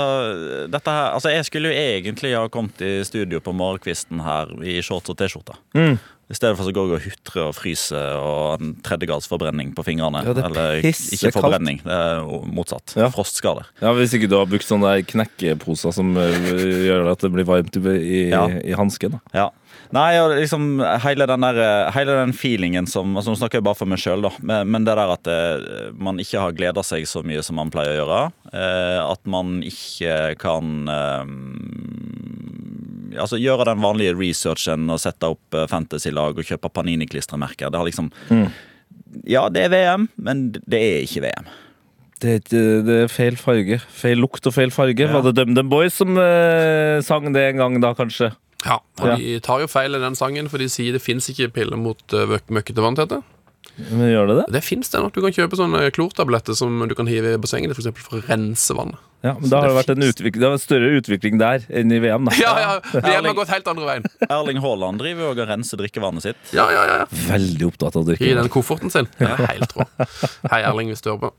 dette 0.73 0.95
her, 0.95 1.11
altså 1.13 1.33
Jeg 1.35 1.45
skulle 1.45 1.69
jo 1.69 1.77
egentlig 1.77 2.31
ha 2.33 2.47
kommet 2.49 2.81
i 2.81 2.95
studio 3.05 3.41
på 3.45 3.53
morgenkvisten 3.53 4.23
her 4.25 4.49
i 4.65 4.79
shorts 4.85 5.11
og 5.13 5.19
T-skjorte. 5.19 5.53
Mm. 5.77 5.99
I 6.29 6.35
stedet 6.37 6.57
for 6.59 6.67
så 6.67 6.73
går 6.75 6.91
jeg 6.91 6.97
og 6.99 7.05
hutrer 7.07 7.43
og 7.47 7.55
fryser 7.57 8.17
og 8.21 8.61
en 8.61 8.73
tredjegradsforbrenning 8.85 9.71
på 9.77 9.85
fingrene. 9.87 10.21
Ja, 10.27 10.33
det 10.37 10.43
er 10.43 10.49
Eller 10.51 10.83
ikke 10.85 11.31
forbrenning, 11.33 11.79
det 11.81 11.95
er 11.95 12.21
motsatt. 12.53 12.93
Ja. 12.99 13.07
Frostskader. 13.13 13.69
Ja, 13.81 13.95
Hvis 13.97 14.13
ikke 14.13 14.29
du 14.29 14.35
har 14.37 14.45
brukt 14.49 14.67
sånne 14.67 14.91
knekkeposer 15.09 15.93
som 15.95 16.11
eh, 16.21 16.37
gjør 16.85 17.09
at 17.15 17.25
det 17.25 17.31
blir 17.33 17.47
varmt 17.49 17.79
i, 17.81 17.81
i, 17.97 18.21
Ja. 18.29 18.43
i 18.61 18.77
hansken. 18.77 19.17
Ja. 19.33 19.47
Nei, 19.95 20.19
og 20.21 20.35
liksom 20.37 20.77
hele 21.01 21.25
den, 21.29 21.41
der, 21.41 21.89
hele 21.95 22.13
den 22.19 22.33
feelingen 22.37 22.85
som 22.89 23.15
altså 23.17 23.33
Nå 23.33 23.39
snakker 23.39 23.57
jeg 23.57 23.65
bare 23.65 23.77
for 23.79 23.89
meg 23.89 24.01
sjøl, 24.01 24.21
da. 24.21 24.29
Men, 24.45 24.69
men 24.69 24.85
det 24.85 24.93
der 24.99 25.13
at 25.15 25.29
eh, 25.33 25.63
man 25.97 26.21
ikke 26.21 26.43
har 26.43 26.57
gleda 26.57 26.83
seg 26.85 27.07
så 27.09 27.23
mye 27.25 27.41
som 27.45 27.57
man 27.57 27.71
pleier 27.73 27.95
å 27.95 27.99
gjøre. 28.03 28.19
Eh, 28.53 28.99
at 29.01 29.23
man 29.29 29.59
ikke 29.65 30.35
kan 30.41 30.91
eh, 30.93 31.23
Altså 33.19 33.39
gjøre 33.41 33.65
den 33.71 33.81
vanlige 33.81 34.13
researchen 34.13 34.85
og 34.93 35.01
sette 35.01 35.31
opp 35.33 35.57
eh, 35.57 35.65
fantasy-lag 35.71 36.37
og 36.37 36.45
kjøpe 36.45 36.69
Panini-klistremerker. 36.69 37.71
Det 37.73 37.81
har 37.81 37.89
liksom 37.89 38.11
Ja, 39.25 39.47
det 39.49 39.65
er 39.65 39.73
VM, 39.73 40.05
men 40.21 40.51
det 40.53 40.83
er 40.83 41.01
ikke 41.07 41.25
VM. 41.25 41.49
Det 42.19 42.29
er, 42.29 42.41
ikke, 42.43 42.61
det 42.83 42.95
er 43.05 43.09
feil 43.09 43.37
farge. 43.39 43.79
Feil 43.95 44.19
lukt 44.21 44.45
og 44.45 44.53
feil 44.53 44.73
farge. 44.75 45.07
Ja. 45.07 45.13
Var 45.15 45.25
det 45.29 45.37
DumDum 45.39 45.69
Boys 45.71 45.97
som 45.97 46.13
eh, 46.19 46.99
sang 47.05 47.31
det 47.33 47.45
en 47.47 47.61
gang 47.63 47.79
da, 47.81 47.95
kanskje? 47.97 48.29
Ja, 48.65 48.79
og 48.99 49.07
Ja. 49.07 49.15
De 49.19 49.39
tar 49.45 49.61
jo 49.63 49.67
feil 49.71 49.95
i 49.95 49.99
den 50.03 50.15
sangen, 50.19 50.49
for 50.51 50.57
de 50.61 50.67
sier 50.71 50.95
det 50.95 51.01
fins 51.03 51.29
ikke 51.31 51.51
piller 51.55 51.79
mot 51.79 52.01
uh, 52.13 52.39
møkkete 52.51 52.83
vanntette. 52.83 53.21
Men 53.79 54.09
gjør 54.11 54.27
det 54.27 54.35
det? 54.41 54.45
Det 54.57 54.63
fins 54.65 54.89
det 54.91 54.99
nok. 54.99 55.13
Du 55.15 55.21
kan 55.23 55.31
kjøpe 55.35 55.55
sånne 55.55 55.85
klortabletter 55.95 56.55
som 56.57 56.81
du 56.87 56.95
kan 56.97 57.07
hive 57.07 57.35
i 57.35 57.39
bassenget 57.39 57.71
for, 57.75 57.83
eksempel, 57.83 58.03
for 58.03 58.19
å 58.19 58.25
rense 58.27 58.75
vannet. 58.75 58.99
Ja, 59.23 59.33
men 59.35 59.49
Da 59.51 59.59
har 59.59 59.67
det 59.67 59.71
det 59.73 59.77
vært 59.77 59.89
en 59.91 60.05
utvikling, 60.07 60.39
det 60.39 60.47
har 60.47 60.53
vært 60.53 60.63
større 60.63 60.89
utvikling 60.95 61.39
der 61.41 61.63
enn 61.75 61.91
i 61.91 61.97
VM. 61.99 62.27
da 62.27 62.35
Ja, 62.39 62.51
ja, 62.59 63.01
VM 63.03 63.27
har 63.27 63.35
gått 63.35 63.51
helt 63.51 63.67
andre 63.67 63.87
veien. 63.87 64.05
Erling 64.29 64.61
Haaland 64.63 65.01
driver 65.03 65.25
jo 65.25 65.31
og 65.33 65.41
renser 65.49 65.79
drikkevannet 65.81 66.23
sitt. 66.23 66.53
Ja, 66.55 66.69
ja, 66.71 66.85
ja. 66.87 66.99
Veldig 67.27 67.67
opptatt 67.67 67.97
av 67.99 68.05
å 68.05 68.07
drikke. 68.07 68.29
I 68.29 68.37
den 68.39 68.51
kofferten 68.51 68.91
sin. 68.93 69.09
Det 69.19 69.27
er 69.27 69.43
helt 69.57 69.75
rå. 69.75 69.87
Hei, 70.53 70.61
Erling, 70.63 70.91
hvis 70.93 71.03
du 71.03 71.11
hører 71.11 71.27
på. 71.27 71.33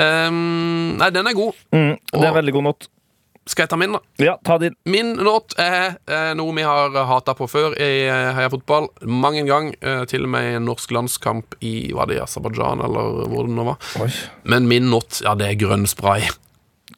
Um, 0.00 0.96
nei, 1.00 1.10
den 1.12 1.28
er 1.28 1.36
god. 1.36 1.60
Mm, 1.76 1.94
det 2.16 2.26
er 2.30 2.36
veldig 2.40 2.56
god 2.56 2.68
not. 2.70 2.88
Skal 3.50 3.64
jeg 3.64 3.72
ta 3.72 3.78
min, 3.80 3.96
da? 3.96 4.00
Ja, 4.22 4.36
ta 4.46 4.54
din. 4.62 4.76
Min 4.86 5.16
not 5.18 5.56
er 5.58 5.96
eh, 6.06 6.30
noe 6.38 6.54
vi 6.54 6.62
har 6.62 6.94
hata 7.08 7.34
på 7.34 7.48
før 7.50 7.74
i 7.74 8.04
eh, 8.06 8.30
Heia 8.36 8.50
Fotball. 8.52 8.86
Mang 9.02 9.38
en 9.38 9.50
gang. 9.50 9.72
Eh, 9.82 10.04
til 10.10 10.28
og 10.28 10.32
med 10.36 10.46
i 10.46 10.54
en 10.60 10.68
norsk 10.68 10.94
landskamp 10.94 11.58
i 11.66 11.90
var 11.96 12.10
det 12.10 12.20
Aserbajdsjan, 12.22 12.84
eller 12.86 13.26
hvor 13.32 13.50
det 13.50 13.56
nå 13.56 13.66
var. 13.72 13.90
Oi. 14.04 14.08
Men 14.46 14.70
min 14.70 14.86
not, 14.92 15.18
ja, 15.26 15.34
det 15.38 15.50
er 15.50 15.58
grønn 15.64 15.88
spray. 15.90 16.30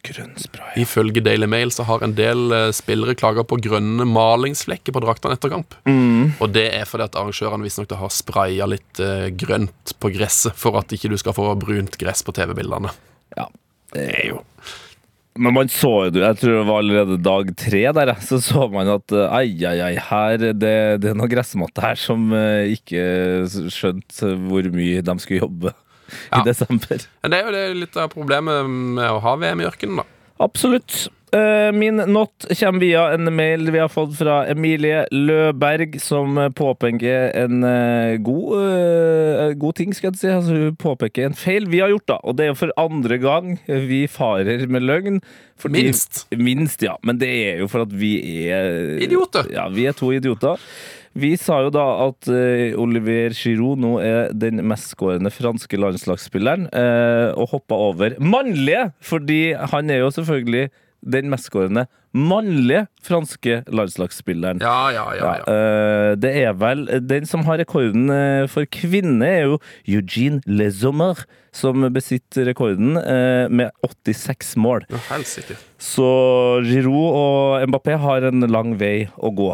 Grønn 0.05 0.37
spray. 0.37 0.83
Ifølge 0.85 1.25
Daily 1.25 1.49
Mail 1.49 1.73
så 1.73 1.89
har 1.89 2.05
en 2.05 2.13
del 2.19 2.53
eh, 2.53 2.69
spillere 2.77 3.17
klaga 3.17 3.47
på 3.49 3.57
grønne 3.65 4.05
malingsflekker 4.05 4.93
på 4.93 5.01
draktene 5.01 5.39
etter 5.39 5.53
kamp. 5.53 5.77
Mm. 5.89 6.37
Og 6.45 6.53
det 6.53 6.69
er 6.77 6.85
fordi 6.89 7.09
at 7.09 7.17
arrangørene 7.17 7.65
visstnok 7.65 7.97
har 7.97 8.13
spraya 8.13 8.69
litt 8.69 9.01
eh, 9.01 9.31
grønt 9.33 9.97
på 9.97 10.13
gresset 10.13 10.61
for 10.61 10.77
at 10.81 10.93
ikke 10.93 11.09
du 11.09 11.17
skal 11.21 11.37
få 11.37 11.49
brunt 11.57 11.97
gress 12.01 12.21
på 12.27 12.37
TV-bildene. 12.37 12.93
Ja, 13.39 13.49
det 13.97 14.11
er 14.13 14.35
jo 14.35 14.45
Men 15.37 15.55
man 15.57 15.71
så 15.73 15.89
jo 16.07 16.21
jeg 16.23 16.37
tror 16.39 16.53
det 16.61 16.67
var 16.69 16.79
allerede 16.79 17.17
dag 17.19 17.49
tre 17.59 17.81
der, 17.97 18.13
så 18.23 18.39
så 18.39 18.69
man 18.71 18.87
at 18.93 19.11
ei, 19.17 19.49
ai, 19.67 19.73
ai, 19.73 19.79
ai, 19.89 19.95
her, 19.99 20.37
det, 20.55 20.75
det 21.03 21.11
er 21.11 21.17
noe 21.19 21.27
gressmatte 21.33 21.83
her 21.83 21.99
som 21.99 22.29
eh, 22.39 22.71
ikke 22.77 23.03
skjønte 23.75 24.35
hvor 24.47 24.69
mye 24.75 25.03
de 25.03 25.17
skulle 25.25 25.43
jobbe 25.43 25.75
Ja. 26.31 26.39
i 26.39 26.45
desember. 26.47 27.01
Men 27.25 27.33
det 27.33 27.39
er 27.41 27.47
jo 27.49 27.53
det 27.57 27.63
litt 27.81 27.97
av 27.99 28.11
problemet 28.13 28.69
med 28.69 29.09
å 29.09 29.19
ha 29.25 29.33
VM 29.41 29.63
i 29.65 29.67
ørkenen, 29.67 30.03
da. 30.03 30.05
Absolutt. 30.45 31.07
Eh, 31.35 31.73
Min 31.75 31.97
not 32.15 32.45
kommer 32.61 32.79
via 32.81 33.09
en 33.17 33.27
mail 33.35 33.67
vi 33.75 33.81
har 33.83 33.89
fått 33.91 34.13
fra 34.21 34.45
Emilie 34.53 35.01
Løberg, 35.11 35.97
som 36.03 36.37
påpeker 36.55 37.33
en 37.41 37.65
eh, 37.67 38.17
god, 38.23 38.53
eh, 38.61 39.49
god 39.59 39.75
ting, 39.81 39.95
skal 39.97 40.13
jeg 40.13 40.21
si. 40.21 40.31
Altså, 40.31 40.55
hun 40.69 40.77
påpeker 40.79 41.27
en 41.27 41.35
feil 41.39 41.67
vi 41.73 41.81
har 41.83 41.91
gjort, 41.91 42.07
da. 42.13 42.21
Og 42.23 42.37
det 42.39 42.47
er 42.47 42.53
jo 42.53 42.59
for 42.61 42.75
andre 42.79 43.19
gang 43.23 43.57
vi 43.67 44.05
farer 44.07 44.67
med 44.71 44.87
løgn. 44.87 45.19
fordi- 45.59 45.83
Minst. 45.89 46.27
Minst, 46.37 46.83
ja. 46.83 46.95
Men 47.03 47.19
det 47.19 47.29
er 47.31 47.59
jo 47.65 47.69
for 47.69 47.83
at 47.83 47.93
vi 47.93 48.15
er 48.51 48.99
Idioter. 49.03 49.51
Ja, 49.53 49.69
vi 49.69 49.87
er 49.87 49.93
to 49.93 50.13
idioter. 50.13 50.61
Vi 51.15 51.37
sa 51.39 51.61
jo 51.63 51.71
da 51.71 51.85
at 52.09 52.27
uh, 52.27 52.75
Olivier 52.83 53.35
Giroud 53.39 53.79
nå 53.79 53.93
er 54.03 54.33
den 54.35 54.59
mestskårende 54.67 55.31
franske 55.31 55.79
landslagsspilleren, 55.79 56.67
uh, 56.75 57.31
og 57.39 57.53
hoppa 57.55 57.79
over 57.91 58.17
mannlige, 58.19 58.89
fordi 58.99 59.55
han 59.55 59.93
er 59.95 60.03
jo 60.03 60.11
selvfølgelig 60.17 60.73
den 61.15 61.31
mestskårende 61.31 61.87
mannlige 62.15 62.87
franske 63.05 63.63
landslagsspilleren. 63.69 64.63
Ja, 64.63 64.93
ja, 64.95 65.07
ja. 65.19 65.37
ja. 65.43 65.55
eh, 65.55 66.11
det 66.17 66.33
er 66.45 66.55
vel 66.57 66.87
Den 67.05 67.27
som 67.29 67.45
har 67.49 67.61
rekorden 67.61 68.09
eh, 68.13 68.47
for 68.51 68.69
kvinne, 68.71 69.27
er 69.27 69.49
jo 69.51 69.59
Eugene 69.87 70.41
Lesommer, 70.47 71.27
som 71.55 71.85
besitter 71.95 72.49
rekorden 72.49 72.97
eh, 72.99 73.47
med 73.47 73.71
86 73.85 74.57
mål. 74.59 74.87
Ja, 74.91 75.03
Helsike. 75.13 75.59
Så 75.85 76.07
Giroud 76.65 77.17
og 77.19 77.69
Mbappé 77.69 77.99
har 78.01 78.25
en 78.31 78.47
lang 78.49 78.73
vei 78.81 79.11
å 79.21 79.29
gå. 79.37 79.51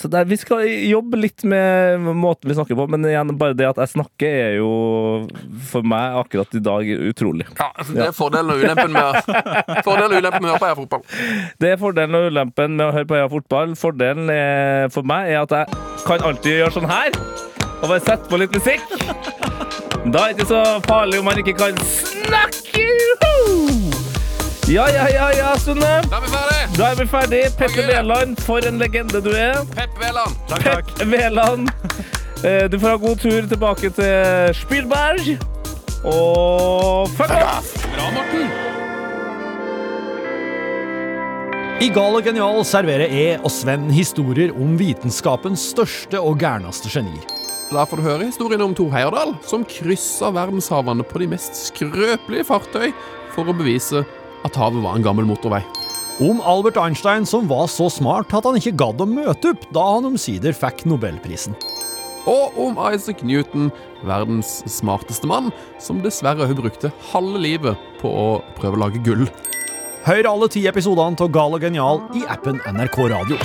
Så 0.00 0.08
der, 0.08 0.24
vi 0.24 0.38
skal 0.40 0.64
jobbe 0.64 1.18
litt 1.20 1.44
med 1.44 2.00
måten 2.16 2.48
vi 2.48 2.56
snakker 2.56 2.78
på, 2.78 2.86
men 2.88 3.04
igjen, 3.04 3.34
bare 3.36 3.56
det 3.58 3.66
at 3.68 3.82
jeg 3.82 3.92
snakker, 3.92 4.32
er 4.46 4.54
jo 4.62 4.70
for 5.68 5.84
meg 5.84 6.16
akkurat 6.22 6.56
i 6.56 6.62
dag 6.64 6.88
utrolig. 7.10 7.44
Ja, 7.58 7.68
altså, 7.68 7.98
Det 7.98 8.06
er 8.06 8.16
fordelen 8.16 8.54
og 8.54 8.64
ulempen 8.64 8.96
med, 8.96 9.20
fordelen 9.86 10.16
og 10.16 10.24
ulempen 10.24 10.46
med 10.46 10.48
å 10.48 10.54
høre 10.54 10.62
på 10.62 10.70
her 10.70 10.80
Fotball. 10.80 11.04
Det 11.60 11.71
er 11.72 11.80
fordelen 11.80 12.14
og 12.18 12.26
ulempen 12.30 12.76
med 12.78 12.86
å 12.86 12.92
høre 12.96 13.08
på 13.10 13.16
Heia 13.18 13.28
Fotball. 13.32 13.74
Fordelen 13.78 14.30
er, 14.32 14.88
for 14.94 15.02
meg 15.06 15.30
er 15.32 15.42
at 15.44 15.54
jeg 15.56 15.82
kan 16.06 16.24
alltid 16.28 16.58
gjøre 16.60 16.74
sånn 16.78 16.90
her, 16.90 17.10
og 17.82 17.88
bare 17.88 18.00
sette 18.04 18.28
på 18.30 18.40
litt 18.42 18.54
musikk. 18.56 18.84
Da 20.12 20.24
er 20.28 20.32
det 20.32 20.40
ikke 20.40 20.48
så 20.50 20.62
farlig 20.88 21.20
om 21.22 21.28
man 21.30 21.38
ikke 21.42 21.54
kan 21.58 21.78
snakke! 21.86 22.88
Ja, 24.70 24.86
ja, 24.88 25.04
ja, 25.10 25.26
ja, 25.36 25.48
Sunne. 25.58 25.88
Da 26.08 26.16
er 26.16 26.22
vi 26.22 26.30
ferdig. 26.32 26.60
Da 26.78 26.86
er 26.92 26.94
vi 27.00 27.06
ferdig. 27.10 27.40
Petter 27.58 27.86
Veland, 27.90 28.36
for 28.46 28.62
en 28.68 28.78
legende 28.80 29.20
du 29.20 29.32
er. 29.34 29.58
Pepp 29.74 29.98
Veland. 30.00 30.38
Pepp 30.62 30.92
Veland. 31.10 31.68
Eh, 32.46 32.68
Du 32.70 32.78
får 32.78 32.88
ha 32.94 32.96
god 33.02 33.16
tur 33.22 33.42
tilbake 33.50 33.90
til 33.98 34.54
Spielberg. 34.56 35.34
Og 36.04 37.10
fuck 37.18 37.34
off! 37.42 37.74
Bra, 37.92 38.08
Morten. 38.16 38.48
I 41.82 41.88
Gal 41.90 42.14
og 42.14 42.22
genial 42.22 42.60
serverer 42.62 43.10
jeg 43.10 43.38
og 43.42 43.50
Sven 43.50 43.88
historier 43.90 44.52
om 44.54 44.76
vitenskapens 44.78 45.64
største 45.72 46.20
og 46.22 46.36
gærneste 46.38 46.86
genier. 46.92 47.24
Da 47.72 47.82
får 47.88 47.98
du 47.98 48.04
høre 48.04 48.28
historien 48.28 48.62
om 48.62 48.76
Thor 48.78 48.92
Heyerdahl, 48.92 49.32
som 49.42 49.64
kryssa 49.66 50.30
verdenshavene 50.30 51.02
på 51.02 51.18
de 51.18 51.26
mest 51.32 51.58
skrøpelige 51.58 52.46
fartøy 52.46 52.92
for 53.34 53.50
å 53.50 53.56
bevise 53.58 54.04
at 54.46 54.60
havet 54.60 54.78
var 54.84 54.94
en 54.94 55.08
gammel 55.08 55.26
motorvei. 55.26 55.64
Om 56.22 56.38
Albert 56.46 56.78
Einstein 56.78 57.26
som 57.26 57.50
var 57.50 57.66
så 57.72 57.90
smart 57.90 58.30
at 58.30 58.46
han 58.46 58.60
ikke 58.60 58.76
gadd 58.78 59.02
å 59.02 59.10
møte 59.18 59.50
opp 59.50 59.66
da 59.74 59.90
han 59.96 60.06
omsider 60.12 60.54
fikk 60.54 60.84
nobelprisen. 60.86 61.58
Og 62.30 62.60
om 62.62 62.78
Isaac 62.92 63.24
Newton, 63.26 63.72
verdens 64.06 64.60
smarteste 64.70 65.26
mann, 65.26 65.50
som 65.82 65.98
dessverre 66.04 66.46
hun 66.46 66.62
brukte 66.62 66.94
halve 67.10 67.42
livet 67.42 67.90
på 67.98 68.06
å 68.06 68.28
prøve 68.60 68.78
å 68.78 68.84
lage 68.84 69.02
gull. 69.02 69.26
Hør 70.02 70.26
alle 70.26 70.48
ti 70.50 70.64
episodene 70.66 71.14
av 71.14 71.28
Gal 71.30 71.54
og 71.54 71.62
genial 71.62 72.00
i 72.18 72.24
appen 72.34 72.58
NRK 72.74 72.96
Radio. 73.12 73.36